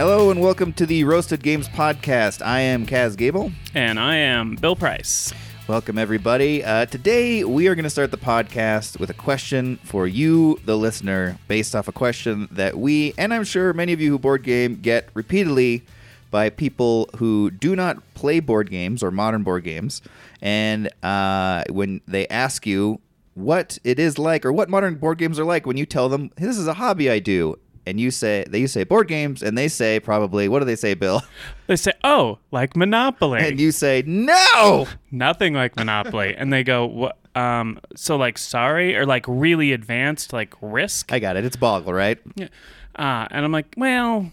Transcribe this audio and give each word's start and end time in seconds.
Hello 0.00 0.30
and 0.30 0.40
welcome 0.40 0.72
to 0.72 0.86
the 0.86 1.04
Roasted 1.04 1.42
Games 1.42 1.68
Podcast. 1.68 2.40
I 2.40 2.60
am 2.60 2.86
Kaz 2.86 3.18
Gable. 3.18 3.52
And 3.74 4.00
I 4.00 4.16
am 4.16 4.56
Bill 4.56 4.74
Price. 4.74 5.30
Welcome, 5.68 5.98
everybody. 5.98 6.64
Uh, 6.64 6.86
today, 6.86 7.44
we 7.44 7.68
are 7.68 7.74
going 7.74 7.82
to 7.82 7.90
start 7.90 8.10
the 8.10 8.16
podcast 8.16 8.98
with 8.98 9.10
a 9.10 9.14
question 9.14 9.76
for 9.84 10.06
you, 10.06 10.58
the 10.64 10.78
listener, 10.78 11.36
based 11.48 11.76
off 11.76 11.86
a 11.86 11.92
question 11.92 12.48
that 12.50 12.78
we, 12.78 13.12
and 13.18 13.34
I'm 13.34 13.44
sure 13.44 13.74
many 13.74 13.92
of 13.92 14.00
you 14.00 14.12
who 14.12 14.18
board 14.18 14.42
game, 14.42 14.76
get 14.76 15.10
repeatedly 15.12 15.82
by 16.30 16.48
people 16.48 17.10
who 17.18 17.50
do 17.50 17.76
not 17.76 17.98
play 18.14 18.40
board 18.40 18.70
games 18.70 19.02
or 19.02 19.10
modern 19.10 19.42
board 19.42 19.64
games. 19.64 20.00
And 20.40 20.88
uh, 21.02 21.64
when 21.68 22.00
they 22.08 22.26
ask 22.28 22.66
you 22.66 23.02
what 23.34 23.78
it 23.84 23.98
is 23.98 24.18
like 24.18 24.46
or 24.46 24.52
what 24.52 24.70
modern 24.70 24.94
board 24.94 25.18
games 25.18 25.38
are 25.38 25.44
like, 25.44 25.66
when 25.66 25.76
you 25.76 25.84
tell 25.84 26.08
them, 26.08 26.30
this 26.36 26.56
is 26.56 26.66
a 26.66 26.74
hobby 26.74 27.10
I 27.10 27.18
do, 27.18 27.58
and 27.86 27.98
you 27.98 28.10
say 28.10 28.44
they 28.48 28.60
you 28.60 28.66
say 28.68 28.84
board 28.84 29.08
games 29.08 29.42
and 29.42 29.56
they 29.56 29.68
say 29.68 29.98
probably 30.00 30.48
what 30.48 30.58
do 30.60 30.64
they 30.64 30.76
say 30.76 30.94
bill 30.94 31.22
They 31.66 31.76
say, 31.76 31.92
"Oh, 32.02 32.38
like 32.50 32.74
Monopoly," 32.76 33.40
and 33.40 33.60
you 33.60 33.70
say 33.70 34.02
no 34.04 34.88
nothing 35.12 35.54
like 35.54 35.76
Monopoly, 35.76 36.34
and 36.36 36.52
they 36.52 36.64
go, 36.64 36.84
"What?" 36.84 37.16
Um, 37.36 37.78
so 37.94 38.16
like 38.16 38.38
sorry 38.38 38.96
or 38.96 39.06
like 39.06 39.24
really 39.28 39.72
advanced, 39.72 40.32
like 40.32 40.52
Risk. 40.60 41.12
i 41.12 41.20
got 41.20 41.36
it 41.36 41.44
it's 41.44 41.54
boggle 41.54 41.92
right 41.92 42.18
Yeah. 42.34 42.48
Uh, 42.96 43.28
and 43.30 43.44
I'm 43.44 43.52
like, 43.52 43.72
well, 43.76 44.32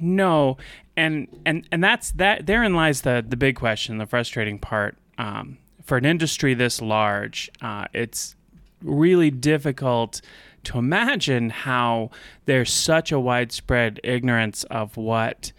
no, 0.00 0.56
and 0.96 1.28
and 1.46 1.68
and 1.70 1.82
that's 1.84 2.10
that. 2.12 2.46
Therein 2.46 2.74
lies 2.74 3.02
the 3.02 3.24
the 3.26 3.36
big 3.36 3.54
question, 3.54 3.98
the 3.98 4.06
frustrating 4.06 4.58
part. 4.58 4.96
Um, 5.18 5.58
for 5.84 5.96
an 5.96 6.04
industry 6.04 6.52
this 6.52 6.82
large, 6.82 7.48
uh, 7.62 7.86
it's 7.94 8.34
really 8.82 9.30
difficult 9.30 10.20
to 10.66 10.78
imagine 10.78 11.50
how 11.50 12.10
there's 12.44 12.72
such 12.72 13.12
a 13.12 13.20
widespread 13.20 14.00
ignorance 14.04 14.64
of 14.64 14.96
what 14.96 15.52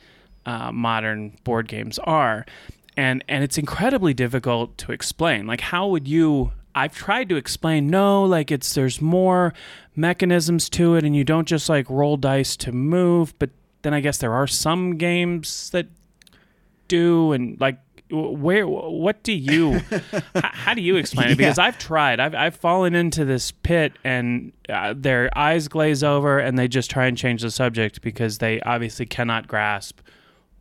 uh, 0.46 0.72
modern 0.72 1.38
board 1.44 1.68
games 1.68 2.00
are, 2.00 2.46
and 2.96 3.24
and 3.28 3.44
it's 3.44 3.58
incredibly 3.58 4.14
difficult 4.14 4.78
to 4.80 4.92
explain. 4.92 5.48
Like, 5.48 5.62
how 5.62 5.88
would 5.88 6.08
you? 6.08 6.52
I've 6.76 6.96
tried 6.96 7.30
to 7.30 7.36
explain. 7.36 7.88
No, 7.88 8.24
like 8.24 8.52
it's 8.52 8.74
there's 8.74 9.02
more 9.02 9.54
mechanisms 9.96 10.70
to 10.72 10.96
it, 10.96 11.04
and 11.04 11.16
you 11.16 11.24
don't 11.24 11.48
just 11.48 11.70
like 11.70 11.90
roll 11.90 12.18
dice 12.18 12.56
to 12.58 12.72
move. 12.72 13.34
But 13.40 13.50
then 13.82 13.94
I 13.94 14.00
guess 14.00 14.18
there 14.18 14.34
are 14.34 14.48
some 14.48 14.98
games 14.98 15.70
that 15.72 15.88
do, 16.88 17.32
and 17.32 17.60
like 17.60 17.80
where 18.12 18.68
what 18.68 19.22
do 19.24 19.34
you 19.34 19.80
how, 20.36 20.74
do 20.74 20.82
you 20.82 20.96
explain 20.96 21.32
it? 21.32 21.38
Because 21.38 21.58
Yeah. 21.58 21.66
i've 21.66 21.78
tried. 21.78 22.20
I've, 22.20 22.34
I've 22.36 22.56
fallen 22.56 22.96
into 22.96 23.26
this 23.26 23.52
pit 23.52 23.94
and 24.04 24.54
uh, 24.70 24.94
their 24.96 25.30
eyes 25.38 25.68
glaze 25.68 26.04
over 26.04 26.40
and 26.40 26.58
they 26.58 26.68
just 26.68 26.90
try 26.90 27.06
and 27.08 27.18
change 27.18 27.42
the 27.42 27.52
subject 27.52 28.02
because 28.02 28.38
they 28.38 28.62
obviously 28.62 29.06
cannot 29.06 29.48
grasp 29.48 30.00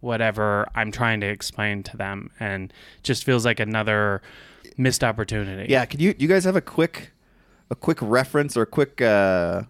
whatever 0.00 0.66
i'm 0.74 0.92
trying 0.92 1.20
to 1.20 1.26
explain 1.26 1.82
to 1.82 1.96
them 1.96 2.30
and 2.38 2.72
just 3.02 3.24
feels 3.24 3.44
like 3.44 3.58
another 3.60 4.22
missed 4.76 5.02
opportunity. 5.02 5.70
Yeah 5.72 5.84
could 5.86 6.00
you 6.00 6.14
you 6.18 6.28
guys 6.28 6.44
have 6.44 6.56
a 6.56 6.60
quick 6.60 7.12
a 7.70 7.74
quick 7.74 7.98
reference 8.02 8.56
or 8.56 8.62
a 8.62 8.66
quick 8.66 9.00
uh 9.00 9.62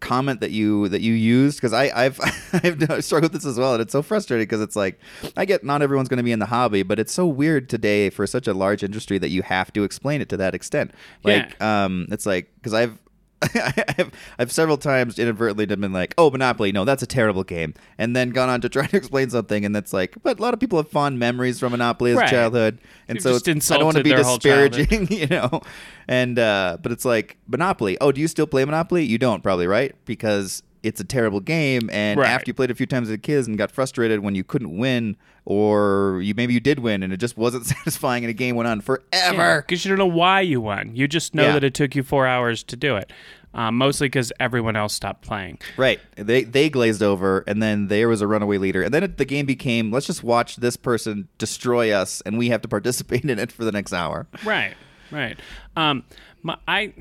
comment 0.00 0.40
that 0.40 0.50
you 0.50 0.88
that 0.88 1.00
you 1.00 1.12
used? 1.12 1.58
Because 1.58 1.72
i 1.72 1.90
i've 1.94 2.20
i've 2.52 3.04
struggled 3.04 3.32
with 3.32 3.42
this 3.42 3.46
as 3.46 3.58
well 3.58 3.72
and 3.74 3.82
it's 3.82 3.92
so 3.92 4.02
frustrating 4.02 4.44
because 4.44 4.60
it's 4.60 4.76
like 4.76 4.98
i 5.36 5.44
get 5.44 5.64
not 5.64 5.82
everyone's 5.82 6.08
going 6.08 6.18
to 6.18 6.22
be 6.22 6.32
in 6.32 6.38
the 6.38 6.46
hobby 6.46 6.82
but 6.82 6.98
it's 6.98 7.12
so 7.12 7.26
weird 7.26 7.68
today 7.68 8.10
for 8.10 8.26
such 8.26 8.46
a 8.46 8.54
large 8.54 8.82
industry 8.82 9.18
that 9.18 9.28
you 9.28 9.42
have 9.42 9.72
to 9.72 9.84
explain 9.84 10.20
it 10.20 10.28
to 10.28 10.36
that 10.36 10.54
extent. 10.54 10.92
Like 11.24 11.60
um 11.62 12.06
it's 12.10 12.26
like 12.26 12.50
because 12.56 12.74
i've 12.74 12.98
I've, 13.54 14.10
I've 14.38 14.52
several 14.52 14.78
times 14.78 15.18
inadvertently 15.18 15.66
been 15.66 15.92
like, 15.92 16.14
"Oh, 16.16 16.30
Monopoly, 16.30 16.72
no, 16.72 16.84
that's 16.86 17.02
a 17.02 17.06
terrible 17.06 17.44
game," 17.44 17.74
and 17.98 18.16
then 18.16 18.30
gone 18.30 18.48
on 18.48 18.60
to 18.62 18.68
try 18.70 18.86
to 18.86 18.96
explain 18.96 19.28
something, 19.30 19.64
and 19.64 19.74
that's 19.76 19.92
like, 19.92 20.14
but 20.22 20.38
a 20.38 20.42
lot 20.42 20.54
of 20.54 20.60
people 20.60 20.78
have 20.78 20.88
fond 20.88 21.18
memories 21.18 21.60
from 21.60 21.72
Monopoly 21.72 22.12
as 22.12 22.16
Right. 22.16 22.30
childhood, 22.30 22.78
and 23.08 23.16
You've 23.16 23.22
so 23.22 23.74
I 23.74 23.76
don't 23.76 23.84
want 23.84 23.96
to 23.98 24.02
be 24.02 24.10
their 24.10 24.24
whole 24.24 24.38
childhood. 24.38 24.72
disparaging, 24.88 25.18
you 25.18 25.26
know. 25.26 25.60
And 26.08 26.38
uh, 26.38 26.78
but 26.82 26.92
it's 26.92 27.04
like 27.04 27.36
Monopoly. 27.46 27.98
Oh, 28.00 28.10
do 28.10 28.20
you 28.20 28.28
still 28.28 28.46
play 28.46 28.64
Monopoly? 28.64 29.04
You 29.04 29.18
don't 29.18 29.42
probably, 29.42 29.66
right? 29.66 29.94
Because 30.06 30.62
it's 30.82 31.00
a 31.00 31.04
terrible 31.04 31.40
game, 31.40 31.88
and 31.92 32.18
Right. 32.20 32.28
after 32.30 32.48
you 32.50 32.54
played 32.54 32.70
a 32.70 32.74
few 32.74 32.86
times 32.86 33.08
as 33.08 33.14
a 33.14 33.18
kid 33.18 33.46
and 33.46 33.56
got 33.58 33.70
frustrated 33.70 34.20
when 34.20 34.34
you 34.34 34.44
couldn't 34.44 34.76
win, 34.76 35.16
or 35.44 36.20
you 36.22 36.34
maybe 36.34 36.52
you 36.54 36.60
did 36.60 36.80
win 36.80 37.02
and 37.02 37.12
it 37.12 37.18
just 37.18 37.36
wasn't 37.36 37.64
satisfying, 37.74 38.24
and 38.24 38.30
a 38.30 38.34
game 38.34 38.56
went 38.56 38.68
on 38.68 38.80
forever. 38.80 39.62
because 39.66 39.84
you 39.84 39.88
don't 39.88 39.98
know 39.98 40.06
why 40.06 40.40
you 40.40 40.60
won 40.60 40.94
you 40.94 41.06
just 41.08 41.34
know 41.34 41.44
Yeah. 41.44 41.52
that 41.52 41.64
it 41.64 41.72
took 41.74 41.94
you 41.94 42.02
four 42.02 42.26
hours 42.26 42.62
to 42.64 42.76
do 42.76 42.96
it 42.96 43.12
uh, 43.54 43.70
mostly 43.70 44.06
because 44.08 44.32
everyone 44.40 44.76
else 44.76 44.92
stopped 44.92 45.22
playing 45.22 45.58
Right. 45.76 46.00
They 46.16 46.42
they 46.44 46.68
glazed 46.68 47.02
over, 47.02 47.42
and 47.46 47.62
then 47.62 47.88
there 47.88 48.08
was 48.08 48.20
a 48.20 48.26
runaway 48.26 48.58
leader, 48.58 48.82
and 48.82 48.92
then 48.92 49.02
it, 49.04 49.16
the 49.18 49.24
game 49.24 49.46
became 49.46 49.90
let's 49.92 50.06
just 50.06 50.22
watch 50.24 50.56
this 50.56 50.76
person 50.76 51.28
destroy 51.38 51.90
us, 51.92 52.20
and 52.26 52.36
we 52.38 52.48
have 52.48 52.60
to 52.62 52.68
participate 52.76 53.24
in 53.24 53.38
it 53.38 53.50
for 53.52 53.64
the 53.64 53.72
next 53.72 53.92
hour. 53.92 54.26
Right, 54.44 54.74
right. 55.12 55.38
Um, 55.76 56.04
my, 56.42 56.56
I, 56.68 56.92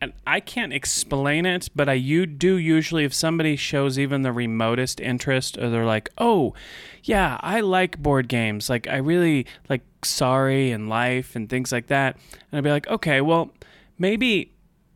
and 0.00 0.12
I 0.26 0.40
can't 0.40 0.72
explain 0.72 1.46
it, 1.46 1.68
but 1.74 1.88
I 1.88 1.94
you 1.94 2.26
do 2.26 2.56
usually 2.56 3.04
if 3.04 3.14
somebody 3.14 3.56
shows 3.56 3.98
even 3.98 4.22
the 4.22 4.32
remotest 4.32 5.00
interest, 5.00 5.56
or 5.58 5.70
they're 5.70 5.86
like, 5.86 6.10
"Oh, 6.18 6.54
yeah, 7.04 7.38
I 7.40 7.60
like 7.60 7.98
board 8.02 8.28
games. 8.28 8.68
Like 8.68 8.86
I 8.88 8.96
really 8.96 9.46
like 9.68 9.82
Sorry 10.02 10.70
and 10.70 10.88
Life 10.88 11.34
and 11.34 11.48
things 11.48 11.72
like 11.72 11.86
that," 11.86 12.16
and 12.52 12.58
I'd 12.58 12.64
be 12.64 12.70
like, 12.70 12.86
"Okay, 12.88 13.20
well, 13.20 13.50
maybe 13.98 14.52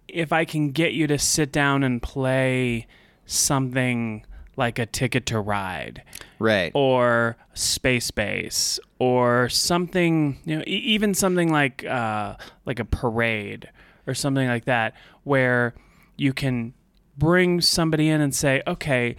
if 0.09 0.33
I 0.33 0.45
can 0.45 0.71
get 0.71 0.93
you 0.93 1.07
to 1.07 1.19
sit 1.19 1.51
down 1.53 1.83
and 1.83 2.03
play 2.03 2.87
something." 3.27 4.25
Like 4.57 4.79
a 4.79 4.85
ticket 4.85 5.25
to 5.27 5.41
ride, 5.41 6.03
Right. 6.39 6.71
or 6.75 7.39
space 7.55 8.11
base 8.11 8.79
or 8.99 9.49
something 9.49 10.39
you 10.45 10.57
know 10.59 10.63
e- 10.67 10.83
even 10.95 11.15
something 11.15 11.51
like 11.51 11.83
uh, 11.87 12.35
like 12.67 12.79
a 12.79 12.85
parade 12.85 13.71
or 14.11 14.15
something 14.15 14.49
like 14.49 14.65
that 14.65 14.95
where 15.25 15.73
you 16.17 16.33
can 16.33 16.75
bring 17.17 17.61
somebody 17.61 18.09
in 18.09 18.21
and 18.21 18.35
say 18.35 18.63
okay 18.67 19.15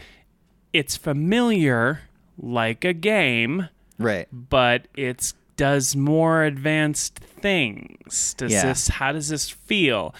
it's 0.73 0.95
familiar 0.97 2.01
like 2.37 2.83
a 2.85 2.93
game 2.93 3.69
Right. 3.97 4.27
but 4.31 4.87
it's 4.95 5.33
does 5.57 5.95
more 5.95 6.43
advanced 6.43 7.19
things 7.19 8.33
does 8.35 8.51
Yeah. 8.51 8.65
this 8.67 8.87
how 8.87 9.11
does 9.11 9.29
this 9.29 9.49
feel 9.49 10.13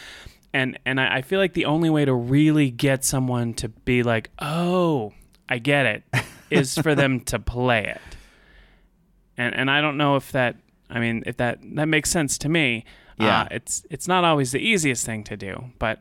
and 0.54 0.78
and 0.86 1.00
I, 1.02 1.18
I 1.18 1.22
feel 1.22 1.40
like 1.40 1.54
the 1.54 1.66
only 1.66 1.90
way 1.90 2.06
to 2.06 2.14
really 2.14 2.70
get 2.70 3.04
someone 3.04 3.54
to 3.56 3.70
be 3.70 4.04
like 4.04 4.30
oh 4.40 5.14
i 5.50 5.58
get 5.58 5.86
it 5.88 6.04
is 6.52 6.78
for 6.78 6.94
them 6.94 7.22
to 7.22 7.40
play 7.40 7.86
it 7.86 8.02
and 9.38 9.56
and 9.56 9.72
i 9.72 9.82
don't 9.82 9.98
know 9.98 10.16
if 10.16 10.32
that 10.34 10.58
i 10.90 11.00
mean 11.00 11.24
if 11.26 11.38
that 11.38 11.60
that 11.76 11.88
makes 11.88 12.12
sense 12.12 12.38
to 12.40 12.50
me 12.50 12.86
Yeah. 13.22 13.42
uh, 13.44 13.48
it's 13.52 13.86
it's 13.90 14.08
not 14.08 14.24
always 14.24 14.52
the 14.52 14.60
easiest 14.60 15.06
thing 15.06 15.24
to 15.26 15.38
do 15.38 15.66
but 15.80 16.00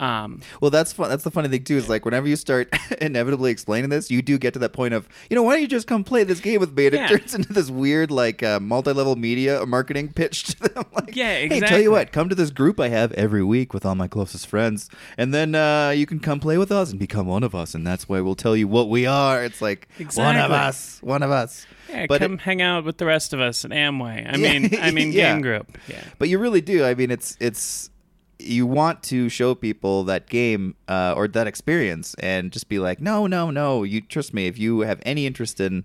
um 0.00 0.40
Well, 0.60 0.70
that's 0.70 0.92
fun. 0.92 1.08
That's 1.10 1.24
the 1.24 1.30
funny 1.30 1.48
thing 1.48 1.64
too. 1.64 1.76
Is 1.76 1.88
like 1.88 2.04
whenever 2.04 2.26
you 2.28 2.36
start 2.36 2.74
inevitably 3.00 3.50
explaining 3.50 3.90
this, 3.90 4.10
you 4.10 4.22
do 4.22 4.38
get 4.38 4.52
to 4.54 4.58
that 4.60 4.72
point 4.72 4.94
of, 4.94 5.08
you 5.28 5.34
know, 5.36 5.42
why 5.42 5.52
don't 5.52 5.62
you 5.62 5.68
just 5.68 5.86
come 5.86 6.02
play 6.04 6.24
this 6.24 6.40
game 6.40 6.60
with 6.60 6.76
me? 6.76 6.86
And 6.86 6.94
Yeah. 6.94 7.04
it 7.04 7.08
turns 7.08 7.34
into 7.38 7.52
this 7.52 7.70
weird, 7.70 8.10
like, 8.10 8.42
uh, 8.42 8.58
multi-level 8.60 9.16
media 9.16 9.64
marketing 9.66 10.12
pitch 10.12 10.44
to 10.44 10.60
them. 10.68 10.84
like, 10.94 11.14
Yeah, 11.14 11.34
Hey, 11.46 11.60
tell 11.60 11.80
you 11.80 11.90
what, 11.90 12.12
come 12.12 12.28
to 12.28 12.34
this 12.34 12.50
group 12.50 12.80
I 12.80 12.88
have 12.88 13.12
every 13.12 13.42
week 13.44 13.74
with 13.74 13.84
all 13.86 13.94
my 13.94 14.08
closest 14.08 14.46
friends, 14.46 14.88
and 15.18 15.32
then 15.34 15.54
uh, 15.54 15.90
you 15.90 16.06
can 16.06 16.20
come 16.20 16.40
play 16.40 16.58
with 16.58 16.72
us 16.72 16.90
and 16.90 16.98
become 16.98 17.26
one 17.26 17.42
of 17.42 17.54
us, 17.54 17.74
and 17.74 17.86
that's 17.86 18.08
why 18.08 18.20
we'll 18.20 18.34
tell 18.34 18.56
you 18.56 18.66
what 18.68 18.88
we 18.88 19.06
are. 19.06 19.44
It's 19.44 19.60
like 19.60 19.88
one 20.14 20.36
of 20.36 20.50
us, 20.50 20.98
one 21.02 21.22
of 21.22 21.30
us. 21.30 21.66
yeah, 21.88 22.06
But 22.08 22.20
come 22.20 22.34
it- 22.34 22.40
hang 22.40 22.62
out 22.62 22.84
with 22.84 22.98
the 22.98 23.06
rest 23.06 23.32
of 23.32 23.40
us 23.40 23.64
at 23.64 23.70
amway 23.72 24.26
i 24.26 24.36
Yeah, 24.36 24.58
mean 24.58 24.78
i 24.80 24.90
mean 24.90 25.12
yeah. 25.12 25.32
game 25.32 25.42
group 25.42 25.76
yeah 25.88 26.02
But 26.18 26.28
you 26.28 26.38
really 26.38 26.60
do. 26.60 26.84
I 26.84 26.94
mean, 26.94 27.10
it's 27.10 27.36
it's 27.40 27.90
you 28.40 28.66
want 28.66 29.02
to 29.04 29.28
show 29.28 29.54
people 29.54 30.04
that 30.04 30.28
game 30.28 30.74
uh, 30.88 31.14
or 31.16 31.28
that 31.28 31.46
experience 31.46 32.14
and 32.20 32.50
just 32.52 32.68
be 32.68 32.78
like, 32.78 33.00
no, 33.00 33.26
no, 33.26 33.50
no. 33.50 33.82
You 33.82 34.00
trust 34.00 34.32
me. 34.34 34.46
If 34.46 34.58
you 34.58 34.80
have 34.80 35.00
any 35.04 35.26
interest 35.26 35.60
in, 35.60 35.84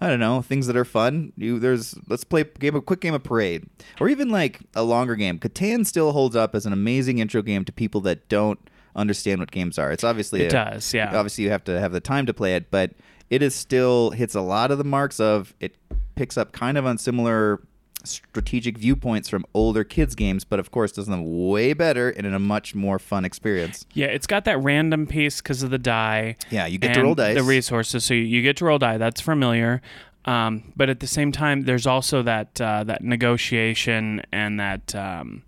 I 0.00 0.08
don't 0.08 0.20
know, 0.20 0.42
things 0.42 0.66
that 0.66 0.76
are 0.76 0.84
fun, 0.84 1.32
you 1.36 1.58
there's 1.58 1.94
let's 2.08 2.24
play 2.24 2.40
a 2.42 2.44
game, 2.44 2.74
a 2.74 2.80
quick 2.80 3.00
game 3.00 3.14
of 3.14 3.22
Parade, 3.22 3.66
or 4.00 4.08
even 4.08 4.30
like 4.30 4.60
a 4.74 4.82
longer 4.82 5.14
game. 5.16 5.38
Catan 5.38 5.86
still 5.86 6.12
holds 6.12 6.34
up 6.36 6.54
as 6.54 6.66
an 6.66 6.72
amazing 6.72 7.18
intro 7.18 7.40
game 7.42 7.64
to 7.64 7.72
people 7.72 8.00
that 8.02 8.28
don't 8.28 8.58
understand 8.96 9.40
what 9.40 9.50
games 9.50 9.78
are. 9.78 9.90
It's 9.92 10.04
obviously 10.04 10.42
It 10.42 10.46
a- 10.46 10.50
does, 10.50 10.92
yeah. 10.92 11.16
Obviously, 11.16 11.44
you 11.44 11.50
have 11.50 11.64
to 11.64 11.78
have 11.80 11.92
the 11.92 12.00
time 12.00 12.26
to 12.26 12.34
play 12.34 12.56
it, 12.56 12.70
but 12.70 12.92
it 13.30 13.42
is 13.42 13.54
still 13.54 14.10
hits 14.10 14.34
a 14.34 14.40
lot 14.42 14.70
of 14.70 14.78
the 14.78 14.84
marks 14.84 15.18
of 15.20 15.54
it 15.60 15.76
picks 16.16 16.36
up 16.36 16.52
kind 16.52 16.76
of 16.76 16.84
on 16.84 16.98
similar 16.98 17.62
strategic 18.04 18.78
viewpoints 18.78 19.28
from 19.28 19.44
older 19.54 19.84
kids 19.84 20.14
games 20.14 20.44
but 20.44 20.58
of 20.58 20.70
course 20.70 20.92
does 20.92 21.06
them 21.06 21.48
way 21.48 21.72
better 21.72 22.10
and 22.10 22.26
in 22.26 22.34
a 22.34 22.38
much 22.38 22.74
more 22.74 22.98
fun 22.98 23.24
experience 23.24 23.86
Yeah, 23.94 24.06
it's 24.06 24.26
got 24.26 24.44
that 24.44 24.58
random 24.58 25.06
piece 25.06 25.40
because 25.40 25.62
of 25.62 25.70
the 25.70 25.78
die. 25.78 26.36
Yeah, 26.50 26.66
you 26.66 26.78
get 26.78 26.94
to 26.94 27.02
roll 27.02 27.14
dice. 27.14 27.36
The 27.36 27.42
resources, 27.42 28.04
so 28.04 28.14
you, 28.14 28.22
you 28.22 28.42
get 28.42 28.56
to 28.58 28.64
roll 28.64 28.78
die. 28.78 28.98
That's 28.98 29.20
familiar. 29.20 29.82
Um, 30.24 30.72
but 30.76 30.88
at 30.88 31.00
the 31.00 31.06
same 31.06 31.32
time, 31.32 31.62
there's 31.62 31.86
also 31.86 32.22
that 32.22 32.60
uh, 32.60 32.84
that 32.84 33.02
negotiation 33.02 34.22
and 34.32 34.60
that 34.60 34.94
um, 34.94 35.42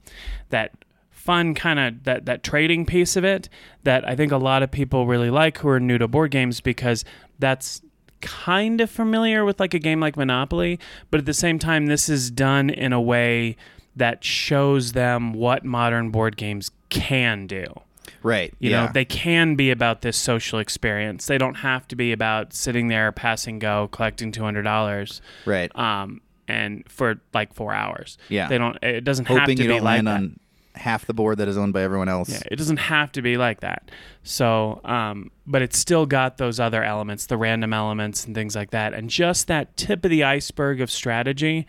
that 0.50 0.72
fun 1.10 1.54
kind 1.54 1.78
of 1.78 2.04
that 2.04 2.26
that 2.26 2.42
trading 2.42 2.84
piece 2.84 3.16
of 3.16 3.24
it 3.24 3.48
that 3.84 4.06
I 4.06 4.16
think 4.16 4.32
a 4.32 4.36
lot 4.36 4.62
of 4.62 4.70
people 4.70 5.06
really 5.06 5.30
like 5.30 5.58
who 5.58 5.68
are 5.68 5.80
new 5.80 5.98
to 5.98 6.08
board 6.08 6.30
games 6.30 6.60
because 6.60 7.04
that's 7.38 7.80
kind 8.24 8.80
of 8.80 8.90
familiar 8.90 9.44
with 9.44 9.60
like 9.60 9.74
a 9.74 9.78
game 9.78 10.00
like 10.00 10.16
Monopoly, 10.16 10.80
but 11.10 11.20
at 11.20 11.26
the 11.26 11.34
same 11.34 11.58
time, 11.58 11.86
this 11.86 12.08
is 12.08 12.30
done 12.30 12.70
in 12.70 12.92
a 12.92 13.00
way 13.00 13.56
that 13.94 14.24
shows 14.24 14.92
them 14.92 15.32
what 15.34 15.64
modern 15.64 16.10
board 16.10 16.36
games 16.36 16.70
can 16.88 17.46
do. 17.46 17.66
Right. 18.22 18.54
You 18.58 18.70
yeah. 18.70 18.86
know, 18.86 18.92
they 18.92 19.04
can 19.04 19.54
be 19.54 19.70
about 19.70 20.00
this 20.00 20.16
social 20.16 20.58
experience. 20.58 21.26
They 21.26 21.38
don't 21.38 21.56
have 21.56 21.86
to 21.88 21.96
be 21.96 22.10
about 22.10 22.54
sitting 22.54 22.88
there 22.88 23.12
passing 23.12 23.58
go, 23.58 23.88
collecting 23.92 24.32
two 24.32 24.42
hundred 24.42 24.62
dollars, 24.62 25.20
right. 25.44 25.70
um, 25.78 26.22
and 26.48 26.84
for 26.88 27.20
like 27.34 27.52
four 27.52 27.74
hours. 27.74 28.16
Yeah. 28.30 28.48
they 28.48 28.56
don't. 28.56 28.82
It 28.82 29.04
doesn't 29.04 29.26
have 29.26 29.44
to 29.44 29.52
you 29.52 29.58
be 29.58 29.66
don't 29.66 29.82
like 29.82 29.84
land 29.84 30.06
that. 30.06 30.16
on 30.16 30.40
half 30.74 31.06
the 31.06 31.14
board 31.14 31.38
that 31.38 31.48
is 31.48 31.56
owned 31.56 31.72
by 31.72 31.82
everyone 31.82 32.08
else. 32.08 32.30
Yeah, 32.30 32.42
it 32.50 32.56
doesn't 32.56 32.78
have 32.78 33.12
to 33.12 33.22
be 33.22 33.36
like 33.36 33.60
that. 33.60 33.90
So, 34.22 34.80
um, 34.84 35.30
but 35.46 35.62
it's 35.62 35.78
still 35.78 36.06
got 36.06 36.38
those 36.38 36.58
other 36.58 36.82
elements, 36.82 37.26
the 37.26 37.36
random 37.36 37.72
elements 37.72 38.24
and 38.24 38.34
things 38.34 38.56
like 38.56 38.70
that, 38.70 38.94
and 38.94 39.08
just 39.08 39.46
that 39.46 39.76
tip 39.76 40.04
of 40.04 40.10
the 40.10 40.24
iceberg 40.24 40.80
of 40.80 40.90
strategy. 40.90 41.66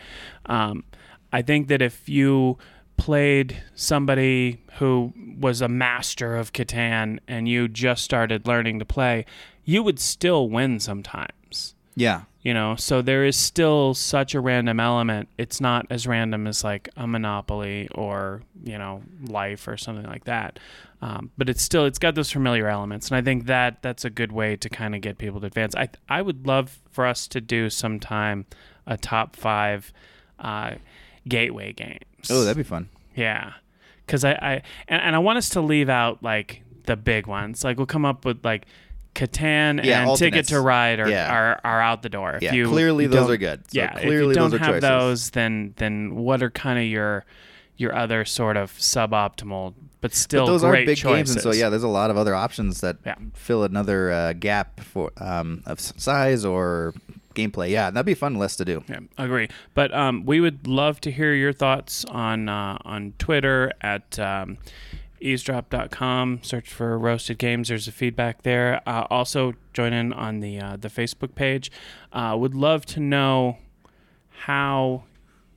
Um, 0.47 0.83
I 1.31 1.41
think 1.41 1.67
that 1.67 1.81
if 1.81 2.07
you 2.07 2.57
played 2.97 3.61
somebody 3.75 4.61
who 4.77 5.13
was 5.39 5.61
a 5.61 5.67
master 5.67 6.35
of 6.35 6.53
Catan 6.53 7.19
and 7.27 7.47
you 7.47 7.67
just 7.67 8.03
started 8.03 8.47
learning 8.47 8.79
to 8.79 8.85
play, 8.85 9.25
you 9.63 9.83
would 9.83 9.99
still 9.99 10.49
win 10.49 10.79
sometimes 10.79 11.75
Yeah. 11.95 12.23
You 12.45 12.53
know? 12.53 12.75
So 12.77 13.01
there 13.01 13.25
is 13.25 13.35
still 13.35 13.93
such 13.93 14.35
a 14.35 14.39
random 14.39 14.79
element. 14.79 15.27
It's 15.37 15.59
not 15.59 15.87
as 15.89 16.07
random 16.07 16.47
as 16.47 16.63
like 16.63 16.87
a 16.95 17.07
monopoly 17.07 17.89
or 17.93 18.43
you 18.63 18.77
know 18.77 19.01
life 19.27 19.67
or 19.67 19.75
something 19.75 20.05
like 20.05 20.23
that. 20.25 20.59
Um, 21.01 21.31
but 21.37 21.49
it's 21.49 21.61
still 21.61 21.85
it's 21.85 21.99
got 21.99 22.15
those 22.15 22.31
familiar 22.31 22.67
elements. 22.67 23.09
And 23.09 23.17
i 23.17 23.21
think 23.21 23.47
that 23.47 23.81
that's 23.81 24.05
a 24.05 24.09
good 24.09 24.31
way 24.31 24.55
to 24.55 24.69
kind 24.69 24.95
of 24.95 25.01
get 25.01 25.17
people 25.17 25.41
to 25.41 25.47
advance. 25.47 25.75
I 25.75 25.89
i 26.07 26.21
would 26.21 26.47
love 26.47 26.79
for 26.91 27.05
us 27.05 27.27
to 27.29 27.41
do 27.41 27.69
sometime 27.69 28.45
a 28.87 28.95
top 28.95 29.35
five 29.35 29.91
uh, 30.39 30.75
gateway 31.27 31.73
games. 31.73 32.29
Oh, 32.29 32.43
that'd 32.43 32.57
be 32.57 32.63
fun. 32.63 32.89
yeah, 33.15 33.53
because 34.05 34.23
I, 34.23 34.31
I 34.33 34.61
and, 34.87 35.01
and 35.01 35.15
I 35.15 35.19
want 35.19 35.37
us 35.37 35.49
to 35.49 35.61
leave 35.61 35.89
out 35.89 36.21
like 36.21 36.61
the 36.85 36.95
big 36.95 37.25
ones. 37.27 37.63
Like 37.63 37.77
we'll 37.77 37.87
come 37.87 38.05
up 38.05 38.25
with 38.25 38.45
like 38.45 38.65
Catan 39.15 39.83
Yeah, 39.83 40.07
and 40.09 40.17
Ticket 40.17 40.47
to 40.49 40.59
Ride 40.59 40.99
are, 40.99 41.09
Yeah. 41.09 41.33
are, 41.33 41.59
are 41.63 41.81
out 41.81 42.01
the 42.03 42.09
door. 42.09 42.35
If 42.35 42.43
Yeah, 42.43 42.53
you 42.53 42.67
clearly 42.69 43.07
those 43.07 43.29
are 43.29 43.37
good. 43.37 43.63
So 43.71 43.79
yeah, 43.79 43.97
if 43.97 44.05
you 44.05 44.33
don't 44.33 44.51
those 44.51 44.53
are 44.53 44.57
have 44.59 44.67
choices. 44.75 44.81
those, 44.81 45.29
then 45.31 45.73
then 45.77 46.15
what 46.15 46.43
are 46.43 46.49
kind 46.51 46.77
of 46.77 46.85
your 46.85 47.25
your 47.77 47.95
other 47.95 48.23
sort 48.25 48.55
of 48.57 48.71
suboptimal 48.73 49.73
but 50.01 50.13
still 50.13 50.45
but 50.45 50.51
those 50.51 50.61
great 50.61 50.83
are 50.83 50.85
big 50.85 50.97
choices? 50.97 51.15
games, 51.17 51.31
and 51.31 51.41
so 51.41 51.51
yeah, 51.59 51.69
there's 51.69 51.83
a 51.83 51.87
lot 51.87 52.11
of 52.11 52.17
other 52.17 52.35
options 52.35 52.81
that 52.81 52.97
Yeah. 53.05 53.15
fill 53.33 53.63
another 53.63 54.11
uh, 54.11 54.33
gap 54.33 54.79
for 54.81 55.11
um, 55.17 55.63
of 55.65 55.79
size 55.79 56.45
or 56.45 56.93
gameplay. 57.33 57.69
Yeah, 57.71 57.89
that'd 57.89 58.05
be 58.05 58.11
a 58.13 58.15
fun 58.15 58.35
list 58.35 58.59
to 58.59 58.65
do. 58.65 58.83
Yeah, 58.87 58.99
agree. 59.17 59.49
But 59.73 59.93
um, 59.93 60.25
we 60.25 60.39
would 60.39 60.67
love 60.67 61.01
to 61.01 61.11
hear 61.11 61.33
your 61.33 61.51
thoughts 61.53 62.05
on 62.05 62.47
uh, 62.49 62.77
on 62.85 63.13
Twitter 63.17 63.71
at 63.81 64.19
um, 64.19 64.57
eavesdrop.com. 65.21 66.39
Search 66.43 66.71
for 66.71 66.97
Roasted 66.97 67.37
Games. 67.37 67.69
There's 67.69 67.87
a 67.87 67.91
feedback 67.91 68.43
there. 68.43 68.81
Uh, 68.87 69.05
also, 69.09 69.53
join 69.73 69.93
in 69.93 70.13
on 70.13 70.39
the 70.39 70.59
uh, 70.59 70.77
the 70.77 70.89
Facebook 70.89 71.35
page. 71.35 71.71
Uh, 72.11 72.35
would 72.37 72.55
love 72.55 72.85
to 72.87 72.99
know 72.99 73.57
how 74.29 75.03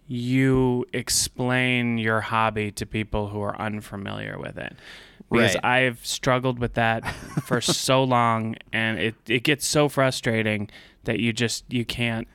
you 0.07 0.87
explain 0.93 1.99
your 1.99 2.21
hobby 2.23 2.71
to 2.73 2.87
people 2.87 3.29
who 3.29 3.41
are 3.43 3.61
unfamiliar 3.61 4.39
with 4.39 4.57
it. 4.57 4.75
Because 5.31 5.55
Right. 5.57 5.65
I've 5.65 6.07
struggled 6.07 6.59
with 6.59 6.75
that 6.75 7.07
for 7.45 7.61
so 7.61 8.03
long, 8.03 8.57
and 8.73 8.99
it, 8.99 9.15
it 9.29 9.43
gets 9.43 9.67
so 9.67 9.91
frustrating 9.91 10.71
that 11.05 11.21
you 11.21 11.33
just 11.35 11.65
you 11.69 11.85
can't. 11.85 12.27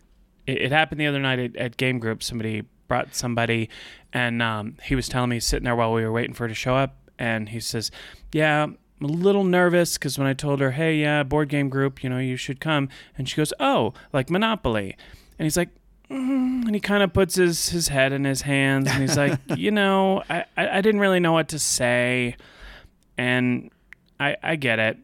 It, 0.45 0.63
it 0.63 0.71
happened 0.71 1.01
the 1.01 1.07
other 1.07 1.19
night 1.19 1.39
at, 1.39 1.55
at 1.55 1.77
game 1.77 1.97
group. 1.97 2.21
Somebody 2.21 2.63
brought 2.87 3.15
somebody, 3.15 3.69
and 4.13 4.43
um, 4.43 4.77
he 4.83 4.93
was 4.93 5.09
telling 5.09 5.31
me 5.31 5.39
sitting 5.39 5.63
there 5.63 5.75
while 5.75 5.91
we 5.91 6.03
were 6.03 6.11
waiting 6.11 6.33
for 6.35 6.43
her 6.43 6.49
to 6.49 6.53
show 6.53 6.75
up, 6.75 6.95
and 7.17 7.49
he 7.49 7.59
says, 7.59 7.91
"Yeah, 8.31 8.63
I'm 8.63 8.77
a 9.01 9.07
little 9.07 9.43
nervous 9.43 9.97
because 9.97 10.17
when 10.17 10.27
I 10.27 10.33
told 10.33 10.59
her, 10.59 10.71
hey, 10.71 10.95
yeah, 10.95 11.23
board 11.23 11.49
game 11.49 11.69
group, 11.69 12.03
you 12.03 12.09
know, 12.09 12.19
you 12.19 12.37
should 12.37 12.59
come,' 12.59 12.89
and 13.17 13.27
she 13.27 13.35
goes, 13.37 13.53
oh, 13.59 13.93
like 14.11 14.29
Monopoly,' 14.29 14.95
and 15.37 15.45
he's 15.45 15.57
like." 15.57 15.69
"Mm," 16.09 16.65
And 16.65 16.75
he 16.75 16.79
kind 16.79 17.03
of 17.03 17.13
puts 17.13 17.35
his, 17.35 17.69
his 17.69 17.87
head 17.87 18.13
in 18.13 18.23
his 18.23 18.41
hands 18.41 18.87
and 18.89 19.01
he's 19.01 19.17
like, 19.17 19.39
you 19.57 19.71
know, 19.71 20.21
I, 20.29 20.45
I, 20.55 20.77
I 20.77 20.81
didn't 20.81 21.01
really 21.01 21.19
know 21.19 21.31
what 21.31 21.47
to 21.49 21.59
say 21.59 22.35
and 23.17 23.69
I, 24.19 24.37
I 24.41 24.55
get 24.55 24.79
it. 24.79 24.97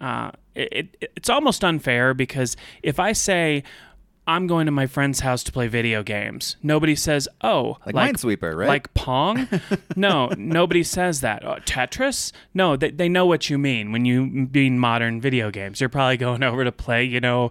Uh, 0.00 0.32
it, 0.54 0.96
it. 1.00 1.12
It's 1.16 1.30
almost 1.30 1.64
unfair 1.64 2.14
because 2.14 2.56
if 2.82 2.98
I 2.98 3.12
say 3.12 3.62
I'm 4.26 4.46
going 4.46 4.66
to 4.66 4.72
my 4.72 4.86
friend's 4.86 5.20
house 5.20 5.42
to 5.44 5.52
play 5.52 5.66
video 5.68 6.02
games, 6.02 6.56
nobody 6.62 6.94
says, 6.94 7.28
"Oh, 7.42 7.78
Like, 7.84 8.14
Minesweeper, 8.14 8.56
right? 8.56 8.68
like 8.68 8.94
Pong." 8.94 9.48
no, 9.96 10.28
nobody 10.38 10.82
says 10.84 11.20
that. 11.22 11.44
Uh, 11.44 11.56
Tetris? 11.66 12.32
No, 12.54 12.76
they 12.76 12.90
they 12.90 13.08
know 13.08 13.26
what 13.26 13.50
you 13.50 13.58
mean 13.58 13.90
when 13.92 14.04
you 14.04 14.26
mean 14.26 14.78
modern 14.78 15.20
video 15.20 15.50
games. 15.50 15.80
You're 15.80 15.88
probably 15.88 16.16
going 16.16 16.42
over 16.50 16.64
to 16.64 16.72
play, 16.72 17.04
you 17.04 17.20
know. 17.20 17.50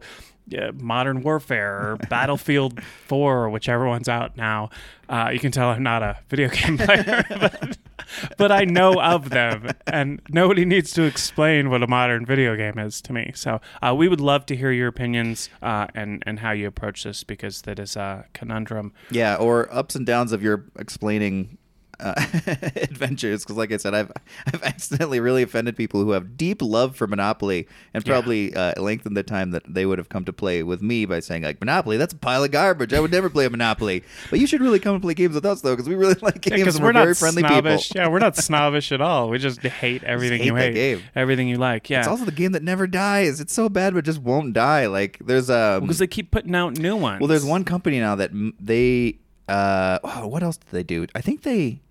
Uh, 0.57 0.71
Modern 0.73 1.21
Warfare 1.23 1.71
or 1.75 1.97
Battlefield 2.09 2.83
4 2.83 3.43
or 3.45 3.49
whichever 3.49 3.87
one's 3.87 4.09
out 4.09 4.35
now. 4.35 4.69
Uh, 5.07 5.29
you 5.31 5.39
can 5.39 5.49
tell 5.51 5.69
I'm 5.69 5.83
not 5.83 6.03
a 6.03 6.17
video 6.27 6.49
game 6.49 6.77
player, 6.77 7.23
but, 7.29 7.77
but 8.37 8.51
I 8.51 8.65
know 8.65 8.99
of 9.01 9.29
them, 9.29 9.69
and 9.87 10.21
nobody 10.29 10.65
needs 10.65 10.91
to 10.93 11.03
explain 11.03 11.69
what 11.69 11.83
a 11.83 11.87
modern 11.87 12.25
video 12.25 12.55
game 12.55 12.77
is 12.77 13.01
to 13.01 13.13
me. 13.13 13.31
So 13.35 13.61
uh, 13.81 13.95
we 13.95 14.07
would 14.07 14.21
love 14.21 14.45
to 14.47 14.55
hear 14.55 14.71
your 14.71 14.87
opinions 14.87 15.49
uh, 15.61 15.87
and 15.93 16.23
and 16.25 16.39
how 16.39 16.51
you 16.51 16.67
approach 16.67 17.03
this 17.03 17.23
because 17.23 17.61
that 17.63 17.79
is 17.79 17.95
a 17.95 18.25
conundrum. 18.33 18.93
Yeah, 19.09 19.35
or 19.35 19.73
ups 19.73 19.95
and 19.95 20.05
downs 20.05 20.31
of 20.31 20.43
your 20.43 20.65
explaining 20.77 21.57
uh, 22.01 22.13
adventures. 22.75 23.43
Because, 23.43 23.57
like 23.57 23.71
I 23.71 23.77
said, 23.77 23.93
I've 23.93 24.11
I've 24.47 24.63
accidentally 24.71 25.19
really 25.19 25.43
offended 25.43 25.75
people 25.75 26.03
who 26.03 26.11
have 26.11 26.37
deep 26.37 26.61
love 26.61 26.95
for 26.95 27.07
Monopoly 27.07 27.67
and 27.93 28.05
Yeah. 28.05 28.13
probably 28.13 28.53
uh, 28.55 28.81
lengthened 28.81 29.15
the 29.17 29.23
time 29.23 29.51
that 29.51 29.63
they 29.71 29.85
would 29.85 29.97
have 29.97 30.09
come 30.09 30.25
to 30.25 30.33
play 30.33 30.63
with 30.63 30.81
me 30.81 31.05
by 31.05 31.19
saying 31.19 31.43
like 31.43 31.59
Monopoly, 31.59 31.97
that's 31.97 32.13
a 32.13 32.17
pile 32.17 32.43
of 32.43 32.51
garbage. 32.51 32.93
I 32.93 32.99
would 32.99 33.11
never 33.11 33.29
play 33.29 33.45
a 33.45 33.49
Monopoly. 33.49 34.03
But 34.29 34.39
you 34.39 34.47
should 34.47 34.61
really 34.61 34.79
come 34.79 34.95
and 34.95 35.01
play 35.01 35.13
games 35.13 35.35
with 35.35 35.45
us 35.45 35.61
though, 35.61 35.73
because 35.73 35.87
we 35.89 35.95
really 35.95 36.15
like 36.21 36.41
games 36.41 36.61
Because 36.61 36.75
and 36.75 36.83
we're, 36.83 36.89
we're, 36.89 36.93
not 36.93 37.03
very 37.03 37.15
friendly 37.15 37.41
snobbish. 37.41 37.89
people. 37.89 38.01
Yeah, 38.01 38.07
we're 38.09 38.19
not 38.19 38.35
snobbish 38.35 38.91
at 38.91 39.01
all. 39.01 39.29
We 39.29 39.37
just 39.37 39.61
hate 39.61 40.03
everything 40.03 40.39
hate 40.39 40.45
you 40.47 40.55
hate, 40.55 40.73
game. 40.73 41.01
everything 41.15 41.47
you 41.47 41.57
like. 41.57 41.89
Yeah, 41.89 41.99
It's 41.99 42.07
also 42.07 42.25
the 42.25 42.31
game 42.31 42.51
that 42.53 42.63
never 42.63 42.87
dies. 42.87 43.39
It's 43.39 43.53
so 43.53 43.69
bad, 43.69 43.93
but 43.93 44.05
just 44.05 44.21
won't 44.21 44.53
die. 44.53 44.87
Like 44.87 45.19
there's 45.25 45.49
um, 45.49 45.81
because 45.81 45.99
they 45.99 46.07
keep 46.07 46.31
putting 46.31 46.55
out 46.55 46.77
new 46.77 46.95
ones. 46.95 47.19
Well, 47.21 47.27
there's 47.27 47.45
one 47.45 47.63
company 47.63 47.99
now 47.99 48.15
that 48.15 48.31
m- 48.31 48.53
they. 48.59 49.17
Uh, 49.47 49.99
oh, 50.03 50.27
what 50.27 50.43
else 50.43 50.55
did 50.57 50.69
they 50.71 50.83
do? 50.83 51.05
I 51.13 51.19
think 51.21 51.41
they 51.41 51.81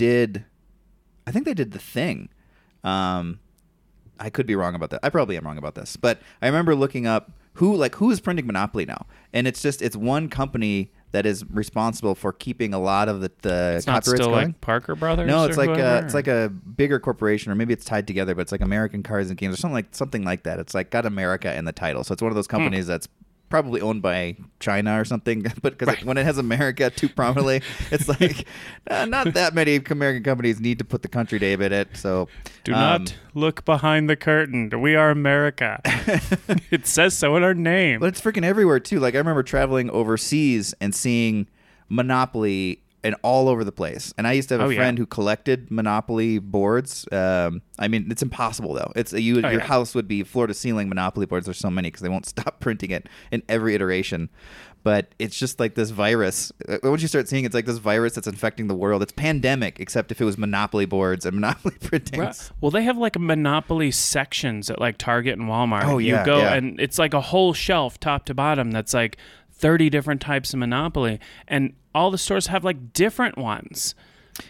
did. 0.00 0.44
I 1.26 1.30
think 1.30 1.44
they 1.44 1.54
did 1.54 1.72
the 1.72 1.78
thing. 1.78 2.28
Um, 2.82 3.38
I 4.18 4.30
could 4.30 4.46
be 4.46 4.54
wrong 4.56 4.74
about 4.74 4.90
that. 4.90 5.00
I 5.02 5.10
probably 5.10 5.36
am 5.36 5.44
wrong 5.44 5.58
about 5.58 5.74
this, 5.74 5.96
but 5.96 6.20
I 6.42 6.46
remember 6.46 6.74
looking 6.74 7.06
up 7.06 7.30
who 7.54 7.74
like 7.76 7.94
who 7.96 8.10
is 8.10 8.20
printing 8.20 8.46
Monopoly 8.46 8.86
now, 8.86 9.06
and 9.32 9.46
it's 9.46 9.62
just 9.62 9.82
it's 9.82 9.96
one 9.96 10.28
company 10.28 10.90
that 11.12 11.26
is 11.26 11.44
responsible 11.50 12.14
for 12.14 12.32
keeping 12.32 12.72
a 12.72 12.78
lot 12.78 13.08
of 13.08 13.20
the, 13.20 13.30
the 13.42 13.74
It's 13.76 13.86
not 13.86 14.04
copyrights 14.04 14.22
still 14.22 14.30
going. 14.32 14.46
like 14.48 14.60
Parker 14.60 14.94
Brothers. 14.94 15.26
No, 15.26 15.44
it's 15.44 15.56
like 15.56 15.68
whoever, 15.70 15.96
a, 16.02 16.04
it's 16.04 16.14
like 16.14 16.28
a 16.28 16.48
bigger 16.76 17.00
corporation, 17.00 17.50
or 17.50 17.54
maybe 17.56 17.72
it's 17.72 17.84
tied 17.84 18.06
together, 18.06 18.34
but 18.34 18.42
it's 18.42 18.52
like 18.52 18.60
American 18.60 19.02
Cards 19.02 19.28
and 19.28 19.36
Games, 19.38 19.54
or 19.54 19.56
something 19.56 19.74
like 19.74 19.88
something 19.94 20.24
like 20.24 20.44
that. 20.44 20.58
It's 20.60 20.72
like 20.74 20.90
got 20.90 21.06
America 21.06 21.54
in 21.56 21.64
the 21.64 21.72
title, 21.72 22.04
so 22.04 22.12
it's 22.12 22.22
one 22.22 22.30
of 22.30 22.36
those 22.36 22.46
Hmm. 22.46 22.56
companies 22.58 22.86
that's 22.86 23.08
probably 23.50 23.80
owned 23.82 24.00
by 24.00 24.36
China 24.60 24.98
or 24.98 25.04
something. 25.04 25.42
But 25.62 25.76
because 25.76 25.88
Right. 25.94 26.04
when 26.04 26.16
it 26.16 26.24
has 26.24 26.38
America 26.38 26.88
too 26.88 27.08
prominently, 27.08 27.60
it's 27.90 28.08
like 28.08 28.46
uh, 28.88 29.04
not 29.04 29.34
that 29.34 29.52
many 29.54 29.76
American 29.90 30.22
companies 30.22 30.60
need 30.60 30.78
to 30.78 30.84
put 30.84 31.02
the 31.02 31.08
country 31.08 31.38
name 31.38 31.60
in 31.60 31.72
it. 31.72 31.96
So 31.96 32.28
Do 32.64 32.72
um, 32.72 32.78
not 32.80 33.14
look 33.34 33.64
behind 33.66 34.08
the 34.08 34.16
curtain. 34.16 34.70
We 34.80 34.94
are 34.94 35.10
America. 35.10 35.80
it 36.70 36.86
says 36.86 37.14
so 37.16 37.36
in 37.36 37.42
our 37.42 37.54
name. 37.54 38.00
But 38.00 38.06
it's 38.10 38.20
freaking 38.20 38.44
everywhere 38.44 38.80
too. 38.80 39.00
Like 39.00 39.14
I 39.14 39.18
remember 39.18 39.42
traveling 39.42 39.90
overseas 39.90 40.72
and 40.80 40.94
seeing 40.94 41.46
Monopoly 41.90 42.82
and 43.02 43.14
all 43.22 43.48
over 43.48 43.64
the 43.64 43.72
place. 43.72 44.12
And 44.18 44.26
I 44.26 44.32
used 44.32 44.48
to 44.50 44.54
have 44.54 44.60
a 44.60 44.64
Oh, 44.64 44.68
yeah. 44.68 44.78
friend 44.78 44.98
who 44.98 45.06
collected 45.06 45.70
Monopoly 45.70 46.38
boards. 46.38 47.06
Um, 47.12 47.62
I 47.78 47.88
mean, 47.88 48.08
it's 48.10 48.22
impossible 48.22 48.74
though. 48.74 48.92
It's 48.96 49.12
you. 49.12 49.36
Oh, 49.38 49.48
your 49.50 49.60
yeah. 49.60 49.66
house 49.66 49.94
would 49.94 50.06
be 50.08 50.22
floor 50.22 50.46
to 50.46 50.54
ceiling 50.54 50.88
Monopoly 50.88 51.26
boards. 51.26 51.46
There's 51.46 51.58
so 51.58 51.70
many 51.70 51.88
because 51.88 52.02
they 52.02 52.08
won't 52.08 52.26
stop 52.34 52.60
printing 52.60 52.90
it 52.90 53.08
in 53.30 53.42
every 53.48 53.74
iteration. 53.74 54.28
But 54.82 55.14
it's 55.18 55.38
just 55.38 55.60
like 55.60 55.74
this 55.74 55.90
virus. 55.90 56.52
Uh, 56.66 56.78
Once 56.82 57.02
you 57.02 57.08
start 57.08 57.28
seeing, 57.28 57.44
it's 57.44 57.54
like 57.54 57.66
this 57.66 57.76
virus 57.76 58.14
that's 58.14 58.26
infecting 58.26 58.66
the 58.66 58.74
world. 58.74 59.02
It's 59.02 59.12
pandemic, 59.12 59.78
except 59.78 60.10
if 60.10 60.22
it 60.22 60.24
was 60.24 60.38
Monopoly 60.38 60.86
boards 60.86 61.26
and 61.26 61.34
Monopoly 61.40 61.74
printing. 61.82 62.20
Right. 62.20 62.50
Well, 62.62 62.70
they 62.70 62.82
have 62.84 62.96
like 62.96 63.18
Monopoly 63.18 63.90
sections 63.90 64.70
at 64.70 64.80
like 64.80 64.96
Target 64.96 65.38
and 65.38 65.48
Walmart. 65.50 65.84
Oh, 65.84 65.98
yeah, 65.98 66.20
you 66.20 66.24
go 66.26 66.38
yeah. 66.38 66.54
and 66.54 66.80
it's 66.80 66.98
like 66.98 67.12
a 67.12 67.20
whole 67.20 67.52
shelf, 67.52 68.00
top 68.00 68.24
to 68.26 68.34
bottom, 68.34 68.70
that's 68.70 68.94
like 68.94 69.18
thirty 69.60 69.90
different 69.90 70.20
types 70.20 70.52
of 70.52 70.58
Monopoly, 70.58 71.20
and 71.46 71.74
all 71.94 72.10
the 72.10 72.18
stores 72.18 72.46
have 72.48 72.64
like 72.64 72.92
different 72.92 73.36
ones. 73.38 73.94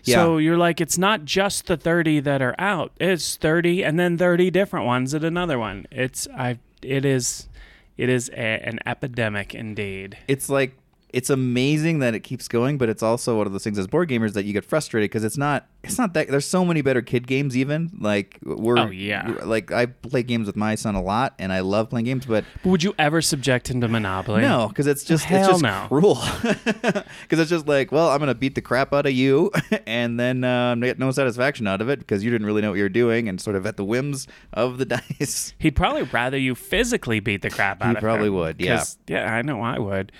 Yeah. 0.04 0.16
So 0.16 0.38
you're 0.38 0.58
like, 0.58 0.80
it's 0.80 0.98
not 0.98 1.24
just 1.24 1.66
the 1.66 1.76
thirty 1.76 2.20
that 2.20 2.40
are 2.40 2.54
out; 2.58 2.92
it's 3.00 3.36
thirty 3.36 3.82
and 3.82 3.98
then 3.98 4.16
thirty 4.16 4.50
different 4.50 4.86
ones 4.86 5.14
at 5.14 5.24
another 5.24 5.58
one. 5.58 5.86
It's 5.90 6.28
I, 6.36 6.58
it 6.82 7.04
is, 7.04 7.48
It 7.96 8.08
is 8.08 8.30
a, 8.30 8.34
an 8.68 8.78
epidemic 8.86 9.54
indeed. 9.54 10.16
it's 10.28 10.48
like 10.48 10.72
it's 11.12 11.30
amazing 11.30 11.98
that 12.00 12.14
it 12.14 12.20
keeps 12.20 12.48
going, 12.48 12.78
but 12.78 12.88
it's 12.88 13.02
also 13.02 13.36
one 13.38 13.46
of 13.46 13.52
those 13.52 13.64
things 13.64 13.78
as 13.78 13.86
board 13.86 14.08
gamers 14.08 14.32
that 14.34 14.44
you 14.44 14.52
get 14.52 14.64
frustrated 14.64 15.10
because 15.10 15.24
it's 15.24 15.36
not 15.36 15.66
it's 15.82 15.96
not 15.98 16.12
that 16.14 16.28
there's 16.28 16.44
so 16.44 16.64
many 16.64 16.82
better 16.82 17.00
kid 17.02 17.26
games 17.26 17.56
even 17.56 17.90
like 17.98 18.38
we're 18.44 18.78
Oh, 18.78 18.90
yeah. 18.90 19.34
like 19.44 19.72
I 19.72 19.86
play 19.86 20.22
games 20.22 20.46
with 20.46 20.56
my 20.56 20.74
son 20.74 20.94
a 20.94 21.02
lot 21.02 21.34
and 21.38 21.52
I 21.52 21.60
love 21.60 21.90
playing 21.90 22.04
games, 22.06 22.26
but 22.26 22.44
But 22.62 22.68
would 22.70 22.82
you 22.82 22.94
ever 22.98 23.22
subject 23.22 23.70
him 23.70 23.80
to 23.80 23.88
Monopoly? 23.88 24.42
no, 24.42 24.68
because 24.68 24.86
it's 24.86 25.04
just 25.04 25.24
it's 25.24 25.30
Hell 25.30 25.48
just 25.50 25.62
no. 25.62 25.86
cruel. 25.88 26.18
Because 27.22 27.38
it's 27.38 27.50
just 27.50 27.66
like, 27.68 27.92
well, 27.92 28.08
I'm 28.10 28.18
gonna 28.18 28.34
beat 28.34 28.54
the 28.54 28.60
crap 28.60 28.92
out 28.92 29.06
of 29.06 29.12
you, 29.12 29.50
and 29.86 30.18
then 30.18 30.44
um, 30.44 30.80
get 30.80 30.98
no 30.98 31.10
satisfaction 31.10 31.66
out 31.66 31.80
of 31.80 31.88
it 31.88 31.98
because 32.00 32.24
you 32.24 32.30
didn't 32.30 32.46
really 32.46 32.60
know 32.62 32.70
what 32.70 32.76
you 32.76 32.82
were 32.82 32.88
doing, 32.88 33.28
and 33.28 33.40
sort 33.40 33.56
of 33.56 33.66
at 33.66 33.76
the 33.76 33.84
whims 33.84 34.26
of 34.52 34.78
the 34.78 34.84
dice. 35.18 35.54
He'd 35.58 35.76
probably 35.76 36.02
rather 36.02 36.36
you 36.38 36.54
physically 36.54 37.20
beat 37.20 37.42
the 37.42 37.50
crap 37.50 37.82
out 37.82 37.90
He 37.90 37.96
of 37.96 38.02
probably 38.02 38.30
would, 38.30 38.60
Yeah, 38.60 38.82
Yeah, 39.06 39.32
I 39.32 39.42
know 39.42 39.60
I 39.62 39.78
would. 39.78 40.12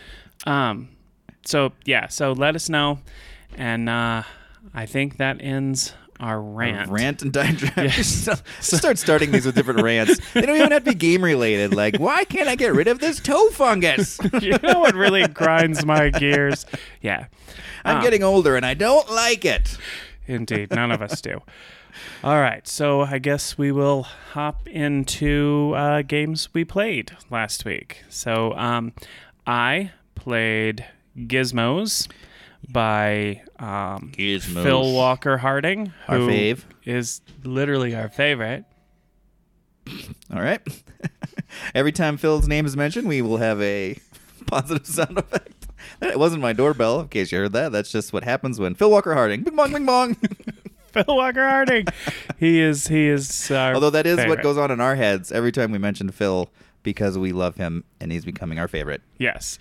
Um, 0.47 0.89
so 1.45 1.73
yeah, 1.85 2.09
so 2.09 2.33
let 2.33 2.55
us 2.55 2.69
know, 2.69 2.99
and 3.57 3.89
uh, 3.89 4.23
I 4.75 4.87
think 4.87 5.17
that 5.19 5.39
ends 5.41 5.95
our 6.19 6.41
rant. 6.41 6.91
Rant 6.91 7.23
and 7.23 7.33
diatribe. 7.33 7.91
Just 7.91 8.29
start 8.61 8.99
starting 8.99 9.31
these 9.31 9.47
with 9.47 9.55
different 9.55 9.83
rants. 9.85 10.21
They 10.35 10.43
don't 10.43 10.57
even 10.57 10.71
have 10.73 10.85
to 10.85 10.91
be 10.91 10.95
game 10.97 11.25
related. 11.25 11.75
Like, 11.75 11.97
why 11.97 12.25
can't 12.25 12.49
I 12.49 12.57
get 12.57 12.75
rid 12.75 12.89
of 12.89 12.99
this 12.99 13.21
toe 13.21 13.49
fungus? 13.51 14.19
you 14.41 14.57
know 14.63 14.81
what 14.81 14.95
really 14.95 15.27
grinds 15.29 15.85
my 15.87 16.11
gears? 16.11 16.67
Yeah, 17.01 17.27
I'm 17.87 17.97
Um, 17.99 18.03
getting 18.03 18.23
older 18.23 18.55
and 18.57 18.67
I 18.67 18.75
don't 18.75 19.11
like 19.11 19.45
it. 19.47 19.79
Indeed, 20.27 20.71
none 20.73 20.91
of 20.93 21.01
us 21.03 21.21
do. 21.23 21.41
All 22.23 22.39
right, 22.39 22.69
so 22.69 23.01
I 23.01 23.19
guess 23.19 23.57
we 23.59 23.73
will 23.73 24.03
hop 24.33 24.69
into 24.69 25.73
uh, 25.75 26.03
games 26.03 26.51
we 26.53 26.65
played 26.65 27.17
last 27.31 27.65
week. 27.65 28.03
So 28.11 28.53
um, 28.55 28.93
I 29.47 29.93
played 30.21 30.85
Gizmos 31.17 32.09
by 32.69 33.43
um, 33.59 34.13
Gizmos. 34.17 34.63
Phil 34.63 34.93
Walker 34.93 35.39
Harding, 35.39 35.93
Our 36.09 36.19
who 36.19 36.29
fave. 36.29 36.61
is 36.85 37.21
literally 37.43 37.95
our 37.97 38.09
favorite. 38.09 38.65
All 40.33 40.41
right. 40.43 40.61
Every 41.75 41.93
time 41.93 42.17
Phil's 42.17 42.47
name 42.47 42.67
is 42.67 42.77
mentioned, 42.77 43.09
we 43.09 43.23
will 43.23 43.39
have 43.39 43.61
a 43.61 43.99
positive 44.47 44.87
sound 44.87 45.19
effect. 45.19 45.67
It 46.03 46.19
wasn't 46.19 46.43
my 46.43 46.53
doorbell, 46.53 47.01
in 47.01 47.09
case 47.09 47.33
you 47.33 47.39
heard 47.39 47.53
that. 47.55 47.73
That's 47.73 47.91
just 47.91 48.13
what 48.13 48.23
happens 48.23 48.61
when 48.61 48.75
Phil 48.75 48.91
Walker 48.91 49.15
Harding. 49.15 49.43
Bing 49.43 49.57
bong, 49.57 49.73
bing 49.73 49.87
bong. 49.87 50.15
Phil 50.93 51.05
Walker 51.09 51.49
Harding. 51.49 51.87
he 52.39 52.61
is. 52.61 52.87
He 52.89 53.09
is. 53.09 53.51
Our 53.51 53.75
Although 53.75 53.91
that 53.91 54.07
is 54.07 54.19
what 54.27 54.43
goes 54.43 54.59
on 54.59 54.71
in 54.71 54.81
our 54.81 54.97
heads 54.97 55.33
every 55.33 55.53
time 55.53 55.73
we 55.73 55.79
mention 55.79 56.11
Phil 56.11 56.51
because 56.83 57.19
we 57.19 57.33
love 57.33 57.57
him 57.57 57.85
and 58.01 58.13
he's 58.13 58.25
becoming 58.25 58.59
our 58.59 58.69
favorite. 58.69 59.03
Yes. 59.19 59.59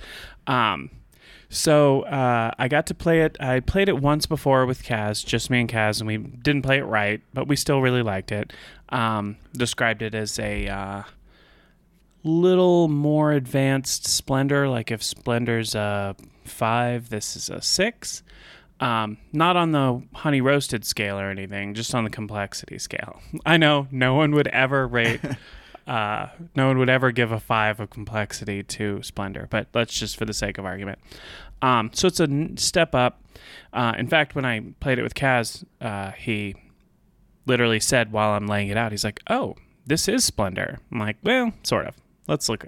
Um, 0.47 0.89
so 1.49 2.03
uh, 2.03 2.51
I 2.57 2.67
got 2.67 2.85
to 2.87 2.93
play 2.93 3.21
it. 3.21 3.35
I 3.39 3.59
played 3.59 3.89
it 3.89 3.99
once 3.99 4.25
before 4.27 4.65
with 4.65 4.83
Kaz, 4.83 5.25
just 5.25 5.49
me 5.49 5.61
and 5.61 5.69
Kaz, 5.69 5.99
and 5.99 6.07
we 6.07 6.17
didn't 6.17 6.61
play 6.61 6.77
it 6.77 6.83
right, 6.83 7.21
but 7.33 7.47
we 7.47 7.55
still 7.55 7.81
really 7.81 8.03
liked 8.03 8.31
it. 8.31 8.53
Um, 8.89 9.37
described 9.53 10.01
it 10.01 10.13
as 10.13 10.37
a 10.37 10.67
uh, 10.67 11.03
little 12.23 12.87
more 12.87 13.31
advanced 13.31 14.07
Splendor. 14.07 14.69
Like 14.69 14.91
if 14.91 15.01
Splendor's 15.01 15.73
a 15.73 16.15
five, 16.45 17.09
this 17.09 17.35
is 17.35 17.49
a 17.49 17.61
six. 17.61 18.23
Um, 18.79 19.17
not 19.33 19.57
on 19.57 19.71
the 19.71 20.01
honey 20.13 20.39
roasted 20.39 20.85
scale 20.85 21.19
or 21.19 21.29
anything, 21.29 21.73
just 21.73 21.93
on 21.93 22.03
the 22.03 22.09
complexity 22.09 22.77
scale. 22.77 23.21
I 23.45 23.57
know 23.57 23.87
no 23.91 24.13
one 24.13 24.33
would 24.35 24.47
ever 24.47 24.87
rate 24.87 25.19
uh, 25.89 26.29
no 26.55 26.67
one 26.67 26.77
would 26.77 26.89
ever 26.89 27.11
give 27.11 27.31
a 27.31 27.39
five 27.39 27.79
of 27.79 27.89
complexity 27.89 28.61
to 28.61 29.01
Splendor, 29.01 29.47
but 29.49 29.67
let's 29.73 29.97
just 29.97 30.17
for 30.17 30.25
the 30.25 30.33
sake 30.33 30.59
of 30.59 30.65
argument. 30.65 30.99
Um, 31.63 31.89
so 31.93 32.07
it's 32.07 32.19
a 32.19 32.29
step 32.57 32.93
up. 32.93 33.23
Uh, 33.73 33.93
in 33.97 34.07
fact, 34.07 34.35
when 34.35 34.45
I 34.45 34.61
played 34.79 34.99
it 34.99 35.03
with 35.03 35.15
Kaz, 35.15 35.63
uh, 35.81 36.11
he 36.11 36.55
literally 37.47 37.79
said 37.79 38.11
while 38.11 38.33
I'm 38.33 38.45
laying 38.45 38.67
it 38.67 38.77
out, 38.77 38.91
he's 38.91 39.03
like, 39.03 39.19
"Oh, 39.31 39.55
this 39.87 40.07
is 40.07 40.23
Splendor." 40.23 40.77
I'm 40.91 40.99
like, 40.99 41.17
"Well, 41.23 41.53
sort 41.63 41.87
of. 41.87 41.95
Let's 42.27 42.47
look." 42.49 42.67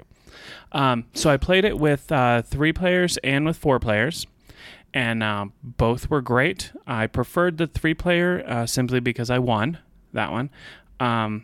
Um, 0.71 1.05
so 1.13 1.29
I 1.29 1.37
played 1.37 1.63
it 1.63 1.77
with 1.77 2.11
uh, 2.11 2.41
three 2.41 2.73
players 2.73 3.17
and 3.17 3.45
with 3.45 3.55
four 3.55 3.79
players, 3.79 4.25
and 4.95 5.21
uh, 5.21 5.45
both 5.61 6.09
were 6.09 6.21
great. 6.21 6.71
I 6.87 7.05
preferred 7.05 7.59
the 7.59 7.67
three 7.67 7.93
player 7.93 8.43
uh, 8.47 8.65
simply 8.65 8.99
because 8.99 9.29
I 9.29 9.37
won 9.37 9.77
that 10.11 10.31
one. 10.31 10.49
Um, 10.99 11.43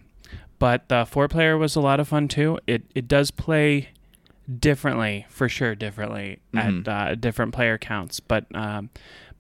but 0.59 0.87
the 0.89 1.05
four 1.05 1.27
player 1.27 1.57
was 1.57 1.75
a 1.75 1.81
lot 1.81 1.99
of 1.99 2.07
fun 2.07 2.27
too. 2.27 2.59
It 2.67 2.83
it 2.95 3.07
does 3.07 3.31
play 3.31 3.89
differently 4.59 5.25
for 5.29 5.49
sure, 5.49 5.75
differently 5.75 6.39
Mhm. 6.53 6.87
at 6.87 6.87
uh, 7.11 7.15
different 7.15 7.53
player 7.53 7.77
counts. 7.77 8.19
But 8.19 8.45
um, 8.55 8.89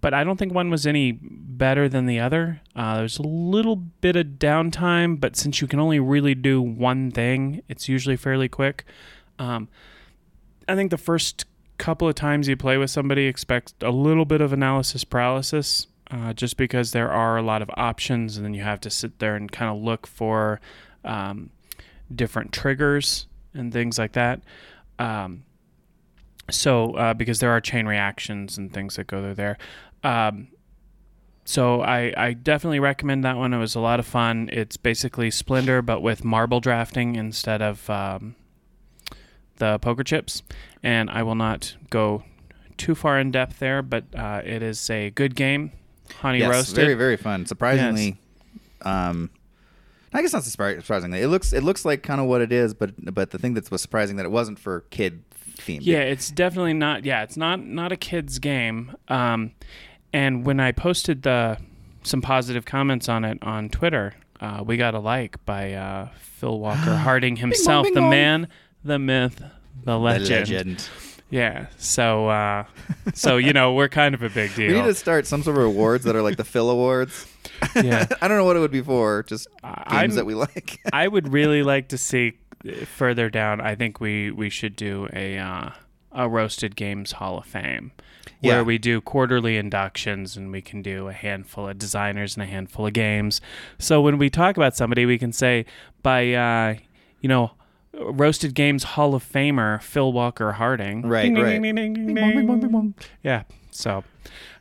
but 0.01 0.13
I 0.13 0.23
don't 0.23 0.37
think 0.37 0.53
one 0.53 0.69
was 0.69 0.85
any 0.85 1.11
better 1.21 1.89
than 1.89 2.05
the 2.05 2.19
other. 2.19 2.61
Uh, 2.75 2.97
there's 2.97 3.17
a 3.17 3.23
little 3.23 3.75
bit 3.75 4.15
of 4.15 4.25
downtime, 4.37 5.19
but 5.19 5.35
since 5.35 5.59
you 5.61 5.67
can 5.67 5.79
only 5.79 5.99
really 5.99 6.35
do 6.35 6.61
one 6.61 7.09
thing, 7.11 7.61
it's 7.67 7.89
usually 7.89 8.15
fairly 8.15 8.47
quick. 8.47 8.85
Um, 9.39 9.69
I 10.67 10.75
think 10.75 10.91
the 10.91 10.97
first 10.97 11.45
couple 11.79 12.07
of 12.07 12.15
times 12.15 12.47
you 12.47 12.55
play 12.57 12.77
with 12.77 12.89
somebody, 12.91 13.25
expect 13.25 13.73
a 13.81 13.89
little 13.91 14.25
bit 14.25 14.41
of 14.41 14.51
analysis 14.53 15.03
paralysis, 15.03 15.87
uh, 16.11 16.33
just 16.33 16.57
because 16.57 16.91
there 16.91 17.11
are 17.11 17.37
a 17.37 17.41
lot 17.41 17.61
of 17.61 17.69
options, 17.75 18.35
and 18.37 18.45
then 18.45 18.53
you 18.53 18.63
have 18.63 18.81
to 18.81 18.89
sit 18.89 19.17
there 19.19 19.35
and 19.35 19.51
kind 19.51 19.75
of 19.75 19.81
look 19.81 20.05
for 20.05 20.59
um, 21.07 21.49
different 22.13 22.51
triggers 22.51 23.27
and 23.53 23.73
things 23.73 23.97
like 23.97 24.13
that. 24.13 24.41
Um, 24.99 25.43
so, 26.49 26.93
uh, 26.95 27.13
because 27.13 27.39
there 27.39 27.51
are 27.51 27.61
chain 27.61 27.85
reactions 27.85 28.57
and 28.57 28.73
things 28.73 28.95
that 28.95 29.07
go 29.07 29.33
there. 29.33 29.57
Um, 30.03 30.49
so 31.43 31.81
I, 31.81 32.13
I 32.17 32.33
definitely 32.33 32.79
recommend 32.79 33.23
that 33.23 33.37
one. 33.37 33.53
It 33.53 33.57
was 33.57 33.75
a 33.75 33.79
lot 33.79 33.99
of 33.99 34.05
fun. 34.05 34.49
It's 34.51 34.75
basically 34.77 35.31
Splendor, 35.31 35.81
but 35.81 36.01
with 36.01 36.25
marble 36.25 36.59
drafting 36.59 37.15
instead 37.15 37.61
of 37.61 37.89
um, 37.89 38.35
the 39.55 39.79
poker 39.79 40.03
chips. 40.03 40.43
And 40.83 41.09
I 41.09 41.23
will 41.23 41.35
not 41.35 41.75
go 41.89 42.23
too 42.77 42.95
far 42.95 43.19
in 43.19 43.31
depth 43.31 43.59
there, 43.59 43.81
but 43.81 44.03
uh, 44.15 44.41
it 44.43 44.61
is 44.61 44.89
a 44.89 45.09
good 45.11 45.35
game. 45.35 45.71
Honey 46.19 46.39
yes, 46.39 46.49
roasted. 46.49 46.75
very 46.75 46.93
very 46.93 47.17
fun. 47.17 47.45
Surprisingly, 47.45 48.17
um, 48.81 49.29
I 50.17 50.21
guess 50.23 50.33
not 50.33 50.41
surpri- 50.41 50.81
surprisingly. 50.81 51.21
It 51.21 51.27
looks 51.27 51.53
it 51.53 51.61
looks 51.61 51.85
like 51.85 52.01
kind 52.01 52.19
of 52.19 52.25
what 52.27 52.41
it 52.41 52.51
is, 52.51 52.73
but 52.73 52.91
but 53.13 53.29
the 53.29 53.37
thing 53.37 53.53
that 53.53 53.69
was 53.69 53.81
surprising 53.81 54.15
that 54.15 54.25
it 54.25 54.31
wasn't 54.31 54.57
for 54.57 54.81
kid 54.89 55.23
themed. 55.57 55.79
Yeah, 55.83 55.99
it's 55.99 56.31
definitely 56.31 56.73
not. 56.73 57.05
Yeah, 57.05 57.21
it's 57.21 57.37
not 57.37 57.63
not 57.63 57.91
a 57.91 57.95
kid's 57.97 58.39
game. 58.39 58.95
Um, 59.09 59.51
and 60.11 60.43
when 60.43 60.59
I 60.59 60.71
posted 60.71 61.21
the 61.21 61.57
some 62.01 62.21
positive 62.21 62.65
comments 62.65 63.07
on 63.07 63.25
it 63.25 63.37
on 63.43 63.69
Twitter, 63.69 64.13
uh, 64.41 64.63
we 64.65 64.75
got 64.77 64.95
a 64.95 64.99
like 64.99 65.43
by 65.45 65.73
uh, 65.73 66.09
Phil 66.19 66.59
Walker 66.59 66.95
Harding 66.95 67.35
himself, 67.35 67.83
bing 67.85 67.93
the 67.93 68.01
bong. 68.01 68.09
man, 68.09 68.47
the 68.83 68.97
myth, 68.97 69.37
the 69.37 69.51
The 69.91 69.99
legend. 69.99 70.89
Yeah. 71.29 71.67
So 71.77 72.29
uh, 72.29 72.63
so 73.13 73.37
you 73.37 73.51
know 73.53 73.73
we're 73.73 73.89
kind 73.89 74.15
of 74.15 74.23
a 74.23 74.29
big 74.29 74.55
deal. 74.55 74.71
We 74.73 74.79
need 74.79 74.85
to 74.87 74.93
start 74.93 75.27
some 75.27 75.43
sort 75.43 75.57
of 75.57 75.63
awards 75.63 76.05
that 76.05 76.15
are 76.15 76.21
like 76.21 76.37
the 76.37 76.45
Phil 76.45 76.69
Awards. 76.69 77.27
Yeah. 77.75 78.07
I 78.21 78.27
don't 78.27 78.37
know 78.37 78.45
what 78.45 78.55
it 78.55 78.59
would 78.59 78.71
be 78.71 78.81
for. 78.81 79.23
Just 79.23 79.47
I'm- 79.63 79.85
games 80.03 80.15
that 80.15 80.25
we 80.25 80.35
like. 80.35 80.79
I 80.93 81.07
would 81.07 81.33
really 81.33 81.63
like 81.63 81.89
to 81.89 81.97
see 81.97 82.37
uh, 82.67 82.85
further 82.85 83.29
down. 83.29 83.59
I 83.59 83.75
think 83.75 83.99
we 83.99 84.31
we 84.31 84.49
should 84.49 84.75
do 84.77 85.09
a 85.13 85.37
uh, 85.37 85.69
a 86.13 86.29
roasted 86.29 86.75
games 86.77 87.11
Hall 87.13 87.39
of 87.39 87.45
Fame, 87.45 87.91
where 88.39 88.57
Yeah. 88.57 88.61
we 88.61 88.77
do 88.77 89.01
quarterly 89.01 89.57
inductions 89.57 90.37
and 90.37 90.49
we 90.51 90.61
can 90.61 90.81
do 90.81 91.09
a 91.09 91.13
handful 91.13 91.67
of 91.67 91.77
designers 91.77 92.35
and 92.37 92.43
a 92.43 92.47
handful 92.47 92.87
of 92.87 92.93
games. 92.93 93.41
So 93.79 93.99
when 94.01 94.17
we 94.17 94.29
talk 94.29 94.55
about 94.55 94.77
somebody, 94.77 95.05
we 95.05 95.17
can 95.17 95.33
say 95.33 95.65
by 96.03 96.31
uh, 96.33 96.75
you 97.19 97.27
know. 97.27 97.51
Roasted 97.99 98.53
Games 98.53 98.83
Hall 98.83 99.15
of 99.15 99.23
Famer 99.23 99.81
Phil 99.81 100.11
Walker 100.11 100.53
Harding. 100.53 101.01
Right, 101.03 101.33
Ding, 101.33 101.35
right. 101.35 101.61
ding, 101.61 101.75
ding. 101.75 102.93
Yeah. 103.23 103.43
So, 103.71 104.03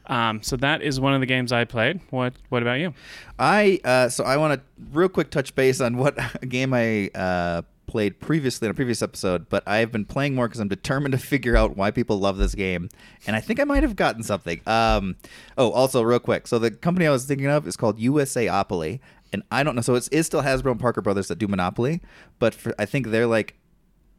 um, 0.07 0.43
so 0.43 0.57
that 0.57 0.83
is 0.83 1.01
one 1.01 1.15
of 1.15 1.21
the 1.21 1.27
games 1.27 1.53
I 1.53 1.65
played. 1.65 2.01
What 2.11 2.35
What 2.49 2.63
about 2.63 2.79
you? 2.81 2.95
I 3.39 3.81
uh, 3.85 4.09
so 4.09 4.25
I 4.25 4.37
want 4.37 4.61
to 4.61 4.67
real 4.93 5.09
quick 5.09 5.31
touch 5.31 5.55
base 5.55 5.81
on 5.81 5.97
what 5.97 6.17
game 6.49 6.73
I 6.75 7.11
uh, 7.15 7.63
played 7.87 8.21
previously 8.21 8.67
in 8.67 8.71
a 8.71 8.75
previous 8.75 9.01
episode, 9.01 9.49
but 9.49 9.67
I've 9.67 9.93
been 9.93 10.05
playing 10.05 10.35
more 10.35 10.49
because 10.49 10.61
I'm 10.61 10.69
determined 10.69 11.13
to 11.13 11.19
figure 11.33 11.57
out 11.57 11.77
why 11.77 11.91
people 11.91 12.19
love 12.19 12.37
this 12.37 12.55
game, 12.55 12.89
and 13.27 13.35
I 13.35 13.41
think 13.41 13.61
I 13.61 13.65
might 13.65 13.83
have 13.83 13.97
gotten 13.97 14.23
something. 14.23 14.61
Um, 14.67 15.17
oh, 15.57 15.71
also 15.71 16.03
real 16.03 16.19
quick, 16.19 16.47
so 16.47 16.59
the 16.59 16.71
company 16.71 17.07
I 17.07 17.11
was 17.11 17.25
thinking 17.25 17.47
of 17.47 17.67
is 17.67 17.77
called 17.77 17.99
USAopoly, 17.99 19.01
and 19.37 19.43
I 19.51 19.63
don't 19.63 19.77
know. 19.77 19.83
So 19.83 19.95
it's, 19.95 20.09
it's 20.11 20.27
still 20.27 20.43
Hasbro 20.43 20.71
and 20.71 20.81
Parker 20.81 21.03
Brothers 21.03 21.29
that 21.29 21.39
do 21.39 21.47
Monopoly, 21.47 22.01
but 22.39 22.55
for, 22.55 22.75
I 22.79 22.87
think 22.87 23.09
they're 23.09 23.27
like 23.27 23.55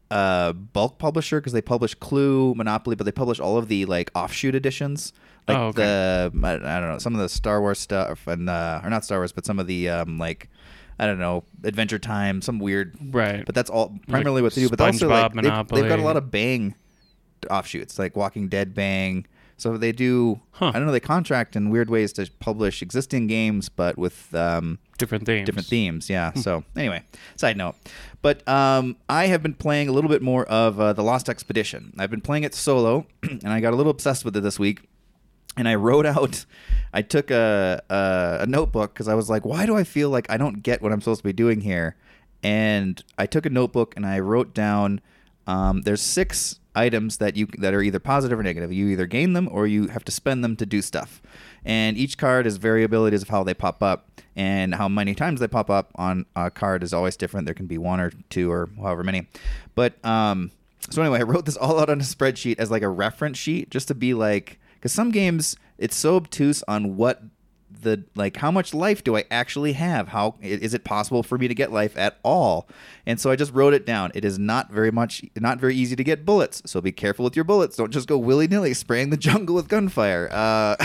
uh 0.10 0.54
bulk 0.54 1.00
publisher 1.00 1.42
because 1.42 1.52
they 1.52 1.62
publish 1.62 1.94
Clue, 1.96 2.54
Monopoly, 2.56 2.96
but 2.96 3.04
they 3.04 3.12
publish 3.12 3.40
all 3.40 3.58
of 3.58 3.68
the 3.68 3.86
like 3.86 4.10
offshoot 4.16 4.56
editions, 4.56 5.12
like 5.48 5.58
Oh, 5.58 5.68
okay. 5.68 5.82
the 5.84 6.32
I, 6.44 6.54
I 6.54 6.80
don't 6.80 6.90
know 6.90 6.98
some 7.00 7.14
of 7.14 7.20
the 7.20 7.30
Star 7.30 7.60
Wars 7.60 7.80
stuff 7.80 8.28
and 8.28 8.50
uh, 8.50 8.82
or 8.84 8.90
not 8.90 9.04
Star 9.04 9.20
Wars, 9.20 9.32
but 9.34 9.46
some 9.46 9.60
of 9.60 9.68
the 9.68 9.90
um 9.90 10.18
like 10.18 10.50
I 11.00 11.06
don't 11.06 11.20
know, 11.20 11.44
Adventure 11.64 12.00
Time, 12.00 12.42
some 12.42 12.58
weird. 12.60 12.98
Right. 13.14 13.46
But 13.46 13.54
that's 13.54 13.70
all 13.70 13.96
primarily 14.08 14.42
what 14.42 14.54
they 14.54 14.62
do. 14.62 14.70
But 14.70 14.82
also 14.82 15.10
like 15.10 15.34
they've, 15.34 15.44
they've 15.44 15.90
got 15.90 16.00
a 16.00 16.04
lot 16.04 16.18
of 16.18 16.32
Bang 16.32 16.74
offshoots, 17.52 18.00
like 18.00 18.16
Walking 18.16 18.48
Dead 18.48 18.74
Bang. 18.74 19.26
So 19.58 19.76
they 19.76 19.92
do. 19.92 20.40
Huh. 20.52 20.68
I 20.68 20.74
don't 20.74 20.86
know. 20.86 20.92
They 20.92 21.00
contract 21.00 21.56
in 21.56 21.70
weird 21.72 21.90
ways 21.90 22.14
to 22.14 22.30
publish 22.40 22.82
existing 22.84 23.26
games, 23.26 23.70
but 23.70 23.98
with 23.98 24.34
um, 24.36 24.78
different 25.00 25.26
themes. 25.26 25.46
different 25.48 25.68
themes. 25.68 26.10
Yeah. 26.10 26.34
so 26.34 26.64
anyway, 26.76 27.04
side 27.36 27.58
note. 27.58 27.76
But 28.22 28.48
um, 28.48 28.98
I 29.10 29.28
have 29.28 29.42
been 29.42 29.56
playing 29.56 29.90
a 29.90 29.92
little 29.92 30.10
bit 30.10 30.22
more 30.22 30.46
of 30.46 30.80
uh, 30.80 30.94
the 30.94 31.04
Lost 31.04 31.28
Expedition. 31.28 31.94
I've 31.98 32.12
been 32.12 32.22
playing 32.22 32.44
it 32.44 32.54
solo, 32.54 33.08
and 33.24 33.48
I 33.48 33.60
got 33.60 33.74
a 33.74 33.76
little 33.76 33.92
obsessed 33.92 34.24
with 34.24 34.38
it 34.38 34.42
this 34.42 34.60
week. 34.60 34.88
And 35.58 35.68
I 35.68 35.74
wrote 35.74 36.06
out, 36.06 36.46
I 36.94 37.02
took 37.02 37.32
a 37.32 37.82
a, 37.90 38.38
a 38.42 38.46
notebook 38.46 38.94
because 38.94 39.08
I 39.08 39.16
was 39.16 39.28
like, 39.28 39.44
why 39.44 39.66
do 39.66 39.76
I 39.76 39.84
feel 39.84 40.12
like 40.12 40.30
I 40.30 40.38
don't 40.38 40.62
get 40.62 40.84
what 40.84 40.92
I'm 40.92 41.02
supposed 41.02 41.22
to 41.22 41.28
be 41.28 41.34
doing 41.34 41.62
here? 41.62 41.96
And 42.44 43.04
I 43.18 43.26
took 43.26 43.48
a 43.48 43.50
notebook 43.50 43.96
and 43.96 44.06
I 44.06 44.20
wrote 44.20 44.54
down, 44.54 45.02
um, 45.48 45.82
there's 45.82 46.02
six 46.02 46.60
items 46.78 47.18
that 47.18 47.36
you 47.36 47.48
that 47.58 47.74
are 47.74 47.82
either 47.82 48.00
positive 48.00 48.40
or 48.40 48.44
negative. 48.44 48.72
You 48.72 48.88
either 48.90 49.06
gain 49.06 49.34
them 49.34 49.50
or 49.52 49.68
you 49.68 49.88
have 49.88 50.06
to 50.06 50.12
spend 50.12 50.44
them 50.44 50.56
to 50.58 50.66
do 50.66 50.82
stuff. 50.82 51.22
And 51.66 51.98
each 51.98 52.18
card 52.18 52.46
has 52.46 52.60
variabilities 52.60 53.24
of 53.24 53.30
how 53.30 53.44
they 53.44 53.54
pop 53.54 53.82
up 53.82 54.10
and 54.36 54.76
how 54.76 54.88
many 54.88 55.16
times 55.16 55.40
they 55.40 55.48
pop 55.48 55.70
up 55.70 55.92
on 55.96 56.26
a 56.36 56.52
card 56.52 56.84
is 56.84 56.94
always 56.94 57.18
different. 57.18 57.46
There 57.46 57.56
can 57.56 57.66
be 57.66 57.78
one 57.78 58.00
or 58.00 58.12
two 58.30 58.52
or 58.52 58.70
however 58.78 59.04
many. 59.04 59.28
But 59.76 60.04
um, 60.06 60.52
so 60.90 61.02
anyway, 61.02 61.20
I 61.22 61.24
wrote 61.24 61.46
this 61.46 61.58
all 61.58 61.80
out 61.80 61.90
on 61.90 62.00
a 62.00 62.04
spreadsheet 62.04 62.60
as 62.60 62.72
like 62.72 62.84
a 62.84 62.90
reference 62.90 63.38
sheet 63.38 63.72
just 63.72 63.88
to 63.90 63.96
be 63.96 64.14
like 64.14 64.60
because 64.76 64.92
some 64.92 65.12
games 65.12 65.58
it's 65.78 65.96
so 65.96 66.16
obtuse 66.16 66.64
on 66.68 66.96
what 66.96 67.22
the 67.82 68.04
like 68.16 68.38
how 68.38 68.52
much 68.52 68.74
life 68.74 69.04
do 69.04 69.16
I 69.16 69.26
actually 69.32 69.74
have? 69.74 70.10
How 70.10 70.36
is 70.42 70.74
it 70.74 70.84
possible 70.84 71.24
for 71.24 71.38
me 71.38 71.48
to 71.48 71.56
get 71.56 71.72
life 71.72 71.98
at 71.98 72.18
all? 72.24 72.68
And 73.06 73.20
so 73.20 73.32
I 73.32 73.36
just 73.36 73.54
wrote 73.54 73.74
it 73.74 73.86
down. 73.86 74.12
It 74.14 74.26
is 74.26 74.38
not 74.38 74.72
very 74.72 74.92
much 74.92 75.24
not 75.36 75.60
very 75.60 75.76
easy 75.76 75.96
to 75.96 76.04
get 76.04 76.26
bullets. 76.26 76.62
So 76.66 76.82
be 76.82 76.92
careful 76.92 77.24
with 77.24 77.36
your 77.36 77.46
bullets. 77.46 77.78
Don't 77.78 77.92
just 77.92 78.08
go 78.08 78.18
willy-nilly 78.18 78.74
spraying 78.74 79.10
the 79.10 79.18
jungle 79.28 79.56
with 79.56 79.68
gunfire. 79.68 80.30
Uh, 80.32 80.76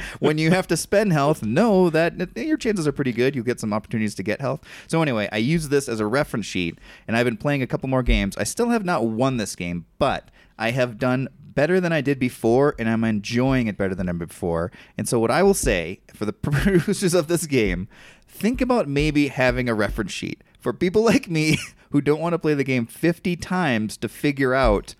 when 0.18 0.38
you 0.38 0.50
have 0.50 0.66
to 0.68 0.76
spend 0.76 1.12
health, 1.12 1.42
know 1.42 1.90
that 1.90 2.36
your 2.36 2.56
chances 2.56 2.86
are 2.86 2.92
pretty 2.92 3.12
good. 3.12 3.34
You'll 3.34 3.44
get 3.44 3.60
some 3.60 3.72
opportunities 3.72 4.14
to 4.16 4.22
get 4.22 4.40
health. 4.40 4.60
So 4.86 5.02
anyway, 5.02 5.28
I 5.32 5.38
use 5.38 5.68
this 5.68 5.88
as 5.88 6.00
a 6.00 6.06
reference 6.06 6.46
sheet 6.46 6.78
and 7.08 7.16
I've 7.16 7.24
been 7.24 7.36
playing 7.36 7.62
a 7.62 7.66
couple 7.66 7.88
more 7.88 8.02
games. 8.02 8.36
I 8.36 8.44
still 8.44 8.70
have 8.70 8.84
not 8.84 9.06
won 9.06 9.36
this 9.36 9.56
game, 9.56 9.86
but 9.98 10.30
I 10.58 10.72
have 10.72 10.98
done 10.98 11.28
better 11.54 11.80
than 11.80 11.92
I 11.92 12.00
did 12.00 12.18
before, 12.18 12.74
and 12.78 12.88
I'm 12.88 13.04
enjoying 13.04 13.66
it 13.66 13.76
better 13.76 13.94
than 13.94 14.08
I 14.08 14.12
before. 14.12 14.70
And 14.96 15.08
so, 15.08 15.18
what 15.18 15.30
I 15.30 15.42
will 15.42 15.54
say 15.54 16.00
for 16.14 16.24
the 16.24 16.32
producers 16.32 17.14
of 17.14 17.28
this 17.28 17.46
game, 17.46 17.88
think 18.28 18.60
about 18.60 18.88
maybe 18.88 19.28
having 19.28 19.68
a 19.68 19.74
reference 19.74 20.12
sheet 20.12 20.42
for 20.60 20.72
people 20.72 21.04
like 21.04 21.28
me 21.28 21.58
who 21.90 22.00
don't 22.00 22.20
want 22.20 22.32
to 22.32 22.38
play 22.38 22.54
the 22.54 22.64
game 22.64 22.86
50 22.86 23.36
times 23.36 23.96
to 23.98 24.08
figure 24.08 24.54
out 24.54 24.94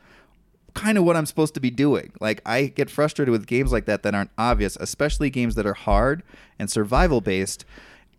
kind 0.75 0.99
of 0.99 1.05
what 1.05 1.17
I'm 1.17 1.27
supposed 1.27 1.55
to 1.55 1.61
be 1.61 1.71
doing. 1.71 2.13
Like 2.21 2.41
I 2.47 2.67
get 2.67 2.91
frustrated 2.91 3.33
with 3.33 3.47
games 3.47 3.73
like 3.73 3.87
that 3.87 4.03
that 4.03 4.15
aren't 4.15 4.31
obvious, 4.39 4.77
especially 4.81 5.31
games 5.31 5.55
that 5.57 5.67
are 5.67 5.75
hard 5.75 6.23
and 6.59 6.71
survival 6.71 7.21
based. 7.21 7.65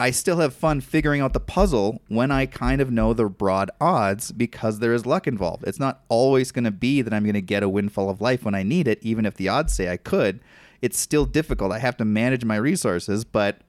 I 0.01 0.10
still 0.10 0.38
have 0.38 0.55
fun 0.55 0.81
figuring 0.81 1.22
out 1.22 1.34
the 1.34 1.39
puzzle 1.39 2.01
when 2.08 2.31
I 2.31 2.48
kind 2.48 2.81
of 2.81 2.89
know 2.89 3.13
the 3.13 3.25
broad 3.25 3.70
odds 3.79 4.31
because 4.31 4.79
there 4.79 4.96
is 4.96 5.05
luck 5.05 5.27
involved. 5.27 5.63
It's 5.67 5.79
not 5.79 6.01
always 6.10 6.51
going 6.51 6.63
to 6.63 6.72
be 6.72 7.03
that 7.03 7.13
I'm 7.13 7.22
going 7.22 7.36
to 7.36 7.41
get 7.41 7.62
a 7.62 7.70
windfall 7.70 8.10
of 8.10 8.20
life 8.20 8.43
when 8.43 8.55
I 8.55 8.63
need 8.63 8.88
it, 8.88 8.98
even 9.03 9.27
if 9.27 9.36
the 9.36 9.48
odds 9.48 9.74
say 9.74 9.91
I 9.91 9.98
could. 9.98 10.39
It's 10.81 10.98
still 10.98 11.25
difficult. 11.27 11.72
I 11.72 11.77
have 11.77 11.98
to 11.98 12.05
manage 12.05 12.43
my 12.43 12.55
resources, 12.55 13.24
but 13.24 13.62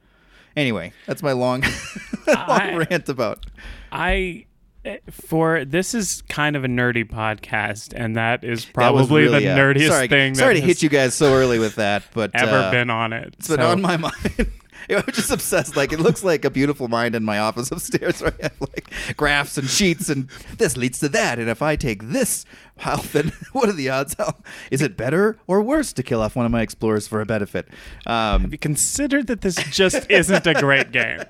anyway, 0.57 0.95
that's 1.07 1.23
my 1.23 1.33
long, 1.33 1.61
long 2.27 2.49
I- 2.49 2.77
rant 2.77 3.11
about. 3.11 3.45
I 3.92 4.47
eh, 4.87 5.01
for 5.11 5.66
this 5.66 5.92
is 5.92 6.23
kind 6.31 6.57
of 6.57 6.64
a 6.64 6.68
nerdy 6.68 7.07
podcast, 7.07 7.92
and 7.95 8.16
that 8.16 8.42
is 8.42 8.64
That 8.64 8.73
probably 8.73 9.25
really, 9.25 9.45
the 9.45 9.51
uh, 9.51 9.59
nerdiest 9.59 9.88
sorry, 9.88 10.09
thing 10.09 10.35
Sorry 10.35 10.55
that 10.55 10.61
to 10.62 10.66
hit 10.66 10.83
you 10.83 10.88
guys 10.88 11.12
so 11.12 11.35
early 11.35 11.59
with 11.59 11.75
that, 11.75 12.05
but 12.14 12.31
ever 12.33 12.57
uh, 12.57 12.71
been 12.71 12.88
on 12.88 13.12
it. 13.12 13.35
It's 13.38 13.49
been 13.49 13.61
on 13.61 13.83
my 13.83 13.97
mind. 13.99 14.51
I 14.90 14.95
was 15.07 15.14
just 15.14 15.31
obsessed. 15.31 15.77
Like 15.77 15.92
it 15.92 16.01
looks 16.01 16.23
like 16.25 16.45
a 16.45 16.51
beautiful 16.51 16.88
mind 16.88 17.14
in 17.14 17.25
my 17.25 17.38
office 17.38 17.71
upstairs, 17.71 18.21
where 18.23 18.35
I 18.40 18.42
have 18.45 18.61
like 18.61 18.90
graphs 19.16 19.57
and 19.59 19.68
sheets, 19.68 20.09
and 20.09 20.29
this 20.59 20.77
leads 20.77 20.99
to 21.01 21.09
that. 21.11 21.38
And 21.38 21.49
if 21.49 21.62
I 21.62 21.77
take 21.77 22.03
this 22.11 22.45
health, 22.79 23.12
then 23.12 23.33
what 23.53 23.68
are 23.68 23.73
the 23.73 23.88
odds? 23.90 24.14
How 24.18 24.35
is 24.71 24.83
it 24.83 24.97
better 24.97 25.38
or 25.47 25.62
worse 25.62 25.92
to 25.95 26.03
kill 26.03 26.21
off 26.23 26.37
one 26.37 26.47
of 26.47 26.53
my 26.53 26.62
explorers 26.62 27.07
for 27.09 27.21
a 27.21 27.27
benefit? 27.27 27.68
Um, 28.07 28.42
Have 28.42 28.53
you 28.53 28.59
considered 28.59 29.27
that 29.29 29.40
this 29.42 29.57
just 29.71 30.11
isn't 30.11 30.47
a 30.47 30.55
great 30.55 30.92
game? 30.92 31.21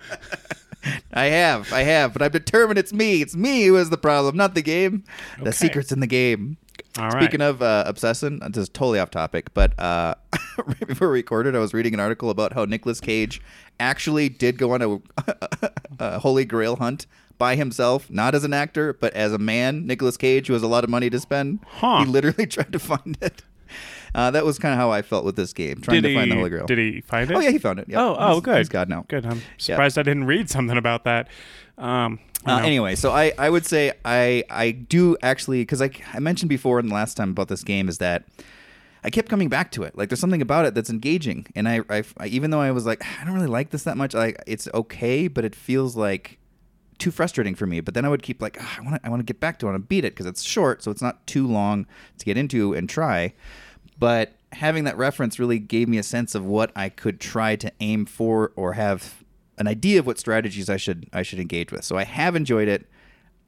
I 1.13 1.27
have, 1.27 1.73
I 1.73 1.83
have, 1.83 2.13
but 2.13 2.23
I'm 2.23 2.33
determined 2.33 2.77
it's 2.79 2.93
me. 2.93 3.23
It's 3.23 3.37
me 3.37 3.67
who 3.67 3.77
is 3.77 3.91
the 3.91 3.97
problem, 3.97 4.37
not 4.37 4.55
the 4.57 4.63
game. 4.63 5.05
The 5.37 5.43
Okay. 5.43 5.53
secret's 5.53 5.93
in 5.93 6.01
the 6.01 6.09
game. 6.09 6.57
All 6.99 7.09
right. 7.09 7.23
Speaking 7.23 7.41
of 7.41 7.63
uh, 7.63 7.85
obsession, 7.87 8.41
this 8.51 8.57
is 8.65 8.69
totally 8.69 8.99
off 8.99 9.11
topic, 9.11 9.55
but 9.55 9.79
uh, 9.81 10.15
right 10.67 10.87
before 10.87 11.09
we 11.09 11.15
recorded, 11.15 11.57
I 11.57 11.59
was 11.59 11.73
reading 11.73 11.95
an 11.95 12.01
article 12.01 12.29
about 12.29 12.53
how 12.53 12.65
Nicolas 12.67 13.01
Cage 13.01 13.41
actually 13.81 14.29
did 14.29 14.59
go 14.59 14.73
on 14.73 14.83
a, 14.83 14.99
a 15.99 16.19
Holy 16.19 16.45
Grail 16.45 16.77
hunt 16.77 17.07
by 17.39 17.57
himself, 17.57 18.11
not 18.11 18.35
as 18.35 18.45
an 18.45 18.53
actor, 18.53 18.93
but 18.93 19.13
as 19.15 19.33
a 19.33 19.39
man, 19.39 19.87
Nicolas 19.87 20.17
Cage, 20.19 20.49
who 20.49 20.53
has 20.53 20.63
a 20.63 20.67
lot 20.69 20.85
of 20.85 20.91
money 20.91 21.09
to 21.09 21.19
spend. 21.19 21.61
Huh. 21.67 22.01
He 22.01 22.11
literally 22.11 22.47
tried 22.49 22.73
to 22.73 22.79
find 22.79 23.17
it. 23.23 23.43
Uh, 24.15 24.31
that 24.31 24.45
was 24.45 24.59
kind 24.59 24.75
of 24.75 24.79
how 24.79 24.91
I 24.91 25.01
felt 25.01 25.25
with 25.25 25.35
this 25.37 25.55
game, 25.55 25.81
trying 25.81 25.97
did 25.97 26.03
to 26.03 26.09
he 26.11 26.15
find 26.15 26.31
the 26.31 26.37
Holy 26.37 26.51
Grail. 26.51 26.67
did 26.67 26.77
he 26.79 27.01
find 27.01 27.31
it? 27.31 27.35
Oh 27.35 27.41
yeah, 27.41 27.51
he 27.51 27.57
found 27.59 27.79
it. 27.79 27.89
Yep. 27.89 27.99
Oh, 27.99 28.17
oh, 28.19 28.29
He's- 28.33 28.43
good. 28.43 28.59
He's 28.59 28.69
God 28.69 28.91
now. 28.91 29.07
Good. 29.09 29.25
I'm 29.25 29.41
surprised 29.57 29.97
I 29.97 30.03
didn't 30.03 30.25
read 30.25 30.51
something 30.51 30.77
about 30.77 31.05
that. 31.05 31.29
Um, 31.79 32.19
Uh, 32.45 32.61
anyway, 32.65 32.95
so 32.95 33.11
I, 33.13 33.33
I 33.39 33.51
would 33.51 33.65
say 33.65 33.93
I 34.05 34.45
I 34.51 34.73
do 34.73 35.17
actually 35.23 35.63
because 35.63 35.81
I, 35.81 35.91
I 36.13 36.19
mentioned 36.19 36.49
before 36.49 36.81
in 36.81 36.89
the 36.89 36.95
last 36.95 37.17
time 37.17 37.31
about 37.31 37.49
this 37.49 37.63
game 37.63 37.89
is 37.89 37.99
that 37.99 38.25
I 39.05 39.11
kept 39.11 39.29
coming 39.29 39.49
back 39.49 39.71
to 39.73 39.83
it. 39.83 39.97
Like 39.97 40.09
there's 40.09 40.21
something 40.21 40.43
about 40.43 40.65
it 40.65 40.75
that's 40.75 40.91
engaging, 40.91 41.47
and 41.55 41.69
I, 41.69 41.81
I, 41.89 42.03
I 42.19 42.27
even 42.27 42.51
though 42.51 42.61
I 42.61 42.71
was 42.71 42.87
like 42.87 43.05
I 43.21 43.25
don't 43.25 43.35
really 43.35 43.47
like 43.47 43.71
this 43.71 43.85
that 43.85 43.97
much. 43.97 44.15
Like 44.15 44.43
it's 44.47 44.69
okay, 44.75 45.29
but 45.29 45.45
it 45.45 45.55
feels 45.55 45.97
like 45.97 46.39
too 46.99 47.11
frustrating 47.11 47.55
for 47.55 47.67
me. 47.67 47.81
But 47.81 47.95
then 47.95 48.05
I 48.05 48.09
would 48.09 48.23
keep 48.23 48.43
like 48.43 48.57
"Ah, 48.61 48.77
I 48.79 48.83
want 48.83 49.01
I 49.05 49.09
want 49.09 49.21
to 49.21 49.25
get 49.25 49.41
back 49.41 49.59
to 49.61 49.67
it. 49.67 49.71
I 49.71 49.73
want 49.73 49.85
to 49.85 49.89
beat 49.89 50.05
it 50.05 50.15
because 50.15 50.27
it's 50.27 50.43
short, 50.43 50.83
so 50.83 50.91
it's 50.91 51.03
not 51.03 51.27
too 51.27 51.47
long 51.47 51.87
to 52.19 52.25
get 52.25 52.37
into 52.37 52.75
and 52.75 52.89
try. 52.89 53.35
But 53.99 54.35
having 54.53 54.85
that 54.85 54.97
reference 54.97 55.39
really 55.39 55.59
gave 55.59 55.89
me 55.89 55.99
a 55.99 56.03
sense 56.03 56.35
of 56.35 56.45
what 56.45 56.73
I 56.77 56.89
could 56.89 57.21
try 57.21 57.57
to 57.57 57.73
aim 57.81 58.05
for 58.05 58.53
or 58.57 58.75
have 58.75 59.22
an 59.59 59.67
idea 59.67 59.99
of 59.99 60.07
what 60.07 60.19
strategies 60.19 60.69
I 60.69 60.77
should 60.77 61.09
I 61.13 61.23
should 61.23 61.39
engage 61.39 61.73
with. 61.73 61.85
So 61.85 61.97
I 61.97 62.05
have 62.05 62.37
enjoyed 62.37 62.69
it. 62.69 62.87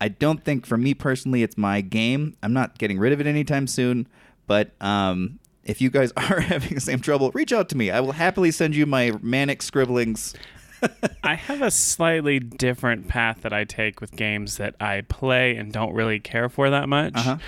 I 0.00 0.08
don't 0.08 0.44
think 0.44 0.66
for 0.66 0.76
me 0.76 0.94
personally 0.94 1.42
it's 1.42 1.56
my 1.56 1.80
game. 1.80 2.36
I'm 2.42 2.52
not 2.52 2.78
getting 2.78 2.98
rid 2.98 3.12
of 3.12 3.20
it 3.20 3.26
anytime 3.26 3.66
soon, 3.66 4.08
but 4.46 4.72
um 4.80 5.38
if 5.64 5.80
you 5.80 5.90
guys 5.90 6.12
are 6.16 6.40
having 6.40 6.74
the 6.74 6.80
same 6.80 7.00
trouble, 7.00 7.30
reach 7.32 7.52
out 7.52 7.68
to 7.70 7.76
me. 7.76 7.90
I 7.90 8.00
will 8.00 8.12
happily 8.12 8.50
send 8.50 8.76
you 8.76 8.86
my 8.86 9.12
manic 9.22 9.62
scribblings. 9.62 10.34
I 11.24 11.34
have 11.34 11.62
a 11.62 11.70
slightly 11.70 12.38
different 12.38 13.08
path 13.08 13.42
that 13.42 13.52
I 13.52 13.64
take 13.64 14.00
with 14.00 14.12
games 14.12 14.58
that 14.58 14.74
I 14.80 15.02
play 15.02 15.56
and 15.56 15.72
don't 15.72 15.94
really 15.94 16.20
care 16.20 16.48
for 16.48 16.70
that 16.70 16.88
much. 16.88 17.14
Uh-huh. 17.16 17.38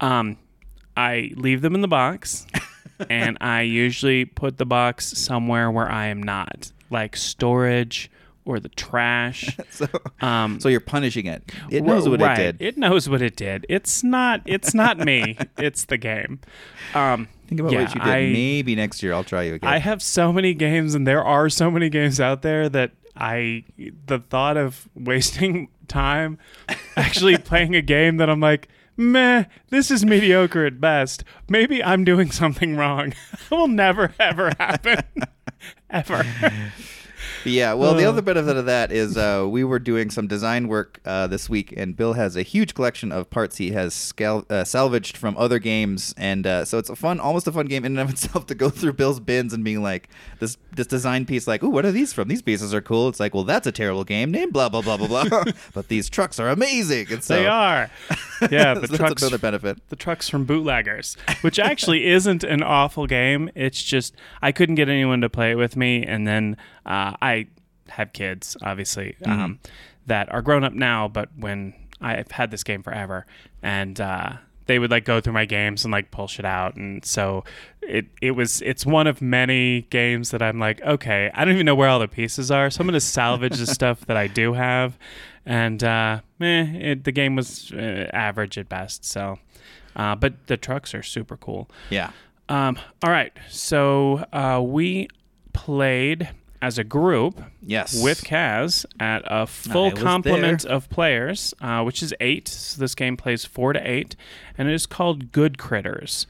Um, 0.00 0.38
I 0.96 1.32
leave 1.36 1.60
them 1.60 1.74
in 1.74 1.82
the 1.82 1.88
box, 1.88 2.46
and 3.10 3.36
I 3.40 3.62
usually 3.62 4.24
put 4.24 4.56
the 4.56 4.64
box 4.64 5.06
somewhere 5.18 5.70
where 5.70 5.90
I 5.90 6.06
am 6.06 6.22
not, 6.22 6.72
like 6.90 7.16
storage 7.16 8.10
or 8.46 8.60
the 8.60 8.68
trash. 8.70 9.56
So 9.70 9.86
Um, 10.20 10.60
so 10.60 10.68
you're 10.70 10.80
punishing 10.80 11.26
it. 11.26 11.52
It 11.70 11.84
knows 11.84 12.08
what 12.08 12.20
right. 12.20 12.38
it 12.38 12.58
did. 12.58 12.66
It 12.66 12.78
knows 12.78 13.08
what 13.08 13.20
it 13.20 13.36
did. 13.36 13.66
It's 13.68 14.02
not. 14.02 14.40
It's 14.46 14.72
not 14.72 14.98
me. 14.98 15.36
it's 15.58 15.84
the 15.84 15.98
game. 15.98 16.40
Um, 16.94 17.28
Think 17.48 17.60
about 17.60 17.72
yeah, 17.72 17.82
what 17.82 17.94
you 17.94 18.00
did. 18.00 18.08
I, 18.08 18.20
Maybe 18.32 18.74
next 18.74 19.02
year 19.02 19.12
I'll 19.12 19.24
try 19.24 19.42
you 19.42 19.54
again. 19.54 19.68
I 19.68 19.78
have 19.78 20.02
so 20.02 20.32
many 20.32 20.54
games, 20.54 20.94
and 20.94 21.06
there 21.06 21.22
are 21.22 21.50
so 21.50 21.70
many 21.70 21.90
games 21.90 22.20
out 22.20 22.42
there 22.42 22.68
that 22.70 22.92
I 23.16 23.64
the 24.06 24.18
thought 24.18 24.56
of 24.56 24.88
wasting 24.94 25.68
time 25.88 26.38
actually 26.96 27.36
playing 27.36 27.74
a 27.74 27.82
game 27.82 28.16
that 28.16 28.30
I'm 28.30 28.40
like, 28.40 28.68
meh, 28.96 29.44
this 29.68 29.90
is 29.90 30.04
mediocre 30.04 30.64
at 30.64 30.80
best. 30.80 31.22
Maybe 31.48 31.82
I'm 31.82 32.04
doing 32.04 32.30
something 32.30 32.76
wrong. 32.76 33.08
it 33.32 33.50
will 33.50 33.68
never 33.68 34.14
ever 34.18 34.52
happen. 34.58 35.02
ever. 35.90 36.24
Yeah, 37.46 37.72
well, 37.74 37.94
the 37.94 38.04
Uh. 38.04 38.08
other 38.10 38.22
benefit 38.22 38.56
of 38.56 38.66
that 38.66 38.92
is 38.92 39.16
uh, 39.16 39.46
we 39.48 39.64
were 39.64 39.78
doing 39.78 40.10
some 40.10 40.26
design 40.26 40.68
work 40.68 41.00
uh, 41.04 41.26
this 41.26 41.48
week, 41.48 41.72
and 41.76 41.96
Bill 41.96 42.12
has 42.14 42.36
a 42.36 42.42
huge 42.42 42.74
collection 42.74 43.12
of 43.12 43.30
parts 43.30 43.56
he 43.56 43.70
has 43.72 43.94
scal- 43.94 44.50
uh, 44.50 44.64
salvaged 44.64 45.16
from 45.16 45.36
other 45.38 45.58
games, 45.58 46.14
and 46.16 46.46
uh, 46.46 46.64
so 46.64 46.78
it's 46.78 46.90
a 46.90 46.96
fun, 46.96 47.20
almost 47.20 47.46
a 47.46 47.52
fun 47.52 47.66
game 47.66 47.84
in 47.84 47.98
and 47.98 48.00
of 48.08 48.10
itself 48.14 48.46
to 48.46 48.54
go 48.54 48.68
through 48.70 48.92
Bill's 48.94 49.20
bins 49.20 49.52
and 49.52 49.64
being 49.64 49.82
like, 49.82 50.08
this 50.40 50.56
this 50.74 50.86
design 50.86 51.24
piece, 51.24 51.46
like, 51.46 51.62
ooh, 51.62 51.70
what 51.70 51.86
are 51.86 51.92
these 51.92 52.12
from? 52.12 52.28
These 52.28 52.42
pieces 52.42 52.74
are 52.74 52.82
cool. 52.82 53.08
It's 53.08 53.18
like, 53.20 53.34
well, 53.34 53.44
that's 53.44 53.66
a 53.66 53.72
terrible 53.72 54.04
game 54.04 54.30
name, 54.30 54.50
blah 54.50 54.68
blah 54.68 54.82
blah 54.82 54.96
blah 54.96 55.24
blah, 55.28 55.44
but 55.74 55.88
these 55.88 56.08
trucks 56.10 56.38
are 56.38 56.48
amazing. 56.48 57.06
And 57.12 57.22
so 57.24 57.34
They 57.34 57.46
are. 57.46 57.90
Yeah, 58.50 58.74
the 58.74 58.80
that's 58.80 58.96
trucks 58.96 59.22
another 59.22 59.38
benefit. 59.38 59.78
the 59.88 59.96
trucks 59.96 60.28
from 60.28 60.44
bootleggers 60.44 61.16
which 61.40 61.58
actually 61.58 62.06
isn't 62.06 62.44
an 62.44 62.62
awful 62.62 63.06
game 63.06 63.48
it's 63.54 63.82
just 63.82 64.14
i 64.42 64.52
couldn't 64.52 64.74
get 64.74 64.90
anyone 64.90 65.22
to 65.22 65.30
play 65.30 65.50
it 65.52 65.54
with 65.54 65.74
me 65.74 66.04
and 66.04 66.26
then 66.26 66.54
uh, 66.86 67.12
i 67.20 67.46
have 67.88 68.12
kids, 68.12 68.56
obviously, 68.62 69.16
Mm-hmm. 69.22 69.40
um, 69.40 69.58
that 70.06 70.32
are 70.32 70.42
grown 70.42 70.64
up 70.64 70.72
now, 70.72 71.08
but 71.08 71.28
when 71.36 71.74
I've 72.00 72.30
had 72.30 72.50
this 72.50 72.62
game 72.64 72.82
forever, 72.82 73.26
and 73.62 74.00
uh, 74.00 74.34
they 74.66 74.78
would 74.78 74.90
like 74.90 75.04
go 75.04 75.20
through 75.20 75.32
my 75.34 75.44
games 75.44 75.84
and 75.84 75.92
like 75.92 76.10
pull 76.10 76.26
shit 76.28 76.44
out, 76.44 76.76
and 76.76 77.04
so 77.04 77.44
it 77.82 78.06
it 78.22 78.32
was 78.32 78.60
it's 78.62 78.84
one 78.86 79.06
of 79.06 79.20
many 79.22 79.82
games 79.90 80.30
that 80.30 80.42
I'm 80.42 80.58
like, 80.58 80.80
okay, 80.82 81.30
I 81.34 81.44
don't 81.44 81.54
even 81.54 81.66
know 81.66 81.74
where 81.74 81.88
all 81.88 81.98
the 82.00 82.08
pieces 82.08 82.50
are, 82.50 82.70
so 82.70 82.80
I'm 82.80 82.86
gonna 82.86 83.00
salvage 83.00 83.56
the 83.58 83.66
stuff 83.78 84.06
that 84.06 84.16
I 84.16 84.26
do 84.28 84.52
have, 84.54 84.98
and 85.44 85.82
uh, 85.84 86.20
meh, 86.38 86.64
it, 86.76 87.04
the 87.04 87.12
game 87.12 87.36
was 87.36 87.72
uh, 87.72 88.08
average 88.12 88.58
at 88.58 88.68
best, 88.68 89.04
so. 89.04 89.38
Uh, 89.94 90.14
but 90.14 90.46
the 90.46 90.56
trucks 90.58 90.94
are 90.94 91.02
super 91.02 91.38
cool. 91.38 91.70
Yeah. 91.88 92.10
Um, 92.50 92.78
all 93.02 93.10
right, 93.10 93.32
so 93.48 94.24
uh, 94.32 94.60
we 94.62 95.08
played 95.54 96.28
as 96.62 96.78
a 96.78 96.84
group 96.84 97.40
Yes. 97.60 98.00
with 98.02 98.22
Kaz 98.24 98.84
at 98.98 99.22
a 99.26 99.46
full 99.46 99.90
complement 99.90 100.64
of 100.64 100.88
players, 100.90 101.54
uh, 101.60 101.82
which 101.82 102.02
is 102.02 102.14
eight. 102.20 102.48
So 102.48 102.80
this 102.80 102.94
game 102.94 103.16
plays 103.16 103.44
four 103.44 103.72
to 103.72 103.80
eight, 103.90 104.16
and 104.56 104.68
it 104.68 104.74
is 104.74 104.86
called 104.86 105.32
Good 105.32 105.58
Critters. 105.58 106.26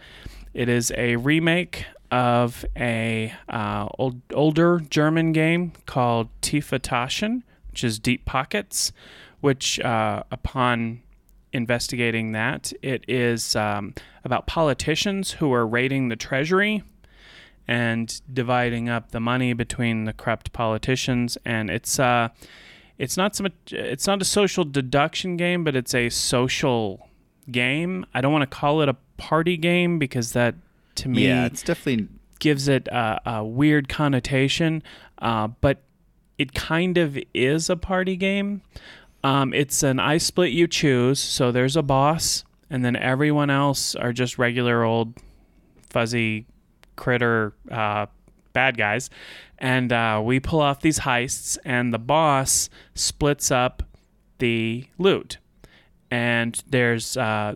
It 0.54 0.68
is 0.68 0.92
a 0.96 1.16
remake 1.16 1.84
of 2.10 2.64
a 2.76 3.32
uh, 3.48 3.88
old, 3.98 4.20
older 4.32 4.80
German 4.88 5.32
game 5.32 5.72
called 5.86 6.28
Taschen, 6.40 7.42
which 7.70 7.84
is 7.84 7.98
Deep 7.98 8.24
Pockets. 8.24 8.92
Which, 9.40 9.78
uh, 9.80 10.22
upon 10.32 11.02
investigating 11.52 12.32
that, 12.32 12.72
it 12.82 13.04
is 13.06 13.54
um, 13.54 13.94
about 14.24 14.46
politicians 14.46 15.32
who 15.32 15.52
are 15.52 15.66
raiding 15.66 16.08
the 16.08 16.16
treasury 16.16 16.82
and 17.68 18.20
dividing 18.33 18.88
up 18.88 19.11
the 19.11 19.20
money 19.20 19.52
between 19.52 20.05
the 20.05 20.12
corrupt 20.12 20.52
politicians. 20.52 21.37
And 21.44 21.70
it's 21.70 21.98
uh 21.98 22.29
it's 22.98 23.16
not 23.16 23.37
so 23.37 23.44
much 23.44 23.52
it's 23.70 24.07
not 24.07 24.22
a 24.22 24.24
social 24.24 24.64
deduction 24.64 25.37
game 25.37 25.64
but 25.64 25.76
it's 25.76 25.94
a 25.94 26.09
social 26.09 27.09
game. 27.50 28.07
I 28.14 28.20
don't 28.20 28.33
want 28.33 28.48
to 28.48 28.57
call 28.57 28.83
it 28.83 28.88
a 28.88 28.96
party 29.16 29.57
game 29.57 29.98
because 29.98 30.33
that 30.33 30.55
to 30.96 31.09
me 31.09 31.26
Yeah, 31.26 31.46
it's 31.46 31.62
definitely 31.62 32.09
gives 32.38 32.68
it 32.68 32.87
a, 32.88 33.20
a 33.26 33.44
weird 33.44 33.88
connotation. 33.88 34.83
Uh, 35.18 35.48
but 35.48 35.83
it 36.38 36.52
kind 36.52 36.98
of 36.98 37.18
is 37.33 37.70
a 37.70 37.76
party 37.76 38.16
game. 38.16 38.62
Um, 39.24 39.55
it's 39.55 39.83
an 39.83 39.98
i 39.98 40.18
split 40.18 40.52
you 40.52 40.68
choose. 40.68 41.18
So 41.18 41.50
there's 41.50 41.76
a 41.76 41.83
boss 41.83 42.44
and 42.70 42.85
then 42.85 42.96
everyone 42.96 43.50
else 43.50 43.94
are 43.94 44.12
just 44.12 44.38
regular 44.38 44.85
old 44.85 45.14
fuzzy 45.88 46.46
critter 46.96 47.54
uh, 47.70 48.06
bad 48.52 48.76
guys, 48.76 49.11
and 49.59 49.92
uh, 49.92 50.20
we 50.24 50.40
pull 50.40 50.61
off 50.61 50.80
these 50.80 51.00
heists, 51.00 51.59
and 51.64 51.92
the 51.92 51.98
boss 51.98 52.70
splits 52.94 53.50
up 53.50 53.82
the 54.38 54.87
loot, 54.98 55.38
and 56.11 56.62
there's 56.68 57.16
uh, 57.16 57.54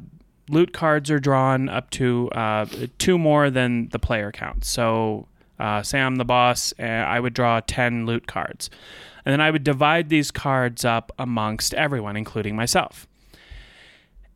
loot 0.48 0.72
cards 0.72 1.10
are 1.10 1.18
drawn 1.18 1.68
up 1.68 1.90
to 1.90 2.28
uh, 2.30 2.66
two 2.98 3.18
more 3.18 3.50
than 3.50 3.88
the 3.90 3.98
player 3.98 4.30
count. 4.30 4.64
So, 4.64 5.26
uh, 5.58 5.82
say 5.82 6.00
I'm 6.00 6.16
the 6.16 6.24
boss, 6.24 6.72
and 6.78 7.06
I 7.06 7.20
would 7.20 7.34
draw 7.34 7.60
ten 7.60 8.06
loot 8.06 8.26
cards, 8.26 8.70
and 9.24 9.32
then 9.32 9.40
I 9.40 9.50
would 9.50 9.64
divide 9.64 10.08
these 10.08 10.30
cards 10.30 10.84
up 10.84 11.12
amongst 11.18 11.74
everyone, 11.74 12.16
including 12.16 12.56
myself. 12.56 13.06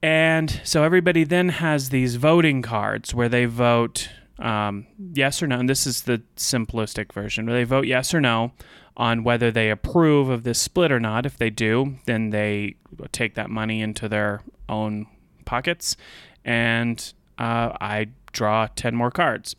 And 0.02 0.60
so 0.64 0.82
everybody 0.82 1.24
then 1.24 1.48
has 1.48 1.88
these 1.88 2.16
voting 2.16 2.60
cards 2.60 3.14
where 3.14 3.30
they 3.30 3.46
vote 3.46 4.10
um, 4.38 4.86
yes 5.12 5.42
or 5.42 5.46
no. 5.46 5.58
And 5.58 5.68
this 5.68 5.86
is 5.86 6.02
the 6.02 6.22
simplistic 6.36 7.12
version 7.12 7.46
where 7.46 7.54
they 7.54 7.64
vote 7.64 7.86
yes 7.86 8.14
or 8.14 8.20
no 8.20 8.52
on 8.96 9.24
whether 9.24 9.50
they 9.50 9.70
approve 9.70 10.28
of 10.28 10.44
this 10.44 10.60
split 10.60 10.92
or 10.92 11.00
not. 11.00 11.26
If 11.26 11.36
they 11.36 11.50
do, 11.50 11.96
then 12.06 12.30
they 12.30 12.76
take 13.12 13.34
that 13.34 13.50
money 13.50 13.80
into 13.80 14.08
their 14.08 14.42
own 14.68 15.06
pockets. 15.44 15.96
And 16.44 17.12
uh, 17.38 17.72
I 17.80 18.08
draw 18.32 18.68
10 18.74 18.94
more 18.94 19.10
cards. 19.10 19.56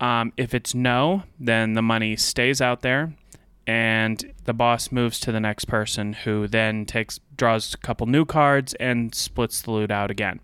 Um, 0.00 0.32
if 0.36 0.54
it's 0.54 0.74
no, 0.74 1.24
then 1.38 1.74
the 1.74 1.82
money 1.82 2.16
stays 2.16 2.62
out 2.62 2.80
there 2.80 3.12
and 3.66 4.32
the 4.44 4.52
boss 4.54 4.90
moves 4.90 5.20
to 5.20 5.30
the 5.30 5.40
next 5.40 5.66
person 5.66 6.12
who 6.12 6.48
then 6.48 6.86
takes 6.86 7.20
draws 7.36 7.74
a 7.74 7.78
couple 7.78 8.06
new 8.06 8.24
cards 8.24 8.74
and 8.74 9.14
splits 9.14 9.62
the 9.62 9.70
loot 9.70 9.90
out 9.90 10.10
again 10.10 10.40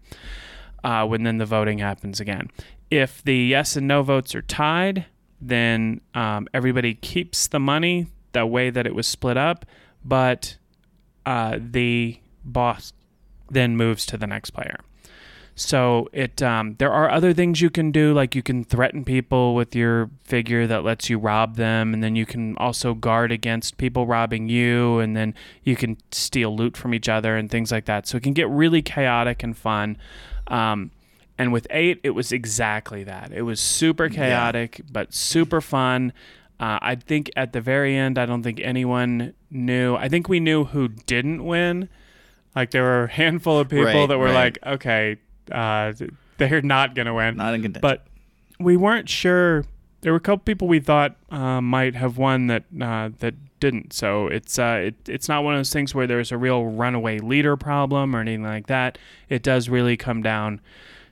uh, 0.84 1.04
when 1.04 1.24
then 1.24 1.38
the 1.38 1.46
voting 1.46 1.78
happens 1.78 2.20
again 2.20 2.48
if 2.90 3.22
the 3.24 3.36
yes 3.36 3.76
and 3.76 3.86
no 3.86 4.02
votes 4.02 4.34
are 4.34 4.42
tied 4.42 5.06
then 5.40 6.00
um, 6.14 6.48
everybody 6.54 6.94
keeps 6.94 7.46
the 7.46 7.60
money 7.60 8.06
the 8.32 8.46
way 8.46 8.70
that 8.70 8.86
it 8.86 8.94
was 8.94 9.06
split 9.06 9.36
up 9.36 9.66
but 10.04 10.56
uh, 11.24 11.58
the 11.60 12.18
boss 12.44 12.92
then 13.50 13.76
moves 13.76 14.06
to 14.06 14.16
the 14.16 14.26
next 14.26 14.50
player 14.50 14.78
so 15.58 16.10
it 16.12 16.42
um, 16.42 16.76
there 16.78 16.92
are 16.92 17.10
other 17.10 17.32
things 17.32 17.62
you 17.62 17.70
can 17.70 17.90
do, 17.90 18.12
like 18.12 18.34
you 18.34 18.42
can 18.42 18.62
threaten 18.62 19.06
people 19.06 19.54
with 19.54 19.74
your 19.74 20.10
figure 20.22 20.66
that 20.66 20.84
lets 20.84 21.08
you 21.08 21.18
rob 21.18 21.56
them, 21.56 21.94
and 21.94 22.04
then 22.04 22.14
you 22.14 22.26
can 22.26 22.58
also 22.58 22.92
guard 22.92 23.32
against 23.32 23.78
people 23.78 24.06
robbing 24.06 24.50
you, 24.50 24.98
and 24.98 25.16
then 25.16 25.34
you 25.64 25.74
can 25.74 25.96
steal 26.12 26.54
loot 26.54 26.76
from 26.76 26.92
each 26.92 27.08
other 27.08 27.38
and 27.38 27.50
things 27.50 27.72
like 27.72 27.86
that. 27.86 28.06
So 28.06 28.18
it 28.18 28.22
can 28.22 28.34
get 28.34 28.50
really 28.50 28.82
chaotic 28.82 29.42
and 29.42 29.56
fun. 29.56 29.96
Um, 30.48 30.90
and 31.38 31.52
with 31.52 31.66
eight, 31.70 32.00
it 32.02 32.10
was 32.10 32.32
exactly 32.32 33.04
that. 33.04 33.32
It 33.32 33.42
was 33.42 33.60
super 33.60 34.08
chaotic, 34.08 34.80
but 34.90 35.12
super 35.14 35.60
fun. 35.60 36.12
Uh, 36.58 36.78
I 36.80 36.94
think 36.94 37.30
at 37.36 37.52
the 37.52 37.60
very 37.60 37.94
end, 37.94 38.18
I 38.18 38.24
don't 38.24 38.42
think 38.42 38.60
anyone 38.60 39.34
knew. 39.50 39.94
I 39.96 40.08
think 40.08 40.28
we 40.28 40.40
knew 40.40 40.64
who 40.64 40.88
didn't 40.88 41.44
win. 41.44 41.88
Like 42.54 42.70
there 42.70 42.82
were 42.82 43.04
a 43.04 43.10
handful 43.10 43.58
of 43.60 43.68
people 43.68 43.84
Right, 43.84 44.06
that 44.08 44.18
were 44.18 44.26
right. 44.26 44.56
like, 44.56 44.58
okay, 44.66 45.16
uh, 45.52 45.92
they're 46.38 46.62
not 46.62 46.94
gonna 46.94 47.12
win. 47.14 47.36
not 47.36 47.54
in 47.54 47.62
contention. 47.62 47.82
But 47.82 48.06
we 48.58 48.76
weren't 48.78 49.08
sure. 49.10 49.64
There 50.00 50.12
were 50.12 50.16
a 50.18 50.20
couple 50.20 50.38
people 50.44 50.66
we 50.68 50.80
thought 50.80 51.16
uh, 51.30 51.60
might 51.60 51.94
have 51.94 52.16
won 52.16 52.46
that 52.46 52.64
uh, 52.80 53.10
that 53.18 53.34
didn't. 53.60 53.92
So 53.92 54.28
it's 54.28 54.58
uh, 54.58 54.84
it, 54.86 54.94
it's 55.06 55.28
not 55.28 55.44
one 55.44 55.54
of 55.54 55.58
those 55.58 55.72
things 55.72 55.94
where 55.94 56.06
there's 56.06 56.32
a 56.32 56.38
real 56.38 56.64
runaway 56.64 57.18
leader 57.18 57.58
problem 57.58 58.16
or 58.16 58.20
anything 58.20 58.44
like 58.44 58.68
that. 58.68 58.96
It 59.28 59.42
does 59.42 59.68
really 59.68 59.98
come 59.98 60.22
down 60.22 60.60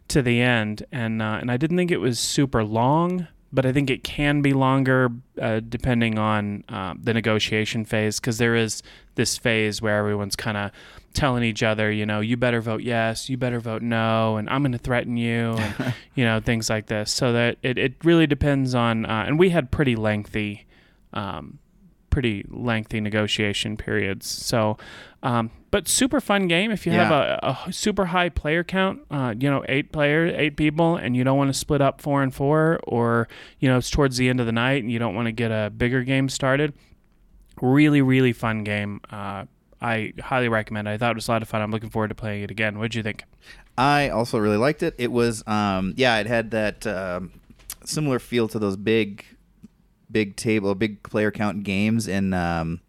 to 0.09 0.23
the 0.23 0.40
end, 0.40 0.85
and 0.93 1.23
uh, 1.23 1.38
and 1.40 1.51
I 1.51 1.57
didn't 1.57 1.77
think 1.77 1.90
it 1.90 1.99
was 1.99 2.19
super 2.19 2.64
long, 2.64 3.27
but 3.53 3.64
I 3.64 3.73
think 3.73 3.88
it 3.88 4.03
can 4.05 4.43
be 4.43 4.53
longer 4.53 5.11
uh, 5.40 5.61
depending 5.61 6.19
on 6.19 6.64
uh, 6.69 6.95
the 7.01 7.14
negotiation 7.14 7.85
phase 7.85 8.21
because 8.21 8.38
there 8.38 8.57
is 8.57 8.83
this 9.14 9.38
phase 9.38 9.81
where 9.81 9.97
everyone's 9.97 10.37
kind 10.37 10.57
of 10.57 10.73
telling 11.14 11.45
each 11.45 11.62
other, 11.62 11.90
you 11.90 12.05
know, 12.05 12.21
you 12.21 12.37
better 12.37 12.61
vote 12.61 12.83
yes, 12.83 13.31
you 13.31 13.37
better 13.37 13.61
vote 13.61 13.81
no, 13.81 14.37
and 14.37 14.51
I'm 14.51 14.62
going 14.62 14.73
to 14.73 14.79
threaten 14.79 15.17
you, 15.17 15.53
and 15.53 15.95
you 16.14 16.25
know, 16.25 16.40
things 16.40 16.69
like 16.69 16.87
this. 16.87 17.11
So 17.12 17.33
that 17.33 17.59
it, 17.62 17.79
it 17.79 17.95
really 18.05 18.27
depends 18.27 18.75
on, 18.75 19.07
uh, 19.07 19.25
and 19.27 19.38
we 19.38 19.51
had 19.51 19.71
pretty 19.71 19.95
lengthy, 19.95 20.67
um, 21.12 21.61
pretty 22.11 22.45
lengthy 22.49 23.01
negotiation 23.01 23.77
periods. 23.77 24.27
So, 24.27 24.77
um, 25.23 25.51
but 25.75 25.89
super 25.89 26.21
fun 26.21 26.47
game 26.47 26.71
if 26.71 26.87
you 26.87 26.93
have 26.93 27.11
a, 27.11 27.59
a 27.67 27.73
super 27.73 28.05
high 28.05 28.29
player 28.29 28.63
count, 28.63 29.01
uh, 29.11 29.35
you 29.37 29.51
know, 29.51 29.65
eight 29.69 29.91
players, 29.91 30.33
eight 30.37 30.57
people, 30.57 30.95
and 30.95 31.17
you 31.17 31.25
don't 31.25 31.37
want 31.37 31.49
to 31.49 31.53
split 31.53 31.81
up 31.81 32.01
four 32.01 32.23
and 32.23 32.33
four, 32.33 32.79
or 32.85 33.27
you 33.59 33.69
know, 33.69 33.77
it's 33.79 33.91
towards 33.91 34.17
the 34.17 34.29
end 34.29 34.39
of 34.39 34.47
the 34.47 34.53
night 34.53 34.85
and 34.85 34.93
you 34.93 35.01
don't 35.01 35.17
want 35.17 35.27
to 35.27 35.33
get 35.33 35.51
a 35.51 35.71
bigger 35.77 36.05
game 36.05 36.29
started. 36.29 36.75
Really, 37.61 38.03
really 38.03 38.33
fun 38.33 38.63
game. 38.63 39.01
Uh, 39.11 39.47
I 39.83 40.13
highly 40.21 40.49
recommend. 40.49 40.87
it. 40.87 40.93
I 40.93 40.97
thought 40.97 41.11
it 41.11 41.17
was 41.17 41.27
a 41.27 41.33
lot 41.33 41.43
of 41.43 41.49
fun. 41.49 41.61
I'm 41.61 41.73
looking 41.73 41.91
forward 41.91 42.11
to 42.11 42.15
playing 42.15 42.45
it 42.45 42.53
again. 42.53 42.79
What'd 42.79 42.95
you 42.95 43.03
think? 43.03 43.25
I 43.77 44.11
also 44.11 44.39
really 44.39 44.59
liked 44.59 44.85
it. 44.85 44.95
It 44.97 45.11
was, 45.11 45.43
um, 45.49 45.95
yeah, 45.97 46.19
it 46.19 46.29
had 46.29 46.53
that 46.53 46.87
um, 46.87 47.33
similar 47.85 48.21
feel 48.21 48.47
to 48.47 48.61
those 48.61 48.77
big, 48.77 49.25
big 50.09 50.37
table, 50.37 50.77
big 50.77 51.03
player 51.03 51.33
count 51.33 51.65
games, 51.65 52.07
and 52.07 52.33
um, 52.33 52.81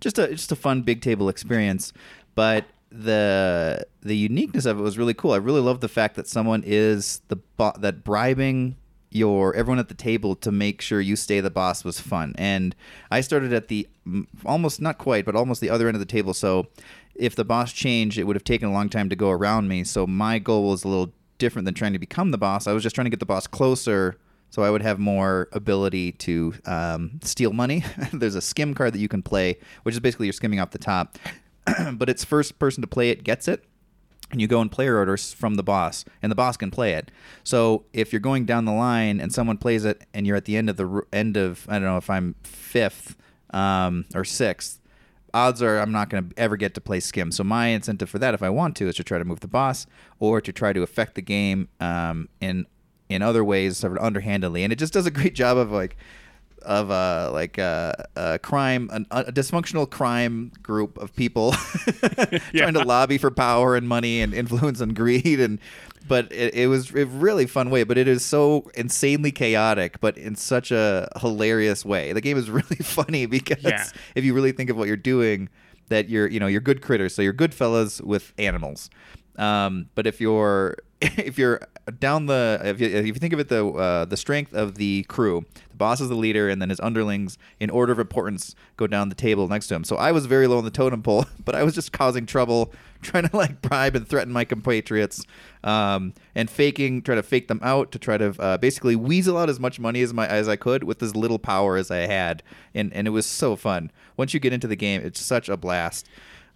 just 0.00 0.18
a 0.18 0.28
just 0.28 0.52
a 0.52 0.56
fun 0.56 0.82
big 0.82 1.00
table 1.00 1.28
experience. 1.28 1.92
But 2.38 2.66
the 2.92 3.84
the 4.00 4.16
uniqueness 4.16 4.64
of 4.64 4.78
it 4.78 4.82
was 4.82 4.96
really 4.96 5.12
cool. 5.12 5.32
I 5.32 5.38
really 5.38 5.60
love 5.60 5.80
the 5.80 5.88
fact 5.88 6.14
that 6.14 6.28
someone 6.28 6.62
is 6.64 7.20
the 7.26 7.34
bo- 7.34 7.74
that 7.80 8.04
bribing 8.04 8.76
your 9.10 9.56
everyone 9.56 9.80
at 9.80 9.88
the 9.88 9.94
table 9.94 10.36
to 10.36 10.52
make 10.52 10.80
sure 10.80 11.00
you 11.00 11.16
stay 11.16 11.40
the 11.40 11.50
boss 11.50 11.82
was 11.82 11.98
fun. 11.98 12.36
And 12.38 12.76
I 13.10 13.22
started 13.22 13.52
at 13.52 13.66
the 13.66 13.88
almost 14.46 14.80
not 14.80 14.98
quite, 14.98 15.24
but 15.24 15.34
almost 15.34 15.60
the 15.60 15.68
other 15.68 15.88
end 15.88 15.96
of 15.96 16.00
the 16.00 16.06
table. 16.06 16.32
So 16.32 16.68
if 17.16 17.34
the 17.34 17.44
boss 17.44 17.72
changed, 17.72 18.18
it 18.18 18.22
would 18.22 18.36
have 18.36 18.44
taken 18.44 18.68
a 18.68 18.72
long 18.72 18.88
time 18.88 19.08
to 19.08 19.16
go 19.16 19.30
around 19.30 19.66
me. 19.66 19.82
So 19.82 20.06
my 20.06 20.38
goal 20.38 20.70
was 20.70 20.84
a 20.84 20.88
little 20.88 21.12
different 21.38 21.66
than 21.66 21.74
trying 21.74 21.94
to 21.94 21.98
become 21.98 22.30
the 22.30 22.38
boss. 22.38 22.68
I 22.68 22.72
was 22.72 22.84
just 22.84 22.94
trying 22.94 23.06
to 23.06 23.10
get 23.10 23.18
the 23.18 23.26
boss 23.26 23.48
closer 23.48 24.16
so 24.50 24.62
I 24.62 24.70
would 24.70 24.82
have 24.82 25.00
more 25.00 25.48
ability 25.50 26.12
to 26.12 26.54
um, 26.66 27.18
steal 27.20 27.52
money. 27.52 27.84
There's 28.12 28.36
a 28.36 28.40
skim 28.40 28.74
card 28.74 28.94
that 28.94 29.00
you 29.00 29.08
can 29.08 29.22
play, 29.22 29.58
which 29.82 29.96
is 29.96 30.00
basically 30.00 30.26
you're 30.26 30.32
skimming 30.32 30.60
off 30.60 30.70
the 30.70 30.78
top. 30.78 31.18
but 31.92 32.08
it's 32.08 32.24
first 32.24 32.58
person 32.58 32.80
to 32.82 32.86
play 32.86 33.10
it 33.10 33.24
gets 33.24 33.48
it 33.48 33.64
and 34.30 34.40
you 34.40 34.46
go 34.46 34.60
in 34.60 34.68
player 34.68 34.96
orders 34.96 35.32
from 35.32 35.54
the 35.54 35.62
boss, 35.62 36.04
and 36.22 36.30
the 36.30 36.36
boss 36.36 36.56
can 36.56 36.70
play 36.70 36.92
it. 36.92 37.10
So 37.44 37.84
if 37.92 38.12
you're 38.12 38.20
going 38.20 38.44
down 38.44 38.66
the 38.66 38.72
line 38.72 39.20
and 39.20 39.32
someone 39.32 39.56
plays 39.56 39.84
it, 39.84 40.02
and 40.12 40.26
you're 40.26 40.36
at 40.36 40.44
the 40.44 40.56
end 40.56 40.68
of 40.68 40.76
the 40.76 41.02
end 41.12 41.36
of 41.36 41.66
I 41.68 41.74
don't 41.74 41.84
know 41.84 41.96
if 41.96 42.10
I'm 42.10 42.34
fifth, 42.42 43.16
um, 43.50 44.04
or 44.14 44.24
sixth, 44.24 44.80
odds 45.32 45.62
are 45.62 45.78
I'm 45.78 45.92
not 45.92 46.10
going 46.10 46.28
to 46.28 46.38
ever 46.38 46.56
get 46.56 46.74
to 46.74 46.80
play 46.80 47.00
skim. 47.00 47.32
So 47.32 47.42
my 47.42 47.68
incentive 47.68 48.10
for 48.10 48.18
that, 48.18 48.34
if 48.34 48.42
I 48.42 48.50
want 48.50 48.76
to, 48.76 48.88
is 48.88 48.96
to 48.96 49.04
try 49.04 49.18
to 49.18 49.24
move 49.24 49.40
the 49.40 49.48
boss 49.48 49.86
or 50.18 50.40
to 50.40 50.52
try 50.52 50.72
to 50.72 50.82
affect 50.82 51.14
the 51.14 51.22
game 51.22 51.68
um, 51.80 52.28
in 52.40 52.66
in 53.08 53.22
other 53.22 53.42
ways, 53.42 53.78
sort 53.78 53.96
of 53.96 54.04
underhandedly. 54.04 54.62
And 54.62 54.72
it 54.72 54.78
just 54.78 54.92
does 54.92 55.06
a 55.06 55.10
great 55.10 55.34
job 55.34 55.56
of 55.56 55.72
like 55.72 55.96
of 56.62 56.90
uh, 56.90 57.30
like 57.32 57.58
a, 57.58 58.08
a 58.16 58.38
crime, 58.38 58.88
an, 58.92 59.06
a 59.10 59.32
dysfunctional 59.32 59.88
crime 59.88 60.52
group 60.62 60.98
of 60.98 61.14
people 61.16 61.52
trying 62.54 62.74
to 62.74 62.84
lobby 62.84 63.18
for 63.18 63.30
power 63.30 63.76
and 63.76 63.88
money 63.88 64.20
and 64.20 64.34
influence 64.34 64.80
and 64.80 64.94
greed 64.94 65.40
and. 65.40 65.58
But 66.06 66.32
it, 66.32 66.54
it 66.54 66.66
was 66.68 66.94
a 66.94 67.04
really 67.04 67.44
fun 67.44 67.68
way. 67.68 67.84
But 67.84 67.98
it 67.98 68.08
is 68.08 68.24
so 68.24 68.70
insanely 68.74 69.30
chaotic, 69.30 70.00
but 70.00 70.16
in 70.16 70.36
such 70.36 70.70
a 70.70 71.06
hilarious 71.20 71.84
way. 71.84 72.14
The 72.14 72.22
game 72.22 72.38
is 72.38 72.48
really 72.60 72.76
funny 72.76 73.26
because 73.26 73.62
Yeah. 73.62 73.84
if 74.14 74.24
you 74.24 74.32
really 74.32 74.52
think 74.52 74.70
of 74.70 74.76
what 74.78 74.88
you're 74.88 74.96
doing, 74.96 75.50
that 75.88 76.08
you're 76.08 76.26
you 76.26 76.40
know 76.40 76.46
you're 76.46 76.62
good 76.62 76.80
critters, 76.80 77.14
so 77.14 77.20
you're 77.20 77.34
good 77.34 77.52
fellas 77.52 78.00
with 78.00 78.32
animals. 78.38 78.88
Um, 79.36 79.90
but 79.94 80.06
if 80.06 80.18
you're 80.18 80.78
if 81.00 81.38
you're 81.38 81.60
down 82.00 82.26
the 82.26 82.60
if 82.64 82.80
you, 82.80 82.88
if 82.88 83.06
you 83.06 83.14
think 83.14 83.32
of 83.32 83.38
it 83.38 83.48
the 83.48 83.64
uh, 83.64 84.04
the 84.04 84.16
strength 84.16 84.52
of 84.52 84.74
the 84.74 85.04
crew, 85.04 85.44
the 85.70 85.76
boss 85.76 86.00
is 86.00 86.08
the 86.08 86.16
leader, 86.16 86.48
and 86.48 86.60
then 86.60 86.70
his 86.70 86.80
underlings 86.80 87.38
in 87.60 87.70
order 87.70 87.92
of 87.92 88.00
importance 88.00 88.56
go 88.76 88.88
down 88.88 89.08
the 89.08 89.14
table 89.14 89.46
next 89.46 89.68
to 89.68 89.76
him. 89.76 89.84
So 89.84 89.94
I 89.94 90.10
was 90.10 90.26
very 90.26 90.48
low 90.48 90.58
on 90.58 90.64
the 90.64 90.72
totem 90.72 91.02
pole, 91.02 91.26
but 91.44 91.54
I 91.54 91.62
was 91.62 91.74
just 91.74 91.92
causing 91.92 92.26
trouble, 92.26 92.72
trying 93.02 93.28
to 93.28 93.36
like 93.36 93.62
bribe 93.62 93.94
and 93.94 94.08
threaten 94.08 94.32
my 94.32 94.44
compatriots, 94.44 95.24
um, 95.62 96.14
and 96.34 96.50
faking, 96.50 97.02
try 97.02 97.14
to 97.14 97.22
fake 97.22 97.46
them 97.46 97.60
out 97.62 97.92
to 97.92 98.00
try 98.00 98.18
to 98.18 98.34
uh, 98.40 98.58
basically 98.58 98.96
weasel 98.96 99.36
out 99.38 99.48
as 99.48 99.60
much 99.60 99.78
money 99.78 100.02
as 100.02 100.12
my 100.12 100.26
as 100.26 100.48
I 100.48 100.56
could 100.56 100.82
with 100.82 101.00
as 101.00 101.14
little 101.14 101.38
power 101.38 101.76
as 101.76 101.92
I 101.92 101.98
had, 101.98 102.42
and 102.74 102.92
and 102.92 103.06
it 103.06 103.10
was 103.10 103.24
so 103.24 103.54
fun. 103.54 103.92
Once 104.16 104.34
you 104.34 104.40
get 104.40 104.52
into 104.52 104.66
the 104.66 104.76
game, 104.76 105.00
it's 105.04 105.20
such 105.20 105.48
a 105.48 105.56
blast. 105.56 106.08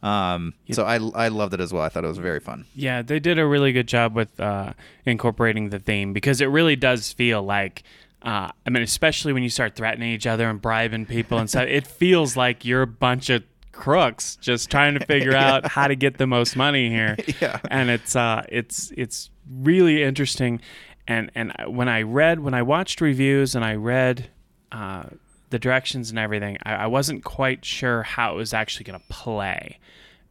Um, 0.02 0.54
so 0.72 0.84
I 0.84 0.96
I 1.14 1.28
loved 1.28 1.54
it 1.54 1.60
as 1.60 1.72
well. 1.72 1.82
I 1.82 1.88
thought 1.88 2.04
it 2.04 2.08
was 2.08 2.18
very 2.18 2.40
fun. 2.40 2.64
Yeah, 2.74 3.02
they 3.02 3.20
did 3.20 3.38
a 3.38 3.46
really 3.46 3.72
good 3.72 3.86
job 3.86 4.14
with 4.14 4.38
uh, 4.40 4.72
incorporating 5.06 5.70
the 5.70 5.78
theme 5.78 6.12
because 6.12 6.40
it 6.40 6.46
really 6.46 6.76
does 6.76 7.12
feel 7.12 7.42
like. 7.42 7.82
Uh, 8.22 8.52
I 8.64 8.70
mean, 8.70 8.84
especially 8.84 9.32
when 9.32 9.42
you 9.42 9.48
start 9.48 9.74
threatening 9.74 10.12
each 10.12 10.28
other 10.28 10.48
and 10.48 10.62
bribing 10.62 11.06
people 11.06 11.38
and 11.38 11.50
stuff, 11.50 11.66
it 11.66 11.88
feels 11.88 12.36
like 12.36 12.64
you're 12.64 12.82
a 12.82 12.86
bunch 12.86 13.30
of 13.30 13.42
crooks 13.72 14.36
just 14.36 14.70
trying 14.70 14.96
to 14.96 15.04
figure 15.06 15.34
out 15.34 15.66
how 15.66 15.88
to 15.88 15.96
get 15.96 16.18
the 16.18 16.26
most 16.26 16.54
money 16.56 16.88
here. 16.88 17.16
Yeah. 17.40 17.58
and 17.70 17.90
it's 17.90 18.14
uh, 18.14 18.44
it's 18.48 18.92
it's 18.96 19.30
really 19.50 20.02
interesting. 20.04 20.60
And 21.08 21.30
and 21.34 21.52
when 21.66 21.88
I 21.88 22.02
read, 22.02 22.38
when 22.40 22.54
I 22.54 22.62
watched 22.62 23.00
reviews 23.00 23.56
and 23.56 23.64
I 23.64 23.74
read 23.74 24.30
uh, 24.70 25.04
the 25.52 25.58
directions 25.60 26.10
and 26.10 26.18
everything, 26.18 26.58
I, 26.64 26.74
I 26.74 26.86
wasn't 26.88 27.22
quite 27.22 27.64
sure 27.64 28.02
how 28.02 28.34
it 28.34 28.36
was 28.36 28.52
actually 28.52 28.84
going 28.84 28.98
to 28.98 29.06
play 29.08 29.78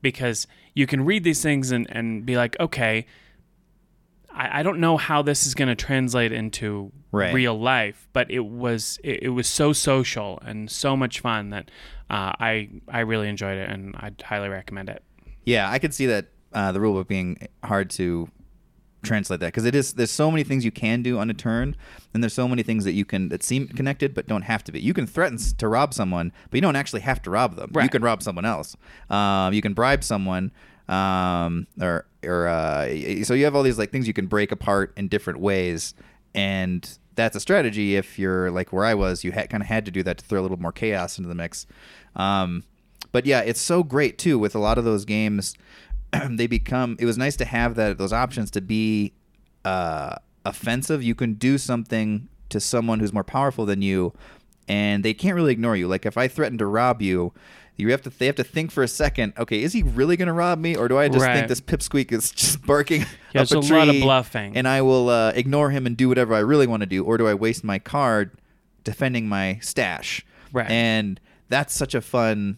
because 0.02 0.48
you 0.74 0.86
can 0.86 1.06
read 1.06 1.24
these 1.24 1.42
things 1.42 1.72
and, 1.72 1.88
and 1.90 2.26
be 2.26 2.36
like, 2.36 2.60
okay, 2.60 3.06
I, 4.34 4.60
I 4.60 4.64
don't 4.64 4.80
know 4.80 4.98
how 4.98 5.22
this 5.22 5.46
is 5.46 5.54
going 5.56 5.70
to 5.70 5.76
translate 5.76 6.32
into 6.34 6.92
Right. 7.14 7.34
real 7.34 7.60
life, 7.60 8.08
but 8.14 8.32
it 8.32 8.40
was 8.46 8.98
it, 9.04 9.24
it 9.24 9.30
was 9.30 9.46
so 9.46 9.74
social 9.74 10.40
and 10.46 10.72
so 10.72 10.96
much 10.96 11.20
fun 11.20 11.50
that 11.50 11.70
uh, 12.10 12.32
I 12.40 12.70
I 12.88 13.02
really 13.02 13.28
enjoyed 13.28 13.58
it 13.58 13.70
and 13.70 13.94
I'd 14.00 14.22
highly 14.22 14.48
recommend 14.48 14.88
it. 14.88 15.04
Yeah, 15.44 15.70
I 15.70 15.78
could 15.78 15.94
see 15.94 16.06
that 16.06 16.28
uh, 16.54 16.72
the 16.72 16.80
rule 16.80 16.94
book 16.94 17.10
being 17.10 17.50
hard 17.66 17.90
to 17.92 18.30
translate 19.04 19.40
that 19.40 19.48
because 19.48 19.66
it 19.66 19.76
is. 19.76 19.94
There's 19.94 20.12
so 20.12 20.32
many 20.32 20.44
things 20.44 20.66
you 20.66 20.72
can 20.72 21.02
do 21.02 21.20
on 21.20 21.30
a 21.30 21.34
turn, 21.34 21.76
and 22.14 22.24
there's 22.24 22.34
so 22.34 22.48
many 22.48 22.64
things 22.64 22.84
that 22.86 22.94
you 22.94 23.06
can 23.06 23.30
that 23.30 23.44
seem 23.44 23.68
connected 23.68 24.14
but 24.14 24.28
don't 24.28 24.44
have 24.44 24.64
to 24.66 24.72
be. 24.72 24.80
You 24.80 24.94
can 24.94 25.08
threaten 25.08 25.38
to 25.38 25.68
rob 25.68 25.94
someone, 25.94 26.32
but 26.50 26.58
you 26.58 26.62
don't 26.62 26.76
actually 26.76 27.02
have 27.02 27.22
to 27.24 27.30
rob 27.30 27.56
them. 27.56 27.72
You 27.84 27.90
can 27.90 28.02
rob 28.04 28.22
someone 28.24 28.46
else. 28.46 28.76
Um, 29.10 29.54
you 29.54 29.62
can 29.62 29.74
bribe 29.74 30.04
someone, 30.04 30.52
um, 30.88 31.68
or 31.80 32.06
or 32.24 32.48
uh, 32.48 32.88
so 33.24 33.34
you 33.34 33.46
have 33.46 33.56
all 33.56 33.64
these 33.64 33.78
like 33.78 33.92
things 33.92 34.08
you 34.08 34.14
can 34.14 34.28
break 34.28 34.52
apart 34.52 34.94
in 34.98 35.08
different 35.08 35.40
ways, 35.40 35.94
and 36.36 36.98
that's 37.16 37.36
a 37.36 37.40
strategy. 37.40 37.96
If 37.96 38.18
you're 38.18 38.52
like 38.52 38.72
where 38.72 38.86
I 38.86 38.94
was, 38.94 39.24
you 39.24 39.32
ha- 39.32 39.48
kind 39.48 39.62
of 39.62 39.68
had 39.68 39.86
to 39.86 39.92
do 39.92 40.04
that 40.04 40.18
to 40.20 40.26
throw 40.26 40.42
a 40.42 40.44
little 40.44 40.60
more 40.60 40.72
chaos 40.72 41.18
into 41.18 41.28
the 41.28 41.36
mix. 41.36 41.66
Um, 42.16 42.64
but 43.12 43.26
yeah, 43.26 43.42
it's 43.42 43.62
so 43.62 43.84
great 43.84 44.18
too 44.18 44.40
with 44.40 44.56
a 44.56 44.60
lot 44.60 44.78
of 44.78 44.86
those 44.86 45.06
games. 45.06 45.56
they 46.30 46.48
become. 46.48 46.98
It 47.00 47.06
was 47.06 47.18
nice 47.18 47.36
to 47.38 47.46
have 47.46 47.76
that 47.76 47.98
those 47.98 48.14
options 48.14 48.52
to 48.52 48.62
be 48.62 49.14
uh, 49.66 50.16
offensive. 50.46 51.04
You 51.04 51.16
can 51.16 51.34
do 51.36 51.58
something 51.58 52.28
to 52.50 52.60
someone 52.60 53.00
who's 53.00 53.14
more 53.14 53.24
powerful 53.24 53.66
than 53.66 53.82
you, 53.82 54.14
and 54.68 55.04
they 55.04 55.14
can't 55.14 55.36
really 55.36 55.52
ignore 55.54 55.76
you. 55.76 55.88
Like 55.88 56.06
if 56.06 56.18
I 56.18 56.28
threaten 56.28 56.58
to 56.58 56.66
rob 56.66 57.02
you, 57.02 57.34
you 57.78 57.92
have 57.92 58.02
to 58.04 58.10
they 58.10 58.26
have 58.26 58.36
to 58.36 58.44
think 58.44 58.72
for 58.72 58.84
a 58.84 58.88
second. 58.88 59.34
Okay, 59.38 59.64
is 59.64 59.74
he 59.74 59.84
really 59.84 60.18
going 60.18 60.28
to 60.28 60.34
rob 60.34 60.60
me, 60.60 60.76
or 60.76 60.88
do 60.88 60.98
I 60.98 61.08
just 61.08 61.26
Right. 61.26 61.34
think 61.36 61.48
this 61.48 61.62
pipsqueak 61.62 62.12
is 62.12 62.32
just 62.36 62.62
barking 62.66 63.06
Yeah, 63.34 63.42
up 63.42 63.52
a 63.52 63.58
a 63.58 63.60
lot 63.60 63.88
of 63.90 63.96
bluffing. 64.02 64.58
and 64.58 64.68
I 64.68 64.82
will 64.82 65.10
uh, 65.10 65.32
ignore 65.36 65.70
him 65.72 65.86
and 65.86 65.96
do 65.96 66.10
whatever 66.10 66.34
I 66.34 66.40
really 66.40 66.68
want 66.68 66.82
to 66.82 66.88
do, 66.88 67.04
or 67.06 67.18
do 67.18 67.28
I 67.28 67.34
waste 67.34 67.64
my 67.64 67.80
card 67.80 68.32
defending 68.84 69.28
my 69.30 69.60
stash? 69.62 70.26
Right. 70.52 70.70
And 70.70 71.20
that's 71.48 71.74
such 71.74 71.96
a 71.96 72.02
fun 72.02 72.58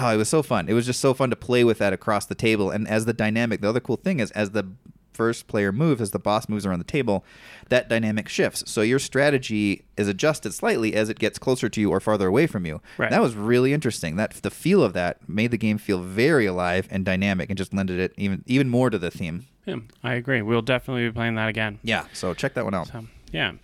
oh, 0.00 0.14
it 0.14 0.16
was 0.16 0.28
so 0.28 0.42
fun. 0.42 0.68
It 0.68 0.74
was 0.74 0.86
just 0.86 1.00
so 1.00 1.14
fun 1.14 1.30
to 1.30 1.36
play 1.36 1.64
with 1.64 1.78
that 1.78 1.92
across 1.92 2.26
the 2.26 2.34
table. 2.34 2.70
And 2.70 2.86
as 2.88 3.04
the 3.04 3.12
dynamic, 3.12 3.60
the 3.60 3.68
other 3.68 3.80
cool 3.80 3.96
thing 3.96 4.20
is 4.20 4.30
as 4.32 4.50
the 4.50 4.68
first 5.12 5.48
player 5.48 5.72
moves, 5.72 6.00
as 6.00 6.12
the 6.12 6.18
boss 6.18 6.48
moves 6.48 6.64
around 6.64 6.78
the 6.78 6.84
table, 6.84 7.24
that 7.70 7.88
dynamic 7.88 8.28
shifts. 8.28 8.62
So 8.70 8.82
your 8.82 9.00
strategy 9.00 9.84
is 9.96 10.06
adjusted 10.06 10.54
slightly 10.54 10.94
as 10.94 11.08
it 11.08 11.18
gets 11.18 11.40
closer 11.40 11.68
to 11.68 11.80
you 11.80 11.90
or 11.90 11.98
farther 11.98 12.28
away 12.28 12.46
from 12.46 12.64
you. 12.64 12.80
Right. 12.96 13.10
That 13.10 13.20
was 13.20 13.34
really 13.34 13.72
interesting. 13.72 14.14
That 14.14 14.30
the 14.34 14.50
feel 14.50 14.80
of 14.80 14.92
that 14.92 15.28
made 15.28 15.50
the 15.50 15.58
game 15.58 15.76
feel 15.76 16.00
very 16.00 16.46
alive 16.46 16.86
and 16.88 17.04
dynamic, 17.04 17.50
and 17.50 17.58
just 17.58 17.74
lended 17.74 17.98
it 17.98 18.14
even 18.16 18.44
even 18.46 18.68
more 18.68 18.90
to 18.90 18.98
the 18.98 19.10
theme. 19.10 19.46
Yeah, 19.66 19.78
I 20.04 20.14
agree. 20.14 20.40
We'll 20.40 20.62
definitely 20.62 21.08
be 21.08 21.12
playing 21.12 21.34
that 21.34 21.48
again. 21.48 21.80
Yeah. 21.82 22.06
So 22.12 22.32
check 22.32 22.54
that 22.54 22.64
one 22.64 22.74
out. 22.74 22.86
So 22.86 23.04
yeah. 23.32 23.54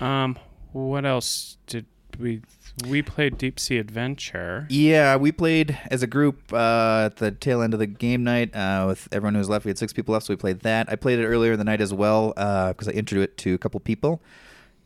Um, 0.00 0.38
what 0.72 1.04
else 1.04 1.58
did 1.66 1.86
we 2.18 2.42
we 2.88 3.02
played 3.02 3.38
Deep 3.38 3.58
Sea 3.60 3.78
Adventure? 3.78 4.66
Yeah, 4.70 5.16
we 5.16 5.32
played 5.32 5.78
as 5.90 6.02
a 6.02 6.06
group 6.06 6.52
uh, 6.52 7.04
at 7.06 7.16
the 7.16 7.30
tail 7.30 7.62
end 7.62 7.74
of 7.74 7.80
the 7.80 7.86
game 7.86 8.24
night 8.24 8.54
uh, 8.54 8.84
with 8.88 9.08
everyone 9.12 9.34
who 9.34 9.38
was 9.38 9.48
left. 9.48 9.64
We 9.64 9.70
had 9.70 9.78
six 9.78 9.92
people 9.92 10.12
left, 10.12 10.26
so 10.26 10.32
we 10.32 10.36
played 10.36 10.60
that. 10.60 10.90
I 10.90 10.96
played 10.96 11.18
it 11.18 11.26
earlier 11.26 11.52
in 11.52 11.58
the 11.58 11.64
night 11.64 11.80
as 11.80 11.92
well 11.92 12.28
because 12.28 12.88
I 12.88 12.92
introduced 12.92 13.30
it 13.30 13.36
to 13.38 13.54
a 13.54 13.58
couple 13.58 13.80
people, 13.80 14.22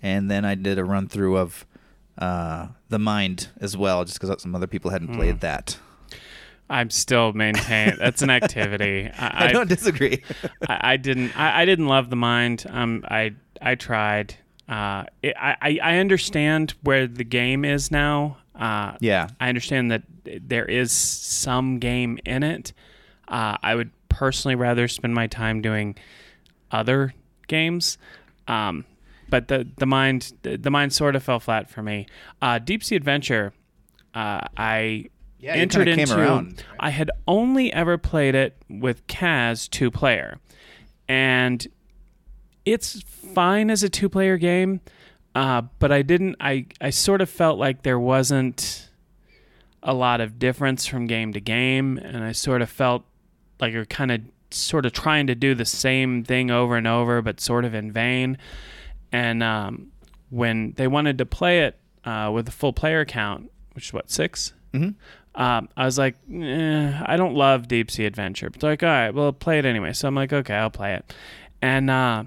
and 0.02 0.30
then 0.30 0.44
I 0.44 0.54
did 0.54 0.78
a 0.78 0.84
run 0.84 1.08
through 1.08 1.36
of 1.36 1.66
uh, 2.18 2.68
the 2.88 2.98
Mind 2.98 3.48
as 3.60 3.76
well, 3.76 4.04
just 4.04 4.20
because 4.20 4.42
some 4.42 4.54
other 4.54 4.66
people 4.66 4.90
hadn't 4.90 5.14
played 5.14 5.40
that. 5.40 5.78
I'm 6.68 6.90
still 6.90 7.32
maintain 7.32 7.96
that's 7.98 8.22
an 8.22 8.30
activity. 8.30 9.08
I, 9.18 9.46
I, 9.46 9.52
don't 9.52 9.68
disagree. 9.68 10.22
I, 10.68 10.92
I 10.92 10.96
didn't 10.96 11.38
I, 11.38 11.62
I 11.62 11.64
didn't 11.64 11.86
love 11.86 12.10
the 12.10 12.16
mind. 12.16 12.66
Um, 12.68 13.04
I 13.08 13.34
I 13.62 13.74
tried. 13.76 14.36
Uh, 14.68 15.04
it, 15.22 15.34
I 15.38 15.78
I- 15.82 15.96
understand 15.98 16.74
where 16.82 17.06
the 17.06 17.24
game 17.24 17.64
is 17.64 17.90
now. 17.90 18.38
Uh, 18.54 18.96
yeah, 19.00 19.28
I 19.40 19.48
understand 19.48 19.90
that 19.90 20.02
there 20.24 20.64
is 20.64 20.90
some 20.92 21.78
game 21.78 22.18
in 22.24 22.42
it. 22.42 22.72
Uh, 23.28 23.56
I 23.62 23.74
would 23.74 23.90
personally 24.08 24.54
rather 24.54 24.88
spend 24.88 25.14
my 25.14 25.26
time 25.26 25.60
doing 25.62 25.94
other 26.70 27.14
games. 27.48 27.98
Um, 28.48 28.84
but 29.28 29.48
the 29.48 29.68
the 29.76 29.86
mind 29.86 30.32
the, 30.42 30.56
the 30.56 30.70
mind 30.70 30.92
sort 30.92 31.14
of 31.16 31.22
fell 31.22 31.38
flat 31.40 31.68
for 31.70 31.82
me. 31.82 32.06
Uh, 32.42 32.58
Deep 32.58 32.82
Sea 32.82 32.96
Adventure, 32.96 33.52
uh, 34.14 34.40
I 34.56 35.06
Yeah, 35.38 35.54
entered 35.54 35.86
into. 35.88 36.18
around. 36.18 36.64
I 36.80 36.90
had 36.90 37.10
only 37.28 37.72
ever 37.72 37.98
played 37.98 38.34
it 38.34 38.56
with 38.68 39.06
Kaz 39.06 39.68
two 39.68 39.90
player, 39.90 40.38
and 41.08 41.66
it's 42.66 43.00
fine 43.02 43.70
as 43.70 43.82
a 43.82 43.88
two 43.88 44.08
player 44.10 44.36
game. 44.36 44.80
Uh, 45.34 45.62
but 45.78 45.92
I 45.92 46.02
didn't. 46.02 46.36
I 46.40 46.66
I 46.80 46.90
sort 46.90 47.20
of 47.20 47.28
felt 47.30 47.58
like 47.58 47.82
there 47.82 47.98
wasn't 47.98 48.88
a 49.82 49.92
lot 49.94 50.20
of 50.20 50.38
difference 50.38 50.86
from 50.86 51.06
game 51.06 51.32
to 51.34 51.40
game, 51.40 51.98
and 51.98 52.24
I 52.24 52.32
sort 52.32 52.62
of 52.62 52.68
felt 52.70 53.04
like 53.60 53.72
you're 53.72 53.84
kind 53.84 54.10
of 54.10 54.20
sort 54.50 54.86
of 54.86 54.92
trying 54.92 55.26
to 55.26 55.34
do 55.34 55.54
the 55.54 55.64
same 55.66 56.24
thing 56.24 56.50
over 56.50 56.76
and 56.76 56.86
over, 56.86 57.20
but 57.22 57.40
sort 57.40 57.64
of 57.64 57.74
in 57.74 57.92
vain. 57.92 58.38
And 59.12 59.42
um, 59.42 59.92
when 60.30 60.72
they 60.76 60.86
wanted 60.88 61.18
to 61.18 61.26
play 61.26 61.60
it 61.64 61.78
uh, 62.04 62.30
with 62.32 62.48
a 62.48 62.52
full 62.52 62.72
player 62.72 63.04
count, 63.04 63.50
which 63.74 63.86
is 63.88 63.92
what 63.92 64.10
6 64.10 64.52
Mhm. 64.72 64.94
um, 65.34 65.68
I 65.76 65.84
was 65.84 65.98
like, 65.98 66.16
eh, 66.32 67.02
I 67.06 67.16
don't 67.16 67.34
love 67.34 67.68
Deep 67.68 67.90
Sea 67.90 68.04
Adventure, 68.06 68.50
but 68.50 68.62
like, 68.62 68.82
all 68.82 68.88
right, 68.88 69.10
well, 69.14 69.32
play 69.32 69.58
it 69.58 69.64
anyway. 69.66 69.92
So 69.92 70.08
I'm 70.08 70.14
like, 70.14 70.32
okay, 70.32 70.54
I'll 70.54 70.70
play 70.70 70.94
it, 70.94 71.14
and 71.62 71.88
uh, 71.90 72.24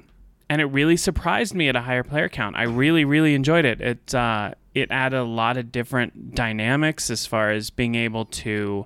and 0.49 0.61
it 0.61 0.65
really 0.65 0.97
surprised 0.97 1.53
me 1.53 1.69
at 1.69 1.75
a 1.75 1.81
higher 1.81 2.03
player 2.03 2.27
count. 2.27 2.55
I 2.55 2.63
really, 2.63 3.05
really 3.05 3.35
enjoyed 3.35 3.65
it. 3.65 3.79
It 3.81 4.15
uh, 4.15 4.53
it 4.73 4.89
added 4.91 5.19
a 5.19 5.23
lot 5.23 5.57
of 5.57 5.71
different 5.71 6.33
dynamics 6.35 7.09
as 7.09 7.25
far 7.25 7.51
as 7.51 7.69
being 7.69 7.95
able 7.95 8.25
to 8.25 8.85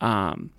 um, 0.00 0.50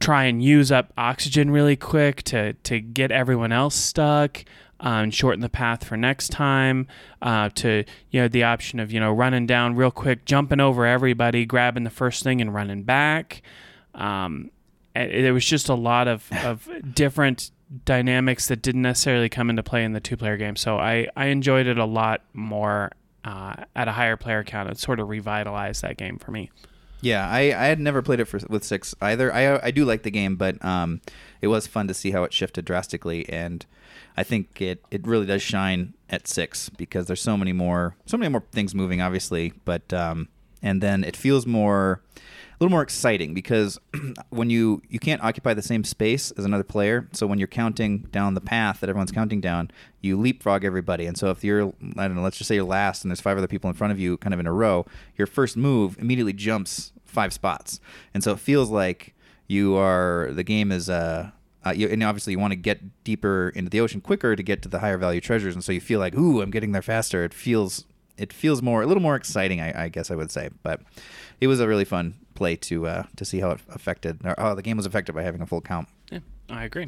try 0.00 0.24
and 0.24 0.42
use 0.42 0.72
up 0.72 0.92
oxygen 0.96 1.50
really 1.50 1.76
quick 1.76 2.22
to 2.24 2.54
to 2.54 2.80
get 2.80 3.10
everyone 3.10 3.52
else 3.52 3.74
stuck. 3.74 4.44
um, 4.80 5.10
shorten 5.10 5.40
the 5.40 5.48
path 5.48 5.84
for 5.84 5.96
next 5.96 6.30
time. 6.30 6.88
Uh, 7.22 7.50
to 7.50 7.84
you 8.10 8.20
know 8.20 8.28
the 8.28 8.42
option 8.44 8.80
of 8.80 8.90
you 8.90 8.98
know 8.98 9.12
running 9.12 9.46
down 9.46 9.76
real 9.76 9.90
quick, 9.90 10.24
jumping 10.24 10.60
over 10.60 10.86
everybody, 10.86 11.44
grabbing 11.44 11.84
the 11.84 11.90
first 11.90 12.24
thing 12.24 12.40
and 12.40 12.54
running 12.54 12.82
back. 12.82 13.42
Um, 13.94 14.50
it 14.94 15.32
was 15.32 15.44
just 15.44 15.68
a 15.68 15.74
lot 15.74 16.08
of 16.08 16.26
of 16.44 16.68
different 16.94 17.50
dynamics 17.84 18.48
that 18.48 18.62
didn't 18.62 18.82
necessarily 18.82 19.28
come 19.28 19.50
into 19.50 19.62
play 19.62 19.84
in 19.84 19.92
the 19.92 20.00
two 20.00 20.16
player 20.16 20.36
game. 20.36 20.56
So 20.56 20.78
I 20.78 21.08
I 21.16 21.26
enjoyed 21.26 21.66
it 21.66 21.78
a 21.78 21.84
lot 21.84 22.22
more 22.32 22.92
uh, 23.24 23.64
at 23.76 23.88
a 23.88 23.92
higher 23.92 24.16
player 24.16 24.44
count. 24.44 24.70
It 24.70 24.78
sort 24.78 25.00
of 25.00 25.08
revitalized 25.08 25.82
that 25.82 25.96
game 25.96 26.18
for 26.18 26.30
me. 26.30 26.50
Yeah, 27.02 27.26
I, 27.26 27.40
I 27.40 27.66
had 27.66 27.80
never 27.80 28.02
played 28.02 28.20
it 28.20 28.26
for, 28.26 28.40
with 28.48 28.62
six 28.64 28.94
either. 29.00 29.32
I 29.32 29.58
I 29.66 29.70
do 29.70 29.84
like 29.84 30.02
the 30.02 30.10
game, 30.10 30.36
but 30.36 30.62
um, 30.64 31.00
it 31.40 31.48
was 31.48 31.66
fun 31.66 31.88
to 31.88 31.94
see 31.94 32.10
how 32.10 32.24
it 32.24 32.32
shifted 32.32 32.64
drastically, 32.64 33.28
and 33.28 33.64
I 34.16 34.22
think 34.22 34.60
it, 34.60 34.84
it 34.90 35.06
really 35.06 35.26
does 35.26 35.40
shine 35.40 35.94
at 36.10 36.28
six 36.28 36.68
because 36.68 37.06
there's 37.06 37.22
so 37.22 37.36
many 37.36 37.52
more 37.52 37.96
so 38.04 38.18
many 38.18 38.28
more 38.28 38.44
things 38.52 38.74
moving, 38.74 39.00
obviously, 39.00 39.54
but 39.64 39.92
um, 39.92 40.28
and 40.62 40.82
then 40.82 41.04
it 41.04 41.16
feels 41.16 41.46
more 41.46 42.02
little 42.60 42.70
more 42.70 42.82
exciting 42.82 43.32
because 43.32 43.78
when 44.30 44.50
you 44.50 44.82
you 44.88 44.98
can't 44.98 45.22
occupy 45.22 45.54
the 45.54 45.62
same 45.62 45.82
space 45.82 46.30
as 46.32 46.44
another 46.44 46.64
player, 46.64 47.08
so 47.12 47.26
when 47.26 47.38
you're 47.38 47.48
counting 47.48 48.00
down 48.10 48.34
the 48.34 48.40
path 48.40 48.80
that 48.80 48.90
everyone's 48.90 49.12
counting 49.12 49.40
down, 49.40 49.70
you 50.00 50.18
leapfrog 50.18 50.64
everybody. 50.64 51.06
And 51.06 51.16
so 51.16 51.30
if 51.30 51.42
you're 51.42 51.68
I 51.96 52.06
don't 52.06 52.14
know, 52.14 52.22
let's 52.22 52.36
just 52.36 52.48
say 52.48 52.56
you're 52.56 52.64
last 52.64 53.02
and 53.02 53.10
there's 53.10 53.20
five 53.20 53.38
other 53.38 53.48
people 53.48 53.70
in 53.70 53.74
front 53.74 53.92
of 53.92 53.98
you 53.98 54.16
kind 54.18 54.34
of 54.34 54.40
in 54.40 54.46
a 54.46 54.52
row, 54.52 54.86
your 55.16 55.26
first 55.26 55.56
move 55.56 55.96
immediately 55.98 56.32
jumps 56.34 56.92
five 57.04 57.32
spots. 57.32 57.80
And 58.14 58.22
so 58.22 58.32
it 58.32 58.40
feels 58.40 58.70
like 58.70 59.14
you 59.48 59.76
are 59.76 60.30
the 60.32 60.44
game 60.44 60.70
is 60.70 60.88
uh 60.90 61.30
uh, 61.64 61.72
you, 61.72 61.88
and 61.88 62.02
obviously, 62.02 62.32
you 62.32 62.38
want 62.38 62.52
to 62.52 62.56
get 62.56 63.04
deeper 63.04 63.52
into 63.54 63.68
the 63.68 63.80
ocean 63.80 64.00
quicker 64.00 64.34
to 64.34 64.42
get 64.42 64.62
to 64.62 64.68
the 64.68 64.78
higher 64.78 64.96
value 64.96 65.20
treasures, 65.20 65.54
and 65.54 65.62
so 65.62 65.72
you 65.72 65.80
feel 65.80 66.00
like, 66.00 66.14
"Ooh, 66.14 66.40
I'm 66.40 66.50
getting 66.50 66.72
there 66.72 66.80
faster." 66.80 67.22
It 67.22 67.34
feels, 67.34 67.84
it 68.16 68.32
feels 68.32 68.62
more, 68.62 68.80
a 68.80 68.86
little 68.86 69.02
more 69.02 69.14
exciting, 69.14 69.60
I, 69.60 69.84
I 69.84 69.88
guess 69.90 70.10
I 70.10 70.14
would 70.14 70.30
say. 70.30 70.48
But 70.62 70.80
it 71.38 71.48
was 71.48 71.60
a 71.60 71.68
really 71.68 71.84
fun 71.84 72.14
play 72.40 72.56
to 72.56 72.86
uh, 72.86 73.02
to 73.16 73.24
see 73.26 73.38
how 73.40 73.50
it 73.50 73.60
affected, 73.68 74.24
or 74.24 74.34
how 74.38 74.54
the 74.54 74.62
game 74.62 74.78
was 74.78 74.86
affected 74.86 75.14
by 75.14 75.22
having 75.22 75.42
a 75.42 75.46
full 75.46 75.60
count. 75.60 75.88
Yeah, 76.10 76.20
I 76.48 76.64
agree. 76.64 76.86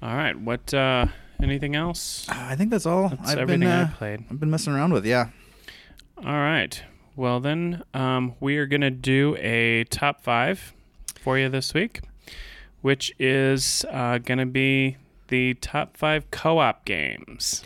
All 0.00 0.14
right, 0.14 0.38
what? 0.38 0.72
Uh, 0.72 1.06
anything 1.42 1.74
else? 1.74 2.28
Uh, 2.28 2.34
I 2.36 2.54
think 2.54 2.70
that's 2.70 2.86
all. 2.86 3.08
That's 3.08 3.30
I've 3.30 3.38
everything 3.38 3.60
been, 3.60 3.68
I 3.70 3.82
uh, 3.82 3.88
played. 3.96 4.24
I've 4.30 4.38
been 4.38 4.52
messing 4.52 4.72
around 4.72 4.92
with. 4.92 5.04
Yeah. 5.04 5.30
All 6.18 6.32
right. 6.32 6.80
Well, 7.16 7.40
then 7.40 7.82
um, 7.92 8.36
we 8.38 8.56
are 8.58 8.66
going 8.66 8.82
to 8.82 8.92
do 8.92 9.36
a 9.40 9.82
top 9.84 10.22
five 10.22 10.72
for 11.20 11.36
you 11.36 11.48
this 11.48 11.74
week, 11.74 12.00
which 12.80 13.12
is 13.18 13.84
uh, 13.90 14.18
going 14.18 14.38
to 14.38 14.46
be 14.46 14.96
the 15.26 15.54
top 15.54 15.96
five 15.96 16.30
co 16.30 16.58
op 16.58 16.84
games. 16.84 17.64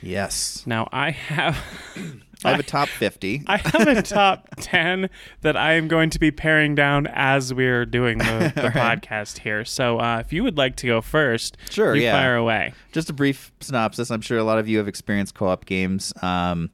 Yes. 0.00 0.62
Now, 0.64 0.88
I 0.92 1.10
have. 1.10 1.58
I 2.44 2.50
have 2.50 2.60
a 2.60 2.64
top 2.64 2.88
fifty. 2.88 3.42
I 3.46 3.56
have 3.58 3.86
a 3.88 4.02
top 4.02 4.48
10 4.58 5.08
that 5.42 5.56
I 5.56 5.72
am 5.74 5.88
going 5.88 6.10
to 6.10 6.18
be 6.18 6.30
paring 6.30 6.74
down 6.74 7.06
as 7.08 7.52
we're 7.54 7.84
doing 7.86 8.18
the, 8.18 8.52
the 8.56 8.62
Right. 8.74 9.00
podcast 9.00 9.38
here. 9.38 9.64
So 9.64 9.98
uh, 9.98 10.18
if 10.18 10.32
you 10.32 10.42
would 10.44 10.56
like 10.58 10.76
to 10.76 10.86
go 10.86 11.00
first, 11.00 11.56
Sure, 11.70 11.94
you 11.94 12.02
yeah. 12.02 12.12
fire 12.12 12.36
away. 12.36 12.74
just 12.92 13.08
a 13.10 13.12
brief 13.12 13.52
synopsis. 13.60 14.10
I'm 14.10 14.20
sure 14.20 14.38
a 14.38 14.44
lot 14.44 14.58
of 14.58 14.68
you 14.68 14.78
have 14.78 14.88
experienced 14.88 15.34
co-op 15.34 15.64
games. 15.66 16.12
Um, 16.22 16.70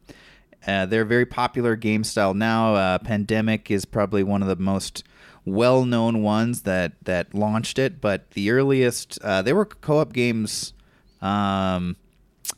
uh, 0.67 0.87
they're 0.87 1.03
a 1.03 1.07
very 1.07 1.27
popular 1.27 1.77
game 1.77 2.03
style 2.05 2.35
now. 2.35 2.75
Uh, 2.75 2.99
Pandemic 2.99 3.71
is 3.71 3.85
probably 3.85 4.23
one 4.23 4.43
of 4.43 4.49
the 4.49 4.57
most 4.57 5.05
well-known 5.45 6.23
ones 6.23 6.63
that 6.63 6.93
that 7.05 7.33
launched 7.35 7.79
it. 7.79 8.01
But 8.01 8.33
the 8.33 8.51
earliest, 8.51 9.19
uh, 9.23 9.41
there 9.43 9.55
were 9.55 9.65
co-op 9.65 10.13
games. 10.13 10.75
Um, 11.23 11.97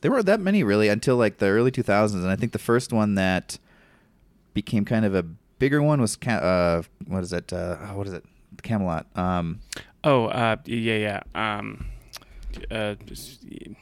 there 0.01 0.11
weren't 0.11 0.27
that 0.27 0.41
many 0.41 0.63
really 0.63 0.89
until 0.89 1.17
like 1.17 1.39
the 1.39 1.47
early 1.47 1.71
2000s, 1.71 2.15
and 2.15 2.29
I 2.29 2.37
think 2.37 2.53
the 2.53 2.59
first 2.59 2.93
one 2.93 3.15
that 3.17 3.59
became 4.55 4.85
kind 4.85 5.05
of 5.05 5.15
a 5.15 5.23
bigger 5.59 5.83
one 5.83 6.01
was 6.01 6.17
Ca- 6.17 6.31
uh, 6.33 6.83
what 7.07 7.23
is 7.23 7.33
it? 7.33 7.53
Uh, 7.53 7.77
what 7.89 8.07
is 8.07 8.13
it? 8.13 8.25
Camelot. 8.63 9.07
Um, 9.17 9.61
Oh, 10.03 10.27
uh, 10.27 10.57
yeah, 10.65 10.97
yeah. 10.97 11.59
Um, 11.59 11.87
uh, 12.71 12.95
just- 13.07 13.43
Should 13.43 13.77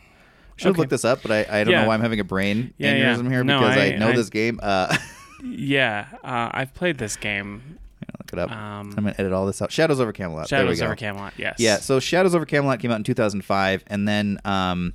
have 0.66 0.70
Okay. 0.72 0.78
looked 0.78 0.90
this 0.90 1.04
up, 1.04 1.22
but 1.22 1.30
I, 1.30 1.60
I 1.60 1.64
don't 1.64 1.72
Yeah. 1.72 1.82
know 1.82 1.88
why 1.88 1.94
I'm 1.94 2.00
having 2.00 2.18
a 2.18 2.24
brain 2.24 2.74
Yeah, 2.78 2.94
yeah. 2.96 3.22
here 3.22 3.44
No, 3.44 3.60
because 3.60 3.76
I, 3.76 3.86
I- 3.86 3.96
know 3.96 4.08
I- 4.08 4.16
this 4.16 4.28
game. 4.28 4.58
Uh, 4.60 4.96
yeah, 5.44 6.06
uh, 6.24 6.50
I've 6.52 6.74
played 6.74 6.98
this 6.98 7.16
game. 7.16 7.78
look 8.18 8.32
it 8.32 8.38
up. 8.40 8.50
Um, 8.50 8.88
I'm 8.96 9.04
gonna 9.04 9.14
edit 9.18 9.32
all 9.32 9.46
this 9.46 9.62
out. 9.62 9.70
Shadows 9.70 10.00
over 10.00 10.12
Camelot. 10.12 10.48
there 10.48 10.60
we 10.62 10.74
Shadows 10.74 10.80
go. 10.80 10.86
over 10.86 10.96
Camelot, 10.96 11.34
yes. 11.36 11.56
Yeah, 11.60 11.76
so 11.76 12.00
Shadows 12.00 12.34
over 12.34 12.44
Camelot 12.44 12.80
came 12.80 12.90
out 12.90 12.96
in 12.96 13.04
2005, 13.04 13.84
and 13.86 14.08
then 14.08 14.40
um, 14.44 14.94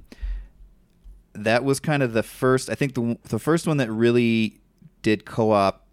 that 1.33 1.63
was 1.63 1.79
kind 1.79 2.03
of 2.03 2.13
the 2.13 2.23
first. 2.23 2.69
I 2.69 2.75
think 2.75 2.95
the 2.95 3.17
the 3.23 3.39
first 3.39 3.67
one 3.67 3.77
that 3.77 3.91
really 3.91 4.59
did 5.01 5.25
co-op 5.25 5.85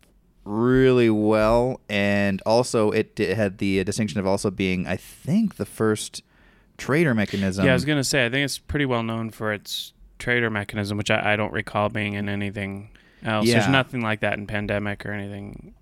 really 0.44 1.10
well, 1.10 1.80
and 1.88 2.42
also 2.46 2.90
it, 2.90 3.16
di- 3.16 3.34
had 3.34 3.58
the 3.58 3.84
distinction 3.84 4.20
of 4.20 4.26
also 4.26 4.50
being, 4.50 4.86
I 4.86 4.96
think, 4.96 5.56
the 5.56 5.66
first 5.66 6.22
traitor 6.78 7.14
mechanism. 7.14 7.64
yeah, 7.64 7.72
I 7.72 7.74
was 7.74 7.84
going 7.84 7.98
to 7.98 8.04
say, 8.04 8.24
I 8.24 8.30
think 8.30 8.44
it's 8.44 8.58
pretty 8.58 8.86
well 8.86 9.02
known 9.02 9.30
for 9.30 9.52
its 9.52 9.92
traitor 10.18 10.50
mechanism, 10.50 10.96
which 10.96 11.10
I, 11.10 11.34
I 11.34 11.36
don't 11.36 11.52
recall 11.52 11.88
being 11.88 12.14
in 12.14 12.28
anything 12.28 12.90
else. 13.22 13.46
There's 13.46 13.68
nothing 13.68 14.00
like 14.00 14.20
that 14.20 14.38
in 14.38 14.46
Pandemic 14.46 15.04
or 15.04 15.12
anything. 15.12 15.74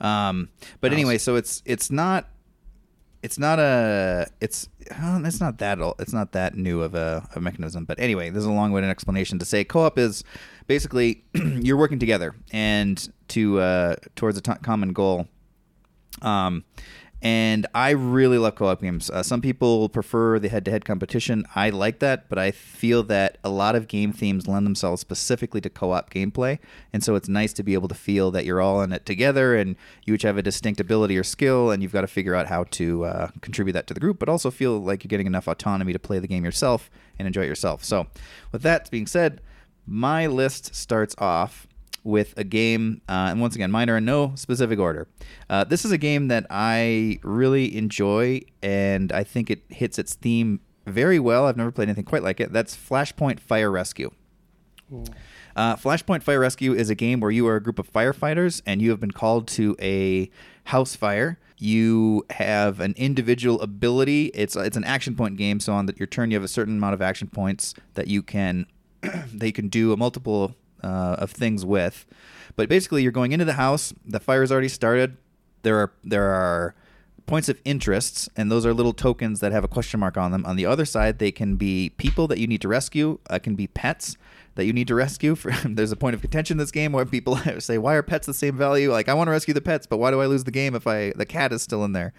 Um, 0.00 0.48
but 0.80 0.92
Else. 0.92 0.96
anyway, 0.96 1.18
so 1.18 1.36
it's 1.36 1.62
it's 1.64 1.90
not 1.90 2.28
it's 3.22 3.38
not 3.38 3.58
a 3.58 4.26
it's 4.40 4.68
uh, 4.90 5.20
it's 5.24 5.40
not 5.40 5.58
that 5.58 5.80
old, 5.80 5.96
it's 5.98 6.12
not 6.12 6.32
that 6.32 6.56
new 6.56 6.82
of 6.82 6.94
a, 6.94 7.28
a 7.34 7.40
mechanism. 7.40 7.84
But 7.84 7.98
anyway, 7.98 8.30
there's 8.30 8.44
a 8.44 8.52
long-winded 8.52 8.90
explanation 8.90 9.38
to 9.38 9.44
say 9.44 9.64
co-op 9.64 9.98
is 9.98 10.24
basically 10.66 11.24
you're 11.34 11.76
working 11.76 11.98
together 11.98 12.34
and 12.52 13.12
to 13.28 13.60
uh, 13.60 13.96
towards 14.16 14.38
a 14.38 14.40
t- 14.40 14.52
common 14.62 14.92
goal. 14.92 15.28
Um, 16.22 16.64
and 17.20 17.66
I 17.74 17.90
really 17.90 18.38
love 18.38 18.54
co-op 18.54 18.80
games. 18.80 19.10
Uh, 19.10 19.22
some 19.22 19.40
people 19.40 19.88
prefer 19.88 20.38
the 20.38 20.48
head-to-head 20.48 20.84
competition. 20.84 21.44
I 21.54 21.70
like 21.70 21.98
that, 21.98 22.28
but 22.28 22.38
I 22.38 22.50
feel 22.50 23.02
that 23.04 23.38
a 23.42 23.48
lot 23.48 23.74
of 23.74 23.88
game 23.88 24.12
themes 24.12 24.46
lend 24.46 24.66
themselves 24.66 25.00
specifically 25.00 25.60
to 25.62 25.70
co-op 25.70 26.10
gameplay, 26.10 26.58
and 26.92 27.02
so 27.02 27.14
it's 27.14 27.28
nice 27.28 27.52
to 27.54 27.62
be 27.62 27.74
able 27.74 27.88
to 27.88 27.94
feel 27.94 28.30
that 28.30 28.44
you're 28.44 28.60
all 28.60 28.82
in 28.82 28.92
it 28.92 29.04
together, 29.04 29.56
and 29.56 29.76
you 30.04 30.14
each 30.14 30.22
have 30.22 30.38
a 30.38 30.42
distinct 30.42 30.80
ability 30.80 31.16
or 31.16 31.24
skill, 31.24 31.70
and 31.70 31.82
you've 31.82 31.92
got 31.92 32.02
to 32.02 32.06
figure 32.06 32.34
out 32.34 32.46
how 32.46 32.64
to 32.64 33.04
uh, 33.04 33.28
contribute 33.40 33.74
that 33.74 33.86
to 33.86 33.94
the 33.94 34.00
group, 34.00 34.18
but 34.18 34.28
also 34.28 34.50
feel 34.50 34.78
like 34.78 35.04
you're 35.04 35.08
getting 35.08 35.26
enough 35.26 35.48
autonomy 35.48 35.92
to 35.92 35.98
play 35.98 36.18
the 36.18 36.28
game 36.28 36.44
yourself 36.44 36.90
and 37.18 37.26
enjoy 37.26 37.42
it 37.42 37.48
yourself. 37.48 37.84
So, 37.84 38.06
with 38.52 38.62
that 38.62 38.90
being 38.90 39.06
said, 39.06 39.40
my 39.86 40.26
list 40.26 40.74
starts 40.74 41.14
off 41.18 41.67
with 42.08 42.32
a 42.38 42.44
game, 42.44 43.02
uh, 43.06 43.28
and 43.30 43.40
once 43.40 43.54
again, 43.54 43.70
mine 43.70 43.90
are 43.90 43.98
in 43.98 44.04
no 44.06 44.32
specific 44.34 44.78
order. 44.78 45.06
Uh, 45.50 45.62
this 45.62 45.84
is 45.84 45.92
a 45.92 45.98
game 45.98 46.28
that 46.28 46.46
I 46.48 47.20
really 47.22 47.76
enjoy, 47.76 48.40
and 48.62 49.12
I 49.12 49.24
think 49.24 49.50
it 49.50 49.62
hits 49.68 49.98
its 49.98 50.14
theme 50.14 50.60
very 50.86 51.18
well. 51.18 51.46
I've 51.46 51.58
never 51.58 51.70
played 51.70 51.88
anything 51.88 52.06
quite 52.06 52.22
like 52.22 52.40
it. 52.40 52.50
That's 52.50 52.74
Flashpoint 52.74 53.40
Fire 53.40 53.70
Rescue. 53.70 54.10
Uh, 55.54 55.76
Flashpoint 55.76 56.22
Fire 56.22 56.40
Rescue 56.40 56.72
is 56.72 56.88
a 56.88 56.94
game 56.94 57.20
where 57.20 57.30
you 57.30 57.46
are 57.46 57.56
a 57.56 57.62
group 57.62 57.78
of 57.78 57.92
firefighters 57.92 58.62
and 58.64 58.80
you 58.80 58.88
have 58.88 59.00
been 59.00 59.10
called 59.10 59.46
to 59.48 59.76
a 59.78 60.30
house 60.64 60.96
fire. 60.96 61.38
You 61.58 62.24
have 62.30 62.80
an 62.80 62.94
individual 62.96 63.60
ability. 63.60 64.26
It's 64.26 64.56
it's 64.56 64.76
an 64.76 64.84
action 64.84 65.14
point 65.14 65.36
game, 65.36 65.60
so 65.60 65.74
on 65.74 65.84
that 65.86 65.98
your 65.98 66.06
turn 66.06 66.30
you 66.30 66.36
have 66.36 66.44
a 66.44 66.48
certain 66.48 66.78
amount 66.78 66.94
of 66.94 67.02
action 67.02 67.28
points 67.28 67.74
that 67.94 68.06
you 68.06 68.22
can 68.22 68.66
that 69.02 69.44
you 69.44 69.52
can 69.52 69.68
do 69.68 69.92
a 69.92 69.96
multiple 69.96 70.54
uh, 70.82 71.16
of 71.18 71.30
things 71.30 71.64
with. 71.64 72.06
But 72.56 72.68
basically, 72.68 73.02
you're 73.02 73.12
going 73.12 73.32
into 73.32 73.44
the 73.44 73.54
house. 73.54 73.92
The 74.04 74.20
fire's 74.20 74.50
already 74.50 74.68
started. 74.68 75.16
There 75.62 75.76
are 75.78 75.92
there 76.02 76.30
are 76.30 76.74
points 77.26 77.48
of 77.48 77.60
interests, 77.64 78.28
and 78.36 78.50
those 78.50 78.66
are 78.66 78.74
little 78.74 78.94
tokens 78.94 79.40
that 79.40 79.52
have 79.52 79.62
a 79.62 79.68
question 79.68 80.00
mark 80.00 80.16
on 80.16 80.32
them. 80.32 80.44
On 80.46 80.56
the 80.56 80.66
other 80.66 80.84
side, 80.84 81.18
they 81.18 81.30
can 81.30 81.56
be 81.56 81.90
people 81.90 82.26
that 82.28 82.38
you 82.38 82.46
need 82.46 82.60
to 82.62 82.68
rescue. 82.68 83.18
Uh, 83.30 83.38
can 83.38 83.54
be 83.54 83.66
pets 83.66 84.16
that 84.58 84.64
you 84.64 84.72
need 84.72 84.88
to 84.88 84.94
rescue. 84.96 85.36
There's 85.64 85.92
a 85.92 85.96
point 85.96 86.14
of 86.14 86.20
contention 86.20 86.54
in 86.54 86.58
this 86.58 86.72
game 86.72 86.90
where 86.90 87.06
people 87.06 87.36
say, 87.60 87.78
"Why 87.78 87.94
are 87.94 88.02
pets 88.02 88.26
the 88.26 88.34
same 88.34 88.56
value?" 88.56 88.90
Like, 88.90 89.08
I 89.08 89.14
want 89.14 89.28
to 89.28 89.30
rescue 89.30 89.54
the 89.54 89.60
pets, 89.60 89.86
but 89.86 89.98
why 89.98 90.10
do 90.10 90.20
I 90.20 90.26
lose 90.26 90.42
the 90.42 90.50
game 90.50 90.74
if 90.74 90.84
I 90.86 91.12
the 91.12 91.24
cat 91.24 91.52
is 91.52 91.62
still 91.62 91.84
in 91.84 91.92
there? 91.92 92.12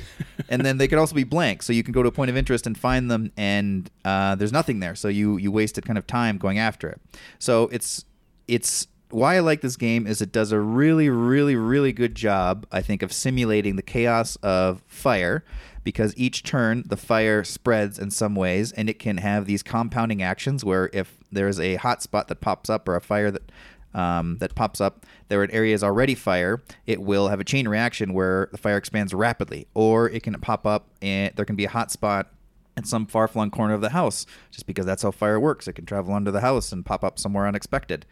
and 0.50 0.64
then 0.64 0.76
they 0.76 0.88
could 0.88 0.98
also 0.98 1.14
be 1.14 1.24
blank, 1.24 1.62
so 1.62 1.72
you 1.72 1.82
can 1.82 1.92
go 1.92 2.02
to 2.02 2.08
a 2.10 2.12
point 2.12 2.30
of 2.30 2.36
interest 2.36 2.66
and 2.66 2.76
find 2.76 3.10
them, 3.10 3.32
and 3.38 3.90
uh, 4.04 4.34
there's 4.34 4.52
nothing 4.52 4.80
there, 4.80 4.94
so 4.94 5.08
you 5.08 5.38
you 5.38 5.50
wasted 5.50 5.86
kind 5.86 5.96
of 5.96 6.06
time 6.06 6.36
going 6.36 6.58
after 6.58 6.86
it. 6.90 7.00
So 7.38 7.68
it's 7.72 8.04
it's 8.46 8.88
why 9.08 9.36
I 9.36 9.40
like 9.40 9.62
this 9.62 9.76
game 9.76 10.06
is 10.06 10.20
it 10.20 10.32
does 10.32 10.52
a 10.52 10.60
really, 10.60 11.08
really, 11.08 11.56
really 11.56 11.92
good 11.92 12.14
job, 12.14 12.66
I 12.70 12.82
think, 12.82 13.02
of 13.02 13.10
simulating 13.10 13.76
the 13.76 13.82
chaos 13.82 14.36
of 14.42 14.82
fire 14.86 15.44
because 15.86 16.12
each 16.16 16.42
turn 16.42 16.82
the 16.84 16.96
fire 16.96 17.44
spreads 17.44 17.96
in 17.96 18.10
some 18.10 18.34
ways 18.34 18.72
and 18.72 18.90
it 18.90 18.98
can 18.98 19.18
have 19.18 19.46
these 19.46 19.62
compounding 19.62 20.20
actions 20.20 20.64
where 20.64 20.90
if 20.92 21.16
there's 21.30 21.60
a 21.60 21.76
hot 21.76 22.02
spot 22.02 22.26
that 22.26 22.40
pops 22.40 22.68
up 22.68 22.88
or 22.88 22.96
a 22.96 23.00
fire 23.00 23.30
that 23.30 23.52
um, 23.94 24.38
that 24.38 24.56
pops 24.56 24.80
up, 24.80 25.06
there 25.28 25.40
are 25.40 25.48
areas 25.52 25.84
already 25.84 26.16
fire, 26.16 26.60
it 26.86 27.00
will 27.00 27.28
have 27.28 27.38
a 27.38 27.44
chain 27.44 27.68
reaction 27.68 28.12
where 28.12 28.48
the 28.50 28.58
fire 28.58 28.76
expands 28.76 29.14
rapidly, 29.14 29.68
or 29.74 30.10
it 30.10 30.24
can 30.24 30.34
pop 30.40 30.66
up 30.66 30.88
and 31.00 31.32
there 31.36 31.44
can 31.44 31.54
be 31.54 31.66
a 31.66 31.70
hot 31.70 31.92
spot 31.92 32.32
in 32.76 32.82
some 32.82 33.06
far 33.06 33.28
flung 33.28 33.52
corner 33.52 33.72
of 33.72 33.80
the 33.80 33.90
house, 33.90 34.26
just 34.50 34.66
because 34.66 34.86
that's 34.86 35.04
how 35.04 35.12
fire 35.12 35.38
works. 35.38 35.68
It 35.68 35.74
can 35.74 35.86
travel 35.86 36.14
under 36.14 36.32
the 36.32 36.40
house 36.40 36.72
and 36.72 36.84
pop 36.84 37.04
up 37.04 37.16
somewhere 37.16 37.46
unexpected. 37.46 38.06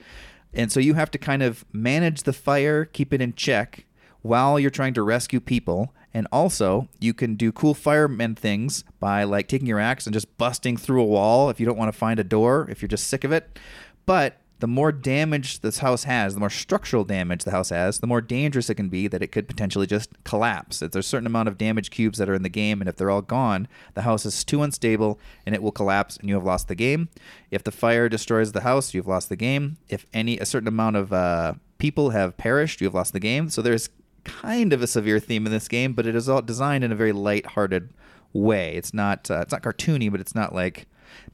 And 0.54 0.70
so 0.70 0.78
you 0.78 0.94
have 0.94 1.10
to 1.10 1.18
kind 1.18 1.42
of 1.42 1.64
manage 1.72 2.22
the 2.22 2.32
fire, 2.32 2.84
keep 2.84 3.12
it 3.12 3.20
in 3.20 3.34
check 3.34 3.84
while 4.22 4.60
you're 4.60 4.70
trying 4.70 4.94
to 4.94 5.02
rescue 5.02 5.40
people. 5.40 5.92
And 6.14 6.28
also, 6.30 6.88
you 7.00 7.12
can 7.12 7.34
do 7.34 7.50
cool 7.50 7.74
fireman 7.74 8.36
things 8.36 8.84
by 9.00 9.24
like 9.24 9.48
taking 9.48 9.66
your 9.66 9.80
axe 9.80 10.06
and 10.06 10.14
just 10.14 10.38
busting 10.38 10.76
through 10.76 11.02
a 11.02 11.06
wall 11.06 11.50
if 11.50 11.58
you 11.58 11.66
don't 11.66 11.76
want 11.76 11.92
to 11.92 11.98
find 11.98 12.20
a 12.20 12.24
door, 12.24 12.68
if 12.70 12.80
you're 12.80 12.88
just 12.88 13.08
sick 13.08 13.24
of 13.24 13.32
it. 13.32 13.58
But 14.06 14.40
the 14.60 14.68
more 14.68 14.92
damage 14.92 15.60
this 15.60 15.78
house 15.78 16.04
has, 16.04 16.34
the 16.34 16.40
more 16.40 16.48
structural 16.48 17.04
damage 17.04 17.42
the 17.42 17.50
house 17.50 17.70
has, 17.70 17.98
the 17.98 18.06
more 18.06 18.20
dangerous 18.20 18.70
it 18.70 18.76
can 18.76 18.88
be 18.88 19.08
that 19.08 19.22
it 19.22 19.32
could 19.32 19.48
potentially 19.48 19.86
just 19.86 20.10
collapse. 20.22 20.80
If 20.80 20.92
there's 20.92 21.04
a 21.04 21.08
certain 21.08 21.26
amount 21.26 21.48
of 21.48 21.58
damage 21.58 21.90
cubes 21.90 22.18
that 22.18 22.28
are 22.28 22.34
in 22.34 22.44
the 22.44 22.48
game, 22.48 22.80
and 22.80 22.88
if 22.88 22.96
they're 22.96 23.10
all 23.10 23.20
gone, 23.20 23.66
the 23.94 24.02
house 24.02 24.24
is 24.24 24.44
too 24.44 24.62
unstable 24.62 25.18
and 25.44 25.54
it 25.54 25.62
will 25.62 25.72
collapse 25.72 26.16
and 26.16 26.28
you 26.28 26.36
have 26.36 26.44
lost 26.44 26.68
the 26.68 26.76
game. 26.76 27.08
If 27.50 27.64
the 27.64 27.72
fire 27.72 28.08
destroys 28.08 28.52
the 28.52 28.60
house, 28.60 28.94
you've 28.94 29.08
lost 29.08 29.28
the 29.28 29.36
game. 29.36 29.76
If 29.88 30.06
any 30.14 30.38
a 30.38 30.46
certain 30.46 30.68
amount 30.68 30.96
of 30.96 31.12
uh, 31.12 31.54
people 31.78 32.10
have 32.10 32.36
perished, 32.36 32.80
you 32.80 32.86
have 32.86 32.94
lost 32.94 33.12
the 33.12 33.20
game. 33.20 33.50
So 33.50 33.60
there's 33.60 33.90
kind 34.24 34.72
of 34.72 34.82
a 34.82 34.86
severe 34.86 35.20
theme 35.20 35.46
in 35.46 35.52
this 35.52 35.68
game, 35.68 35.92
but 35.92 36.06
it 36.06 36.14
is 36.14 36.28
all 36.28 36.42
designed 36.42 36.84
in 36.84 36.92
a 36.92 36.96
very 36.96 37.12
light-hearted 37.12 37.90
way. 38.32 38.74
It's 38.74 38.92
not 38.92 39.30
uh, 39.30 39.40
it's 39.40 39.52
not 39.52 39.62
cartoony, 39.62 40.10
but 40.10 40.20
it's 40.20 40.34
not 40.34 40.54
like 40.54 40.86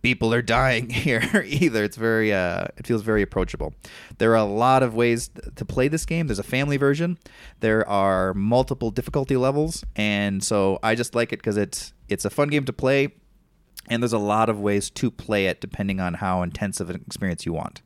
people 0.03 0.33
are 0.33 0.43
dying 0.43 0.91
here 0.91 1.45
either. 1.47 1.85
It's 1.85 1.97
very 1.97 2.33
uh, 2.33 2.67
it 2.77 2.87
feels 2.87 3.03
very 3.03 3.23
approachable. 3.23 3.75
There 4.19 4.33
are 4.33 4.37
a 4.37 4.45
lot 4.45 4.83
of 4.83 4.95
ways 4.95 5.31
to 5.57 5.65
play 5.65 5.89
this 5.89 6.05
game. 6.05 6.27
There's 6.27 6.39
a 6.39 6.45
family 6.45 6.77
version. 6.77 7.19
There 7.61 7.89
are 7.89 8.35
multiple 8.35 8.91
difficulty 8.91 9.37
levels, 9.37 9.85
and 9.97 10.43
so 10.45 10.79
I 10.83 10.95
just 10.95 11.15
like 11.15 11.33
it 11.33 11.39
because 11.39 11.57
it's 11.57 11.93
it's 12.09 12.25
a 12.25 12.31
fun 12.31 12.49
game 12.49 12.65
to 12.67 12.73
play, 12.73 13.15
and 13.89 14.03
there's 14.03 14.13
a 14.13 14.19
lot 14.19 14.49
of 14.49 14.61
ways 14.61 14.91
to 14.91 15.11
play 15.11 15.47
it 15.47 15.61
depending 15.61 16.01
on 16.01 16.15
how 16.15 16.43
intensive 16.43 16.91
an 16.91 16.97
experience 17.07 17.47
you 17.47 17.53
want. 17.53 17.83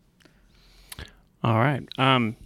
All 1.42 1.59
right. 1.59 1.86
Um, 1.98 2.36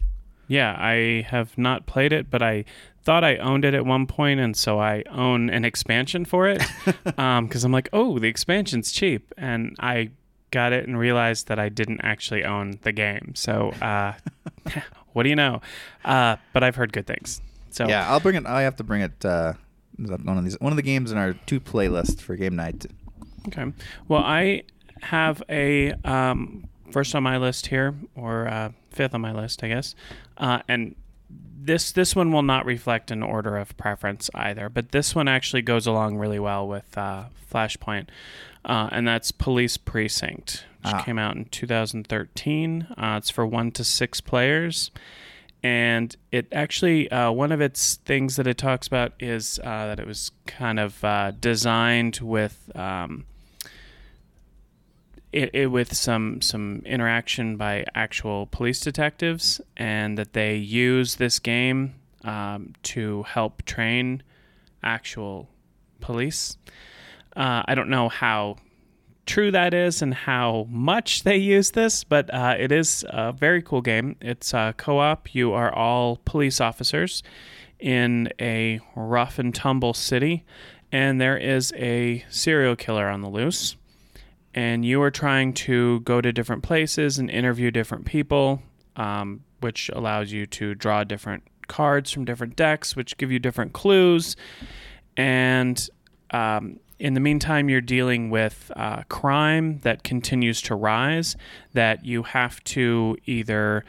yeah, 0.49 0.75
I 0.79 1.27
have 1.29 1.57
not 1.57 1.87
played 1.87 2.13
it, 2.13 2.31
but 2.31 2.43
I 2.43 2.65
thought 3.03 3.23
I 3.25 3.37
owned 3.37 3.65
it 3.65 3.75
at 3.75 3.87
one 3.87 4.07
point, 4.07 4.41
and 4.41 4.57
so 4.57 4.81
I 4.81 5.05
own 5.11 5.51
an 5.51 5.65
expansion 5.65 6.25
for 6.25 6.49
it 6.49 6.63
because 6.85 7.17
um, 7.65 7.69
I'm 7.69 7.73
like, 7.73 7.89
oh, 7.93 8.19
the 8.19 8.29
expansion's 8.29 8.91
cheap, 8.91 9.33
and 9.37 9.77
I 9.79 10.11
got 10.51 10.73
it 10.73 10.87
and 10.87 10.99
realized 10.99 11.49
that 11.49 11.59
I 11.59 11.69
didn't 11.69 12.01
actually 12.03 12.45
own 12.45 12.79
the 12.83 12.93
game. 12.93 13.33
So, 13.35 13.71
uh, 13.83 14.15
what 15.13 15.23
do 15.23 15.29
you 15.29 15.37
know? 15.37 15.61
Uh, 16.05 16.37
but 16.53 16.65
I've 16.65 16.77
heard 16.77 16.93
good 16.93 17.07
things. 17.07 17.41
So 17.71 17.87
yeah, 17.87 18.11
I'll 18.11 18.21
bring 18.21 18.37
it. 18.37 18.47
I 18.47 18.63
have 18.63 18.77
to 18.77 18.85
bring 18.85 19.03
it. 19.03 19.25
Uh, 19.25 19.55
one 19.97 20.39
of 20.39 20.45
these, 20.45 20.59
one 20.61 20.73
of 20.73 20.77
the 20.77 20.83
games 20.83 21.11
in 21.11 21.19
our 21.19 21.33
two 21.33 21.61
playlist 21.61 22.21
for 22.21 22.37
game 22.37 22.57
night. 22.57 22.87
Okay. 23.49 23.73
Well, 24.07 24.23
I 24.23 24.63
have 25.03 25.43
a 25.49 25.93
um, 26.05 26.69
first 26.91 27.15
on 27.15 27.23
my 27.23 27.37
list 27.37 27.67
here, 27.67 27.95
or 28.15 28.49
uh, 28.49 28.71
fifth 28.91 29.15
on 29.15 29.21
my 29.21 29.33
list, 29.33 29.63
I 29.65 29.69
guess. 29.69 29.95
Uh, 30.39 30.61
and 30.69 30.95
this 31.61 31.93
this 31.93 32.17
one 32.17 32.33
will 32.33 32.43
not 32.43 32.65
reflect 32.65 33.11
an 33.11 33.23
order 33.23 33.57
of 33.57 33.77
preference 33.77 34.31
either, 34.35 34.69
but 34.69 34.93
this 34.93 35.15
one 35.15 35.29
actually 35.29 35.63
goes 35.63 35.87
along 35.87 36.17
really 36.17 36.39
well 36.39 36.67
with 36.67 36.97
uh, 36.97 37.25
Flashpoint, 37.53 38.09
uh, 38.65 38.89
and 38.93 39.07
that's 39.07 39.33
Police 39.33 39.77
Precinct, 39.77 40.65
which 40.83 40.95
ah. 40.95 41.03
came 41.03 41.19
out 41.19 41.37
in 41.37 41.45
2013. 41.47 42.87
Uh, 42.97 43.15
it's 43.19 43.31
for 43.31 43.45
one 43.45 43.71
to 43.73 43.85
six 43.85 44.21
players, 44.21 44.91
and 45.63 46.17
it 46.33 46.47
actually 46.53 47.11
uh, 47.11 47.31
one 47.31 47.53
of 47.53 47.61
its 47.61 47.97
things 47.97 48.37
that 48.37 48.47
it 48.47 48.57
talks 48.57 48.87
about 48.87 49.13
is 49.21 49.59
uh, 49.63 49.87
that 49.87 50.01
it 50.01 50.07
was 50.07 50.31
kind 50.47 50.79
of 50.79 51.05
uh, 51.05 51.33
designed 51.33 52.21
with. 52.23 52.71
Um, 52.75 53.27
it, 55.33 55.51
it, 55.53 55.67
with 55.67 55.95
some 55.95 56.41
some 56.41 56.83
interaction 56.87 57.57
by 57.57 57.85
actual 57.95 58.47
police 58.47 58.81
detectives, 58.81 59.61
and 59.77 60.17
that 60.19 60.33
they 60.33 60.57
use 60.57 61.17
this 61.17 61.39
game 61.39 61.95
um, 62.25 62.73
to 62.83 63.23
help 63.25 63.63
train 63.65 64.23
actual 64.83 65.49
police. 66.01 66.57
Uh, 67.37 67.63
I 67.67 67.75
don't 67.75 67.91
know 67.91 68.09
how 68.09 68.57
true 69.27 69.51
that 69.51 69.75
is 69.75 70.01
and 70.01 70.15
how 70.15 70.67
much 70.71 71.23
they 71.23 71.37
use 71.37 71.73
this, 71.73 72.03
but 72.03 72.33
uh, 72.33 72.57
it 72.59 72.73
is 72.73 73.05
a 73.09 73.33
very 73.33 73.61
cool 73.63 73.83
game. 73.83 74.17
It's 74.21 74.55
a 74.55 74.75
co-op. 74.77 75.35
You 75.35 75.53
are 75.53 75.73
all 75.73 76.19
police 76.25 76.61
officers 76.61 77.23
in 77.79 78.31
a 78.41 78.81
rough 78.97 79.39
and 79.39 79.55
tumble 79.55 79.95
city, 79.95 80.45
and 80.91 81.21
there 81.21 81.37
is 81.37 81.73
a 81.77 82.25
serial 82.31 82.75
killer 82.75 83.09
on 83.09 83.21
the 83.21 83.29
loose 83.29 83.77
and 84.55 84.85
you 84.85 85.03
are 85.03 85.11
trying 85.11 85.53
to 85.53 86.01
go 86.01 86.21
to 86.21 86.33
different 86.33 86.63
places 86.63 87.19
and 87.19 87.31
interview 87.31 87.71
different 87.71 88.07
people, 88.07 88.63
um, 88.97 89.45
which 89.61 89.91
allows 89.91 90.33
you 90.33 90.47
to 90.47 90.75
draw 90.75 91.05
different 91.05 91.43
cards 91.69 92.11
from 92.11 92.25
different 92.25 92.57
decks, 92.57 92.97
which 92.97 93.17
give 93.17 93.31
you 93.31 93.39
different 93.39 93.73
clues. 93.73 94.37
And 95.17 95.89
um, 96.31 96.81
in 96.99 97.15
the 97.15 97.21
meantime, 97.21 97.69
you're 97.69 97.81
dealing 97.81 98.31
with 98.31 98.73
uh, 98.75 99.03
crime 99.09 99.81
that 99.81 100.03
continues 100.03 100.61
to 100.63 100.75
rise, 100.75 101.37
that 101.73 102.05
you 102.05 102.23
have 102.25 102.63
to 102.65 103.17
either 103.27 103.85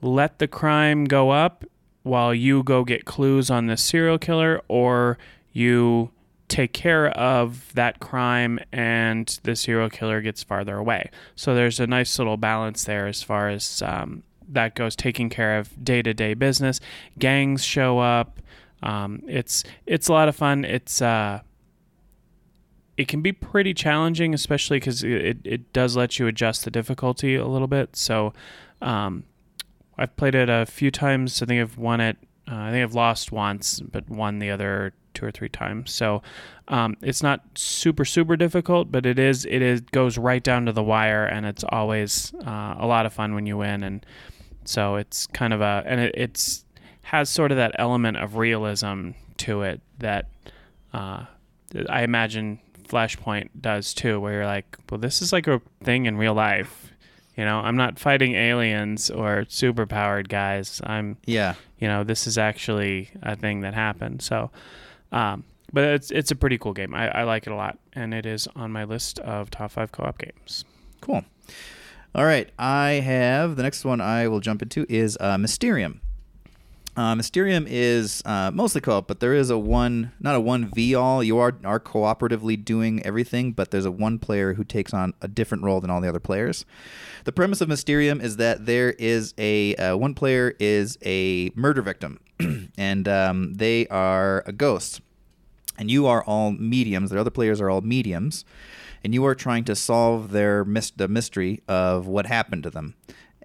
let 0.00 0.38
the 0.38 0.48
crime 0.48 1.04
go 1.04 1.30
up 1.30 1.64
while 2.02 2.34
you 2.34 2.62
go 2.62 2.84
get 2.84 3.04
clues 3.04 3.50
on 3.50 3.66
the 3.66 3.76
serial 3.76 4.18
killer, 4.18 4.60
or 4.68 5.18
you 5.52 6.10
take 6.52 6.74
care 6.74 7.08
of 7.08 7.72
that 7.74 7.98
crime 7.98 8.58
and 8.72 9.40
the 9.42 9.56
serial 9.56 9.88
killer 9.88 10.20
gets 10.20 10.42
farther 10.42 10.76
away. 10.76 11.10
So 11.34 11.54
there's 11.54 11.80
a 11.80 11.86
nice 11.86 12.18
little 12.18 12.36
balance 12.36 12.84
there 12.84 13.06
as 13.06 13.22
far 13.22 13.48
as 13.48 13.80
um, 13.80 14.22
that 14.50 14.74
goes, 14.74 14.94
taking 14.94 15.30
care 15.30 15.58
of 15.58 15.82
day 15.82 16.02
to 16.02 16.12
day 16.12 16.34
business. 16.34 16.78
Gangs 17.18 17.64
show 17.64 18.00
up. 18.00 18.38
Um, 18.82 19.22
it's 19.26 19.64
it's 19.86 20.08
a 20.08 20.12
lot 20.12 20.28
of 20.28 20.36
fun. 20.36 20.66
It's 20.66 21.00
uh, 21.00 21.40
it 22.98 23.08
can 23.08 23.22
be 23.22 23.32
pretty 23.32 23.72
challenging, 23.72 24.34
especially 24.34 24.76
because 24.76 25.02
it, 25.02 25.38
it 25.44 25.72
does 25.72 25.96
let 25.96 26.18
you 26.18 26.26
adjust 26.26 26.64
the 26.66 26.70
difficulty 26.70 27.34
a 27.34 27.46
little 27.46 27.66
bit. 27.66 27.96
So 27.96 28.34
um, 28.82 29.24
I've 29.96 30.14
played 30.16 30.34
it 30.34 30.50
a 30.50 30.66
few 30.66 30.90
times. 30.90 31.42
I 31.42 31.46
think 31.46 31.62
I've 31.62 31.78
won 31.78 32.02
it. 32.02 32.18
Uh, 32.50 32.56
I 32.56 32.70
think 32.70 32.82
I've 32.82 32.94
lost 32.94 33.32
once, 33.32 33.80
but 33.80 34.08
won 34.08 34.38
the 34.38 34.50
other 34.50 34.92
two 35.14 35.26
or 35.26 35.30
three 35.30 35.48
times. 35.48 35.92
So 35.92 36.22
um, 36.68 36.96
it's 37.02 37.22
not 37.22 37.42
super 37.54 38.04
super 38.04 38.36
difficult, 38.36 38.90
but 38.90 39.06
it 39.06 39.18
is 39.18 39.44
it 39.44 39.62
is 39.62 39.80
goes 39.80 40.18
right 40.18 40.42
down 40.42 40.66
to 40.66 40.72
the 40.72 40.82
wire, 40.82 41.24
and 41.24 41.46
it's 41.46 41.64
always 41.68 42.32
uh, 42.46 42.74
a 42.78 42.86
lot 42.86 43.06
of 43.06 43.12
fun 43.12 43.34
when 43.34 43.46
you 43.46 43.58
win. 43.58 43.82
And 43.82 44.04
so 44.64 44.96
it's 44.96 45.26
kind 45.28 45.52
of 45.52 45.60
a 45.60 45.82
and 45.86 46.00
it, 46.00 46.14
it's 46.16 46.64
has 47.04 47.28
sort 47.28 47.50
of 47.50 47.56
that 47.58 47.72
element 47.78 48.16
of 48.16 48.36
realism 48.36 49.10
to 49.36 49.62
it 49.62 49.80
that 49.98 50.28
uh, 50.92 51.24
I 51.88 52.02
imagine 52.02 52.60
Flashpoint 52.88 53.48
does 53.60 53.94
too, 53.94 54.20
where 54.20 54.32
you're 54.34 54.46
like, 54.46 54.76
well, 54.90 54.98
this 54.98 55.22
is 55.22 55.32
like 55.32 55.46
a 55.46 55.60
thing 55.82 56.06
in 56.06 56.16
real 56.16 56.34
life. 56.34 56.91
You 57.36 57.44
know, 57.44 57.58
I'm 57.60 57.76
not 57.76 57.98
fighting 57.98 58.34
aliens 58.34 59.10
or 59.10 59.44
superpowered 59.48 60.28
guys. 60.28 60.80
I'm 60.84 61.16
yeah. 61.24 61.54
You 61.78 61.88
know, 61.88 62.04
this 62.04 62.26
is 62.26 62.38
actually 62.38 63.10
a 63.22 63.34
thing 63.36 63.60
that 63.62 63.74
happened. 63.74 64.22
So, 64.22 64.50
um, 65.10 65.44
but 65.72 65.84
it's 65.84 66.10
it's 66.10 66.30
a 66.30 66.36
pretty 66.36 66.58
cool 66.58 66.74
game. 66.74 66.94
I, 66.94 67.20
I 67.20 67.22
like 67.24 67.46
it 67.46 67.52
a 67.52 67.56
lot, 67.56 67.78
and 67.94 68.12
it 68.12 68.26
is 68.26 68.46
on 68.54 68.70
my 68.70 68.84
list 68.84 69.18
of 69.20 69.50
top 69.50 69.72
five 69.72 69.92
co-op 69.92 70.18
games. 70.18 70.64
Cool. 71.00 71.24
All 72.14 72.26
right, 72.26 72.50
I 72.58 72.90
have 73.04 73.56
the 73.56 73.62
next 73.62 73.84
one. 73.84 74.00
I 74.00 74.28
will 74.28 74.40
jump 74.40 74.60
into 74.60 74.84
is 74.88 75.16
uh, 75.18 75.38
Mysterium. 75.38 76.02
Uh, 76.94 77.14
Mysterium 77.14 77.66
is 77.66 78.22
uh, 78.26 78.50
mostly 78.52 78.82
co-op, 78.82 79.08
but 79.08 79.20
there 79.20 79.32
is 79.32 79.48
a 79.48 79.56
one, 79.56 80.12
not 80.20 80.34
a 80.34 80.40
one 80.40 80.70
v 80.74 80.94
all. 80.94 81.24
You 81.24 81.38
are 81.38 81.56
are 81.64 81.80
cooperatively 81.80 82.62
doing 82.62 83.02
everything, 83.04 83.52
but 83.52 83.70
there's 83.70 83.86
a 83.86 83.90
one 83.90 84.18
player 84.18 84.54
who 84.54 84.64
takes 84.64 84.92
on 84.92 85.14
a 85.22 85.28
different 85.28 85.64
role 85.64 85.80
than 85.80 85.88
all 85.88 86.02
the 86.02 86.08
other 86.08 86.20
players. 86.20 86.66
The 87.24 87.32
premise 87.32 87.62
of 87.62 87.68
Mysterium 87.68 88.20
is 88.20 88.36
that 88.36 88.66
there 88.66 88.90
is 88.90 89.32
a 89.38 89.74
uh, 89.76 89.96
one 89.96 90.12
player 90.14 90.54
is 90.60 90.98
a 91.02 91.50
murder 91.54 91.80
victim, 91.80 92.20
and 92.76 93.08
um, 93.08 93.54
they 93.54 93.86
are 93.86 94.42
a 94.44 94.52
ghost, 94.52 95.00
and 95.78 95.90
you 95.90 96.06
are 96.06 96.22
all 96.24 96.50
mediums. 96.50 97.08
The 97.08 97.18
other 97.18 97.30
players 97.30 97.58
are 97.58 97.70
all 97.70 97.80
mediums, 97.80 98.44
and 99.02 99.14
you 99.14 99.24
are 99.24 99.34
trying 99.34 99.64
to 99.64 99.74
solve 99.74 100.32
their 100.32 100.62
mis- 100.62 100.90
the 100.90 101.08
mystery 101.08 101.62
of 101.66 102.06
what 102.06 102.26
happened 102.26 102.64
to 102.64 102.70
them. 102.70 102.96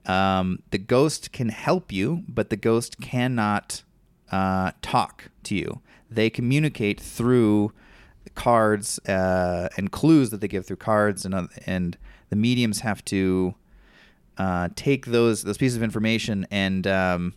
Um, 0.08 0.64
the 0.72 0.78
ghost 0.78 1.32
can 1.32 1.50
help 1.50 1.92
you, 1.92 2.24
but 2.28 2.50
the 2.50 2.56
ghost 2.56 3.00
cannot 3.00 3.84
uh, 4.32 4.72
talk 4.82 5.30
to 5.44 5.56
you. 5.56 5.82
They 6.10 6.30
communicate 6.30 7.00
through 7.00 7.74
cards 8.36 9.00
uh, 9.08 9.68
and 9.78 9.92
clues 9.92 10.30
that 10.30 10.42
they 10.42 10.48
give 10.48 10.66
through 10.66 10.78
cards, 10.78 11.26
and 11.26 11.36
uh, 11.36 11.48
and 11.66 11.98
the 12.30 12.36
mediums 12.36 12.80
have 12.80 13.04
to 13.06 13.56
uh, 14.38 14.70
take 14.76 15.08
those 15.08 15.44
those 15.44 15.58
pieces 15.58 15.76
of 15.76 15.84
information 15.84 16.48
and 16.52 16.88
um, 16.88 17.34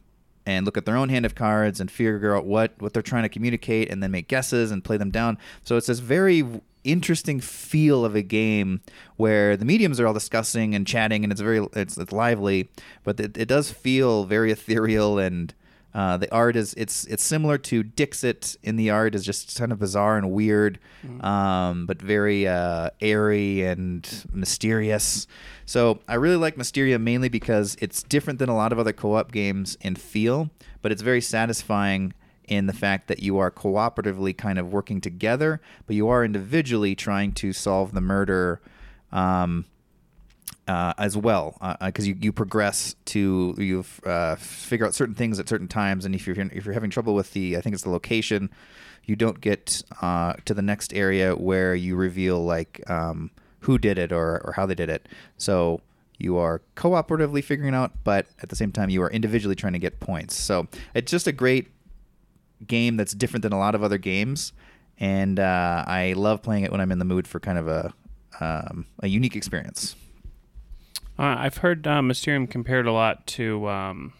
and 0.46 0.64
look 0.64 0.76
at 0.76 0.84
their 0.86 0.96
own 0.96 1.08
hand 1.08 1.26
of 1.26 1.34
cards 1.34 1.80
and 1.80 1.90
figure 1.90 2.36
out 2.36 2.44
what 2.44 2.74
what 2.78 2.92
they're 2.92 3.02
trying 3.02 3.24
to 3.24 3.28
communicate, 3.28 3.90
and 3.90 4.02
then 4.02 4.12
make 4.12 4.28
guesses 4.28 4.70
and 4.70 4.84
play 4.84 4.96
them 4.96 5.10
down. 5.10 5.38
So 5.64 5.76
it's 5.76 5.88
this 5.88 5.98
very 5.98 6.44
interesting 6.84 7.40
feel 7.40 8.04
of 8.04 8.14
a 8.14 8.22
game 8.22 8.80
where 9.16 9.56
the 9.56 9.64
mediums 9.64 10.00
are 10.00 10.06
all 10.06 10.14
discussing 10.14 10.74
and 10.74 10.86
chatting 10.86 11.22
and 11.24 11.32
it's 11.32 11.40
very 11.40 11.66
it's, 11.74 11.98
it's 11.98 12.12
lively 12.12 12.68
but 13.04 13.18
it, 13.20 13.36
it 13.36 13.46
does 13.46 13.70
feel 13.70 14.24
very 14.24 14.50
ethereal 14.50 15.18
and 15.18 15.54
uh, 15.92 16.16
the 16.16 16.32
art 16.32 16.54
is 16.54 16.72
it's 16.74 17.04
it's 17.06 17.22
similar 17.22 17.58
to 17.58 17.82
Dixit 17.82 18.56
in 18.62 18.76
the 18.76 18.90
art 18.90 19.14
is 19.14 19.24
just 19.24 19.58
kind 19.58 19.72
of 19.72 19.80
bizarre 19.80 20.16
and 20.16 20.30
weird, 20.30 20.78
um, 21.20 21.86
but 21.86 22.00
very 22.00 22.46
uh, 22.46 22.90
airy 23.00 23.62
and 23.62 24.24
mysterious. 24.32 25.26
So 25.66 25.98
I 26.06 26.14
really 26.14 26.36
like 26.36 26.56
Mysterium 26.56 27.02
mainly 27.02 27.28
because 27.28 27.76
it's 27.80 28.02
different 28.04 28.38
than 28.38 28.48
a 28.48 28.56
lot 28.56 28.72
of 28.72 28.78
other 28.78 28.92
co-op 28.92 29.32
games 29.32 29.76
in 29.80 29.96
feel, 29.96 30.50
but 30.80 30.92
it's 30.92 31.02
very 31.02 31.20
satisfying 31.20 32.12
in 32.50 32.66
the 32.66 32.72
fact 32.72 33.06
that 33.06 33.22
you 33.22 33.38
are 33.38 33.50
cooperatively 33.50 34.36
kind 34.36 34.58
of 34.58 34.72
working 34.72 35.00
together, 35.00 35.60
but 35.86 35.96
you 35.96 36.08
are 36.08 36.24
individually 36.24 36.94
trying 36.94 37.32
to 37.32 37.54
solve 37.54 37.92
the 37.92 38.00
murder. 38.02 38.60
Um, 39.12 39.64
uh, 40.68 40.94
as 40.98 41.16
well 41.16 41.56
because 41.84 42.06
you, 42.06 42.16
you 42.20 42.30
progress 42.32 42.94
to 43.04 43.56
you 43.58 43.84
uh, 44.06 44.36
figure 44.36 44.86
out 44.86 44.94
certain 44.94 45.16
things 45.16 45.40
at 45.40 45.48
certain 45.48 45.66
times 45.66 46.04
and 46.04 46.14
if 46.14 46.28
you're 46.28 46.36
if 46.52 46.64
you're 46.64 46.74
having 46.74 46.90
trouble 46.90 47.12
with 47.12 47.32
the 47.32 47.56
I 47.56 47.60
think 47.60 47.74
it's 47.74 47.82
the 47.82 47.90
location 47.90 48.50
you 49.04 49.16
don't 49.16 49.40
get 49.40 49.82
uh, 50.00 50.34
to 50.44 50.54
the 50.54 50.62
next 50.62 50.94
area 50.94 51.34
where 51.34 51.74
you 51.74 51.96
reveal 51.96 52.44
like 52.44 52.88
um, 52.88 53.32
who 53.60 53.78
did 53.78 53.98
it 53.98 54.12
or, 54.12 54.40
or 54.44 54.52
how 54.52 54.64
they 54.64 54.76
did 54.76 54.88
it 54.88 55.08
so 55.38 55.80
you 56.18 56.36
are 56.36 56.60
cooperatively 56.76 57.42
figuring 57.42 57.74
out 57.74 57.90
but 58.04 58.26
at 58.40 58.48
the 58.48 58.54
same 58.56 58.70
time 58.70 58.90
you 58.90 59.02
are 59.02 59.10
individually 59.10 59.56
trying 59.56 59.72
to 59.72 59.80
get 59.80 59.98
points 59.98 60.36
so 60.36 60.68
it's 60.94 61.10
just 61.10 61.26
a 61.26 61.32
great 61.32 61.68
game 62.66 62.96
that's 62.96 63.12
different 63.12 63.42
than 63.42 63.52
a 63.52 63.58
lot 63.58 63.74
of 63.74 63.82
other 63.82 63.98
games 63.98 64.52
and 65.00 65.40
uh, 65.40 65.84
I 65.86 66.12
love 66.12 66.42
playing 66.42 66.64
it 66.64 66.70
when 66.70 66.80
I'm 66.80 66.92
in 66.92 66.98
the 66.98 67.04
mood 67.06 67.26
for 67.26 67.40
kind 67.40 67.58
of 67.58 67.66
a 67.66 67.92
um, 68.38 68.86
a 69.00 69.08
unique 69.08 69.34
experience. 69.34 69.96
Uh, 71.18 71.36
I've 71.38 71.58
heard 71.58 71.86
uh, 71.86 72.00
Mysterium 72.02 72.46
compared 72.46 72.86
a 72.86 72.92
lot 72.92 73.26
to 73.28 73.68
um, 73.68 74.12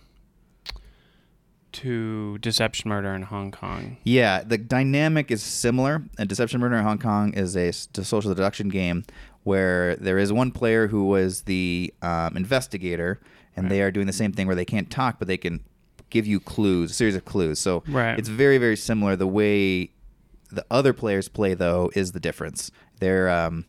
to 1.72 2.38
Deception 2.38 2.88
Murder 2.88 3.14
in 3.14 3.22
Hong 3.22 3.50
Kong. 3.50 3.98
Yeah, 4.04 4.42
the 4.42 4.58
dynamic 4.58 5.30
is 5.30 5.42
similar. 5.42 6.02
And 6.18 6.28
Deception 6.28 6.60
Murder 6.60 6.76
in 6.76 6.84
Hong 6.84 6.98
Kong 6.98 7.32
is 7.34 7.56
a 7.56 7.72
social 7.72 8.34
deduction 8.34 8.68
game 8.68 9.04
where 9.44 9.96
there 9.96 10.18
is 10.18 10.32
one 10.32 10.50
player 10.50 10.88
who 10.88 11.04
was 11.04 11.42
the 11.42 11.92
um, 12.02 12.36
investigator, 12.36 13.20
and 13.56 13.70
they 13.70 13.80
are 13.80 13.90
doing 13.90 14.06
the 14.06 14.12
same 14.12 14.32
thing 14.32 14.46
where 14.46 14.56
they 14.56 14.66
can't 14.66 14.90
talk, 14.90 15.18
but 15.18 15.28
they 15.28 15.38
can 15.38 15.62
give 16.10 16.26
you 16.26 16.40
clues, 16.40 16.90
a 16.90 16.94
series 16.94 17.14
of 17.16 17.24
clues. 17.24 17.58
So 17.58 17.82
Right. 17.88 18.18
it's 18.18 18.28
very, 18.28 18.58
very 18.58 18.76
similar. 18.76 19.16
The 19.16 19.26
way 19.26 19.90
the 20.50 20.64
other 20.70 20.92
players 20.92 21.28
play, 21.28 21.54
though, 21.54 21.90
is 21.94 22.12
the 22.12 22.20
difference. 22.20 22.70
They're 22.98 23.30
um, 23.30 23.64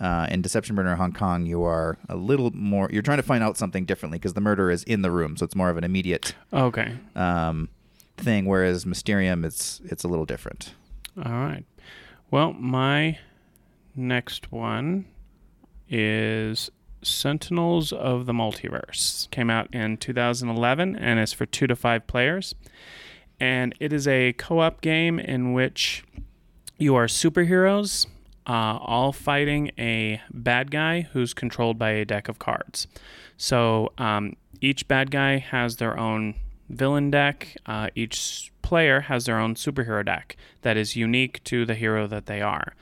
uh, 0.00 0.26
in 0.30 0.42
Deception 0.42 0.74
Murder 0.74 0.96
Hong 0.96 1.12
Kong. 1.12 1.46
You 1.46 1.62
are 1.62 1.98
a 2.08 2.16
little 2.16 2.50
more. 2.52 2.88
You're 2.90 3.02
trying 3.02 3.18
to 3.18 3.22
find 3.22 3.44
out 3.44 3.56
something 3.56 3.84
differently 3.84 4.18
because 4.18 4.32
the 4.34 4.40
murder 4.40 4.70
is 4.70 4.82
in 4.84 5.02
the 5.02 5.10
room, 5.10 5.36
so 5.36 5.44
it's 5.44 5.54
more 5.54 5.68
of 5.70 5.76
an 5.76 5.84
immediate 5.84 6.34
Okay. 6.52 6.94
um, 7.14 7.68
thing. 8.16 8.46
Whereas 8.46 8.84
Mysterium, 8.86 9.44
it's 9.44 9.80
it's 9.84 10.02
a 10.04 10.08
little 10.08 10.24
different. 10.24 10.72
All 11.22 11.30
right. 11.32 11.64
Well, 12.30 12.54
my 12.54 13.18
next 13.94 14.50
one 14.50 15.04
is 15.88 16.70
Sentinels 17.02 17.92
of 17.92 18.26
the 18.26 18.32
Multiverse. 18.32 19.30
Came 19.30 19.50
out 19.50 19.72
in 19.74 19.96
2011 19.96 20.96
and 20.96 21.20
is 21.20 21.32
for 21.32 21.46
two 21.46 21.66
to 21.66 21.76
five 21.76 22.06
players. 22.06 22.54
And 23.40 23.74
it 23.80 23.92
is 23.92 24.06
a 24.06 24.34
co 24.34 24.60
op 24.60 24.80
game 24.80 25.18
in 25.18 25.52
which 25.52 26.04
you 26.78 26.94
are 26.94 27.06
superheroes, 27.06 28.06
uh, 28.46 28.78
all 28.80 29.12
fighting 29.12 29.70
a 29.78 30.20
bad 30.30 30.70
guy 30.70 31.02
who's 31.12 31.34
controlled 31.34 31.78
by 31.78 31.90
a 31.90 32.04
deck 32.04 32.28
of 32.28 32.38
cards. 32.38 32.86
So 33.36 33.92
um, 33.98 34.36
each 34.60 34.86
bad 34.86 35.10
guy 35.10 35.38
has 35.38 35.76
their 35.76 35.98
own 35.98 36.34
villain 36.68 37.10
deck. 37.10 37.56
Uh, 37.66 37.88
each 37.94 38.52
player 38.62 39.00
has 39.02 39.26
their 39.26 39.38
own 39.38 39.54
superhero 39.54 40.04
deck 40.04 40.36
that 40.62 40.76
is 40.76 40.96
unique 40.96 41.42
to 41.44 41.64
the 41.66 41.74
hero 41.74 42.06
that 42.06 42.26
they 42.26 42.40
are. 42.40 42.74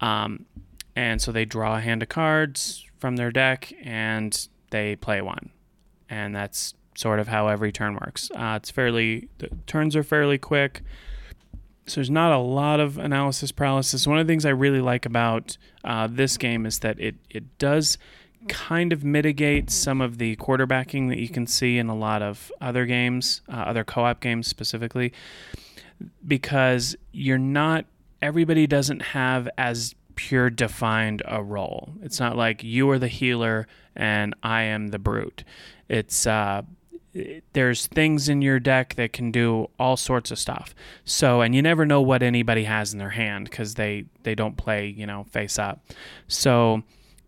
Um, 0.00 0.46
and 0.94 1.20
so 1.20 1.32
they 1.32 1.44
draw 1.44 1.76
a 1.76 1.80
hand 1.80 2.02
of 2.02 2.08
cards 2.08 2.84
from 3.04 3.16
their 3.16 3.30
deck 3.30 3.70
and 3.82 4.48
they 4.70 4.96
play 4.96 5.20
one. 5.20 5.50
And 6.08 6.34
that's 6.34 6.72
sort 6.94 7.20
of 7.20 7.28
how 7.28 7.48
every 7.48 7.70
turn 7.70 7.96
works. 7.96 8.30
Uh, 8.34 8.54
it's 8.56 8.70
fairly, 8.70 9.28
the 9.36 9.50
turns 9.66 9.94
are 9.94 10.02
fairly 10.02 10.38
quick. 10.38 10.80
So 11.86 11.96
there's 11.96 12.08
not 12.08 12.32
a 12.32 12.38
lot 12.38 12.80
of 12.80 12.96
analysis 12.96 13.52
paralysis. 13.52 14.06
One 14.06 14.18
of 14.18 14.26
the 14.26 14.32
things 14.32 14.46
I 14.46 14.52
really 14.52 14.80
like 14.80 15.04
about 15.04 15.58
uh, 15.84 16.08
this 16.10 16.38
game 16.38 16.64
is 16.64 16.78
that 16.78 16.98
it, 16.98 17.16
it 17.28 17.58
does 17.58 17.98
kind 18.48 18.90
of 18.90 19.04
mitigate 19.04 19.68
some 19.68 20.00
of 20.00 20.16
the 20.16 20.34
quarterbacking 20.36 21.10
that 21.10 21.18
you 21.18 21.28
can 21.28 21.46
see 21.46 21.76
in 21.76 21.90
a 21.90 21.94
lot 21.94 22.22
of 22.22 22.50
other 22.58 22.86
games, 22.86 23.42
uh, 23.52 23.56
other 23.56 23.84
co-op 23.84 24.22
games 24.22 24.46
specifically, 24.48 25.12
because 26.26 26.96
you're 27.12 27.36
not 27.36 27.84
everybody 28.22 28.66
doesn't 28.66 29.02
have 29.02 29.46
as 29.58 29.94
pure 30.16 30.50
defined 30.50 31.22
a 31.26 31.42
role. 31.42 31.94
It's 32.02 32.20
not 32.20 32.36
like 32.36 32.62
you 32.62 32.88
are 32.90 32.98
the 32.98 33.08
healer 33.08 33.66
and 33.94 34.34
I 34.42 34.62
am 34.62 34.88
the 34.88 34.98
brute. 34.98 35.44
It's 35.88 36.26
uh, 36.26 36.62
there's 37.52 37.86
things 37.86 38.28
in 38.28 38.42
your 38.42 38.58
deck 38.58 38.94
that 38.94 39.12
can 39.12 39.30
do 39.30 39.68
all 39.78 39.96
sorts 39.96 40.30
of 40.30 40.38
stuff. 40.38 40.74
So, 41.04 41.42
and 41.42 41.54
you 41.54 41.62
never 41.62 41.86
know 41.86 42.00
what 42.02 42.22
anybody 42.22 42.64
has 42.64 42.92
in 42.92 42.98
their 42.98 43.10
hand 43.10 43.48
because 43.48 43.74
they 43.74 44.06
they 44.24 44.34
don't 44.34 44.56
play, 44.56 44.88
you 44.88 45.06
know, 45.06 45.24
face 45.30 45.58
up. 45.58 45.84
So, 46.26 46.82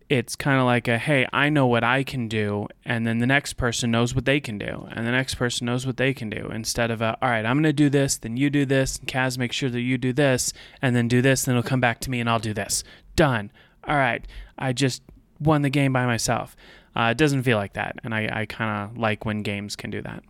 it's 0.09 0.35
kind 0.35 0.59
of 0.59 0.65
like 0.65 0.87
a 0.87 0.97
hey, 0.97 1.27
I 1.33 1.49
know 1.49 1.67
what 1.67 1.83
I 1.83 2.03
can 2.03 2.27
do, 2.27 2.67
and 2.85 3.05
then 3.05 3.17
the 3.19 3.27
next 3.27 3.53
person 3.53 3.91
knows 3.91 4.15
what 4.15 4.25
they 4.25 4.39
can 4.39 4.57
do, 4.57 4.87
and 4.91 5.05
the 5.05 5.11
next 5.11 5.35
person 5.35 5.65
knows 5.65 5.85
what 5.85 5.97
they 5.97 6.13
can 6.13 6.29
do. 6.29 6.49
Instead 6.53 6.91
of 6.91 7.01
a 7.01 7.17
all 7.21 7.29
right, 7.29 7.45
I'm 7.45 7.57
gonna 7.57 7.73
do 7.73 7.89
this, 7.89 8.17
then 8.17 8.37
you 8.37 8.49
do 8.49 8.65
this, 8.65 8.97
and 8.97 9.07
Kaz 9.07 9.37
make 9.37 9.51
sure 9.51 9.69
that 9.69 9.81
you 9.81 9.97
do 9.97 10.13
this, 10.13 10.53
and 10.81 10.95
then 10.95 11.07
do 11.07 11.21
this, 11.21 11.43
then 11.43 11.55
it'll 11.55 11.67
come 11.67 11.81
back 11.81 11.99
to 12.01 12.11
me, 12.11 12.19
and 12.19 12.29
I'll 12.29 12.39
do 12.39 12.53
this. 12.53 12.83
Done. 13.15 13.51
All 13.85 13.97
right, 13.97 14.25
I 14.57 14.73
just 14.73 15.01
won 15.39 15.61
the 15.61 15.69
game 15.69 15.93
by 15.93 16.05
myself. 16.05 16.55
Uh, 16.95 17.09
it 17.11 17.17
doesn't 17.17 17.43
feel 17.43 17.57
like 17.57 17.73
that, 17.73 17.97
and 18.03 18.13
I, 18.13 18.41
I 18.41 18.45
kind 18.45 18.89
of 18.89 18.97
like 18.97 19.25
when 19.25 19.43
games 19.43 19.75
can 19.75 19.89
do 19.89 20.01
that. 20.01 20.23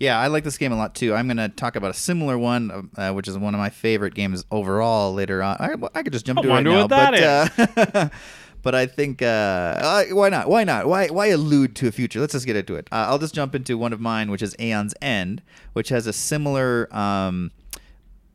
Yeah, 0.00 0.18
I 0.18 0.28
like 0.28 0.44
this 0.44 0.56
game 0.56 0.72
a 0.72 0.76
lot 0.76 0.94
too. 0.94 1.14
I'm 1.14 1.26
going 1.26 1.36
to 1.36 1.50
talk 1.50 1.76
about 1.76 1.90
a 1.90 1.94
similar 1.94 2.38
one, 2.38 2.90
uh, 2.96 3.12
which 3.12 3.28
is 3.28 3.36
one 3.36 3.54
of 3.54 3.58
my 3.58 3.68
favorite 3.68 4.14
games 4.14 4.46
overall. 4.50 5.12
Later 5.12 5.42
on, 5.42 5.56
I, 5.60 5.74
I 5.98 6.02
could 6.02 6.14
just 6.14 6.24
jump 6.24 6.38
I 6.38 6.42
to 6.42 6.48
it 6.48 6.52
right 6.52 6.64
now, 6.64 6.88
but 6.88 7.94
uh, 7.94 8.08
but 8.62 8.74
I 8.74 8.86
think 8.86 9.20
uh, 9.20 9.26
uh, 9.26 10.04
why 10.12 10.30
not? 10.30 10.48
Why 10.48 10.64
not? 10.64 10.86
Why 10.86 11.08
why 11.08 11.26
allude 11.26 11.76
to 11.76 11.88
a 11.88 11.92
future? 11.92 12.18
Let's 12.18 12.32
just 12.32 12.46
get 12.46 12.56
into 12.56 12.76
it. 12.76 12.88
Uh, 12.90 13.06
I'll 13.08 13.18
just 13.18 13.34
jump 13.34 13.54
into 13.54 13.76
one 13.76 13.92
of 13.92 14.00
mine, 14.00 14.30
which 14.30 14.40
is 14.40 14.56
Aeon's 14.58 14.94
End, 15.02 15.42
which 15.74 15.90
has 15.90 16.06
a 16.06 16.14
similar. 16.14 16.88
Um, 16.96 17.50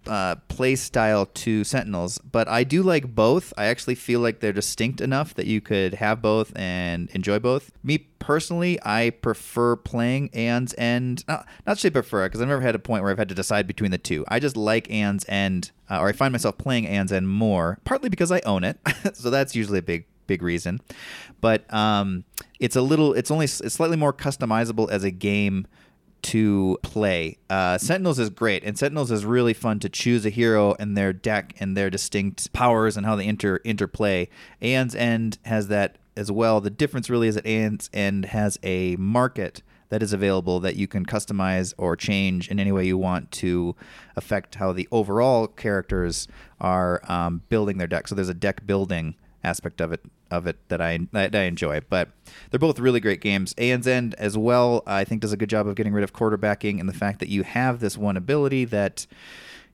uh, 0.07 0.35
play 0.47 0.75
style 0.75 1.25
to 1.25 1.63
Sentinels, 1.63 2.17
but 2.19 2.47
I 2.47 2.63
do 2.63 2.83
like 2.83 3.13
both. 3.13 3.53
I 3.57 3.65
actually 3.65 3.95
feel 3.95 4.19
like 4.19 4.39
they're 4.39 4.53
distinct 4.53 5.01
enough 5.01 5.33
that 5.35 5.47
you 5.47 5.61
could 5.61 5.95
have 5.95 6.21
both 6.21 6.55
and 6.55 7.09
enjoy 7.11 7.39
both. 7.39 7.71
Me 7.83 7.97
personally, 8.19 8.79
I 8.83 9.09
prefer 9.09 9.75
playing 9.75 10.29
Aeon's 10.35 10.73
End. 10.77 11.23
Not, 11.27 11.47
not 11.65 11.77
say 11.79 11.89
prefer, 11.89 12.27
because 12.27 12.41
I've 12.41 12.47
never 12.47 12.61
had 12.61 12.75
a 12.75 12.79
point 12.79 13.03
where 13.03 13.11
I've 13.11 13.17
had 13.17 13.29
to 13.29 13.35
decide 13.35 13.67
between 13.67 13.91
the 13.91 13.97
two. 13.97 14.25
I 14.27 14.39
just 14.39 14.57
like 14.57 14.89
Aeon's 14.89 15.25
End, 15.27 15.71
uh, 15.89 15.99
or 15.99 16.09
I 16.09 16.11
find 16.11 16.31
myself 16.31 16.57
playing 16.57 16.85
Aeon's 16.85 17.11
End 17.11 17.29
more, 17.29 17.79
partly 17.85 18.09
because 18.09 18.31
I 18.31 18.41
own 18.45 18.63
it, 18.63 18.79
so 19.13 19.29
that's 19.29 19.55
usually 19.55 19.79
a 19.79 19.83
big 19.83 20.05
big 20.27 20.41
reason. 20.41 20.81
But 21.41 21.71
um, 21.73 22.23
it's 22.59 22.75
a 22.75 22.81
little, 22.81 23.13
it's 23.13 23.29
only 23.29 23.45
it's 23.45 23.73
slightly 23.73 23.97
more 23.97 24.13
customizable 24.13 24.89
as 24.89 25.03
a 25.03 25.11
game 25.11 25.67
to 26.25 26.79
play. 26.81 27.37
Uh, 27.51 27.77
Sentinels 27.77 28.17
is 28.17 28.31
great, 28.31 28.63
and 28.63 28.77
Sentinels 28.77 29.11
is 29.11 29.25
really 29.25 29.53
fun 29.53 29.79
to 29.79 29.89
choose 29.89 30.25
a 30.25 30.31
hero 30.31 30.75
and 30.79 30.97
their 30.97 31.13
deck 31.13 31.53
and 31.59 31.77
their 31.77 31.91
distinct 31.91 32.51
powers 32.51 32.97
and 32.97 33.05
how 33.05 33.15
they 33.15 33.27
inter 33.27 33.59
interplay. 33.63 34.27
Aeon's 34.61 34.95
End 34.95 35.37
has 35.43 35.67
that 35.67 35.99
as 36.17 36.31
well. 36.31 36.61
The 36.61 36.71
difference 36.71 37.11
really 37.11 37.27
is 37.27 37.35
that 37.35 37.45
Aeon's 37.45 37.91
End 37.93 38.25
has 38.25 38.57
a 38.63 38.95
market 38.95 39.61
that 39.89 40.01
is 40.01 40.13
available 40.13 40.59
that 40.61 40.75
you 40.75 40.87
can 40.87 41.05
customize 41.05 41.75
or 41.77 41.95
change 41.95 42.49
in 42.49 42.59
any 42.59 42.71
way 42.71 42.85
you 42.87 42.97
want 42.97 43.31
to 43.31 43.75
affect 44.15 44.55
how 44.55 44.71
the 44.71 44.87
overall 44.91 45.45
characters 45.45 46.27
are 46.59 47.01
um, 47.07 47.43
building 47.49 47.77
their 47.77 47.85
deck. 47.85 48.07
So 48.07 48.15
there's 48.15 48.29
a 48.29 48.33
deck 48.33 48.65
building 48.65 49.15
aspect 49.45 49.79
of 49.79 49.91
it 49.91 50.01
of 50.31 50.47
it 50.47 50.57
that 50.69 50.81
I 50.81 50.99
that 51.11 51.35
I 51.35 51.43
enjoy. 51.43 51.81
But 51.89 52.09
they're 52.49 52.59
both 52.59 52.79
really 52.79 52.99
great 52.99 53.21
games. 53.21 53.53
Aeon's 53.59 53.87
End 53.87 54.15
as 54.15 54.37
well, 54.37 54.83
I 54.85 55.03
think 55.03 55.21
does 55.21 55.31
a 55.31 55.37
good 55.37 55.49
job 55.49 55.67
of 55.67 55.75
getting 55.75 55.93
rid 55.93 56.03
of 56.03 56.13
quarterbacking 56.13 56.79
and 56.79 56.89
the 56.89 56.93
fact 56.93 57.19
that 57.19 57.29
you 57.29 57.43
have 57.43 57.79
this 57.79 57.97
one 57.97 58.17
ability 58.17 58.65
that 58.65 59.05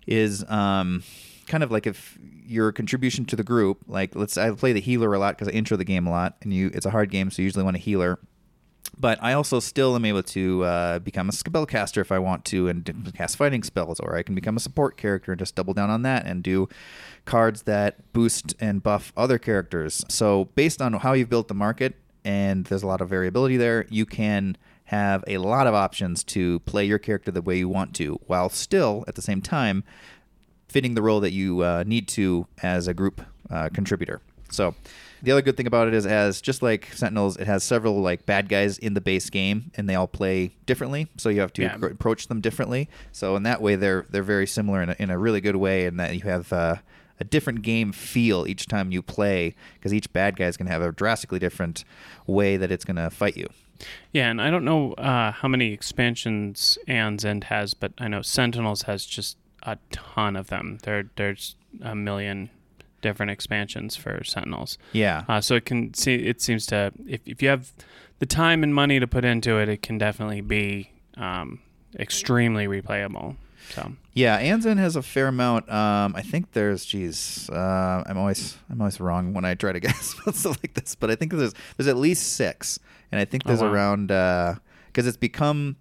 is 0.05 0.43
um, 0.49 1.03
kind 1.47 1.63
of 1.63 1.71
like 1.71 1.87
if 1.87 2.17
your 2.45 2.71
contribution 2.71 3.25
to 3.25 3.35
the 3.35 3.43
group, 3.43 3.79
like 3.87 4.15
let's 4.15 4.37
I 4.37 4.51
play 4.51 4.73
the 4.73 4.81
healer 4.81 5.13
a 5.13 5.19
lot 5.19 5.37
because 5.37 5.47
I 5.47 5.51
intro 5.51 5.77
the 5.77 5.85
game 5.85 6.05
a 6.05 6.11
lot, 6.11 6.35
and 6.41 6.53
you 6.53 6.69
it's 6.73 6.85
a 6.85 6.91
hard 6.91 7.09
game, 7.09 7.31
so 7.31 7.41
you 7.41 7.45
usually 7.45 7.63
want 7.63 7.77
a 7.77 7.79
healer. 7.79 8.19
But 9.01 9.17
I 9.19 9.33
also 9.33 9.59
still 9.59 9.95
am 9.95 10.05
able 10.05 10.21
to 10.21 10.63
uh, 10.63 10.99
become 10.99 11.27
a 11.27 11.31
spellcaster 11.31 12.01
if 12.01 12.11
I 12.11 12.19
want 12.19 12.45
to 12.45 12.67
and 12.67 13.11
cast 13.15 13.35
fighting 13.35 13.63
spells, 13.63 13.99
or 13.99 14.15
I 14.15 14.21
can 14.21 14.35
become 14.35 14.55
a 14.55 14.59
support 14.59 14.95
character 14.95 15.31
and 15.31 15.39
just 15.39 15.55
double 15.55 15.73
down 15.73 15.89
on 15.89 16.03
that 16.03 16.27
and 16.27 16.43
do 16.43 16.69
cards 17.25 17.63
that 17.63 18.13
boost 18.13 18.53
and 18.59 18.83
buff 18.83 19.11
other 19.17 19.39
characters. 19.39 20.05
So, 20.07 20.45
based 20.53 20.83
on 20.83 20.93
how 20.93 21.13
you've 21.13 21.29
built 21.29 21.47
the 21.47 21.55
market, 21.55 21.95
and 22.23 22.65
there's 22.65 22.83
a 22.83 22.87
lot 22.87 23.01
of 23.01 23.09
variability 23.09 23.57
there, 23.57 23.87
you 23.89 24.05
can 24.05 24.55
have 24.85 25.23
a 25.25 25.39
lot 25.39 25.65
of 25.65 25.73
options 25.73 26.23
to 26.25 26.59
play 26.59 26.85
your 26.85 26.99
character 26.99 27.31
the 27.31 27.41
way 27.41 27.57
you 27.57 27.69
want 27.69 27.95
to, 27.95 28.19
while 28.27 28.49
still 28.49 29.03
at 29.07 29.15
the 29.15 29.21
same 29.23 29.41
time 29.41 29.83
fitting 30.67 30.93
the 30.93 31.01
role 31.01 31.19
that 31.21 31.31
you 31.31 31.61
uh, 31.61 31.83
need 31.87 32.07
to 32.07 32.45
as 32.61 32.87
a 32.87 32.93
group 32.93 33.21
uh, 33.49 33.69
contributor. 33.69 34.21
So 34.51 34.75
the 35.23 35.31
other 35.31 35.41
good 35.41 35.57
thing 35.57 35.67
about 35.67 35.87
it 35.87 35.93
is, 35.93 36.05
as 36.05 36.41
just 36.41 36.61
like 36.61 36.89
Sentinels, 36.93 37.37
it 37.37 37.47
has 37.47 37.63
several 37.63 38.01
like 38.01 38.25
bad 38.25 38.49
guys 38.49 38.77
in 38.77 38.93
the 38.93 39.01
base 39.01 39.29
game, 39.29 39.71
and 39.75 39.87
they 39.89 39.95
all 39.95 40.07
play 40.07 40.55
differently. 40.65 41.07
So 41.17 41.29
you 41.29 41.41
have 41.41 41.53
to 41.53 41.61
Yeah. 41.63 41.75
appro- 41.77 41.91
approach 41.91 42.27
them 42.27 42.41
differently. 42.41 42.89
So 43.11 43.35
in 43.35 43.43
that 43.43 43.61
way, 43.61 43.75
they're 43.75 44.05
they're 44.09 44.23
very 44.23 44.47
similar 44.47 44.81
in 44.81 44.89
a, 44.89 44.95
in 44.99 45.09
a 45.09 45.17
really 45.17 45.41
good 45.41 45.55
way, 45.57 45.85
in 45.85 45.97
that 45.97 46.13
you 46.15 46.21
have. 46.21 46.51
Uh, 46.53 46.75
a 47.19 47.23
different 47.23 47.61
game 47.61 47.91
feel 47.91 48.47
each 48.47 48.65
time 48.65 48.91
you 48.91 48.99
play 49.03 49.53
because 49.75 49.93
each 49.93 50.11
bad 50.11 50.35
guy 50.35 50.45
is 50.47 50.57
going 50.57 50.65
to 50.65 50.71
have 50.71 50.81
a 50.81 50.91
drastically 50.91 51.37
different 51.37 51.83
way 52.25 52.57
that 52.57 52.71
it's 52.71 52.83
going 52.83 52.95
to 52.95 53.11
fight 53.11 53.37
you. 53.37 53.47
Yeah, 54.11 54.31
and 54.31 54.41
I 54.41 54.49
don't 54.49 54.65
know 54.65 54.93
uh, 54.93 55.31
how 55.31 55.47
many 55.47 55.71
expansions 55.71 56.79
Aeon's 56.89 57.23
End 57.23 57.43
has, 57.43 57.75
but 57.75 57.93
I 57.99 58.07
know 58.07 58.23
Sentinels 58.23 58.83
has 58.83 59.05
just 59.05 59.37
a 59.61 59.77
ton 59.91 60.35
of 60.35 60.47
them. 60.47 60.79
There, 60.81 61.11
there's 61.15 61.55
a 61.83 61.93
million 61.93 62.49
different 63.01 63.31
expansions 63.31 63.95
for 63.95 64.23
Sentinels. 64.23 64.77
Yeah. 64.93 65.23
Uh, 65.27 65.41
so 65.41 65.55
it 65.55 65.65
can 65.65 65.93
see 65.93 66.15
it 66.15 66.41
seems 66.41 66.65
to 66.67 66.91
if 67.07 67.21
if 67.25 67.41
you 67.41 67.49
have 67.49 67.71
the 68.19 68.25
time 68.25 68.63
and 68.63 68.73
money 68.73 68.99
to 68.99 69.07
put 69.07 69.25
into 69.25 69.57
it, 69.57 69.67
it 69.69 69.81
can 69.81 69.97
definitely 69.97 70.41
be 70.41 70.91
um, 71.17 71.59
extremely 71.99 72.67
replayable. 72.67 73.35
So 73.71 73.93
Yeah, 74.13 74.39
Aeon's 74.39 74.65
End 74.65 74.79
has 74.79 74.95
a 74.95 75.01
fair 75.01 75.27
amount. 75.27 75.71
Um, 75.71 76.15
I 76.15 76.21
think 76.21 76.51
there's, 76.53 76.83
geez, 76.83 77.49
uh, 77.49 78.03
I'm 78.05 78.17
always 78.17 78.57
I'm 78.69 78.81
always 78.81 78.99
wrong 78.99 79.33
when 79.33 79.45
I 79.45 79.53
try 79.55 79.71
to 79.71 79.79
guess 79.87 80.13
about 80.19 80.35
stuff 80.35 80.57
like 80.63 80.73
this, 80.73 80.95
but 80.95 81.09
I 81.11 81.15
think 81.15 81.31
there's 81.33 81.53
there's 81.77 81.87
at 81.87 81.97
least 81.97 82.33
six, 82.33 82.79
and 83.11 83.19
I 83.21 83.25
think 83.25 83.43
Oh, 83.45 83.49
there's 83.49 83.61
wow. 83.61 83.71
around 83.71 84.07
because 84.07 85.07
it's 85.07 85.17
become 85.17 85.77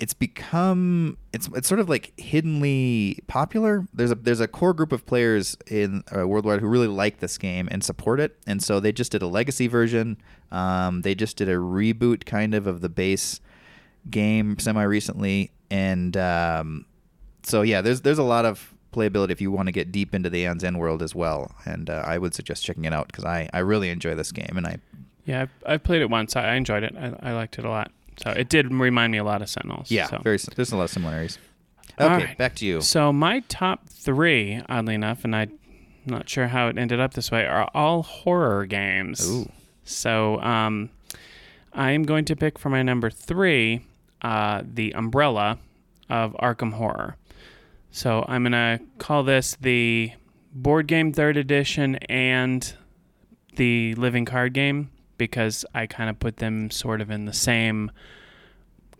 it's 0.00 0.14
become 0.14 1.18
it's 1.32 1.48
it's 1.54 1.68
sort 1.68 1.78
of 1.78 1.88
like 1.88 2.12
hiddenly 2.18 3.18
popular. 3.26 3.86
There's 3.92 4.10
a 4.10 4.14
there's 4.14 4.40
a 4.40 4.48
core 4.48 4.72
group 4.72 4.92
of 4.92 5.04
players 5.04 5.56
in 5.66 6.02
uh, 6.16 6.26
worldwide 6.26 6.60
who 6.60 6.68
really 6.68 6.88
like 6.88 7.18
this 7.18 7.36
game 7.36 7.68
and 7.70 7.84
support 7.84 8.18
it, 8.18 8.36
and 8.46 8.62
so 8.62 8.80
they 8.80 8.92
just 8.92 9.12
did 9.12 9.22
a 9.22 9.26
legacy 9.26 9.66
version. 9.66 10.16
Um, 10.50 11.02
they 11.02 11.14
just 11.14 11.36
did 11.36 11.48
a 11.48 11.56
reboot 11.56 12.24
kind 12.24 12.54
of 12.54 12.66
of 12.66 12.80
the 12.80 12.88
base 12.88 13.40
game 14.08 14.58
semi 14.58 14.82
recently, 14.82 15.52
and 15.70 16.16
um, 16.16 16.86
so 17.42 17.60
yeah, 17.60 17.82
there's 17.82 18.00
there's 18.00 18.18
a 18.18 18.24
lot 18.24 18.46
of 18.46 18.74
playability 18.92 19.30
if 19.30 19.40
you 19.40 19.52
want 19.52 19.66
to 19.66 19.72
get 19.72 19.92
deep 19.92 20.14
into 20.14 20.30
the 20.30 20.40
Aeon's 20.40 20.64
End 20.64 20.80
world 20.80 21.02
as 21.02 21.14
well, 21.14 21.54
and 21.66 21.90
uh, 21.90 22.02
I 22.06 22.16
would 22.16 22.34
suggest 22.34 22.64
checking 22.64 22.86
it 22.86 22.94
out 22.94 23.08
because 23.08 23.26
I 23.26 23.50
I 23.52 23.58
really 23.58 23.90
enjoy 23.90 24.14
this 24.14 24.32
game, 24.32 24.54
and 24.56 24.66
I 24.66 24.78
yeah, 25.26 25.42
I've, 25.42 25.50
I've 25.66 25.82
played 25.82 26.00
it 26.00 26.08
once. 26.08 26.36
I, 26.36 26.46
I 26.46 26.54
enjoyed 26.54 26.82
it. 26.84 26.94
I, 26.98 27.30
I 27.30 27.32
liked 27.34 27.58
it 27.58 27.66
a 27.66 27.70
lot. 27.70 27.92
So 28.22 28.30
it 28.30 28.48
did 28.48 28.72
remind 28.72 29.12
me 29.12 29.18
a 29.18 29.24
lot 29.24 29.40
of 29.40 29.48
Sentinels. 29.48 29.90
yeah 29.90 30.06
so. 30.06 30.18
very 30.18 30.38
there's 30.54 30.72
a 30.72 30.76
lot 30.76 30.84
of 30.84 30.90
similarities. 30.90 31.38
Okay, 31.98 32.24
right. 32.24 32.38
back 32.38 32.54
to 32.56 32.66
you. 32.66 32.80
So 32.80 33.12
my 33.12 33.40
top 33.48 33.88
three, 33.88 34.62
oddly 34.68 34.94
enough, 34.94 35.24
and 35.24 35.36
I'm 35.36 35.58
not 36.06 36.28
sure 36.28 36.48
how 36.48 36.68
it 36.68 36.78
ended 36.78 37.00
up 37.00 37.14
this 37.14 37.30
way, 37.30 37.44
are 37.46 37.70
all 37.74 38.02
horror 38.02 38.64
games. 38.66 39.28
Ooh. 39.28 39.50
So 39.84 40.40
um, 40.40 40.90
I 41.72 41.90
am 41.90 42.04
going 42.04 42.24
to 42.26 42.36
pick 42.36 42.58
for 42.58 42.70
my 42.70 42.82
number 42.82 43.10
three 43.10 43.84
uh, 44.22 44.62
the 44.64 44.92
Umbrella 44.92 45.58
of 46.08 46.34
Arkham 46.40 46.72
Horror. 46.74 47.16
So 47.90 48.24
I'm 48.28 48.44
going 48.44 48.52
to 48.52 48.80
call 48.98 49.22
this 49.22 49.56
the 49.60 50.12
board 50.52 50.86
game 50.86 51.12
third 51.12 51.36
edition 51.36 51.96
and 52.08 52.72
the 53.56 53.94
living 53.96 54.24
card 54.24 54.52
game 54.52 54.90
because 55.28 55.64
I 55.74 55.86
kind 55.86 56.08
of 56.10 56.18
put 56.18 56.38
them 56.38 56.70
sort 56.70 57.00
of 57.00 57.10
in 57.10 57.26
the 57.26 57.32
same 57.32 57.90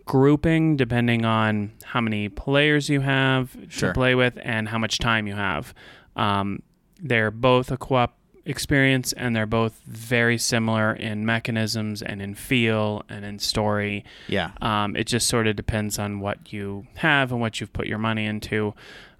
grouping 0.05 0.75
depending 0.77 1.25
on 1.25 1.71
how 1.83 2.01
many 2.01 2.29
players 2.29 2.89
you 2.89 3.01
have 3.01 3.55
Sure. 3.69 3.89
to 3.89 3.93
play 3.93 4.15
with 4.15 4.37
and 4.41 4.69
how 4.69 4.77
much 4.77 4.99
time 4.99 5.27
you 5.27 5.35
have. 5.35 5.73
Um, 6.15 6.61
they're 7.01 7.31
both 7.31 7.71
a 7.71 7.77
co-op 7.77 8.17
experience 8.45 9.13
and 9.13 9.35
they're 9.35 9.45
both 9.45 9.81
very 9.85 10.37
similar 10.37 10.93
in 10.93 11.25
mechanisms 11.25 12.01
and 12.01 12.21
in 12.21 12.33
feel 12.35 13.03
and 13.09 13.23
in 13.25 13.39
story. 13.39 14.03
Yeah. 14.27 14.51
Um, 14.61 14.95
it 14.95 15.05
just 15.07 15.27
sort 15.27 15.47
of 15.47 15.55
depends 15.55 15.97
on 15.99 16.19
what 16.19 16.51
you 16.53 16.87
have 16.95 17.31
and 17.31 17.39
what 17.41 17.59
you've 17.59 17.73
put 17.73 17.87
your 17.87 17.99
money 17.99 18.25
into. 18.25 18.73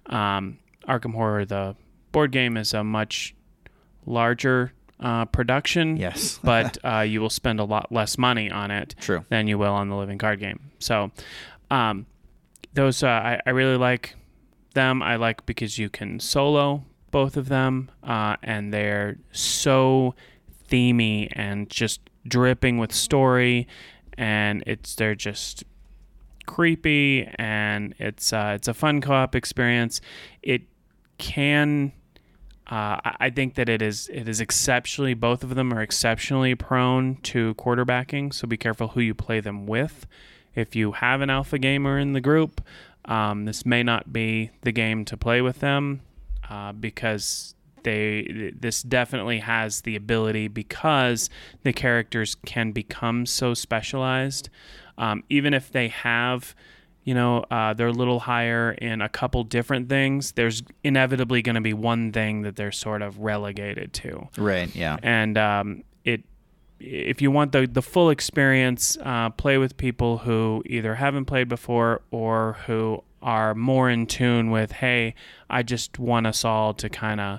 Um, 0.06 0.58
Arkham 0.88 1.14
Horror, 1.14 1.44
the 1.44 1.76
board 2.10 2.32
game, 2.32 2.56
is 2.56 2.74
a 2.74 2.82
much 2.84 3.34
larger 4.04 4.72
uh, 5.02 5.24
production, 5.26 5.96
Yes. 5.96 6.38
but 6.44 6.78
uh, 6.84 7.00
you 7.00 7.20
will 7.20 7.30
spend 7.30 7.60
a 7.60 7.64
lot 7.64 7.92
less 7.92 8.16
money 8.16 8.50
on 8.50 8.70
it 8.70 8.94
True. 9.00 9.24
than 9.28 9.48
you 9.48 9.58
will 9.58 9.72
on 9.74 9.88
the 9.88 9.96
living 9.96 10.16
card 10.18 10.40
game. 10.40 10.70
So, 10.78 11.10
um, 11.70 12.06
those 12.74 13.02
uh, 13.02 13.08
I, 13.08 13.40
I 13.44 13.50
really 13.50 13.76
like 13.76 14.14
them. 14.74 15.02
I 15.02 15.16
like 15.16 15.44
because 15.44 15.76
you 15.78 15.90
can 15.90 16.20
solo 16.20 16.84
both 17.10 17.36
of 17.36 17.48
them, 17.48 17.90
uh, 18.02 18.36
and 18.42 18.72
they're 18.72 19.18
so 19.32 20.14
themey 20.70 21.28
and 21.32 21.68
just 21.68 22.00
dripping 22.26 22.78
with 22.78 22.92
story, 22.92 23.66
and 24.16 24.62
it's 24.66 24.94
they're 24.94 25.14
just 25.14 25.64
creepy 26.46 27.28
and 27.36 27.94
it's 27.98 28.32
uh, 28.32 28.52
it's 28.54 28.68
a 28.68 28.74
fun 28.74 29.00
co-op 29.00 29.34
experience. 29.34 30.00
It 30.42 30.62
can 31.18 31.92
uh, 32.66 33.00
I 33.04 33.30
think 33.30 33.54
that 33.54 33.68
it 33.68 33.82
is 33.82 34.08
it 34.12 34.28
is 34.28 34.40
exceptionally 34.40 35.14
both 35.14 35.42
of 35.42 35.54
them 35.54 35.72
are 35.72 35.82
exceptionally 35.82 36.54
prone 36.54 37.16
to 37.22 37.54
quarterbacking. 37.54 38.32
So 38.32 38.46
be 38.46 38.56
careful 38.56 38.88
who 38.88 39.00
you 39.00 39.14
play 39.14 39.40
them 39.40 39.66
with. 39.66 40.06
If 40.54 40.76
you 40.76 40.92
have 40.92 41.20
an 41.20 41.30
alpha 41.30 41.58
gamer 41.58 41.98
in 41.98 42.12
the 42.12 42.20
group, 42.20 42.60
um, 43.04 43.46
this 43.46 43.66
may 43.66 43.82
not 43.82 44.12
be 44.12 44.50
the 44.60 44.72
game 44.72 45.04
to 45.06 45.16
play 45.16 45.40
with 45.40 45.60
them 45.60 46.02
uh, 46.48 46.72
because 46.72 47.54
they 47.82 48.52
this 48.56 48.82
definitely 48.82 49.40
has 49.40 49.80
the 49.80 49.96
ability 49.96 50.46
because 50.46 51.28
the 51.64 51.72
characters 51.72 52.36
can 52.46 52.70
become 52.70 53.26
so 53.26 53.54
specialized. 53.54 54.48
Um, 54.96 55.24
even 55.28 55.52
if 55.52 55.72
they 55.72 55.88
have 55.88 56.54
you 57.04 57.14
know, 57.14 57.44
uh, 57.50 57.74
they're 57.74 57.88
a 57.88 57.92
little 57.92 58.20
higher 58.20 58.72
in 58.72 59.00
a 59.00 59.08
couple 59.08 59.42
different 59.44 59.88
things. 59.88 60.32
There's 60.32 60.62
inevitably 60.84 61.42
going 61.42 61.56
to 61.56 61.60
be 61.60 61.72
one 61.74 62.12
thing 62.12 62.42
that 62.42 62.56
they're 62.56 62.70
sort 62.72 63.02
of 63.02 63.18
relegated 63.18 63.92
to, 63.94 64.28
Right. 64.36 64.74
Yeah. 64.74 64.96
and 65.02 65.36
um, 65.38 65.84
it. 66.04 66.22
If 66.84 67.22
you 67.22 67.30
want 67.30 67.52
the 67.52 67.66
the 67.66 67.82
full 67.82 68.10
experience, 68.10 68.96
uh, 69.04 69.30
play 69.30 69.56
with 69.58 69.76
people 69.76 70.18
who 70.18 70.62
either 70.66 70.96
haven't 70.96 71.26
played 71.26 71.48
before 71.48 72.02
or 72.10 72.56
who 72.66 73.04
are 73.22 73.54
more 73.54 73.88
in 73.88 74.04
tune 74.06 74.50
with. 74.50 74.72
Hey, 74.72 75.14
I 75.48 75.62
just 75.62 76.00
want 76.00 76.26
us 76.26 76.44
all 76.44 76.74
to 76.74 76.88
kind 76.88 77.20
of 77.20 77.38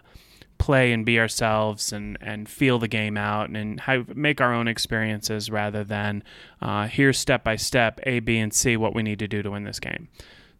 play 0.63 0.93
and 0.93 1.05
be 1.05 1.19
ourselves 1.19 1.91
and, 1.91 2.17
and 2.21 2.47
feel 2.47 2.79
the 2.79 2.87
game 2.87 3.17
out 3.17 3.49
and 3.49 3.81
have, 3.81 4.15
make 4.15 4.39
our 4.39 4.53
own 4.53 4.65
experiences 4.65 5.51
rather 5.51 5.83
than 5.83 6.23
uh, 6.61 6.87
here's 6.87 7.19
step 7.19 7.43
by 7.43 7.57
step 7.57 7.99
A, 8.03 8.21
B, 8.21 8.37
and 8.37 8.53
C 8.53 8.77
what 8.77 8.95
we 8.95 9.03
need 9.03 9.19
to 9.19 9.27
do 9.27 9.43
to 9.43 9.51
win 9.51 9.65
this 9.65 9.81
game. 9.81 10.07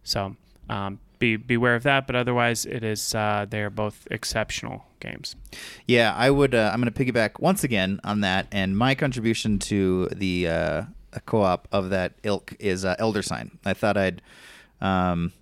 So 0.02 0.36
um, 0.68 1.00
be 1.18 1.36
beware 1.36 1.74
of 1.74 1.84
that, 1.84 2.06
but 2.06 2.16
otherwise 2.16 2.66
it 2.66 2.84
is 2.84 3.14
uh, 3.14 3.46
they 3.48 3.62
are 3.62 3.70
both 3.70 4.06
exceptional 4.10 4.84
games. 5.00 5.36
Yeah, 5.86 6.14
I 6.14 6.28
would. 6.28 6.54
Uh, 6.54 6.70
I'm 6.70 6.82
going 6.82 6.92
to 6.92 7.04
piggyback 7.04 7.40
once 7.40 7.64
again 7.64 7.98
on 8.04 8.20
that, 8.20 8.46
and 8.52 8.76
my 8.76 8.94
contribution 8.94 9.58
to 9.60 10.08
the 10.08 10.48
uh, 10.48 10.82
co-op 11.24 11.66
of 11.72 11.88
that 11.88 12.12
ilk 12.24 12.54
is 12.58 12.84
uh, 12.84 12.94
Elder 12.98 13.22
Sign. 13.22 13.58
I 13.64 13.72
thought 13.72 13.96
I'd 13.96 14.20
um, 14.82 15.32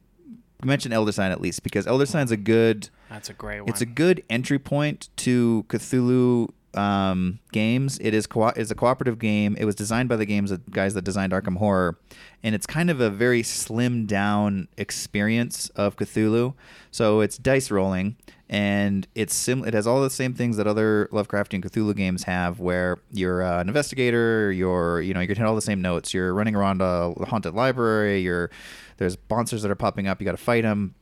mention 0.62 0.92
Elder 0.92 1.10
Sign 1.10 1.32
at 1.32 1.40
least 1.40 1.64
because 1.64 1.84
Elder 1.88 2.06
Sign's 2.06 2.30
a 2.30 2.36
good. 2.36 2.90
That's 3.12 3.28
a 3.28 3.34
great 3.34 3.60
one. 3.60 3.68
It's 3.68 3.82
a 3.82 3.86
good 3.86 4.24
entry 4.30 4.58
point 4.58 5.10
to 5.16 5.66
Cthulhu 5.68 6.48
um, 6.74 7.40
games. 7.52 7.98
It 8.00 8.14
is 8.14 8.26
co- 8.26 8.48
is 8.48 8.70
a 8.70 8.74
cooperative 8.74 9.18
game. 9.18 9.54
It 9.58 9.66
was 9.66 9.74
designed 9.74 10.08
by 10.08 10.16
the 10.16 10.24
games 10.24 10.48
that 10.48 10.70
guys 10.70 10.94
that 10.94 11.02
designed 11.02 11.32
Arkham 11.32 11.58
Horror, 11.58 11.98
and 12.42 12.54
it's 12.54 12.66
kind 12.66 12.88
of 12.88 13.02
a 13.02 13.10
very 13.10 13.42
slimmed 13.42 14.06
down 14.06 14.66
experience 14.78 15.68
of 15.76 15.96
Cthulhu. 15.96 16.54
So 16.90 17.20
it's 17.20 17.36
dice 17.36 17.70
rolling, 17.70 18.16
and 18.48 19.06
it's 19.14 19.34
sim- 19.34 19.66
It 19.66 19.74
has 19.74 19.86
all 19.86 20.00
the 20.00 20.08
same 20.08 20.32
things 20.32 20.56
that 20.56 20.66
other 20.66 21.10
Lovecraftian 21.12 21.62
Cthulhu 21.62 21.94
games 21.94 22.22
have, 22.22 22.60
where 22.60 22.98
you're 23.10 23.42
uh, 23.42 23.60
an 23.60 23.68
investigator. 23.68 24.50
You're 24.50 25.02
you 25.02 25.12
know 25.12 25.20
you 25.20 25.26
can 25.26 25.36
hit 25.36 25.44
all 25.44 25.54
the 25.54 25.60
same 25.60 25.82
notes. 25.82 26.14
You're 26.14 26.32
running 26.32 26.56
around 26.56 26.80
a 26.80 27.12
haunted 27.26 27.52
library. 27.52 28.22
You're 28.22 28.50
there's 28.96 29.18
monsters 29.28 29.60
that 29.60 29.70
are 29.70 29.74
popping 29.74 30.08
up. 30.08 30.18
You 30.18 30.24
got 30.24 30.32
to 30.32 30.38
fight 30.38 30.62
them. 30.62 30.94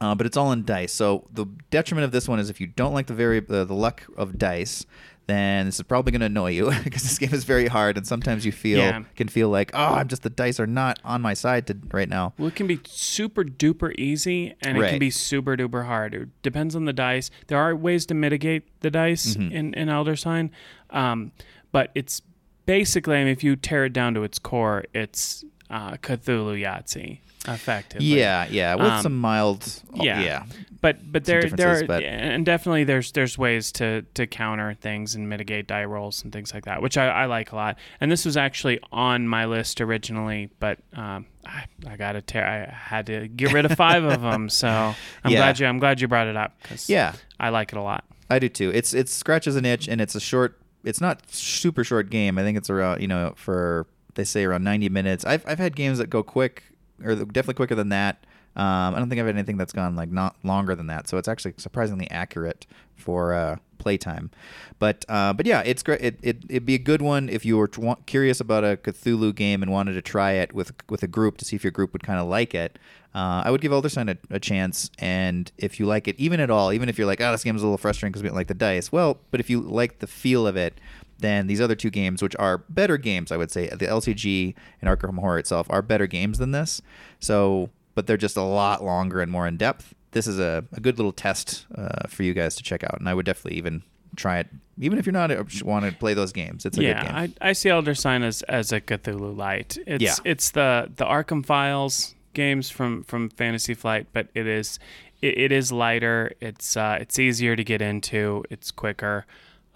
Uh, 0.00 0.14
but 0.14 0.26
it's 0.26 0.36
all 0.36 0.50
in 0.52 0.64
dice. 0.64 0.92
So 0.92 1.28
the 1.32 1.46
detriment 1.70 2.04
of 2.04 2.10
this 2.12 2.28
one 2.28 2.40
is 2.40 2.50
if 2.50 2.60
you 2.60 2.66
don't 2.66 2.92
like 2.94 3.06
the 3.06 3.14
very 3.14 3.38
uh, 3.38 3.64
the 3.64 3.74
luck 3.74 4.02
of 4.16 4.36
dice, 4.36 4.84
then 5.28 5.66
this 5.66 5.76
is 5.76 5.82
probably 5.82 6.10
going 6.10 6.20
to 6.20 6.26
annoy 6.26 6.50
you 6.50 6.70
because 6.84 7.02
this 7.04 7.18
game 7.18 7.32
is 7.32 7.44
very 7.44 7.68
hard, 7.68 7.96
and 7.96 8.04
sometimes 8.04 8.44
you 8.44 8.50
feel 8.50 8.78
Yeah. 8.80 9.04
can 9.14 9.28
feel 9.28 9.48
like, 9.48 9.70
oh, 9.74 9.94
I'm 9.94 10.08
just 10.08 10.22
the 10.24 10.30
dice 10.30 10.58
are 10.58 10.66
not 10.66 10.98
on 11.04 11.22
my 11.22 11.34
side 11.34 11.68
to, 11.68 11.76
right 11.92 12.08
now. 12.08 12.32
Well, 12.36 12.48
it 12.48 12.56
can 12.56 12.66
be 12.66 12.80
super 12.84 13.44
duper 13.44 13.94
easy 13.96 14.54
and 14.62 14.76
it 14.76 14.80
can 14.90 14.98
be 14.98 15.10
super 15.10 15.56
duper 15.56 15.86
hard. 15.86 16.14
It 16.14 16.28
depends 16.42 16.74
on 16.74 16.84
the 16.86 16.92
dice. 16.92 17.30
There 17.46 17.58
are 17.58 17.76
ways 17.76 18.04
to 18.06 18.14
mitigate 18.14 18.64
the 18.80 18.90
dice 18.90 19.36
Mm-hmm. 19.36 19.52
in, 19.52 19.74
in 19.74 19.88
Elder 19.88 20.16
Sign, 20.16 20.50
um, 20.90 21.30
but 21.70 21.92
it's 21.94 22.20
basically, 22.66 23.16
I 23.16 23.20
mean, 23.24 23.28
if 23.32 23.44
you 23.44 23.54
tear 23.54 23.84
it 23.84 23.92
down 23.92 24.14
to 24.14 24.24
its 24.24 24.40
core, 24.40 24.84
it's 24.92 25.44
uh, 25.70 25.92
Cthulhu 25.92 26.60
Yahtzee, 26.60 27.20
effectively. 27.48 28.06
Yeah, 28.06 28.46
yeah, 28.50 28.74
with 28.74 28.86
Um, 28.86 29.02
some 29.02 29.18
mild, 29.20 29.82
yeah. 29.94 30.20
yeah, 30.20 30.44
but 30.80 31.10
but 31.12 31.24
there 31.24 31.42
there 31.44 31.78
are, 31.78 31.84
but- 31.84 32.02
and 32.02 32.44
definitely 32.46 32.84
there's 32.84 33.12
there's 33.12 33.36
ways 33.38 33.72
to 33.72 34.02
to 34.14 34.26
counter 34.26 34.74
things 34.74 35.14
and 35.14 35.28
mitigate 35.28 35.66
die 35.66 35.84
rolls 35.84 36.22
and 36.22 36.32
things 36.32 36.52
like 36.54 36.64
that, 36.64 36.82
which 36.82 36.96
I, 36.96 37.06
I 37.08 37.24
like 37.26 37.52
a 37.52 37.56
lot. 37.56 37.78
And 38.00 38.10
this 38.10 38.24
was 38.24 38.36
actually 38.36 38.80
on 38.92 39.26
my 39.28 39.44
list 39.46 39.80
originally, 39.80 40.50
but 40.60 40.78
um, 40.94 41.26
I, 41.46 41.64
I 41.88 41.96
got 41.96 42.12
to 42.12 42.22
tear. 42.22 42.46
I 42.46 42.72
had 42.72 43.06
to 43.06 43.28
get 43.28 43.52
rid 43.52 43.64
of 43.64 43.72
five 43.72 44.04
of 44.04 44.22
them, 44.22 44.48
so 44.48 44.68
I'm 45.24 45.30
Yeah. 45.32 45.38
glad 45.38 45.58
you 45.58 45.66
I'm 45.66 45.78
glad 45.78 46.00
you 46.00 46.08
brought 46.08 46.26
it 46.28 46.36
up 46.36 46.56
because 46.62 46.88
yeah. 46.88 47.14
I 47.40 47.48
like 47.48 47.72
it 47.72 47.76
a 47.78 47.82
lot. 47.82 48.04
I 48.30 48.38
do 48.38 48.48
too. 48.48 48.70
It's 48.72 48.94
it 48.94 49.08
scratches 49.08 49.56
an 49.56 49.64
itch, 49.64 49.88
and 49.88 50.00
it's 50.00 50.14
a 50.14 50.20
short. 50.20 50.58
It's 50.84 51.00
not 51.00 51.28
super 51.30 51.84
short 51.84 52.08
game. 52.10 52.38
I 52.38 52.42
think 52.42 52.56
it's 52.58 52.70
around 52.70 53.00
you 53.02 53.08
know 53.08 53.34
for 53.36 53.86
they 54.14 54.24
say 54.24 54.44
around 54.44 54.64
ninety 54.64 54.88
minutes. 54.88 55.24
I've 55.24 55.44
I've 55.46 55.58
had 55.58 55.76
games 55.76 55.98
that 55.98 56.08
go 56.10 56.22
quick 56.22 56.64
or 57.04 57.14
definitely 57.16 57.54
quicker 57.54 57.74
than 57.74 57.90
that. 57.90 58.24
Um, 58.54 58.94
I 58.94 58.98
don't 58.98 59.08
think 59.08 59.18
I've 59.18 59.26
had 59.26 59.36
anything 59.36 59.56
that's 59.56 59.72
gone 59.72 59.96
like 59.96 60.10
not 60.10 60.36
longer 60.42 60.74
than 60.74 60.86
that. 60.88 61.08
So 61.08 61.16
it's 61.16 61.28
actually 61.28 61.54
surprisingly 61.56 62.10
accurate 62.10 62.66
for 62.96 63.32
uh, 63.32 63.56
playtime. 63.78 64.30
But 64.78 65.04
uh, 65.08 65.32
but 65.32 65.46
yeah, 65.46 65.62
it's 65.64 65.82
great. 65.82 66.00
It, 66.00 66.18
it 66.22 66.44
it'd 66.48 66.66
be 66.66 66.74
a 66.74 66.78
good 66.78 67.02
one 67.02 67.28
if 67.28 67.44
you 67.44 67.56
were 67.56 67.68
t- 67.68 67.94
curious 68.06 68.40
about 68.40 68.64
a 68.64 68.76
Cthulhu 68.76 69.34
game 69.34 69.62
and 69.62 69.72
wanted 69.72 69.94
to 69.94 70.02
try 70.02 70.32
it 70.32 70.52
with 70.52 70.72
with 70.90 71.02
a 71.02 71.06
group 71.06 71.38
to 71.38 71.44
see 71.44 71.56
if 71.56 71.64
your 71.64 71.70
group 71.70 71.92
would 71.92 72.02
kind 72.02 72.20
of 72.20 72.26
like 72.28 72.54
it. 72.54 72.78
Uh, 73.14 73.42
I 73.44 73.50
would 73.50 73.60
give 73.60 73.72
Elder 73.72 73.90
Sign 73.90 74.08
a, 74.08 74.16
a 74.30 74.40
chance, 74.40 74.90
and 74.98 75.52
if 75.58 75.78
you 75.78 75.84
like 75.84 76.08
it, 76.08 76.16
even 76.18 76.40
at 76.40 76.50
all, 76.50 76.72
even 76.72 76.88
if 76.88 76.96
you're 76.96 77.06
like, 77.06 77.20
oh, 77.20 77.30
this 77.32 77.44
game's 77.44 77.60
a 77.60 77.66
little 77.66 77.76
frustrating 77.76 78.10
because 78.10 78.22
we 78.22 78.28
don't 78.28 78.36
like 78.36 78.46
the 78.46 78.54
dice, 78.54 78.90
well, 78.90 79.18
but 79.30 79.38
if 79.38 79.50
you 79.50 79.60
like 79.60 79.98
the 79.98 80.06
feel 80.06 80.46
of 80.46 80.56
it, 80.56 80.78
then 81.22 81.46
these 81.46 81.60
other 81.60 81.74
two 81.74 81.90
games, 81.90 82.22
which 82.22 82.36
are 82.38 82.58
better 82.68 82.98
games, 82.98 83.32
I 83.32 83.36
would 83.36 83.50
say, 83.50 83.68
the 83.68 83.86
LCG 83.86 84.54
and 84.80 84.90
Arkham 84.90 85.18
Horror 85.18 85.38
itself 85.38 85.66
are 85.70 85.80
better 85.82 86.06
games 86.06 86.38
than 86.38 86.50
this. 86.52 86.82
So, 87.20 87.70
but 87.94 88.06
they're 88.06 88.16
just 88.16 88.36
a 88.36 88.42
lot 88.42 88.84
longer 88.84 89.20
and 89.20 89.30
more 89.32 89.46
in 89.46 89.56
depth. 89.56 89.94
This 90.12 90.26
is 90.26 90.38
a, 90.38 90.64
a 90.72 90.80
good 90.80 90.98
little 90.98 91.12
test 91.12 91.66
uh, 91.74 92.06
for 92.08 92.22
you 92.22 92.34
guys 92.34 92.54
to 92.56 92.62
check 92.62 92.84
out, 92.84 92.98
and 92.98 93.08
I 93.08 93.14
would 93.14 93.24
definitely 93.26 93.56
even 93.58 93.82
try 94.14 94.40
it, 94.40 94.48
even 94.78 94.98
if 94.98 95.06
you're 95.06 95.12
not 95.14 95.30
uh, 95.30 95.42
want 95.64 95.86
to 95.86 95.92
play 95.92 96.12
those 96.12 96.32
games. 96.32 96.66
It's 96.66 96.76
a 96.76 96.80
good 96.80 96.96
game. 96.96 97.06
yeah, 97.06 97.18
I, 97.18 97.32
I 97.40 97.52
see 97.54 97.70
Elder 97.70 97.94
Sign 97.94 98.22
as, 98.22 98.42
as 98.42 98.70
a 98.72 98.80
Cthulhu 98.80 99.34
light. 99.34 99.78
It's 99.86 100.02
Yeah. 100.02 100.14
it's 100.24 100.50
the 100.50 100.90
the 100.96 101.06
Arkham 101.06 101.46
Files 101.46 102.14
games 102.34 102.68
from 102.68 103.04
from 103.04 103.30
Fantasy 103.30 103.72
Flight, 103.72 104.08
but 104.12 104.28
it 104.34 104.46
is 104.46 104.78
it, 105.22 105.38
it 105.38 105.52
is 105.52 105.72
lighter. 105.72 106.32
It's 106.40 106.76
uh, 106.76 106.98
it's 107.00 107.18
easier 107.18 107.56
to 107.56 107.64
get 107.64 107.80
into. 107.80 108.44
It's 108.50 108.70
quicker. 108.70 109.24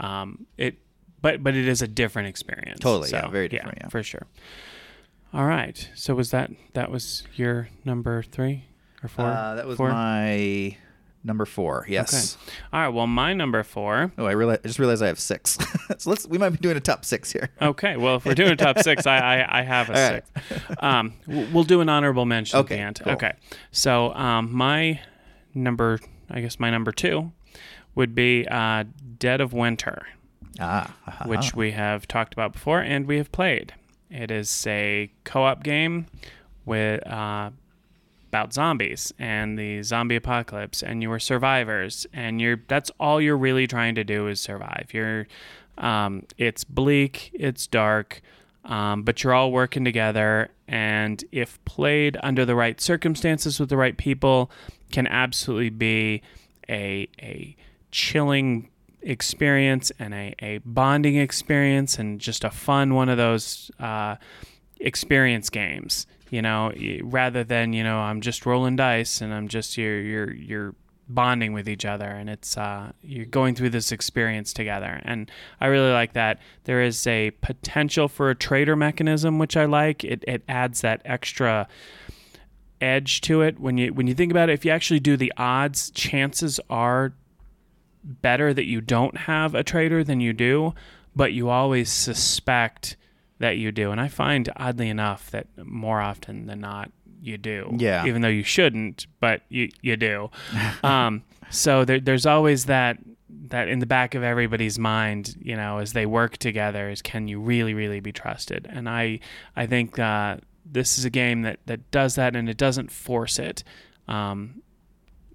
Um, 0.01 0.47
it 0.59 0.76
but 1.26 1.42
but 1.42 1.56
it 1.56 1.66
is 1.66 1.82
a 1.82 1.88
different 1.88 2.28
experience. 2.28 2.78
Totally, 2.78 3.10
yeah, 3.10 3.26
very 3.26 3.48
different, 3.48 3.78
yeah. 3.80 3.88
for 3.88 4.00
sure. 4.00 4.28
All 5.32 5.44
right. 5.44 5.90
So 5.96 6.14
was 6.14 6.30
that 6.30 6.52
that 6.74 6.88
was 6.88 7.24
your 7.34 7.68
number 7.84 8.22
three 8.22 8.66
or 9.02 9.08
four? 9.08 9.26
Uh, 9.26 9.56
that 9.56 9.66
was 9.66 9.76
Four? 9.76 9.88
my 9.90 10.76
number 11.24 11.44
four. 11.44 11.84
Yes. 11.88 12.36
Okay. 12.36 12.52
All 12.72 12.80
right. 12.80 12.88
Well, 12.90 13.08
my 13.08 13.34
number 13.34 13.64
four. 13.64 14.12
Oh, 14.16 14.24
I 14.24 14.32
realize. 14.32 14.60
I 14.62 14.68
just 14.68 14.78
realized 14.78 15.02
I 15.02 15.08
have 15.08 15.18
six. 15.18 15.58
so 15.98 16.10
let's. 16.10 16.28
We 16.28 16.38
might 16.38 16.50
be 16.50 16.58
doing 16.58 16.76
a 16.76 16.80
top 16.80 17.04
six 17.04 17.32
here. 17.32 17.50
Okay, 17.60 17.96
well, 17.96 18.14
if 18.14 18.24
we're 18.24 18.36
doing 18.36 18.52
a 18.52 18.56
top 18.56 18.78
six, 18.78 19.04
I, 19.04 19.16
I, 19.16 19.58
I 19.58 19.62
have 19.62 19.90
a 19.90 19.92
right. 19.94 20.24
six. 20.48 20.76
Um, 20.80 21.14
we'll 21.26 21.64
do 21.64 21.80
an 21.80 21.88
honorable 21.88 22.24
mention 22.24 22.60
Okay, 22.60 22.76
at 22.78 22.78
the 22.78 22.82
end. 22.84 23.00
cool. 23.02 23.12
Okay, 23.14 23.32
so 23.72 24.14
um, 24.14 24.52
my 24.52 25.00
number, 25.54 25.98
I 26.30 26.40
guess 26.40 26.60
my 26.60 26.70
number 26.70 26.92
two 26.92 27.32
would 27.96 28.14
be 28.14 28.46
uh, 28.48 28.84
Dead 29.18 29.40
of 29.40 29.52
Winter, 29.52 30.06
Ah, 30.61 30.94
ah, 31.07 31.24
which 31.26 31.54
we 31.54 31.72
have 31.72 32.09
talked 32.09 32.32
about 32.32 32.52
before 32.52 32.80
and 32.80 33.07
we 33.07 33.16
have 33.18 33.30
played. 33.32 33.74
It 34.11 34.30
is 34.30 34.66
a 34.66 35.11
co-op 35.24 35.62
game 35.62 36.07
with 36.64 37.07
uh, 37.07 37.50
about 38.28 38.52
zombies 38.52 39.12
and 39.18 39.59
the 39.59 39.82
zombie 39.82 40.16
apocalypse, 40.16 40.82
and 40.82 41.02
you 41.02 41.11
are 41.12 41.18
survivors, 41.18 42.07
and 42.12 42.40
you're 42.40 42.61
that's 42.68 42.90
all 43.00 43.20
you're 43.20 43.36
really 43.36 43.66
trying 43.66 43.94
to 43.94 44.04
do 44.04 44.28
is 44.28 44.40
survive. 44.40 44.88
You're 44.92 45.26
um, 45.78 46.24
it's 46.38 46.64
bleak, 46.64 47.30
it's 47.34 47.66
dark, 47.66 48.20
um, 48.64 49.02
but 49.02 49.22
you're 49.22 49.34
all 49.34 49.52
working 49.52 49.84
together, 49.84 50.50
and 50.68 51.24
if 51.32 51.62
played 51.64 52.16
under 52.22 52.44
the 52.44 52.54
right 52.54 52.80
circumstances 52.80 53.59
with 53.59 53.68
the 53.68 53.76
right 53.76 53.96
people, 53.96 54.50
can 54.92 55.07
absolutely 55.07 55.70
be 55.70 56.22
a 56.68 57.09
a 57.20 57.57
chilling 57.90 58.68
experience 59.07 59.92
and 59.98 60.12
a, 60.12 60.34
a 60.40 60.59
bonding 60.59 61.16
experience 61.16 61.98
and 61.98 62.20
just 62.20 62.44
a 62.44 62.50
fun 62.50 62.94
one 62.94 63.09
of 63.09 63.16
those 63.16 63.70
uh, 63.78 64.16
experience 64.80 65.48
games 65.48 66.07
you 66.30 66.42
know 66.42 66.72
rather 67.02 67.44
than 67.44 67.72
you 67.72 67.84
know 67.84 67.98
i'm 67.98 68.20
just 68.20 68.44
rolling 68.44 68.74
dice 68.74 69.20
and 69.20 69.32
i'm 69.32 69.46
just 69.46 69.76
you're 69.76 70.00
you're 70.00 70.34
you're 70.34 70.74
bonding 71.09 71.52
with 71.52 71.68
each 71.68 71.84
other 71.84 72.07
and 72.07 72.28
it's 72.28 72.57
uh, 72.57 72.90
you're 73.02 73.26
going 73.26 73.54
through 73.54 73.70
this 73.70 73.92
experience 73.92 74.52
together. 74.52 75.00
And 75.04 75.30
i 75.61 75.66
really 75.66 75.92
like 75.92 76.14
that. 76.14 76.40
There 76.64 76.82
is 76.82 77.07
a 77.07 77.30
potential 77.42 78.09
for 78.09 78.30
a 78.30 78.34
traitor 78.34 78.76
mechanism 78.76 79.38
which 79.38 79.57
i 79.57 79.64
like. 79.64 80.02
It, 80.04 80.24
it 80.26 80.42
adds 80.48 80.80
that 80.80 81.02
extra 81.04 81.68
edge 82.80 83.20
to 83.22 83.42
it. 83.42 83.61
When 83.61 83.78
you 83.78 83.94
when 83.94 84.07
you 84.07 84.14
think 84.14 84.32
about 84.32 84.48
it 84.48 84.54
if 84.54 84.64
you 84.64 84.70
actually 84.70 85.00
do 85.00 85.16
the 85.16 85.32
odds 85.36 85.90
chances 85.90 86.59
are 86.68 87.12
better 88.07 88.54
that 88.54 88.66
you 88.66 88.80
don't 88.80 89.16
have 89.16 89.54
a 89.54 89.64
traitor 89.64 90.04
than 90.04 90.20
you 90.20 90.32
do 90.32 90.72
but 91.16 91.32
you 91.32 91.48
always 91.48 91.90
suspect 91.90 92.96
that 93.38 93.57
you 93.57 93.72
do. 93.72 93.90
And 93.90 94.00
i 94.00 94.09
find 94.09 94.48
oddly 94.57 94.88
enough 94.88 95.30
that 95.30 95.46
more 95.64 96.00
often 96.00 96.46
than 96.46 96.61
not 96.61 96.90
you 97.22 97.38
do. 97.38 97.74
Yeah. 97.78 98.04
even 98.07 98.22
though 98.22 98.28
you 98.28 98.44
shouldn't 98.44 99.07
but 99.18 99.42
you 99.48 99.70
you 99.82 99.96
do. 99.96 100.30
Um 100.84 101.22
so 101.50 101.84
there, 101.84 102.00
there's 102.00 102.26
always 102.26 102.66
that 102.66 102.98
that 103.48 103.68
in 103.68 103.78
the 103.78 103.86
back 103.86 104.14
of 104.14 104.22
everybody's 104.22 104.78
mind 104.78 105.36
you 105.40 105.57
know 105.57 105.78
as 105.78 105.92
they 105.92 106.07
work 106.07 106.36
together 106.36 106.90
is 106.90 107.00
can 107.02 107.26
you 107.28 107.40
really 107.40 107.74
really 107.74 108.00
be 108.00 108.12
trusted? 108.12 108.66
And 108.70 108.88
i 108.88 109.18
i 109.57 109.66
think 109.66 109.98
uh 109.98 110.36
this 110.64 110.98
is 110.98 111.04
a 111.04 111.11
game 111.11 111.42
that 111.42 111.59
that 111.66 111.90
does 111.90 112.14
that 112.16 112.36
and 112.36 112.48
it 112.48 112.57
doesn't 112.57 112.90
force 112.90 113.38
it. 113.38 113.64
Um 114.07 114.62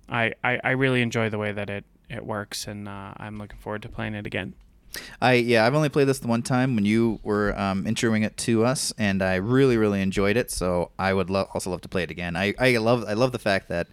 i 0.10 0.34
i, 0.44 0.60
I 0.64 0.72
really 0.72 1.02
enjoy 1.02 1.30
the 1.30 1.38
way 1.40 1.52
that 1.52 1.70
it 1.70 1.86
it 2.12 2.26
works 2.26 2.68
and 2.68 2.88
uh, 2.88 3.14
i'm 3.18 3.38
looking 3.38 3.58
forward 3.60 3.82
to 3.82 3.90
playing 3.90 4.14
it 4.16 4.26
again 4.28 4.54
I 5.22 5.36
yeah, 5.36 5.66
I've 5.66 5.74
only 5.74 5.88
played 5.88 6.10
this 6.10 6.20
the 6.20 6.28
one 6.28 6.42
time 6.42 6.76
when 6.76 6.84
you 6.84 7.22
were 7.24 7.58
um, 7.58 7.86
introing 7.86 8.26
it 8.26 8.36
to 8.40 8.66
us, 8.66 8.92
and 8.98 9.22
I 9.22 9.36
really 9.36 9.78
really 9.78 10.02
enjoyed 10.02 10.36
it. 10.36 10.52
So 10.52 10.92
I 11.00 11.14
would 11.14 11.30
lo- 11.30 11.48
also 11.54 11.70
love 11.70 11.80
to 11.84 11.88
play 11.88 12.04
it 12.04 12.12
again. 12.12 12.36
I, 12.36 12.54
I 12.60 12.76
love 12.76 13.06
I 13.08 13.14
love 13.14 13.32
the 13.32 13.40
fact 13.40 13.70
that 13.70 13.88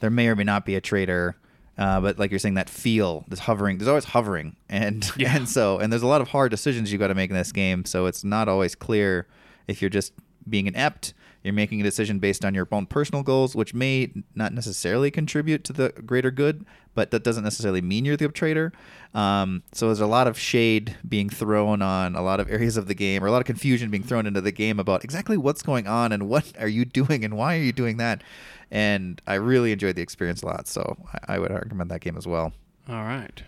there 0.00 0.10
may 0.10 0.26
or 0.26 0.34
may 0.34 0.42
not 0.42 0.66
be 0.66 0.74
a 0.74 0.80
traitor, 0.80 1.36
uh, 1.78 2.00
but 2.00 2.18
like 2.18 2.32
you're 2.32 2.40
saying, 2.40 2.54
that 2.54 2.68
feel, 2.68 3.24
this 3.28 3.38
hovering, 3.38 3.78
there's 3.78 3.86
always 3.86 4.06
hovering, 4.06 4.56
and 4.68 5.08
Yeah. 5.16 5.36
and 5.36 5.48
so 5.48 5.78
and 5.78 5.92
there's 5.92 6.02
a 6.02 6.08
lot 6.08 6.20
of 6.20 6.26
hard 6.26 6.50
decisions 6.50 6.90
you've 6.90 6.98
got 6.98 7.06
to 7.06 7.14
make 7.14 7.30
in 7.30 7.36
this 7.36 7.52
game. 7.52 7.84
So 7.84 8.06
it's 8.06 8.24
not 8.24 8.48
always 8.48 8.74
clear 8.74 9.28
if 9.68 9.80
you're 9.80 9.90
just 9.90 10.12
being 10.48 10.66
an 10.66 10.74
inept. 10.74 11.14
You're 11.42 11.54
making 11.54 11.80
a 11.80 11.84
decision 11.84 12.18
based 12.18 12.44
on 12.44 12.54
your 12.54 12.68
own 12.70 12.86
personal 12.86 13.22
goals, 13.22 13.54
which 13.54 13.74
may 13.74 14.12
not 14.34 14.52
necessarily 14.52 15.10
contribute 15.10 15.64
to 15.64 15.72
the 15.72 15.90
greater 15.90 16.30
good, 16.30 16.64
but 16.94 17.10
that 17.10 17.24
doesn't 17.24 17.44
necessarily 17.44 17.80
mean 17.80 18.04
you're 18.04 18.16
the 18.16 18.28
traitor. 18.28 18.72
Um, 19.14 19.62
so 19.72 19.86
there's 19.86 20.00
a 20.00 20.06
lot 20.06 20.26
of 20.26 20.38
shade 20.38 20.96
being 21.08 21.28
thrown 21.28 21.82
on 21.82 22.14
a 22.14 22.22
lot 22.22 22.40
of 22.40 22.50
areas 22.50 22.76
of 22.76 22.86
the 22.86 22.94
game, 22.94 23.24
or 23.24 23.26
a 23.26 23.30
lot 23.30 23.40
of 23.40 23.46
confusion 23.46 23.90
being 23.90 24.04
thrown 24.04 24.26
into 24.26 24.40
the 24.40 24.52
game 24.52 24.78
about 24.78 25.04
exactly 25.04 25.36
what's 25.36 25.62
going 25.62 25.86
on 25.86 26.12
and 26.12 26.28
what 26.28 26.52
are 26.60 26.68
you 26.68 26.84
doing 26.84 27.24
and 27.24 27.36
why 27.36 27.56
are 27.56 27.62
you 27.62 27.72
doing 27.72 27.96
that. 27.98 28.22
And 28.70 29.20
I 29.26 29.34
really 29.34 29.72
enjoyed 29.72 29.96
the 29.96 30.02
experience 30.02 30.42
a 30.42 30.46
lot, 30.46 30.66
so 30.66 30.96
I, 31.12 31.34
I 31.34 31.38
would 31.38 31.50
recommend 31.50 31.90
that 31.90 32.00
game 32.00 32.16
as 32.16 32.26
well. 32.26 32.52
all 32.88 33.04
right 33.04 33.42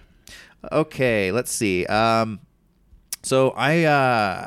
Okay, 0.73 1.33
let's 1.33 1.51
see. 1.51 1.87
Um, 1.87 2.41
so 3.23 3.51
I 3.51 3.85
uh, 3.85 4.47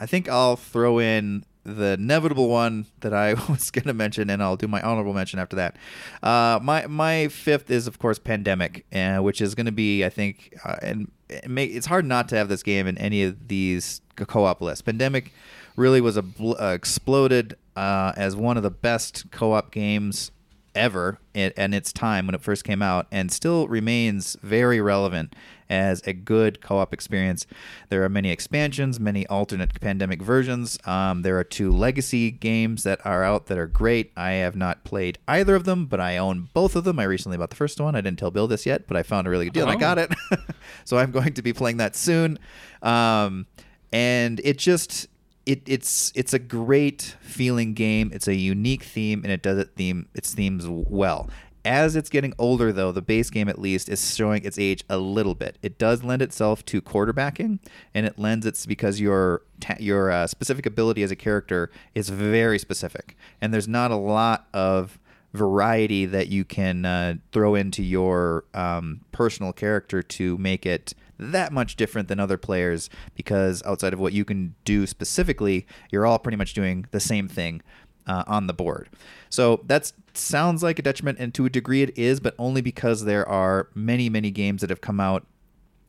I 0.00 0.06
think 0.06 0.28
I'll 0.28 0.56
throw 0.56 0.98
in 0.98 1.44
the 1.64 1.92
inevitable 1.92 2.48
one 2.48 2.86
that 3.00 3.12
I 3.12 3.34
was 3.48 3.70
going 3.70 3.86
to 3.86 3.94
mention, 3.94 4.30
and 4.30 4.42
I'll 4.42 4.56
do 4.56 4.68
my 4.68 4.80
honorable 4.82 5.14
mention 5.14 5.38
after 5.38 5.56
that. 5.56 5.76
Uh, 6.22 6.58
my 6.62 6.86
my 6.86 7.28
fifth 7.28 7.70
is 7.70 7.86
of 7.86 7.98
course 7.98 8.18
Pandemic, 8.18 8.86
uh, 8.92 9.18
which 9.18 9.40
is 9.40 9.54
going 9.54 9.66
to 9.66 9.72
be 9.72 10.04
I 10.04 10.08
think, 10.08 10.56
uh, 10.64 10.76
and 10.82 11.10
it 11.28 11.48
may, 11.48 11.64
it's 11.64 11.86
hard 11.86 12.04
not 12.04 12.28
to 12.28 12.36
have 12.36 12.48
this 12.48 12.62
game 12.62 12.86
in 12.86 12.98
any 12.98 13.22
of 13.22 13.48
these 13.48 14.00
co-op 14.16 14.60
lists. 14.60 14.82
Pandemic 14.82 15.32
really 15.76 16.00
was 16.00 16.16
a 16.16 16.22
bl- 16.22 16.60
uh, 16.60 16.72
exploded 16.72 17.56
uh, 17.76 18.12
as 18.16 18.36
one 18.36 18.56
of 18.56 18.62
the 18.62 18.70
best 18.70 19.30
co-op 19.30 19.70
games 19.70 20.30
ever 20.74 21.18
in, 21.34 21.52
in 21.56 21.74
its 21.74 21.92
time 21.92 22.26
when 22.26 22.34
it 22.34 22.42
first 22.42 22.64
came 22.64 22.82
out 22.82 23.06
and 23.10 23.30
still 23.30 23.68
remains 23.68 24.36
very 24.42 24.80
relevant 24.80 25.34
as 25.72 26.02
a 26.06 26.12
good 26.12 26.60
co-op 26.60 26.92
experience. 26.92 27.46
There 27.88 28.04
are 28.04 28.08
many 28.08 28.30
expansions, 28.30 29.00
many 29.00 29.26
alternate 29.26 29.80
pandemic 29.80 30.20
versions. 30.22 30.78
Um, 30.84 31.22
there 31.22 31.38
are 31.38 31.44
two 31.44 31.72
legacy 31.72 32.30
games 32.30 32.82
that 32.82 33.04
are 33.06 33.24
out 33.24 33.46
that 33.46 33.56
are 33.58 33.66
great. 33.66 34.12
I 34.16 34.32
have 34.32 34.54
not 34.54 34.84
played 34.84 35.18
either 35.26 35.54
of 35.54 35.64
them, 35.64 35.86
but 35.86 35.98
I 35.98 36.18
own 36.18 36.50
both 36.52 36.76
of 36.76 36.84
them. 36.84 36.98
I 36.98 37.04
recently 37.04 37.38
bought 37.38 37.50
the 37.50 37.56
first 37.56 37.80
one. 37.80 37.94
I 37.96 38.02
didn't 38.02 38.18
tell 38.18 38.30
Bill 38.30 38.46
this 38.46 38.66
yet, 38.66 38.86
but 38.86 38.96
I 38.96 39.02
found 39.02 39.26
a 39.26 39.30
really 39.30 39.46
good 39.46 39.54
deal 39.54 39.62
and 39.68 39.72
I 39.72 39.74
Oh. 39.76 39.78
got 39.78 39.98
it. 39.98 40.12
so 40.84 40.98
I'm 40.98 41.10
going 41.10 41.32
to 41.32 41.42
be 41.42 41.52
playing 41.54 41.78
that 41.78 41.96
soon. 41.96 42.38
Um, 42.82 43.46
and 43.92 44.40
it 44.44 44.58
just 44.58 45.06
it, 45.46 45.62
it's 45.66 46.12
it's 46.14 46.32
a 46.32 46.38
great 46.38 47.16
feeling 47.20 47.74
game. 47.74 48.10
It's 48.14 48.28
a 48.28 48.34
unique 48.34 48.84
theme, 48.84 49.22
and 49.24 49.32
it 49.32 49.42
does 49.42 49.58
it 49.58 49.70
theme 49.74 50.06
its 50.14 50.34
themes 50.34 50.66
well. 50.68 51.28
As 51.64 51.94
it's 51.94 52.10
getting 52.10 52.34
older, 52.38 52.72
though, 52.72 52.90
the 52.90 53.02
base 53.02 53.30
game 53.30 53.48
at 53.48 53.58
least 53.58 53.88
is 53.88 54.14
showing 54.14 54.44
its 54.44 54.58
age 54.58 54.82
a 54.88 54.98
little 54.98 55.36
bit. 55.36 55.58
It 55.62 55.78
does 55.78 56.02
lend 56.02 56.20
itself 56.20 56.64
to 56.66 56.82
quarterbacking, 56.82 57.60
and 57.94 58.04
it 58.04 58.18
lends 58.18 58.46
it's 58.46 58.66
because 58.66 59.00
your 59.00 59.42
ta- 59.60 59.76
your 59.78 60.10
uh, 60.10 60.26
specific 60.26 60.66
ability 60.66 61.04
as 61.04 61.12
a 61.12 61.16
character 61.16 61.70
is 61.94 62.08
very 62.08 62.58
specific, 62.58 63.16
and 63.40 63.54
there's 63.54 63.68
not 63.68 63.92
a 63.92 63.96
lot 63.96 64.48
of 64.52 64.98
variety 65.32 66.04
that 66.04 66.28
you 66.28 66.44
can 66.44 66.84
uh, 66.84 67.14
throw 67.30 67.54
into 67.54 67.82
your 67.82 68.44
um, 68.54 69.00
personal 69.12 69.52
character 69.52 70.02
to 70.02 70.36
make 70.38 70.66
it 70.66 70.94
that 71.18 71.52
much 71.52 71.76
different 71.76 72.08
than 72.08 72.18
other 72.18 72.36
players 72.36 72.90
because 73.14 73.62
outside 73.64 73.92
of 73.92 74.00
what 74.00 74.12
you 74.12 74.24
can 74.24 74.54
do 74.64 74.86
specifically, 74.86 75.66
you're 75.90 76.04
all 76.04 76.18
pretty 76.18 76.36
much 76.36 76.52
doing 76.52 76.84
the 76.90 77.00
same 77.00 77.28
thing 77.28 77.62
uh, 78.06 78.24
on 78.26 78.46
the 78.46 78.52
board. 78.52 78.88
So 79.30 79.60
that 79.66 79.92
sounds 80.14 80.62
like 80.62 80.78
a 80.78 80.82
detriment, 80.82 81.18
and 81.18 81.32
to 81.34 81.44
a 81.46 81.50
degree 81.50 81.82
it 81.82 81.96
is, 81.96 82.20
but 82.20 82.34
only 82.38 82.60
because 82.60 83.04
there 83.04 83.28
are 83.28 83.68
many, 83.74 84.08
many 84.08 84.30
games 84.30 84.60
that 84.60 84.70
have 84.70 84.80
come 84.80 85.00
out 85.00 85.26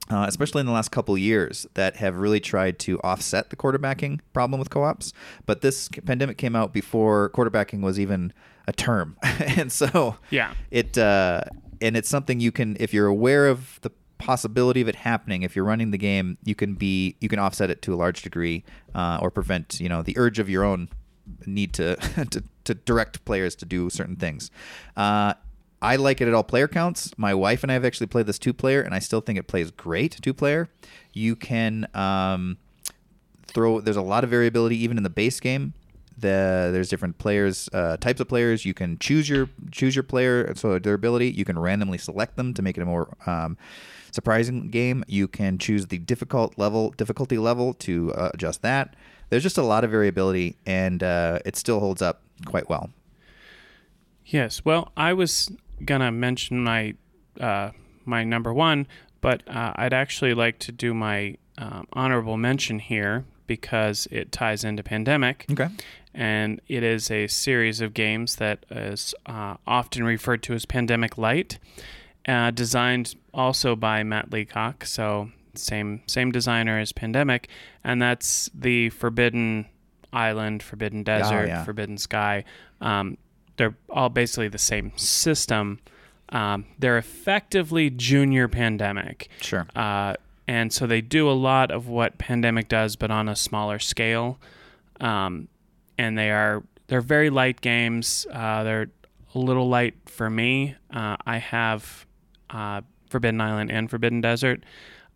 uh, 0.09 0.25
especially 0.27 0.59
in 0.59 0.65
the 0.65 0.71
last 0.73 0.91
couple 0.91 1.17
years, 1.17 1.65
that 1.75 1.95
have 1.95 2.17
really 2.17 2.41
tried 2.41 2.77
to 2.77 2.99
offset 3.03 3.49
the 3.49 3.55
quarterbacking 3.55 4.19
problem 4.33 4.59
with 4.59 4.69
co-ops. 4.69 5.13
But 5.45 5.61
this 5.61 5.87
pandemic 6.05 6.37
came 6.37 6.57
out 6.57 6.73
before 6.73 7.29
quarterbacking 7.29 7.79
was 7.81 7.97
even 7.97 8.33
a 8.67 8.73
term, 8.73 9.15
and 9.23 9.71
so 9.71 10.17
Yeah. 10.29 10.53
it 10.71 10.97
uh, 10.97 11.43
and 11.81 11.95
it's 11.95 12.09
something 12.09 12.41
you 12.41 12.51
can, 12.51 12.75
if 12.81 12.93
you're 12.93 13.07
aware 13.07 13.47
of 13.47 13.79
the 13.81 13.91
possibility 14.17 14.81
of 14.81 14.89
it 14.89 14.95
happening, 14.95 15.41
if 15.43 15.55
you're 15.55 15.65
running 15.65 15.91
the 15.91 15.97
game, 15.97 16.37
you 16.43 16.53
can 16.55 16.73
be 16.75 17.15
you 17.21 17.29
can 17.29 17.39
offset 17.39 17.69
it 17.69 17.81
to 17.83 17.93
a 17.93 17.97
large 17.97 18.21
degree, 18.23 18.65
uh, 18.93 19.19
or 19.21 19.31
prevent 19.31 19.79
you 19.79 19.87
know 19.87 20.01
the 20.01 20.17
urge 20.17 20.37
of 20.37 20.49
your 20.49 20.65
own 20.65 20.89
need 21.45 21.73
to 21.73 21.95
to, 22.31 22.43
to 22.65 22.73
direct 22.73 23.25
players 23.25 23.55
to 23.57 23.65
do 23.65 23.89
certain 23.89 24.15
things. 24.15 24.51
Uh, 24.95 25.33
I 25.81 25.97
like 25.97 26.21
it 26.21 26.29
at 26.29 26.33
all 26.33 26.45
player 26.45 26.69
counts. 26.69 27.11
My 27.17 27.33
wife 27.33 27.61
and 27.61 27.71
I 27.71 27.73
have 27.73 27.83
actually 27.83 28.07
played 28.07 28.25
this 28.25 28.39
two 28.39 28.53
player, 28.53 28.81
and 28.81 28.95
I 28.95 28.99
still 28.99 29.19
think 29.19 29.37
it 29.37 29.47
plays 29.47 29.69
great 29.69 30.17
two 30.21 30.33
player. 30.33 30.69
You 31.11 31.35
can 31.35 31.87
um, 31.93 32.57
throw. 33.47 33.81
There's 33.81 33.97
a 33.97 34.01
lot 34.01 34.23
of 34.23 34.29
variability 34.29 34.77
even 34.77 34.97
in 34.97 35.03
the 35.03 35.09
base 35.09 35.39
game. 35.39 35.73
The 36.17 36.69
there's 36.71 36.89
different 36.89 37.17
players, 37.17 37.69
uh, 37.73 37.97
types 37.97 38.21
of 38.21 38.29
players. 38.29 38.65
You 38.65 38.73
can 38.73 38.97
choose 38.97 39.27
your 39.27 39.49
choose 39.71 39.95
your 39.95 40.03
player, 40.03 40.53
so 40.55 40.79
their 40.79 40.93
ability. 40.93 41.31
You 41.31 41.43
can 41.43 41.59
randomly 41.59 41.97
select 41.97 42.37
them 42.37 42.53
to 42.53 42.61
make 42.61 42.77
it 42.77 42.81
a 42.81 42.85
more 42.85 43.15
um, 43.25 43.57
surprising 44.11 44.69
game. 44.69 45.03
You 45.07 45.27
can 45.27 45.57
choose 45.57 45.87
the 45.87 45.97
difficult 45.97 46.57
level 46.57 46.91
difficulty 46.91 47.37
level 47.37 47.73
to 47.75 48.13
uh, 48.13 48.31
adjust 48.33 48.61
that. 48.61 48.95
There's 49.29 49.43
just 49.43 49.57
a 49.57 49.63
lot 49.63 49.83
of 49.83 49.91
variability, 49.91 50.57
and 50.65 51.01
uh, 51.01 51.39
it 51.45 51.55
still 51.55 51.79
holds 51.79 52.01
up 52.01 52.21
quite 52.45 52.69
well. 52.69 52.89
Yes. 54.25 54.63
Well, 54.63 54.91
I 54.95 55.13
was 55.13 55.51
gonna 55.83 56.11
mention 56.11 56.63
my 56.63 56.95
uh, 57.39 57.71
my 58.05 58.23
number 58.23 58.53
one, 58.53 58.87
but 59.21 59.47
uh, 59.47 59.73
I'd 59.75 59.93
actually 59.93 60.33
like 60.33 60.59
to 60.59 60.71
do 60.71 60.93
my 60.93 61.37
um, 61.57 61.87
honorable 61.93 62.37
mention 62.37 62.79
here 62.79 63.25
because 63.47 64.07
it 64.11 64.31
ties 64.31 64.63
into 64.63 64.83
pandemic. 64.83 65.45
Okay. 65.51 65.67
and 66.13 66.61
it 66.67 66.83
is 66.83 67.09
a 67.09 67.27
series 67.27 67.81
of 67.81 67.93
games 67.93 68.35
that 68.37 68.65
is 68.69 69.15
uh, 69.25 69.55
often 69.65 70.03
referred 70.03 70.43
to 70.43 70.53
as 70.53 70.65
Pandemic 70.65 71.17
Light, 71.17 71.57
uh, 72.27 72.51
designed 72.51 73.15
also 73.33 73.75
by 73.75 74.03
Matt 74.03 74.31
Leacock, 74.31 74.85
so 74.85 75.31
same 75.55 76.01
same 76.07 76.31
designer 76.31 76.79
as 76.79 76.91
Pandemic, 76.91 77.49
and 77.83 78.01
that's 78.01 78.49
the 78.53 78.89
Forbidden 78.89 79.67
Island, 80.11 80.63
Forbidden 80.63 81.03
Desert, 81.03 81.47
yeah. 81.47 81.63
Forbidden 81.63 81.97
Sky. 81.97 82.43
Um, 82.81 83.17
they're 83.57 83.75
all 83.89 84.09
basically 84.09 84.47
the 84.47 84.57
same 84.57 84.91
system. 84.95 85.79
Um, 86.29 86.65
they're 86.79 86.97
effectively 86.97 87.89
junior 87.89 88.47
Pandemic. 88.47 89.29
Sure. 89.41 89.67
Uh, 89.75 90.15
and 90.47 90.73
so 90.73 90.87
they 90.87 91.01
do 91.01 91.29
a 91.29 91.33
lot 91.33 91.71
of 91.71 91.87
what 91.87 92.17
Pandemic 92.17 92.67
does, 92.67 92.95
but 92.95 93.11
on 93.11 93.29
a 93.29 93.35
smaller 93.35 93.79
scale. 93.79 94.39
Um, 94.99 95.47
and 95.97 96.17
they 96.17 96.31
are 96.31 96.63
they're 96.87 97.01
very 97.01 97.29
light 97.29 97.61
games. 97.61 98.27
Uh, 98.31 98.63
they're 98.63 98.89
a 99.35 99.39
little 99.39 99.69
light 99.69 99.95
for 100.05 100.29
me. 100.29 100.75
Uh, 100.93 101.17
I 101.25 101.37
have 101.37 102.05
uh, 102.49 102.81
Forbidden 103.09 103.41
Island 103.41 103.71
and 103.71 103.89
Forbidden 103.89 104.21
Desert. 104.21 104.63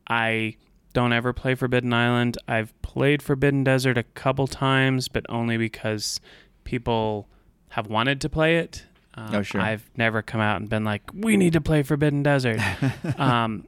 I 0.10 0.56
don't 0.94 1.14
ever 1.14 1.34
play 1.34 1.56
Forbidden 1.56 1.94
Island. 1.94 2.38
I've 2.48 2.80
played 2.82 3.22
Forbidden 3.22 3.64
Desert 3.64 3.98
a 3.98 4.04
couple 4.04 4.48
times, 4.48 5.08
but 5.08 5.26
only 5.30 5.58
because 5.58 6.20
people 6.64 7.28
have 7.70 7.88
wanted 7.88 8.22
to 8.22 8.30
play 8.30 8.58
it. 8.58 8.86
Um, 9.14 9.36
Oh, 9.36 9.42
sure. 9.42 9.62
I've 9.62 9.90
never 9.98 10.22
come 10.22 10.42
out 10.42 10.60
and 10.62 10.70
been 10.70 10.84
like, 10.84 11.02
"We 11.14 11.38
need 11.38 11.54
to 11.54 11.62
play 11.62 11.84
Forbidden 11.84 12.24
Desert." 12.24 12.60
um, 13.20 13.68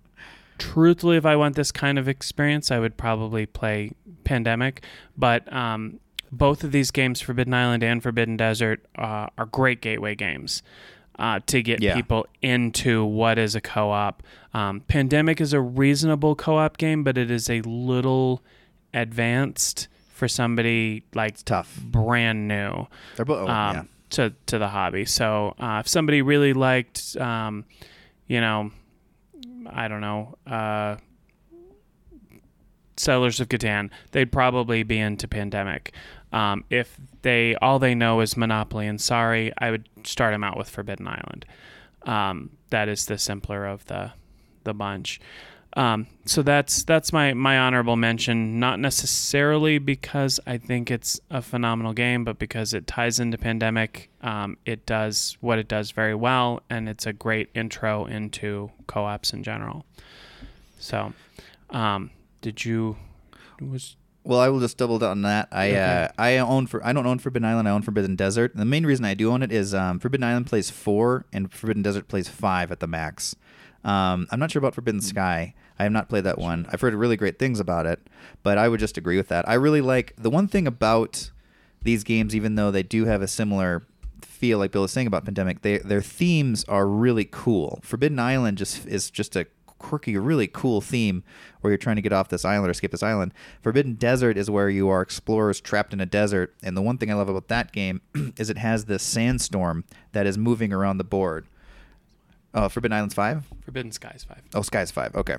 truthfully, 0.57 1.17
if 1.17 1.25
I 1.25 1.35
want 1.35 1.55
this 1.55 1.71
kind 1.71 1.97
of 1.97 2.07
experience, 2.07 2.71
I 2.71 2.79
would 2.79 2.97
probably 2.97 3.45
play 3.45 3.91
Pandemic. 4.23 4.83
But 5.17 5.51
um, 5.51 5.99
both 6.31 6.63
of 6.63 6.71
these 6.71 6.91
games, 6.91 7.19
Forbidden 7.21 7.53
Island 7.53 7.83
and 7.83 8.01
Forbidden 8.01 8.37
Desert, 8.37 8.85
uh, 8.97 9.27
are 9.37 9.45
great 9.45 9.81
gateway 9.81 10.15
games 10.15 10.61
uh, 11.19 11.39
to 11.47 11.61
get 11.61 11.81
Yeah. 11.81 11.93
people 11.95 12.25
into 12.41 13.03
what 13.05 13.37
is 13.37 13.53
a 13.53 13.61
co-op. 13.61 14.23
Um, 14.53 14.79
Pandemic 14.87 15.39
is 15.41 15.53
a 15.53 15.59
reasonable 15.61 16.33
co-op 16.35 16.77
game, 16.77 17.03
but 17.03 17.17
it 17.17 17.29
is 17.29 17.49
a 17.49 17.61
little 17.61 18.41
advanced 18.93 19.87
for 20.09 20.27
somebody 20.27 21.03
like 21.13 21.37
Tough. 21.45 21.79
brand 21.83 22.47
new 22.47 22.87
They're 23.15 23.25
both. 23.25 23.47
Oh, 23.47 23.51
um, 23.51 23.75
yeah. 23.75 23.83
to 24.11 24.33
to 24.47 24.57
the 24.57 24.69
hobby. 24.69 25.05
So 25.05 25.53
uh, 25.59 25.77
if 25.81 25.87
somebody 25.87 26.21
really 26.21 26.53
liked, 26.53 27.15
um, 27.17 27.65
you 28.27 28.41
know, 28.41 28.71
I 29.69 29.87
don't 29.87 30.01
know, 30.01 30.35
uh, 30.47 30.95
Settlers 32.97 33.39
of 33.39 33.47
Catan, 33.47 33.91
they'd 34.11 34.31
probably 34.31 34.83
be 34.83 34.99
into 34.99 35.27
Pandemic. 35.27 35.93
Um, 36.31 36.63
if 36.69 36.97
they 37.21 37.55
all 37.55 37.79
they 37.79 37.95
know 37.95 38.21
is 38.21 38.37
Monopoly 38.37 38.87
and 38.87 39.01
Sorry, 39.01 39.51
I 39.57 39.71
would 39.71 39.89
start 40.03 40.33
them 40.33 40.43
out 40.43 40.57
with 40.57 40.69
Forbidden 40.69 41.07
Island. 41.07 41.45
Um, 42.03 42.51
that 42.69 42.87
is 42.87 43.05
the 43.05 43.17
simpler 43.17 43.65
of 43.65 43.85
the 43.85 44.11
the 44.63 44.73
bunch. 44.73 45.19
Um, 45.73 46.07
so 46.25 46.41
that's 46.41 46.83
that's 46.83 47.13
my 47.13 47.33
my 47.33 47.59
honorable 47.59 47.95
mention. 47.95 48.59
Not 48.59 48.79
necessarily 48.79 49.77
because 49.77 50.39
I 50.47 50.57
think 50.57 50.89
it's 50.89 51.19
a 51.29 51.41
phenomenal 51.41 51.93
game, 51.93 52.23
but 52.23 52.39
because 52.39 52.73
it 52.73 52.87
ties 52.87 53.19
into 53.19 53.37
Pandemic. 53.37 54.09
Um, 54.21 54.57
it 54.65 54.85
does 54.85 55.37
what 55.41 55.59
it 55.59 55.67
does 55.67 55.91
very 55.91 56.15
well, 56.15 56.63
and 56.69 56.89
it's 56.89 57.05
a 57.05 57.13
great 57.13 57.49
intro 57.53 58.05
into 58.05 58.71
co-ops 58.87 59.31
in 59.31 59.43
general. 59.43 59.85
So, 60.79 61.13
um, 61.69 62.09
did 62.41 62.65
you 62.65 62.97
was 63.61 63.95
Well, 64.29 64.39
I 64.39 64.49
will 64.49 64.59
just 64.59 64.77
double 64.77 64.99
down 64.99 65.09
on 65.09 65.21
that. 65.23 65.47
I 65.51 65.71
Okay. 65.71 66.03
uh, 66.03 66.07
I 66.19 66.37
own 66.37 66.67
for 66.67 66.85
I 66.85 66.93
don't 66.93 67.07
own 67.07 67.17
Forbidden 67.17 67.45
Island. 67.49 67.67
I 67.67 67.71
own 67.71 67.81
Forbidden 67.81 68.15
Desert. 68.15 68.51
And 68.51 68.61
the 68.61 68.65
main 68.65 68.85
reason 68.85 69.03
I 69.03 69.15
do 69.15 69.31
own 69.31 69.41
it 69.41 69.51
is 69.51 69.73
um, 69.73 69.97
Forbidden 69.97 70.23
Island 70.23 70.45
plays 70.45 70.69
four 70.69 71.25
and 71.33 71.51
Forbidden 71.51 71.81
Desert 71.81 72.07
plays 72.07 72.29
five 72.29 72.71
at 72.71 72.79
the 72.79 72.85
max. 72.85 73.35
Um, 73.83 74.27
I'm 74.29 74.39
not 74.39 74.51
sure 74.51 74.59
about 74.59 74.75
Forbidden 74.75 75.01
Sky. 75.01 75.55
I 75.79 75.83
have 75.83 75.91
not 75.91 76.09
played 76.09 76.25
that 76.25 76.37
one. 76.37 76.67
I've 76.71 76.79
heard 76.79 76.93
really 76.93 77.17
great 77.17 77.39
things 77.39 77.59
about 77.59 77.87
it, 77.87 78.05
but 78.43 78.59
I 78.59 78.69
would 78.69 78.79
just 78.79 78.99
agree 78.99 79.17
with 79.17 79.29
that. 79.29 79.49
I 79.49 79.55
really 79.55 79.81
like 79.81 80.13
the 80.15 80.29
one 80.29 80.47
thing 80.47 80.67
about 80.67 81.31
these 81.81 82.03
games, 82.03 82.35
even 82.35 82.53
though 82.53 82.69
they 82.69 82.83
do 82.83 83.05
have 83.05 83.23
a 83.23 83.27
similar 83.27 83.87
feel, 84.21 84.59
like 84.59 84.71
Bill 84.71 84.83
was 84.83 84.91
saying 84.91 85.07
about 85.07 85.25
Pandemic, 85.25 85.63
they, 85.63 85.79
their 85.79 86.03
themes 86.03 86.65
are 86.65 86.87
really 86.87 87.25
cool. 87.25 87.79
Forbidden 87.81 88.19
Island 88.19 88.59
just 88.59 88.85
is 88.85 89.09
just 89.09 89.35
a 89.35 89.47
quirky, 89.79 90.17
really 90.17 90.47
cool 90.47 90.81
theme 90.81 91.23
where 91.61 91.71
you're 91.71 91.77
trying 91.77 91.95
to 91.95 92.01
get 92.01 92.13
off 92.13 92.29
this 92.29 92.45
island 92.45 92.67
or 92.67 92.71
escape 92.71 92.91
this 92.91 93.03
island. 93.03 93.33
Forbidden 93.61 93.95
Desert 93.95 94.37
is 94.37 94.49
where 94.49 94.69
you 94.69 94.89
are 94.89 95.01
explorers 95.01 95.59
trapped 95.59 95.93
in 95.93 95.99
a 95.99 96.05
desert, 96.05 96.53
and 96.61 96.77
the 96.77 96.81
one 96.81 96.97
thing 96.97 97.09
I 97.11 97.15
love 97.15 97.29
about 97.29 97.47
that 97.47 97.71
game 97.71 98.01
is 98.37 98.49
it 98.49 98.57
has 98.57 98.85
this 98.85 99.03
sandstorm 99.03 99.83
that 100.11 100.27
is 100.27 100.37
moving 100.37 100.71
around 100.71 100.97
the 100.97 101.03
board. 101.03 101.47
Oh, 102.53 102.69
Forbidden 102.69 102.95
Islands 102.95 103.13
five. 103.13 103.45
Forbidden 103.63 103.91
Skies 103.91 104.25
Five? 104.27 104.41
Oh, 104.53 104.61
Skies 104.61 104.91
five. 104.91 105.15
Okay. 105.15 105.37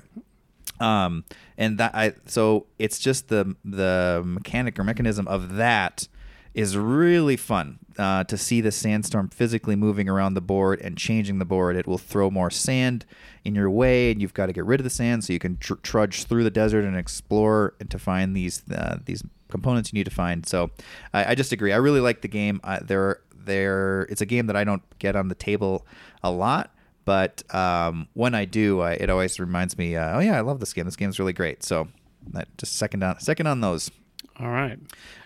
Um, 0.78 1.24
and 1.58 1.78
that 1.78 1.94
I 1.94 2.14
so 2.26 2.66
it's 2.78 2.98
just 2.98 3.28
the 3.28 3.54
the 3.64 4.22
mechanic 4.24 4.78
or 4.78 4.84
mechanism 4.84 5.28
of 5.28 5.56
that 5.56 6.08
is 6.54 6.76
really 6.76 7.36
fun 7.36 7.78
uh, 7.98 8.24
to 8.24 8.36
see 8.36 8.60
the 8.60 8.72
sandstorm 8.72 9.28
physically 9.28 9.76
moving 9.76 10.08
around 10.08 10.34
the 10.34 10.40
board 10.40 10.80
and 10.80 10.96
changing 10.96 11.38
the 11.38 11.44
board. 11.44 11.76
It 11.76 11.86
will 11.86 11.98
throw 11.98 12.30
more 12.30 12.50
sand 12.50 13.06
in 13.44 13.54
your 13.54 13.70
way, 13.70 14.10
and 14.10 14.20
you've 14.20 14.34
got 14.34 14.46
to 14.46 14.52
get 14.52 14.64
rid 14.64 14.80
of 14.80 14.84
the 14.84 14.90
sand 14.90 15.24
so 15.24 15.32
you 15.32 15.38
can 15.38 15.56
tr- 15.58 15.74
trudge 15.82 16.24
through 16.24 16.44
the 16.44 16.50
desert 16.50 16.84
and 16.84 16.96
explore 16.96 17.74
and 17.80 17.90
to 17.90 17.98
find 17.98 18.36
these 18.36 18.62
uh, 18.70 18.98
these 19.04 19.22
components 19.48 19.92
you 19.92 19.98
need 19.98 20.04
to 20.04 20.10
find. 20.10 20.46
So 20.46 20.70
I, 21.12 21.32
I 21.32 21.34
just 21.34 21.52
agree. 21.52 21.72
I 21.72 21.76
really 21.76 22.00
like 22.00 22.22
the 22.22 22.28
game. 22.28 22.60
Uh, 22.64 22.80
there, 22.82 23.20
there. 23.34 24.02
It's 24.10 24.20
a 24.20 24.26
game 24.26 24.46
that 24.46 24.56
I 24.56 24.64
don't 24.64 24.82
get 24.98 25.16
on 25.16 25.28
the 25.28 25.34
table 25.34 25.86
a 26.22 26.30
lot. 26.30 26.72
But 27.04 27.42
um, 27.54 28.08
when 28.14 28.34
I 28.34 28.44
do, 28.44 28.80
I, 28.80 28.92
it 28.92 29.10
always 29.10 29.40
reminds 29.40 29.76
me, 29.76 29.96
uh, 29.96 30.18
oh 30.18 30.20
yeah, 30.20 30.36
I 30.36 30.42
love 30.42 30.60
this 30.60 30.72
game. 30.72 30.84
This 30.84 30.96
game's 30.96 31.18
really 31.18 31.32
great. 31.32 31.64
So 31.64 31.88
that 32.32 32.46
just 32.58 32.76
second 32.76 33.02
on 33.02 33.18
second 33.20 33.46
on 33.46 33.60
those. 33.60 33.90
All 34.40 34.48
right. 34.48 34.78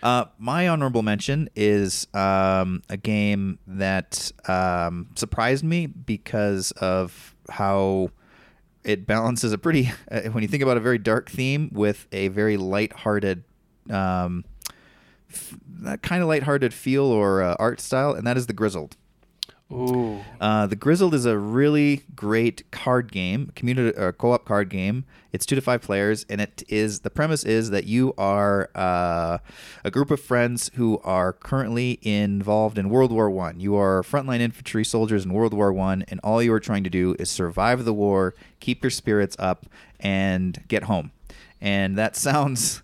Uh, 0.03 0.25
my 0.37 0.67
honorable 0.67 1.01
mention 1.01 1.49
is 1.55 2.07
um, 2.13 2.83
a 2.89 2.97
game 2.97 3.59
that 3.65 4.31
um, 4.47 5.07
surprised 5.15 5.63
me 5.63 5.85
because 5.85 6.71
of 6.71 7.33
how 7.49 8.09
it 8.83 9.07
balances 9.07 9.53
a 9.53 9.57
pretty, 9.57 9.85
when 10.31 10.41
you 10.41 10.49
think 10.49 10.63
about 10.63 10.75
a 10.75 10.81
very 10.81 10.97
dark 10.97 11.29
theme 11.29 11.69
with 11.71 12.07
a 12.11 12.27
very 12.27 12.57
light-hearted, 12.57 13.45
um, 13.89 14.43
f- 15.31 15.55
that 15.67 16.01
kind 16.01 16.21
of 16.21 16.27
light-hearted 16.27 16.73
feel 16.73 17.05
or 17.05 17.41
uh, 17.41 17.55
art 17.57 17.79
style, 17.79 18.11
and 18.11 18.27
that 18.27 18.35
is 18.35 18.47
the 18.47 18.53
Grizzled. 18.53 18.97
Ooh. 19.71 20.19
Uh, 20.39 20.67
the 20.67 20.75
Grizzled 20.75 21.15
is 21.15 21.25
a 21.25 21.37
really 21.39 22.03
great 22.15 22.69
card 22.69 23.11
game, 23.11 23.51
community 23.55 23.97
uh, 23.97 24.11
co-op 24.11 24.45
card 24.45 24.69
game. 24.69 25.05
It's 25.31 25.45
two 25.45 25.55
to 25.55 25.61
five 25.61 25.81
players, 25.81 26.23
and 26.29 26.39
it 26.39 26.63
is 26.67 26.99
the 26.99 27.09
premise 27.09 27.43
is 27.43 27.71
that 27.71 27.85
you 27.85 28.13
are 28.15 28.69
uh, 28.75 29.39
a 29.83 29.91
group 29.91 30.11
of 30.11 30.21
friends 30.21 30.69
who 30.75 30.99
are 31.03 31.33
currently 31.33 31.97
involved 32.03 32.77
in 32.77 32.89
World 32.89 33.11
War 33.11 33.29
One. 33.29 33.59
You 33.59 33.75
are 33.75 34.03
frontline 34.03 34.39
infantry 34.39 34.85
soldiers 34.85 35.25
in 35.25 35.33
World 35.33 35.53
War 35.53 35.73
One, 35.73 36.05
and 36.09 36.19
all 36.23 36.43
you 36.43 36.53
are 36.53 36.59
trying 36.59 36.83
to 36.83 36.89
do 36.89 37.15
is 37.17 37.31
survive 37.31 37.85
the 37.85 37.93
war, 37.93 38.35
keep 38.59 38.83
your 38.83 38.91
spirits 38.91 39.35
up, 39.39 39.65
and 39.99 40.63
get 40.67 40.83
home. 40.83 41.11
And 41.59 41.97
that 41.97 42.15
sounds 42.15 42.83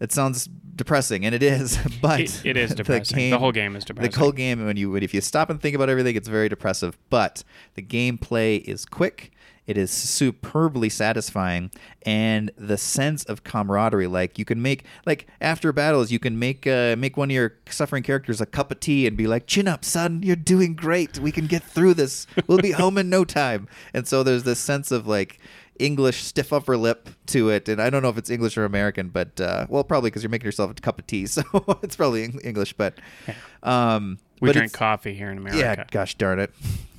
it 0.00 0.10
sounds 0.10 0.48
depressing, 0.74 1.24
and 1.24 1.34
it 1.34 1.42
is. 1.42 1.78
But 2.02 2.20
It- 2.20 2.40
it 2.44 2.56
is 2.56 2.74
depressing. 2.74 3.30
The 3.30 3.38
whole 3.38 3.52
game 3.52 3.76
is 3.76 3.84
depressing. 3.84 4.10
The 4.10 4.18
whole 4.18 4.32
game, 4.32 4.64
when 4.64 4.76
you 4.76 4.94
if 4.96 5.12
you 5.14 5.20
stop 5.20 5.50
and 5.50 5.60
think 5.60 5.74
about 5.76 5.88
everything, 5.88 6.16
it's 6.16 6.28
very 6.28 6.48
depressive. 6.48 6.96
But 7.10 7.44
the 7.74 7.82
gameplay 7.82 8.62
is 8.64 8.84
quick. 8.84 9.30
It 9.64 9.78
is 9.78 9.92
superbly 9.92 10.88
satisfying, 10.88 11.70
and 12.04 12.50
the 12.56 12.76
sense 12.76 13.22
of 13.24 13.44
camaraderie. 13.44 14.08
Like 14.08 14.36
you 14.36 14.44
can 14.44 14.60
make 14.60 14.84
like 15.06 15.28
after 15.40 15.72
battles, 15.72 16.10
you 16.10 16.18
can 16.18 16.36
make 16.36 16.66
uh, 16.66 16.96
make 16.98 17.16
one 17.16 17.30
of 17.30 17.34
your 17.34 17.54
suffering 17.68 18.02
characters 18.02 18.40
a 18.40 18.46
cup 18.46 18.72
of 18.72 18.80
tea 18.80 19.06
and 19.06 19.16
be 19.16 19.28
like, 19.28 19.46
"Chin 19.46 19.68
up, 19.68 19.84
son. 19.84 20.20
You're 20.24 20.34
doing 20.34 20.74
great. 20.74 21.20
We 21.20 21.30
can 21.30 21.46
get 21.46 21.62
through 21.62 21.94
this. 21.94 22.26
We'll 22.48 22.58
be 22.58 22.72
home 22.72 22.98
in 22.98 23.08
no 23.08 23.24
time." 23.24 23.68
And 23.94 24.08
so 24.08 24.24
there's 24.24 24.42
this 24.42 24.58
sense 24.58 24.90
of 24.90 25.06
like 25.06 25.38
English 25.78 26.22
stiff 26.22 26.52
upper 26.52 26.76
lip 26.76 27.08
to 27.26 27.50
it, 27.50 27.68
and 27.68 27.80
I 27.80 27.90
don't 27.90 28.02
know 28.02 28.08
if 28.08 28.18
it's 28.18 28.30
English 28.30 28.56
or 28.56 28.64
American, 28.64 29.08
but 29.08 29.40
uh, 29.40 29.66
well, 29.68 29.84
probably 29.84 30.10
because 30.10 30.22
you're 30.22 30.30
making 30.30 30.46
yourself 30.46 30.70
a 30.70 30.74
cup 30.74 30.98
of 30.98 31.06
tea, 31.06 31.26
so 31.26 31.42
it's 31.82 31.96
probably 31.96 32.24
English. 32.44 32.74
But 32.74 32.98
um, 33.62 34.18
We 34.40 34.48
but 34.48 34.56
drink 34.56 34.72
coffee 34.72 35.14
here 35.14 35.30
in 35.30 35.38
America. 35.38 35.58
yeah, 35.58 35.84
gosh 35.90 36.14
darn 36.16 36.38
it, 36.38 36.52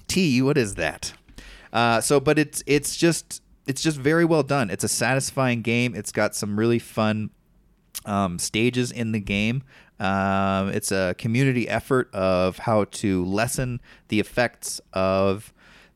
tea. 0.07 0.41
What 0.41 0.57
is 0.57 0.75
that? 0.75 1.13
Uh, 1.71 2.01
so, 2.01 2.19
but 2.19 2.37
it's 2.37 2.63
it's 2.65 2.95
just 2.95 3.41
it's 3.67 3.81
just 3.81 3.97
very 3.97 4.25
well 4.25 4.43
done. 4.43 4.69
It's 4.69 4.83
a 4.83 4.89
satisfying 4.89 5.61
game. 5.61 5.95
It's 5.95 6.11
got 6.11 6.35
some 6.35 6.57
really 6.59 6.79
fun 6.79 7.29
um, 8.05 8.39
stages 8.39 8.91
in 8.91 9.11
the 9.11 9.19
game. 9.19 9.63
Um, 9.99 10.69
it's 10.69 10.91
a 10.91 11.15
community 11.17 11.69
effort 11.69 12.13
of 12.13 12.57
how 12.57 12.85
to 12.85 13.23
lessen 13.25 13.79
the 14.09 14.19
effects 14.19 14.81
of 14.91 15.52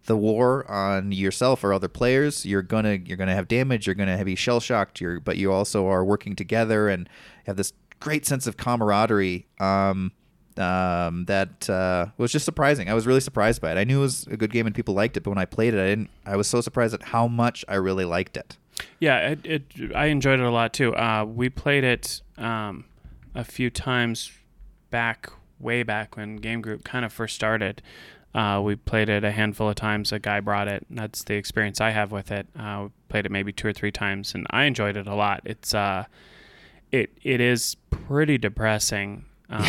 the 0.08 0.18
war 0.18 0.70
on 0.70 1.12
yourself 1.12 1.64
or 1.64 1.74
other 1.74 1.88
players. 1.88 2.46
You're 2.46 2.64
gonna 2.64 2.94
you're 3.06 3.18
gonna 3.18 3.36
have 3.36 3.48
damage. 3.48 3.86
You're 3.86 3.96
gonna 3.96 4.24
be 4.26 4.36
shell 4.36 4.60
shocked. 4.60 5.00
You're 5.00 5.20
but 5.20 5.38
you 5.38 5.52
also 5.52 5.88
are 5.88 6.04
working 6.04 6.36
together 6.36 6.90
and 6.90 7.08
have 7.46 7.56
this 7.56 7.74
great 8.00 8.26
sense 8.26 8.48
of 8.48 8.58
camaraderie. 8.58 9.46
Um, 9.60 10.12
um, 10.58 11.26
that 11.26 11.70
uh, 11.70 12.08
was 12.18 12.32
just 12.32 12.44
surprising. 12.44 12.90
I 12.90 12.96
was 12.96 13.06
really 13.06 13.20
surprised 13.20 13.62
by 13.62 13.72
it. 13.72 13.78
I 13.78 13.84
knew 13.84 14.00
it 14.00 14.02
was 14.02 14.26
a 14.28 14.38
good 14.38 14.52
game 14.52 14.66
and 14.66 14.74
people 14.74 14.96
liked 14.96 15.16
it, 15.16 15.22
but 15.22 15.30
when 15.30 15.38
I 15.38 15.46
played 15.46 15.76
it, 15.76 15.80
I 15.80 15.86
didn't. 15.86 16.10
I 16.26 16.36
was 16.36 16.48
so 16.48 16.62
surprised 16.62 16.96
at 16.96 17.04
how 17.04 17.28
much 17.28 17.64
I 17.68 17.76
really 17.76 18.06
liked 18.06 18.38
it. 18.38 18.58
Yeah, 19.00 19.30
it, 19.30 19.46
it 19.46 19.64
I 19.94 20.08
enjoyed 20.08 20.40
it 20.40 20.46
a 20.46 20.50
lot 20.50 20.74
too. 20.74 20.96
Uh, 20.96 21.26
we 21.26 21.50
played 21.50 21.84
it 21.84 22.22
um, 22.38 22.86
a 23.36 23.44
few 23.44 23.70
times 23.70 24.32
back, 24.90 25.30
way 25.60 25.84
back 25.84 26.18
when 26.18 26.38
Game 26.38 26.62
Group 26.62 26.84
kind 26.84 27.06
of 27.06 27.14
first 27.14 27.36
started. 27.36 27.82
Uh, 28.38 28.62
we 28.62 28.76
played 28.76 29.10
it 29.10 29.24
a 29.24 29.32
handful 29.32 29.68
of 29.68 29.74
times. 29.74 30.12
A 30.12 30.20
guy 30.20 30.42
brought 30.42 30.68
it. 30.68 30.86
That's 30.92 31.24
the 31.24 31.34
experience 31.34 31.82
I 31.82 31.90
have 31.90 32.12
with 32.12 32.32
it. 32.32 32.46
Uh, 32.56 32.82
we 32.84 32.90
played 33.10 33.26
it 33.26 33.32
maybe 33.32 33.52
two 33.52 33.68
or 33.68 33.74
three 33.74 33.92
times, 33.92 34.36
and 34.36 34.46
I 34.52 34.66
enjoyed 34.66 34.96
it 34.96 35.08
a 35.08 35.16
lot. 35.16 35.42
It's 35.44 35.74
uh, 35.74 36.06
it 36.92 37.10
it 37.24 37.42
is 37.42 37.76
pretty 37.90 38.38
depressing. 38.38 39.26
Um, 39.50 39.64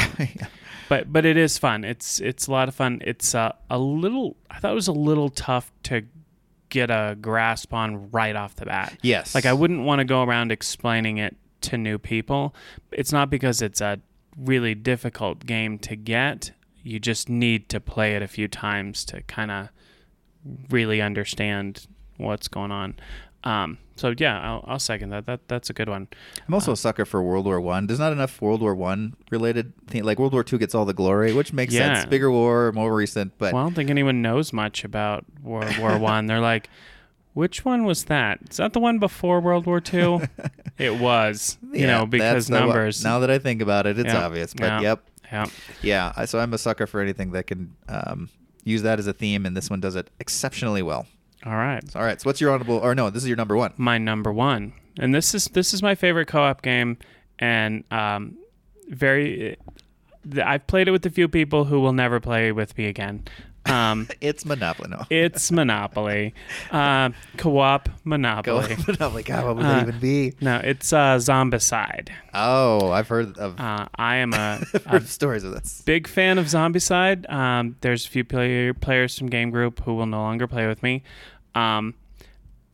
but 0.89 1.13
but 1.13 1.25
it 1.25 1.37
is 1.37 1.57
fun. 1.57 1.85
It's 1.85 2.19
it's 2.19 2.49
a 2.49 2.51
lot 2.51 2.67
of 2.67 2.75
fun. 2.75 3.01
It's 3.05 3.33
uh, 3.33 3.53
a 3.71 3.79
little. 3.79 4.37
I 4.51 4.59
thought 4.59 4.73
it 4.73 4.75
was 4.75 4.89
a 4.89 4.93
little 4.93 5.29
tough 5.29 5.71
to 5.85 6.03
get 6.69 6.91
a 6.91 7.17
grasp 7.21 7.73
on 7.73 8.11
right 8.11 8.35
off 8.35 8.57
the 8.57 8.67
bat. 8.67 8.99
Yes. 9.03 9.37
Like 9.37 9.47
I 9.47 9.53
wouldn't 9.53 9.85
want 9.85 10.01
to 10.01 10.05
go 10.05 10.25
around 10.25 10.51
explaining 10.51 11.19
it 11.19 11.37
to 11.61 11.79
new 11.79 11.97
people. 11.97 12.57
It's 12.91 13.13
not 13.13 13.31
because 13.31 13.63
it's 13.63 13.81
a 13.81 14.01
really 14.37 14.75
difficult 14.75 15.47
game 15.47 15.79
to 15.79 15.95
get. 15.95 16.51
You 16.83 16.99
just 16.99 17.29
need 17.29 17.69
to 17.71 17.81
play 17.81 18.15
it 18.17 18.23
a 18.23 18.29
few 18.29 18.49
times 18.49 19.05
to 19.07 19.23
kind 19.23 19.51
of 19.51 19.69
really 20.71 21.01
understand 21.01 21.87
what's 22.17 22.49
going 22.49 22.71
on. 22.71 22.95
Um, 23.45 23.79
so 23.97 24.15
yeah, 24.17 24.41
I'll, 24.41 24.65
I'll 24.67 24.79
second 24.79 25.11
that. 25.11 25.27
That 25.27 25.47
that's 25.49 25.71
a 25.71 25.73
good 25.73 25.89
one. 25.89 26.09
I'm 26.47 26.55
also 26.55 26.73
a 26.73 26.77
sucker 26.77 27.05
for 27.05 27.23
World 27.23 27.45
War 27.47 27.61
One. 27.61 27.87
There's 27.87 27.99
not 28.01 28.13
enough 28.13 28.41
World 28.43 28.61
War 28.61 28.75
One 28.75 29.15
related 29.31 29.73
thing. 29.87 30.03
Like 30.05 30.19
World 30.19 30.33
War 30.33 30.43
Two 30.43 30.59
gets 30.59 30.75
all 30.75 30.85
the 30.85 30.93
glory, 30.95 31.33
which 31.33 31.53
makes 31.53 31.73
Yeah. 31.75 31.95
sense. 31.95 32.07
Bigger 32.11 32.31
war, 32.31 32.73
more 32.73 32.95
recent, 32.95 33.33
but 33.39 33.53
Well, 33.53 33.63
I 33.63 33.67
don't 33.67 33.75
think 33.75 33.91
anyone 33.91 34.23
knows 34.23 34.53
much 34.53 34.85
about 34.85 35.25
World 35.43 35.77
War 35.79 35.99
One. 35.99 36.27
They're 36.27 36.41
like, 36.41 36.69
which 37.35 37.65
one 37.65 37.85
was 37.85 38.05
that? 38.07 38.41
Is 38.51 38.57
that 38.57 38.73
the 38.73 38.81
one 38.81 38.99
before 38.99 39.41
World 39.41 39.67
War 39.67 39.81
Two? 39.81 40.23
it 40.79 40.97
was, 40.99 41.59
you 41.73 41.81
yeah, 41.83 41.99
know, 41.99 42.07
because 42.07 42.51
one- 42.51 42.61
numbers. 42.61 43.05
now 43.05 43.21
that 43.21 43.31
I 43.31 43.39
think 43.39 43.63
about 43.63 43.87
it, 43.87 43.99
it's 44.01 44.13
Yeah. 44.13 44.25
obvious. 44.27 44.53
But 44.53 44.83
yep, 44.83 45.05
yeah. 45.33 45.47
yeah. 45.83 46.25
So 46.25 46.39
I'm 46.39 46.53
a 46.55 46.59
sucker 46.59 46.87
for 46.87 47.01
anything 47.01 47.33
that 47.33 47.47
can 47.47 47.75
um, 47.89 48.29
use 48.65 48.83
that 48.83 48.99
as 48.99 49.07
a 49.07 49.13
theme, 49.13 49.47
and 49.47 49.57
this 49.57 49.71
one 49.71 49.81
does 49.81 49.97
it 49.97 50.11
exceptionally 50.21 50.83
well. 50.83 51.07
All 51.45 51.57
right. 51.57 51.85
All 51.95 52.03
right. 52.03 52.21
So 52.21 52.29
what's 52.29 52.41
your 52.41 52.53
honorable? 52.53 52.79
Or 52.79 52.95
no, 52.95 53.11
this 53.11 53.23
is 53.23 53.29
your 53.29 53.37
number 53.37 53.57
one. 53.57 53.73
my 53.77 53.99
number 53.99 54.33
one, 54.33 54.73
and 54.99 55.15
this 55.15 55.35
is 55.35 55.47
this 55.47 55.73
is 55.73 55.83
my 55.83 55.95
favorite 55.95 56.27
co-op 56.27 56.63
game, 56.63 56.99
and 57.39 57.85
um, 57.91 58.37
very. 58.89 59.57
I've 60.45 60.67
played 60.67 60.89
it 60.89 60.91
with 60.91 61.07
a 61.07 61.11
few 61.11 61.29
people 61.29 61.65
who 61.65 61.81
will 61.81 61.95
never 61.95 62.21
play 62.21 62.53
with 62.53 62.77
me 62.77 62.87
again. 62.87 63.25
Um, 63.69 64.09
It's 64.21 64.45
Monopoly. 64.45 64.89
No. 64.91 65.05
it's 65.11 65.51
Monopoly, 65.51 66.35
uh, 66.71 67.11
co-op 67.37 67.89
Monopoly. 68.05 68.77
Monopoly. 68.87 69.23
God, 69.23 69.45
what 69.45 69.57
would 69.57 69.67
Uh, 69.67 69.69
that 69.75 69.89
even 69.89 70.01
be? 70.01 70.35
No, 70.41 70.57
it's 70.63 70.93
uh, 70.93 71.17
Zombicide. 71.17 72.09
Oh, 72.35 72.91
I've 72.91 73.09
heard 73.09 73.37
of, 73.39 73.59
Uh, 73.61 73.87
I 73.97 74.17
am 74.17 74.33
a, 74.35 74.61
a 74.87 75.01
stories 75.03 75.45
of 75.45 75.53
this. 75.53 75.83
big 75.85 76.07
fan 76.07 76.39
of 76.39 76.47
Zombicide. 76.47 77.31
Um, 77.31 77.77
there's 77.81 78.07
a 78.07 78.09
few 78.09 78.25
player, 78.25 78.75
players 78.75 79.19
from 79.19 79.29
Game 79.29 79.51
Group 79.51 79.83
who 79.85 79.95
will 79.95 80.07
no 80.07 80.19
longer 80.21 80.47
play 80.47 80.67
with 80.67 80.83
me. 80.83 81.03
Um, 81.55 81.95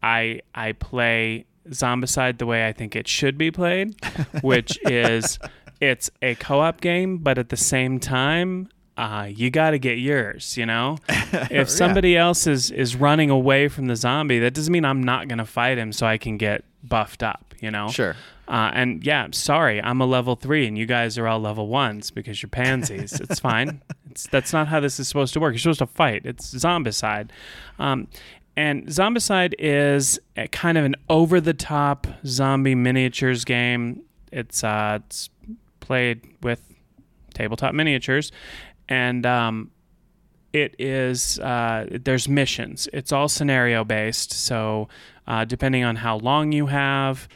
I 0.02 0.40
I 0.54 0.72
play 0.72 1.46
Zombicide 1.70 2.38
the 2.38 2.46
way 2.46 2.66
I 2.68 2.72
think 2.72 2.94
it 2.94 3.08
should 3.08 3.38
be 3.38 3.50
played, 3.50 3.94
which 4.42 4.78
is 4.82 5.38
it's 5.80 6.10
a 6.20 6.34
co-op 6.34 6.80
game, 6.80 7.18
but 7.18 7.38
at 7.38 7.48
the 7.48 7.56
same 7.56 7.98
time, 7.98 8.68
uh, 8.96 9.28
you 9.28 9.50
got 9.50 9.70
to 9.70 9.78
get 9.78 9.98
yours. 9.98 10.56
You 10.56 10.66
know, 10.66 10.98
if 11.08 11.68
somebody 11.68 12.16
else 12.16 12.46
is 12.46 12.70
is 12.70 12.96
running 12.96 13.30
away 13.30 13.68
from 13.68 13.86
the 13.86 13.96
zombie, 13.96 14.38
that 14.40 14.54
doesn't 14.54 14.72
mean 14.72 14.84
I'm 14.84 15.02
not 15.02 15.28
gonna 15.28 15.46
fight 15.46 15.78
him 15.78 15.92
so 15.92 16.06
I 16.06 16.18
can 16.18 16.36
get 16.36 16.64
buffed 16.82 17.22
up. 17.22 17.54
You 17.60 17.70
know, 17.70 17.88
Sure. 17.88 18.14
uh, 18.46 18.70
and 18.74 19.02
yeah, 19.06 19.28
sorry, 19.32 19.80
I'm 19.82 20.00
a 20.02 20.06
level 20.06 20.36
three, 20.36 20.66
and 20.66 20.76
you 20.76 20.84
guys 20.86 21.16
are 21.16 21.26
all 21.26 21.40
level 21.40 21.66
ones 21.68 22.10
because 22.10 22.42
you're 22.42 22.50
pansies. 22.50 23.18
it's 23.20 23.40
fine. 23.40 23.80
It's 24.10 24.26
that's 24.28 24.52
not 24.52 24.68
how 24.68 24.80
this 24.80 25.00
is 25.00 25.08
supposed 25.08 25.32
to 25.34 25.40
work. 25.40 25.54
You're 25.54 25.60
supposed 25.60 25.78
to 25.78 25.86
fight. 25.86 26.22
It's 26.26 26.52
zombicide, 26.54 27.30
um, 27.78 28.08
and 28.56 28.86
zombicide 28.88 29.54
is 29.58 30.20
a 30.36 30.46
kind 30.48 30.76
of 30.78 30.84
an 30.84 30.94
over-the-top 31.08 32.06
zombie 32.26 32.74
miniatures 32.74 33.44
game. 33.44 34.02
It's 34.30 34.62
uh, 34.62 34.98
it's 35.06 35.30
played 35.80 36.20
with 36.42 36.60
tabletop 37.32 37.74
miniatures, 37.74 38.30
and 38.88 39.24
um, 39.26 39.70
it 40.52 40.74
is 40.78 41.38
uh, 41.40 41.86
there's 41.90 42.28
missions. 42.28 42.88
It's 42.92 43.12
all 43.12 43.28
scenario 43.28 43.84
based, 43.84 44.32
so 44.32 44.88
uh, 45.26 45.44
depending 45.44 45.84
on 45.84 45.96
how 45.96 46.18
long 46.18 46.52
you 46.52 46.66
have 46.66 47.28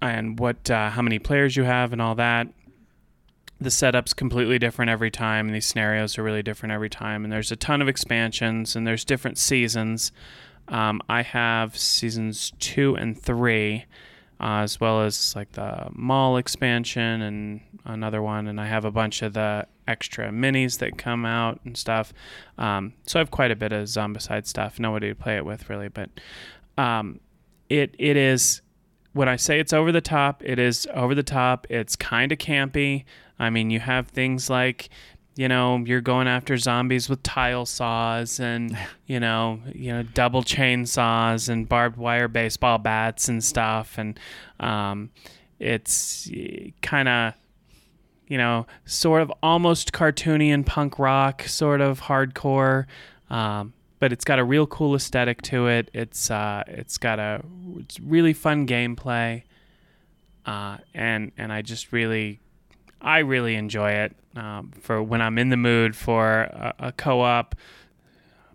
and 0.00 0.38
what 0.38 0.70
uh, 0.70 0.90
how 0.90 1.02
many 1.02 1.18
players 1.18 1.56
you 1.56 1.64
have 1.64 1.92
and 1.92 2.02
all 2.02 2.14
that 2.16 2.48
the 3.62 3.70
setup's 3.70 4.12
completely 4.12 4.58
different 4.58 4.90
every 4.90 5.10
time. 5.10 5.46
And 5.46 5.54
these 5.54 5.66
scenarios 5.66 6.18
are 6.18 6.22
really 6.22 6.42
different 6.42 6.72
every 6.72 6.90
time. 6.90 7.24
And 7.24 7.32
there's 7.32 7.52
a 7.52 7.56
ton 7.56 7.80
of 7.80 7.88
expansions 7.88 8.76
and 8.76 8.86
there's 8.86 9.04
different 9.04 9.38
seasons. 9.38 10.12
Um, 10.68 11.02
i 11.08 11.22
have 11.22 11.76
seasons 11.76 12.52
two 12.60 12.94
and 12.94 13.20
three 13.20 13.84
uh, 14.42 14.62
as 14.62 14.80
well 14.80 15.02
as 15.02 15.34
like 15.36 15.52
the 15.52 15.86
mall 15.92 16.36
expansion 16.36 17.22
and 17.22 17.60
another 17.84 18.20
one 18.20 18.46
and 18.48 18.60
i 18.60 18.66
have 18.66 18.84
a 18.84 18.90
bunch 18.90 19.22
of 19.22 19.32
the 19.34 19.66
extra 19.88 20.30
minis 20.30 20.78
that 20.78 20.98
come 20.98 21.24
out 21.24 21.60
and 21.64 21.76
stuff 21.76 22.12
um, 22.58 22.92
so 23.06 23.18
i 23.18 23.20
have 23.20 23.30
quite 23.30 23.50
a 23.50 23.56
bit 23.56 23.72
of 23.72 23.84
zombicide 23.84 24.46
stuff 24.46 24.78
nobody 24.78 25.08
to 25.08 25.14
play 25.14 25.36
it 25.36 25.44
with 25.44 25.70
really 25.70 25.88
but 25.88 26.10
um, 26.78 27.20
it 27.68 27.94
it 27.98 28.16
is 28.16 28.62
when 29.12 29.28
I 29.28 29.36
say 29.36 29.60
it's 29.60 29.72
over 29.72 29.92
the 29.92 30.00
top, 30.00 30.42
it 30.44 30.58
is 30.58 30.88
over 30.94 31.14
the 31.14 31.22
top. 31.22 31.66
It's 31.68 31.96
kind 31.96 32.32
of 32.32 32.38
campy. 32.38 33.04
I 33.38 33.50
mean, 33.50 33.70
you 33.70 33.80
have 33.80 34.08
things 34.08 34.48
like, 34.48 34.88
you 35.34 35.48
know, 35.48 35.78
you're 35.86 36.00
going 36.00 36.28
after 36.28 36.56
zombies 36.56 37.08
with 37.08 37.22
tile 37.22 37.66
saws 37.66 38.38
and, 38.38 38.76
you 39.06 39.20
know, 39.20 39.60
you 39.74 39.92
know, 39.92 40.02
double 40.02 40.42
chainsaws 40.42 41.48
and 41.48 41.68
barbed 41.68 41.96
wire 41.96 42.28
baseball 42.28 42.78
bats 42.78 43.28
and 43.28 43.42
stuff. 43.42 43.96
And 43.98 44.18
um, 44.60 45.10
it's 45.58 46.30
kind 46.82 47.08
of, 47.08 47.34
you 48.26 48.38
know, 48.38 48.66
sort 48.84 49.22
of 49.22 49.32
almost 49.42 49.92
cartoony 49.92 50.48
and 50.48 50.66
punk 50.66 50.98
rock, 50.98 51.42
sort 51.42 51.80
of 51.80 52.02
hardcore. 52.02 52.86
Um, 53.30 53.72
but 54.02 54.12
it's 54.12 54.24
got 54.24 54.40
a 54.40 54.44
real 54.44 54.66
cool 54.66 54.96
aesthetic 54.96 55.42
to 55.42 55.68
it. 55.68 55.88
It's 55.94 56.28
uh, 56.28 56.64
it's 56.66 56.98
got 56.98 57.20
a 57.20 57.40
it's 57.76 58.00
really 58.00 58.32
fun 58.32 58.66
gameplay, 58.66 59.44
uh, 60.44 60.78
and 60.92 61.30
and 61.38 61.52
I 61.52 61.62
just 61.62 61.92
really, 61.92 62.40
I 63.02 63.18
really 63.18 63.56
enjoy 63.56 63.92
it 63.92 64.16
um, 64.36 64.72
for 64.80 65.02
when 65.02 65.20
I'm 65.20 65.38
in 65.38 65.50
the 65.50 65.56
mood 65.56 65.94
for 65.96 66.42
a, 66.42 66.74
a 66.78 66.92
co-op 66.92 67.54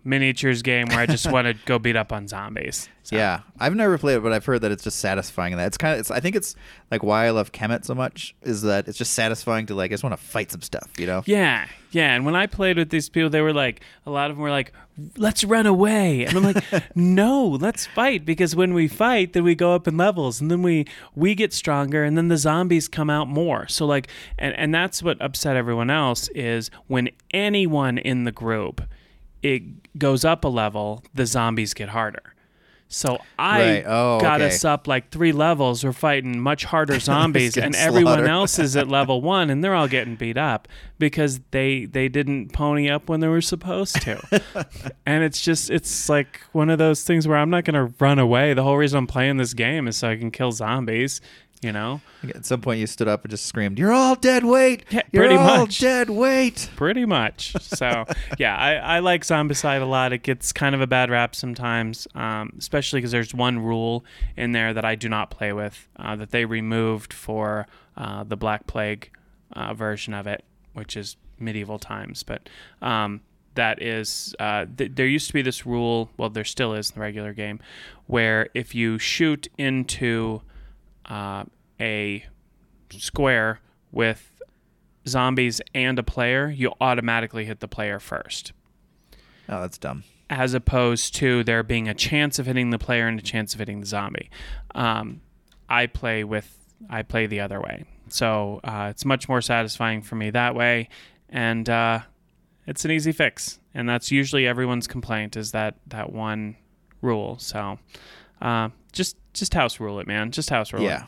miniatures 0.08 0.62
game 0.62 0.88
where 0.88 0.98
I 0.98 1.06
just 1.06 1.30
want 1.32 1.46
to 1.46 1.54
go 1.66 1.78
beat 1.78 1.96
up 1.96 2.12
on 2.12 2.26
zombies. 2.26 2.88
So. 3.08 3.16
Yeah, 3.16 3.40
I've 3.58 3.74
never 3.74 3.96
played 3.96 4.16
it, 4.16 4.22
but 4.22 4.32
I've 4.32 4.44
heard 4.44 4.60
that 4.60 4.70
it's 4.70 4.84
just 4.84 4.98
satisfying. 4.98 5.56
That 5.56 5.66
it's 5.66 5.78
kind 5.78 5.94
of, 5.94 6.00
it's, 6.00 6.10
I 6.10 6.20
think 6.20 6.36
it's 6.36 6.54
like 6.90 7.02
why 7.02 7.26
I 7.26 7.30
love 7.30 7.52
Kemet 7.52 7.86
so 7.86 7.94
much 7.94 8.34
is 8.42 8.62
that 8.62 8.86
it's 8.86 8.98
just 8.98 9.14
satisfying 9.14 9.64
to 9.66 9.74
like, 9.74 9.90
I 9.90 9.94
just 9.94 10.02
want 10.02 10.14
to 10.14 10.22
fight 10.22 10.50
some 10.50 10.60
stuff, 10.60 10.90
you 10.98 11.06
know? 11.06 11.22
Yeah, 11.24 11.68
yeah. 11.90 12.14
And 12.14 12.26
when 12.26 12.36
I 12.36 12.46
played 12.46 12.76
with 12.76 12.90
these 12.90 13.08
people, 13.08 13.30
they 13.30 13.40
were 13.40 13.54
like, 13.54 13.80
a 14.04 14.10
lot 14.10 14.30
of 14.30 14.36
them 14.36 14.42
were 14.42 14.50
like, 14.50 14.74
let's 15.16 15.42
run 15.42 15.64
away. 15.64 16.26
And 16.26 16.36
I'm 16.36 16.42
like, 16.42 16.62
no, 16.94 17.46
let's 17.46 17.86
fight 17.86 18.26
because 18.26 18.54
when 18.54 18.74
we 18.74 18.88
fight, 18.88 19.32
then 19.32 19.44
we 19.44 19.54
go 19.54 19.74
up 19.74 19.88
in 19.88 19.96
levels 19.96 20.42
and 20.42 20.50
then 20.50 20.62
we 20.62 20.84
we 21.14 21.34
get 21.34 21.54
stronger 21.54 22.04
and 22.04 22.16
then 22.16 22.28
the 22.28 22.36
zombies 22.36 22.88
come 22.88 23.08
out 23.08 23.28
more. 23.28 23.66
So 23.68 23.86
like, 23.86 24.08
and 24.38 24.54
and 24.56 24.74
that's 24.74 25.02
what 25.02 25.20
upset 25.22 25.56
everyone 25.56 25.88
else 25.88 26.28
is 26.34 26.70
when 26.88 27.08
anyone 27.32 27.96
in 27.96 28.24
the 28.24 28.32
group 28.32 28.82
it 29.42 29.98
goes 29.98 30.24
up 30.24 30.44
a 30.44 30.48
level, 30.48 31.02
the 31.14 31.26
zombies 31.26 31.74
get 31.74 31.90
harder. 31.90 32.34
So 32.90 33.18
I 33.38 33.60
Right. 33.60 33.84
Oh, 33.86 34.18
got 34.18 34.40
okay. 34.40 34.48
us 34.48 34.64
up 34.64 34.88
like 34.88 35.10
three 35.10 35.30
levels. 35.32 35.84
We're 35.84 35.92
fighting 35.92 36.40
much 36.40 36.64
harder 36.64 36.98
zombies, 37.00 37.58
and 37.58 37.76
everyone 37.76 38.14
slaughtered. 38.14 38.28
else 38.30 38.58
is 38.58 38.76
at 38.78 38.88
level 38.98 39.20
one, 39.20 39.50
and 39.50 39.62
they're 39.62 39.74
all 39.74 39.88
getting 39.88 40.16
beat 40.16 40.38
up 40.38 40.66
because 40.98 41.40
they 41.50 41.84
they 41.84 42.08
didn't 42.08 42.54
pony 42.54 42.88
up 42.88 43.10
when 43.10 43.20
they 43.20 43.28
were 43.28 43.42
supposed 43.42 44.00
to. 44.02 44.42
and 45.06 45.22
it's 45.22 45.42
just 45.42 45.68
it's 45.68 46.08
like 46.08 46.40
one 46.52 46.70
of 46.70 46.78
those 46.78 47.02
things 47.04 47.28
where 47.28 47.36
I'm 47.36 47.50
not 47.50 47.66
gonna 47.66 47.92
run 48.00 48.18
away. 48.18 48.54
The 48.54 48.62
whole 48.62 48.78
reason 48.78 48.96
I'm 48.96 49.06
playing 49.06 49.36
this 49.36 49.52
game 49.52 49.86
is 49.86 49.98
so 49.98 50.08
I 50.08 50.16
can 50.16 50.30
kill 50.30 50.52
zombies. 50.52 51.20
You 51.60 51.72
know, 51.72 52.00
At 52.34 52.46
some 52.46 52.60
point, 52.60 52.78
you 52.78 52.86
stood 52.86 53.08
up 53.08 53.24
and 53.24 53.30
just 53.30 53.46
screamed, 53.46 53.78
"You're 53.78 53.92
all 53.92 54.14
dead 54.14 54.44
weight! 54.44 54.84
Yeah, 54.90 55.02
You're 55.10 55.24
pretty 55.24 55.36
all 55.36 55.58
much. 55.60 55.80
dead 55.80 56.08
weight!" 56.08 56.70
pretty 56.76 57.04
much. 57.04 57.52
So 57.60 58.04
yeah, 58.38 58.56
I, 58.56 58.74
I 58.74 58.98
like 59.00 59.22
Zombicide 59.24 59.82
a 59.82 59.86
lot. 59.86 60.12
It 60.12 60.22
gets 60.22 60.52
kind 60.52 60.74
of 60.74 60.80
a 60.80 60.86
bad 60.86 61.10
rap 61.10 61.34
sometimes, 61.34 62.06
um, 62.14 62.52
especially 62.58 62.98
because 63.00 63.10
there's 63.10 63.34
one 63.34 63.58
rule 63.58 64.04
in 64.36 64.52
there 64.52 64.72
that 64.72 64.84
I 64.84 64.94
do 64.94 65.08
not 65.08 65.30
play 65.30 65.52
with 65.52 65.88
uh, 65.96 66.14
that 66.16 66.30
they 66.30 66.44
removed 66.44 67.12
for 67.12 67.66
uh, 67.96 68.22
the 68.24 68.36
Black 68.36 68.66
Plague 68.68 69.10
uh, 69.54 69.74
version 69.74 70.14
of 70.14 70.26
it, 70.28 70.44
which 70.74 70.96
is 70.96 71.16
medieval 71.40 71.78
times. 71.78 72.22
But 72.22 72.48
um, 72.82 73.20
that 73.54 73.82
is 73.82 74.34
uh, 74.38 74.66
th- 74.76 74.92
there 74.94 75.06
used 75.06 75.26
to 75.26 75.32
be 75.32 75.42
this 75.42 75.66
rule. 75.66 76.10
Well, 76.16 76.30
there 76.30 76.44
still 76.44 76.74
is 76.74 76.90
in 76.90 76.94
the 76.94 77.00
regular 77.00 77.32
game, 77.32 77.58
where 78.06 78.48
if 78.54 78.74
you 78.76 78.98
shoot 78.98 79.48
into 79.58 80.42
uh, 81.08 81.44
a 81.80 82.24
square 82.90 83.60
with 83.92 84.30
zombies 85.06 85.60
and 85.74 85.98
a 85.98 86.02
player, 86.02 86.48
you 86.50 86.72
automatically 86.80 87.44
hit 87.44 87.60
the 87.60 87.68
player 87.68 87.98
first, 87.98 88.52
Oh, 89.48 89.60
that's 89.62 89.78
dumb. 89.78 90.04
as 90.28 90.52
opposed 90.54 91.14
to 91.16 91.42
there 91.44 91.62
being 91.62 91.88
a 91.88 91.94
chance 91.94 92.38
of 92.38 92.46
hitting 92.46 92.70
the 92.70 92.78
player 92.78 93.06
and 93.08 93.18
a 93.18 93.22
chance 93.22 93.54
of 93.54 93.58
hitting 93.60 93.80
the 93.80 93.86
zombie. 93.86 94.30
Um, 94.74 95.20
I 95.68 95.86
play 95.86 96.24
with 96.24 96.54
I 96.90 97.02
play 97.02 97.26
the 97.26 97.40
other 97.40 97.60
way, 97.60 97.84
so 98.08 98.60
uh, 98.62 98.88
it's 98.90 99.04
much 99.04 99.28
more 99.28 99.40
satisfying 99.40 100.00
for 100.02 100.14
me 100.16 100.30
that 100.30 100.54
way, 100.54 100.88
and 101.28 101.68
uh, 101.68 102.00
it's 102.66 102.84
an 102.84 102.90
easy 102.90 103.12
fix. 103.12 103.58
And 103.74 103.88
that's 103.88 104.10
usually 104.10 104.46
everyone's 104.46 104.86
complaint 104.86 105.36
is 105.36 105.52
that 105.52 105.76
that 105.88 106.12
one 106.12 106.56
rule. 107.00 107.38
So 107.38 107.78
uh, 108.40 108.68
just 108.92 109.16
just 109.34 109.54
house 109.54 109.78
rule 109.80 110.00
it, 110.00 110.06
man. 110.06 110.30
Just 110.30 110.50
house 110.50 110.72
rule 110.72 110.82
it. 110.82 110.86
Yeah, 110.86 111.06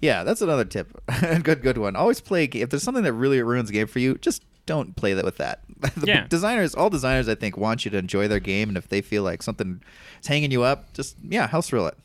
yeah, 0.00 0.24
that's 0.24 0.40
another 0.42 0.64
tip. 0.64 0.88
good, 1.42 1.62
good 1.62 1.78
one. 1.78 1.96
Always 1.96 2.20
play. 2.20 2.44
If 2.44 2.70
there's 2.70 2.82
something 2.82 3.04
that 3.04 3.12
really 3.12 3.42
ruins 3.42 3.70
a 3.70 3.72
game 3.72 3.86
for 3.86 3.98
you, 3.98 4.16
just 4.16 4.42
don't 4.66 4.96
play 4.96 5.14
that 5.14 5.24
with 5.24 5.36
that. 5.38 5.60
the 5.96 6.06
Yeah. 6.06 6.26
designers, 6.28 6.74
all 6.74 6.90
designers, 6.90 7.28
I 7.28 7.34
think, 7.36 7.56
want 7.56 7.84
you 7.84 7.90
to 7.92 7.98
enjoy 7.98 8.26
their 8.28 8.40
game, 8.40 8.68
and 8.68 8.76
if 8.78 8.88
they 8.88 9.00
feel 9.00 9.22
like 9.22 9.42
something 9.42 9.82
is 10.20 10.26
hanging 10.26 10.50
you 10.50 10.62
up, 10.62 10.92
just 10.92 11.16
yeah, 11.22 11.46
house 11.46 11.72
rule 11.72 11.86
it. 11.86 11.96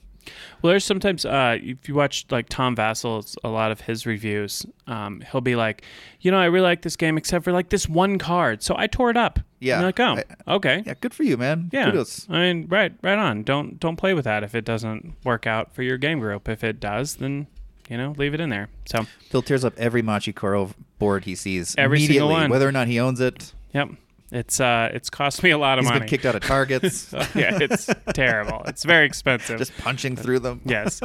Well, 0.62 0.72
there's 0.72 0.84
sometimes 0.86 1.26
uh, 1.26 1.58
if 1.62 1.88
you 1.90 1.96
watch 1.96 2.26
like 2.30 2.48
Tom 2.50 2.76
Vasel's 2.76 3.38
a 3.44 3.50
lot 3.50 3.72
of 3.72 3.82
his 3.82 4.06
reviews, 4.06 4.66
um, 4.88 5.22
he'll 5.32 5.42
be 5.42 5.56
like, 5.56 5.84
you 6.22 6.32
know, 6.32 6.38
I 6.38 6.46
really 6.46 6.64
like 6.64 6.82
this 6.84 6.96
game 6.96 7.18
except 7.18 7.44
for 7.44 7.52
like 7.52 7.70
this 7.70 7.90
one 7.90 8.18
card, 8.20 8.62
so 8.64 8.76
I 8.78 8.88
tore 8.88 9.10
it 9.10 9.18
up. 9.18 9.40
Yeah. 9.60 9.78
I'm 9.78 9.84
like, 9.84 10.00
oh, 10.00 10.18
okay, 10.56 10.84
Yeah, 10.86 10.94
good 11.00 11.14
for 11.14 11.24
you, 11.24 11.38
man. 11.38 11.70
yeah. 11.72 11.86
Kudos. 11.86 12.28
I 12.30 12.40
mean, 12.40 12.68
right, 12.68 12.94
right 13.02 13.18
on. 13.18 13.44
Don't 13.44 13.80
don't 13.80 13.96
play 13.96 14.14
with 14.14 14.26
that 14.26 14.44
if 14.44 14.56
it 14.56 14.66
doesn't 14.66 15.16
work 15.24 15.46
out 15.48 15.74
for 15.74 15.84
your 15.84 15.98
game 15.98 16.20
group. 16.20 16.48
If 16.50 16.64
it 16.64 16.80
does, 16.80 17.16
then 17.16 17.48
you 17.90 17.98
know, 17.98 18.14
leave 18.18 18.34
it 18.34 18.40
in 18.40 18.50
there. 18.50 18.70
So, 18.86 19.06
Phil 19.30 19.42
tears 19.42 19.66
up 19.66 19.74
every 19.78 20.02
Machi 20.02 20.32
Koro 20.32 20.70
board 20.98 21.26
he 21.26 21.36
sees 21.36 21.76
Every 21.78 22.00
single 22.06 22.30
one. 22.30 22.50
whether 22.50 22.68
or 22.68 22.72
not 22.72 22.88
he 22.88 23.00
owns 23.00 23.20
it. 23.20 23.54
yep, 23.74 23.90
it's 24.32 24.60
uh, 24.60 24.90
it's 24.94 25.10
cost 25.10 25.44
me 25.44 25.50
a 25.52 25.58
lot 25.58 25.78
of 25.80 25.84
He's 25.86 25.90
money. 25.90 26.00
been 26.02 26.10
kicked 26.10 26.26
out 26.26 26.36
of 26.36 26.42
targets, 26.44 27.14
Oh, 27.18 27.20
yeah, 27.36 27.58
it's 27.62 27.90
terrible. 28.14 28.62
It's 28.66 28.84
very 28.84 29.06
expensive. 29.06 29.58
just 29.58 29.78
punching 29.78 30.16
through 30.16 30.40
them. 30.40 30.62
yes. 30.66 31.02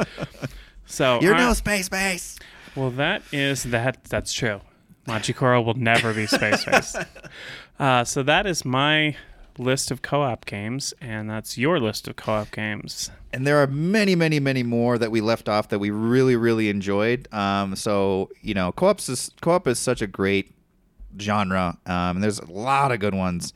So 0.85 1.19
You're 1.21 1.35
uh, 1.35 1.39
no 1.47 1.53
space 1.53 1.89
base. 1.89 2.37
Well, 2.75 2.91
that 2.91 3.21
is 3.31 3.63
that. 3.63 4.03
That's 4.05 4.31
true. 4.33 4.61
Machi 5.07 5.33
Koro 5.33 5.61
will 5.61 5.73
never 5.75 6.13
be 6.13 6.27
space 6.27 6.63
based. 6.65 6.97
Uh, 7.79 8.03
so 8.03 8.23
that 8.23 8.47
is 8.47 8.65
my 8.65 9.15
list 9.59 9.91
of 9.91 10.01
co-op 10.01 10.45
games, 10.45 10.95
and 10.99 11.29
that's 11.29 11.59
your 11.59 11.79
list 11.79 12.07
of 12.07 12.15
co-op 12.15 12.49
games. 12.49 13.11
and 13.31 13.45
there 13.45 13.57
are 13.59 13.67
many, 13.67 14.15
many, 14.15 14.39
many 14.39 14.63
more 14.63 14.97
that 14.97 15.11
we 15.11 15.21
left 15.21 15.47
off 15.47 15.69
that 15.69 15.77
we 15.77 15.91
really, 15.91 16.35
really 16.35 16.69
enjoyed. 16.69 17.31
Um, 17.31 17.75
so 17.75 18.31
you 18.41 18.55
know, 18.55 18.71
co-ops 18.71 19.09
is 19.09 19.29
co-op 19.41 19.67
is 19.67 19.77
such 19.77 20.01
a 20.01 20.07
great 20.07 20.51
genre, 21.19 21.77
um, 21.85 22.17
and 22.17 22.23
there's 22.23 22.39
a 22.39 22.51
lot 22.51 22.91
of 22.91 22.99
good 22.99 23.15
ones. 23.15 23.53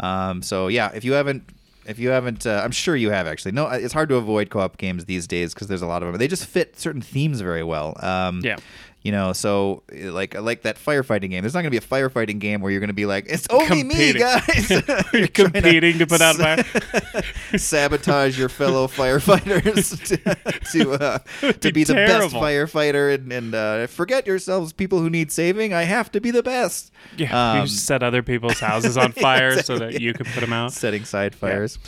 Um, 0.00 0.42
so 0.42 0.68
yeah, 0.68 0.90
if 0.94 1.04
you 1.04 1.12
haven't, 1.12 1.44
if 1.86 1.98
you 1.98 2.10
haven't, 2.10 2.46
uh, 2.46 2.60
I'm 2.64 2.70
sure 2.70 2.94
you 2.96 3.10
have 3.10 3.26
actually. 3.26 3.52
No, 3.52 3.66
it's 3.68 3.94
hard 3.94 4.08
to 4.10 4.16
avoid 4.16 4.50
co-op 4.50 4.76
games 4.76 5.06
these 5.06 5.26
days 5.26 5.54
because 5.54 5.68
there's 5.68 5.82
a 5.82 5.86
lot 5.86 6.02
of 6.02 6.08
them. 6.12 6.18
They 6.18 6.28
just 6.28 6.44
fit 6.46 6.78
certain 6.78 7.00
themes 7.00 7.40
very 7.40 7.64
well. 7.64 7.96
Um, 8.04 8.40
Yeah. 8.44 8.56
You 9.02 9.12
know, 9.12 9.32
so 9.32 9.84
uh, 9.92 10.10
like 10.12 10.34
like 10.38 10.62
that 10.62 10.76
firefighting 10.76 11.30
game. 11.30 11.42
There's 11.42 11.54
not 11.54 11.62
going 11.62 11.72
to 11.72 11.80
be 11.80 11.84
a 11.84 11.88
firefighting 11.88 12.40
game 12.40 12.60
where 12.60 12.70
you're 12.70 12.80
going 12.80 12.88
to 12.88 12.94
be 12.94 13.06
like, 13.06 13.26
it's 13.28 13.46
only 13.48 13.84
me, 13.84 14.12
guys. 14.12 14.70
You're 15.12 15.28
competing 15.32 15.98
to 15.98 16.06
put 16.06 16.20
out 16.20 16.34
fire. 16.36 16.64
sabotage 17.56 18.38
your 18.38 18.48
fellow 18.48 18.86
firefighters 18.88 20.04
to 20.08 20.72
to, 20.72 20.92
uh, 20.92 21.18
to 21.52 21.72
be 21.72 21.78
be 21.78 21.84
the 21.84 21.94
best 21.94 22.34
firefighter 22.34 23.14
and 23.14 23.32
and 23.32 23.54
uh, 23.54 23.86
forget 23.86 24.26
yourselves, 24.26 24.72
people 24.72 24.98
who 25.00 25.08
need 25.08 25.30
saving. 25.30 25.72
I 25.72 25.84
have 25.84 26.10
to 26.12 26.20
be 26.20 26.30
the 26.30 26.42
best. 26.42 26.90
Yeah, 27.16 27.52
Um, 27.52 27.60
you 27.62 27.66
set 27.68 28.02
other 28.02 28.22
people's 28.22 28.58
houses 28.58 28.96
on 28.96 29.12
fire 29.12 29.62
so 29.62 29.78
that 29.78 30.00
you 30.00 30.12
can 30.12 30.26
put 30.26 30.40
them 30.40 30.52
out. 30.52 30.72
setting 30.72 31.04
side 31.04 31.34
fires. 31.34 31.78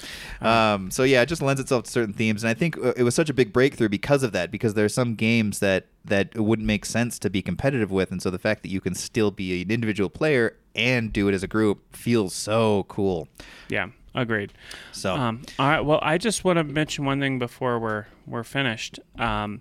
Um, 0.40 0.90
so 0.90 1.02
yeah, 1.02 1.22
it 1.22 1.26
just 1.26 1.42
lends 1.42 1.60
itself 1.60 1.84
to 1.84 1.90
certain 1.90 2.14
themes, 2.14 2.44
and 2.44 2.50
I 2.50 2.54
think 2.54 2.78
uh, 2.78 2.92
it 2.96 3.02
was 3.02 3.14
such 3.14 3.28
a 3.30 3.34
big 3.34 3.52
breakthrough 3.52 3.88
because 3.88 4.22
of 4.22 4.32
that. 4.32 4.50
Because 4.50 4.74
there's 4.74 4.94
some 4.94 5.14
games 5.16 5.58
that 5.58 5.86
that 6.04 6.30
it 6.34 6.40
wouldn't 6.40 6.66
make 6.66 6.84
sense 6.84 7.18
to 7.20 7.30
be 7.30 7.42
competitive 7.42 7.90
with, 7.90 8.10
and 8.10 8.22
so 8.22 8.30
the 8.30 8.38
fact 8.38 8.62
that 8.62 8.70
you 8.70 8.80
can 8.80 8.94
still 8.94 9.30
be 9.30 9.62
an 9.62 9.70
individual 9.70 10.08
player 10.10 10.56
and 10.74 11.12
do 11.12 11.28
it 11.28 11.34
as 11.34 11.42
a 11.42 11.48
group 11.48 11.94
feels 11.94 12.34
so 12.34 12.84
cool. 12.88 13.28
Yeah, 13.68 13.88
agreed. 14.14 14.52
So 14.92 15.14
Um, 15.16 15.42
all 15.58 15.68
right. 15.68 15.80
Well, 15.80 15.98
I 16.02 16.16
just 16.18 16.44
want 16.44 16.58
to 16.58 16.64
mention 16.64 17.04
one 17.04 17.20
thing 17.20 17.38
before 17.38 17.78
we're 17.78 18.06
we're 18.26 18.44
finished, 18.44 19.00
um, 19.18 19.60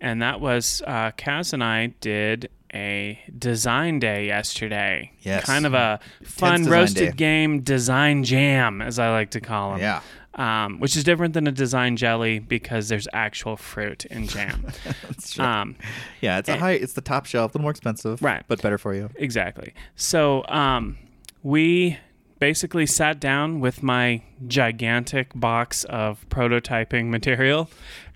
and 0.00 0.20
that 0.22 0.40
was 0.40 0.82
uh, 0.86 1.12
Kaz 1.12 1.52
and 1.52 1.62
I 1.64 1.88
did 2.00 2.50
a 2.74 3.18
design 3.38 3.98
day 3.98 4.26
yesterday. 4.26 5.12
Yes. 5.20 5.44
Kind 5.44 5.64
of 5.64 5.72
a 5.74 6.00
fun 6.22 6.64
roasted 6.66 7.12
day. 7.12 7.16
game 7.16 7.60
design 7.60 8.24
jam, 8.24 8.82
as 8.82 8.98
I 8.98 9.10
like 9.10 9.30
to 9.30 9.40
call 9.40 9.70
them. 9.72 9.80
Yeah. 9.80 10.00
Um, 10.38 10.78
which 10.78 10.96
is 10.96 11.02
different 11.02 11.34
than 11.34 11.48
a 11.48 11.52
design 11.52 11.96
jelly 11.96 12.38
because 12.38 12.88
there's 12.88 13.08
actual 13.12 13.56
fruit 13.56 14.04
in 14.04 14.28
jam. 14.34 14.66
That's 15.02 15.32
true. 15.32 15.44
um, 15.44 15.74
yeah, 16.20 16.38
it's 16.38 16.48
a 16.48 16.56
high. 16.56 16.72
It's 16.72 16.92
the 16.92 17.00
top 17.00 17.26
shelf, 17.26 17.50
a 17.50 17.58
little 17.58 17.62
more 17.62 17.72
expensive, 17.72 18.22
Right. 18.22 18.44
But 18.46 18.62
better 18.62 18.78
for 18.78 18.94
you. 18.94 19.10
Exactly. 19.16 19.74
So 19.96 20.44
um, 20.46 20.96
we 21.42 21.98
basically 22.38 22.86
sat 22.86 23.18
down 23.18 23.58
with 23.58 23.82
my 23.82 24.22
gigantic 24.46 25.32
box 25.34 25.82
of 25.84 26.24
prototyping 26.28 27.06
material, 27.08 27.68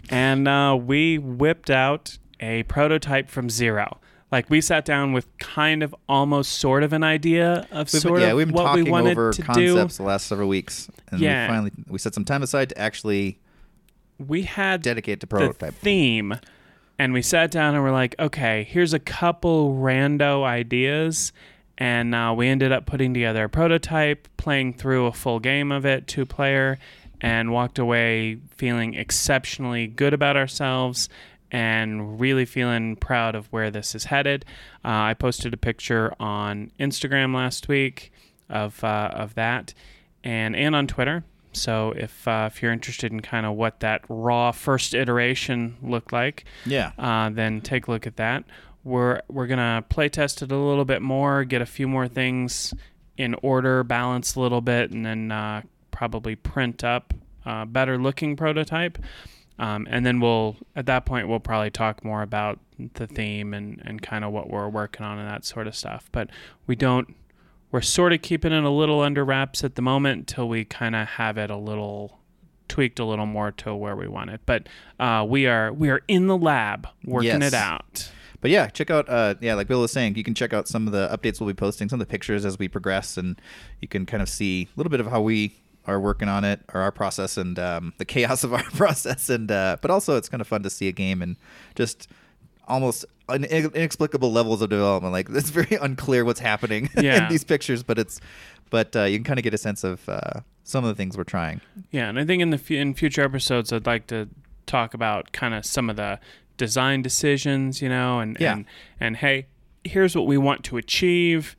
and 0.09 0.47
uh, 0.47 0.79
we 0.81 1.19
whipped 1.19 1.71
out 1.71 2.19
a 2.39 2.63
prototype 2.65 3.31
from 3.31 3.51
zero. 3.51 3.99
Like 4.33 4.49
we 4.51 4.61
sat 4.63 4.85
down 4.87 5.13
with 5.13 5.27
kind 5.39 5.83
of 5.83 5.95
almost 6.09 6.53
sort 6.53 6.83
of 6.83 6.93
an 6.95 7.05
idea 7.05 7.69
of 7.71 7.93
We've 7.93 8.01
sort 8.03 8.15
been, 8.15 8.23
yeah, 8.23 8.29
of 8.31 8.37
we've 8.39 8.47
been 8.47 8.55
what 8.55 8.75
we 8.75 8.81
talking 8.81 8.91
wanted 8.91 9.11
over 9.13 9.33
to 9.35 9.43
concepts 9.43 9.97
do. 9.99 10.03
the 10.03 10.09
last 10.09 10.27
several 10.27 10.49
weeks, 10.49 10.91
and 11.11 11.21
Yeah. 11.21 11.47
we 11.47 11.53
finally 11.53 11.71
we 11.87 11.99
set 11.99 12.15
some 12.15 12.25
time 12.25 12.43
aside 12.43 12.71
to 12.71 12.79
actually 12.79 13.39
We 14.19 14.43
had 14.43 14.81
dedicate 14.83 15.21
to 15.21 15.27
the 15.27 15.29
prototype. 15.29 15.75
theme 15.75 16.35
and 16.99 17.13
we 17.13 17.21
sat 17.23 17.51
down 17.51 17.75
and 17.75 17.83
we're 17.85 17.93
like 17.93 18.15
okay 18.19 18.65
here's 18.71 18.93
a 18.95 18.99
couple 18.99 19.75
rando 19.75 20.45
ideas 20.45 21.33
and 21.79 22.15
uh, 22.15 22.33
we 22.37 22.49
ended 22.49 22.71
up 22.73 22.87
putting 22.87 23.13
together 23.15 23.45
a 23.45 23.49
prototype 23.49 24.29
playing 24.37 24.73
through 24.75 25.07
a 25.07 25.13
full 25.13 25.41
game 25.41 25.71
of 25.73 25.85
it 25.85 26.07
two 26.07 26.25
player 26.25 26.79
and 27.21 27.51
walked 27.53 27.79
away 27.79 28.39
feeling 28.57 28.95
exceptionally 28.95 29.87
good 29.87 30.13
about 30.15 30.37
ourselves 30.37 31.09
and 31.53 32.19
really 32.19 32.45
feeling 32.45 32.97
proud 32.97 33.37
of 33.37 33.47
where 33.53 33.71
this 33.71 33.95
is 33.95 34.05
headed 34.05 34.45
uh, 34.85 34.89
i 34.89 35.15
posted 35.15 35.55
a 35.55 35.57
picture 35.57 36.13
on 36.19 36.73
instagram 36.81 37.35
last 37.35 37.69
week 37.69 38.11
of, 38.49 38.83
uh, 38.83 39.11
of 39.13 39.35
that 39.35 39.73
and, 40.25 40.57
and 40.57 40.75
on 40.75 40.89
twitter 40.89 41.23
so 41.53 41.93
if 41.97 42.27
uh, 42.27 42.49
if 42.51 42.63
you're 42.63 42.73
interested 42.73 43.13
in 43.13 43.21
kind 43.21 43.47
of 43.47 43.55
what 43.55 43.81
that 43.81 44.05
raw 44.09 44.53
first 44.53 44.95
iteration 44.95 45.77
looked 45.83 46.13
like, 46.13 46.45
yeah, 46.65 46.93
uh, 46.99 47.31
then 47.31 47.61
take 47.61 47.87
a 47.87 47.91
look 47.91 48.07
at 48.07 48.17
that. 48.17 48.45
We're 48.85 49.23
we're 49.29 49.47
gonna 49.47 49.85
play 49.89 50.09
test 50.09 50.43
it 50.43 50.51
a 50.51 50.57
little 50.57 50.85
bit 50.85 51.03
more, 51.03 51.45
get 51.45 51.63
a 51.63 51.67
few 51.67 51.87
more 51.87 52.09
things 52.09 52.75
in 53.17 53.35
order, 53.43 53.85
balance 53.85 54.35
a 54.35 54.41
little 54.41 54.61
bit, 54.61 54.91
and 54.91 55.05
then 55.05 55.31
uh, 55.31 55.63
probably 55.91 56.35
print 56.35 56.83
up 56.83 57.13
a 57.45 57.67
better 57.67 57.99
looking 57.99 58.35
prototype. 58.37 58.99
Um, 59.63 59.87
and 59.89 60.05
then 60.05 60.19
we'll 60.19 60.57
at 60.75 60.87
that 60.87 61.07
point 61.07 61.29
we'll 61.29 61.39
probably 61.41 61.71
talk 61.71 62.05
more 62.05 62.23
about 62.23 62.59
the 62.95 63.07
theme 63.07 63.55
and, 63.55 63.81
and 63.85 64.03
kind 64.03 64.25
of 64.25 64.33
what 64.33 64.51
we're 64.51 64.69
working 64.69 65.07
on 65.07 65.19
and 65.19 65.29
that 65.29 65.45
sort 65.45 65.67
of 65.69 65.77
stuff. 65.77 66.09
But 66.11 66.31
we 66.67 66.75
don't 66.75 67.15
we're 67.71 67.81
sort 67.81 68.13
of 68.13 68.21
keeping 68.23 68.53
it 68.53 68.65
a 68.65 68.71
little 68.71 69.01
under 69.01 69.25
wraps 69.25 69.63
at 69.65 69.77
the 69.77 69.83
moment 69.83 70.27
till 70.27 70.49
we 70.49 70.65
kind 70.65 70.95
of 70.97 71.07
have 71.09 71.39
it 71.39 71.49
a 71.51 71.57
little 71.57 72.19
tweaked 72.69 72.99
a 72.99 73.05
little 73.05 73.27
more 73.27 73.53
to 73.53 73.75
where 73.75 73.95
we 73.95 74.09
want 74.09 74.31
it. 74.31 74.41
But 74.47 74.69
uh, 74.99 75.25
we 75.29 75.47
are 75.47 75.73
we 75.73 75.91
are 75.91 76.01
in 76.09 76.27
the 76.27 76.37
lab 76.37 76.89
working 77.05 77.41
Yes. 77.41 77.53
it 77.53 77.55
out. 77.55 78.11
But 78.41 78.51
yeah, 78.51 78.67
check 78.67 78.91
out. 78.91 79.09
Uh, 79.09 79.37
yeah, 79.41 79.55
like 79.55 79.69
Bill 79.69 79.81
was 79.81 79.93
saying, 79.93 80.17
you 80.17 80.25
can 80.25 80.35
check 80.35 80.53
out 80.53 80.67
some 80.67 80.89
of 80.89 80.93
the 80.93 81.09
updates 81.17 81.39
we'll 81.41 81.47
be 81.47 81.55
posting, 81.55 81.89
some 81.89 82.01
of 82.01 82.07
the 82.09 82.11
pictures 82.11 82.45
as 82.45 82.59
we 82.59 82.67
progress, 82.67 83.17
and 83.17 83.41
you 83.81 83.87
can 83.87 84.05
kind 84.07 84.21
of 84.21 84.29
see 84.29 84.69
a 84.75 84.77
little 84.77 84.91
bit 84.91 84.99
of 84.99 85.07
how 85.07 85.21
we 85.21 85.55
are 85.87 85.99
working 86.01 86.29
on 86.29 86.45
it, 86.45 86.61
or 86.73 86.81
our 86.81 86.93
process, 86.93 87.37
and 87.37 87.59
um, 87.59 87.93
the 87.99 88.05
chaos 88.05 88.45
of 88.45 88.53
our 88.55 88.63
process. 88.75 89.29
And 89.29 89.51
uh, 89.51 89.77
but 89.81 89.91
also, 89.91 90.17
it's 90.17 90.29
kind 90.29 90.41
of 90.41 90.47
fun 90.47 90.63
to 90.63 90.71
see 90.71 90.89
a 90.89 90.93
game 90.93 91.23
and 91.23 91.37
just 91.75 92.09
almost 92.69 93.05
inexplicable 93.29 94.33
levels 94.33 94.63
of 94.63 94.71
development. 94.71 95.13
Like 95.13 95.29
it's 95.31 95.51
very 95.51 95.77
unclear 95.81 96.25
what's 96.25 96.41
happening 96.41 96.91
Yeah. 96.97 97.25
in 97.25 97.31
these 97.31 97.45
pictures, 97.45 97.83
but 97.83 97.99
it's 97.99 98.21
but 98.71 98.95
uh, 98.97 99.03
you 99.05 99.19
can 99.19 99.25
kind 99.25 99.39
of 99.39 99.43
get 99.43 99.53
a 99.55 99.59
sense 99.59 99.85
of 99.85 100.09
uh, 100.09 100.41
some 100.65 100.85
of 100.85 100.89
the 100.89 100.95
things 100.95 101.17
we're 101.17 101.25
trying. 101.25 101.61
Yeah, 101.91 102.09
and 102.09 102.19
I 102.19 102.25
think 102.25 102.41
in 102.43 102.51
the 102.51 102.59
fu- 102.59 102.75
in 102.75 102.95
future 102.95 103.23
episodes, 103.23 103.73
I'd 103.73 103.87
like 103.87 104.07
to 104.09 104.29
talk 104.67 104.95
about 104.95 105.33
kind 105.33 105.53
of 105.55 105.67
some 105.67 105.91
of 105.91 105.97
the 105.97 106.19
design 106.57 107.03
decisions, 107.03 107.83
you 107.83 107.89
know, 107.89 108.21
and 108.21 108.37
Yeah. 108.41 108.53
and 108.53 108.65
and 109.01 109.17
hey, 109.17 109.47
here's 109.85 110.15
what 110.15 110.27
we 110.27 110.39
want 110.39 110.65
to 110.65 110.77
achieve. 110.77 111.57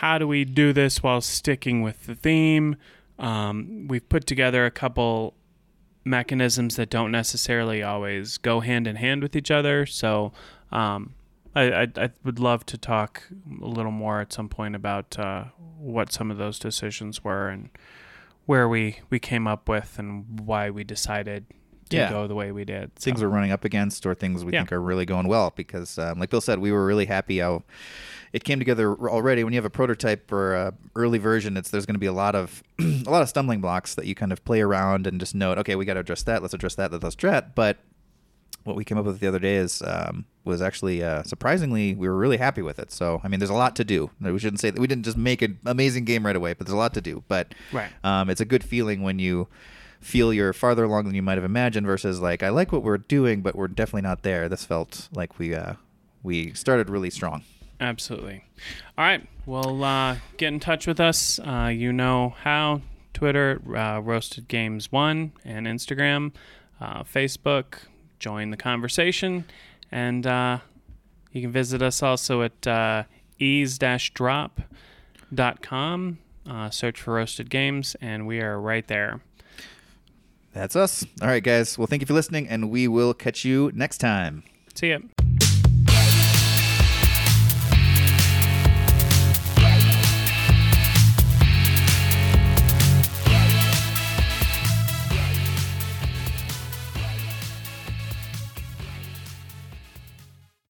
How 0.00 0.18
do 0.18 0.26
we 0.28 0.44
do 0.44 0.72
this 0.72 1.02
while 1.02 1.20
sticking 1.20 1.82
with 1.82 2.06
the 2.06 2.14
theme? 2.14 2.76
Um, 3.18 3.86
we've 3.88 4.08
put 4.08 4.26
together 4.26 4.64
a 4.66 4.70
couple 4.70 5.34
mechanisms 6.04 6.76
that 6.76 6.90
don't 6.90 7.10
necessarily 7.10 7.82
always 7.82 8.38
go 8.38 8.60
hand 8.60 8.86
in 8.86 8.96
hand 8.96 9.22
with 9.22 9.36
each 9.36 9.50
other. 9.50 9.84
So 9.86 10.32
um, 10.72 11.14
I, 11.54 11.82
I, 11.82 11.86
I 11.96 12.10
would 12.24 12.38
love 12.38 12.64
to 12.66 12.78
talk 12.78 13.24
a 13.60 13.66
little 13.66 13.90
more 13.92 14.20
at 14.20 14.32
some 14.32 14.48
point 14.48 14.74
about 14.76 15.18
uh, 15.18 15.44
what 15.78 16.12
some 16.12 16.30
of 16.30 16.38
those 16.38 16.58
decisions 16.58 17.22
were 17.24 17.48
and 17.48 17.70
where 18.46 18.68
we, 18.68 19.00
we 19.10 19.18
came 19.18 19.46
up 19.46 19.68
with 19.68 19.98
and 19.98 20.40
why 20.40 20.70
we 20.70 20.84
decided 20.84 21.44
to 21.90 21.96
Yeah. 21.96 22.10
go 22.10 22.26
the 22.26 22.34
way 22.34 22.52
we 22.52 22.64
did. 22.64 22.94
things 22.96 23.22
we're 23.22 23.28
running 23.28 23.50
up 23.50 23.64
against 23.64 24.04
or 24.06 24.14
things 24.14 24.44
we 24.44 24.52
Yeah. 24.52 24.60
think 24.60 24.72
are 24.72 24.80
really 24.80 25.04
going 25.06 25.26
well 25.26 25.52
because 25.56 25.98
um, 25.98 26.18
like 26.18 26.28
bill 26.30 26.40
said 26.42 26.58
we 26.58 26.70
were 26.70 26.84
really 26.84 27.06
happy 27.06 27.38
how 27.38 27.62
it 28.32 28.44
came 28.44 28.58
together 28.58 28.94
already 29.08 29.42
when 29.44 29.52
you 29.52 29.56
have 29.58 29.64
a 29.64 29.70
prototype 29.70 30.30
or 30.32 30.54
a 30.54 30.74
early 30.96 31.18
version 31.18 31.56
it's 31.56 31.70
there's 31.70 31.86
going 31.86 31.94
to 31.94 32.00
be 32.00 32.06
a 32.06 32.12
lot 32.12 32.34
of 32.34 32.62
a 32.78 33.10
lot 33.10 33.22
of 33.22 33.28
stumbling 33.28 33.60
blocks 33.60 33.94
that 33.94 34.06
you 34.06 34.14
kind 34.14 34.32
of 34.32 34.44
play 34.44 34.60
around 34.60 35.06
and 35.06 35.18
just 35.20 35.34
note 35.34 35.58
okay 35.58 35.74
we 35.76 35.84
got 35.84 35.94
to 35.94 36.00
address 36.00 36.22
that 36.24 36.42
let's 36.42 36.54
address 36.54 36.74
that 36.74 36.92
let's 36.92 37.04
address 37.14 37.32
that 37.32 37.54
but 37.54 37.78
what 38.64 38.76
we 38.76 38.84
came 38.84 38.98
up 38.98 39.06
with 39.06 39.20
the 39.20 39.26
other 39.26 39.38
day 39.38 39.56
is 39.56 39.80
um, 39.86 40.26
was 40.44 40.60
actually 40.60 41.02
uh, 41.02 41.22
surprisingly 41.22 41.94
we 41.94 42.06
were 42.06 42.16
really 42.16 42.36
happy 42.36 42.60
with 42.60 42.78
it. 42.78 42.90
So 42.90 43.18
I 43.24 43.28
mean, 43.28 43.40
there's 43.40 43.48
a 43.48 43.54
lot 43.54 43.74
to 43.76 43.84
do. 43.84 44.10
We 44.20 44.38
shouldn't 44.38 44.60
say 44.60 44.68
that 44.68 44.78
we 44.78 44.86
didn't 44.86 45.04
just 45.04 45.16
make 45.16 45.40
an 45.40 45.58
amazing 45.64 46.04
game 46.04 46.26
right 46.26 46.36
away, 46.36 46.52
but 46.52 46.66
there's 46.66 46.74
a 46.74 46.78
lot 46.78 46.92
to 46.94 47.00
do. 47.00 47.22
But 47.28 47.54
Right. 47.72 47.88
um, 48.04 48.28
it's 48.28 48.42
a 48.42 48.44
good 48.44 48.62
feeling 48.62 49.00
when 49.02 49.18
you 49.18 49.48
feel 50.00 50.34
you're 50.34 50.52
farther 50.52 50.84
along 50.84 51.04
than 51.06 51.14
you 51.14 51.22
might 51.22 51.38
have 51.38 51.44
imagined 51.44 51.86
versus 51.86 52.20
like 52.20 52.42
I 52.42 52.50
like 52.50 52.70
what 52.70 52.82
we're 52.82 52.98
doing, 52.98 53.40
but 53.40 53.54
we're 53.54 53.68
definitely 53.68 54.02
not 54.02 54.22
there. 54.22 54.50
This 54.50 54.66
felt 54.66 55.08
like 55.14 55.38
we 55.38 55.54
uh, 55.54 55.74
we 56.22 56.52
started 56.52 56.90
really 56.90 57.10
strong. 57.10 57.44
Absolutely. 57.80 58.44
All 58.96 59.04
right. 59.04 59.26
Well, 59.46 59.82
uh, 59.84 60.16
get 60.36 60.48
in 60.48 60.60
touch 60.60 60.86
with 60.86 61.00
us. 61.00 61.38
Uh, 61.38 61.70
you 61.72 61.92
know 61.92 62.34
how 62.42 62.82
Twitter, 63.14 63.60
uh, 63.74 64.00
Roasted 64.00 64.48
Games 64.48 64.90
One, 64.92 65.32
and 65.44 65.66
Instagram, 65.66 66.32
uh, 66.80 67.02
Facebook. 67.04 67.78
Join 68.18 68.50
the 68.50 68.56
conversation, 68.56 69.44
and 69.92 70.26
uh, 70.26 70.58
you 71.32 71.40
can 71.40 71.52
visit 71.52 71.82
us 71.82 72.02
also 72.02 72.42
at 72.42 72.66
uh, 72.66 73.04
ease-drop.com. 73.38 74.58
Uh, 76.48 76.70
search 76.70 77.00
for 77.00 77.14
Roasted 77.14 77.50
Games, 77.50 77.94
and 78.00 78.26
we 78.26 78.40
are 78.40 78.60
right 78.60 78.88
there. 78.88 79.20
That's 80.52 80.74
us. 80.74 81.04
All 81.22 81.28
right, 81.28 81.42
guys. 81.42 81.78
Well, 81.78 81.86
thank 81.86 82.02
you 82.02 82.06
for 82.06 82.14
listening, 82.14 82.48
and 82.48 82.70
we 82.70 82.88
will 82.88 83.14
catch 83.14 83.44
you 83.44 83.70
next 83.74 83.98
time. 83.98 84.42
See 84.74 84.90
ya. 84.90 84.98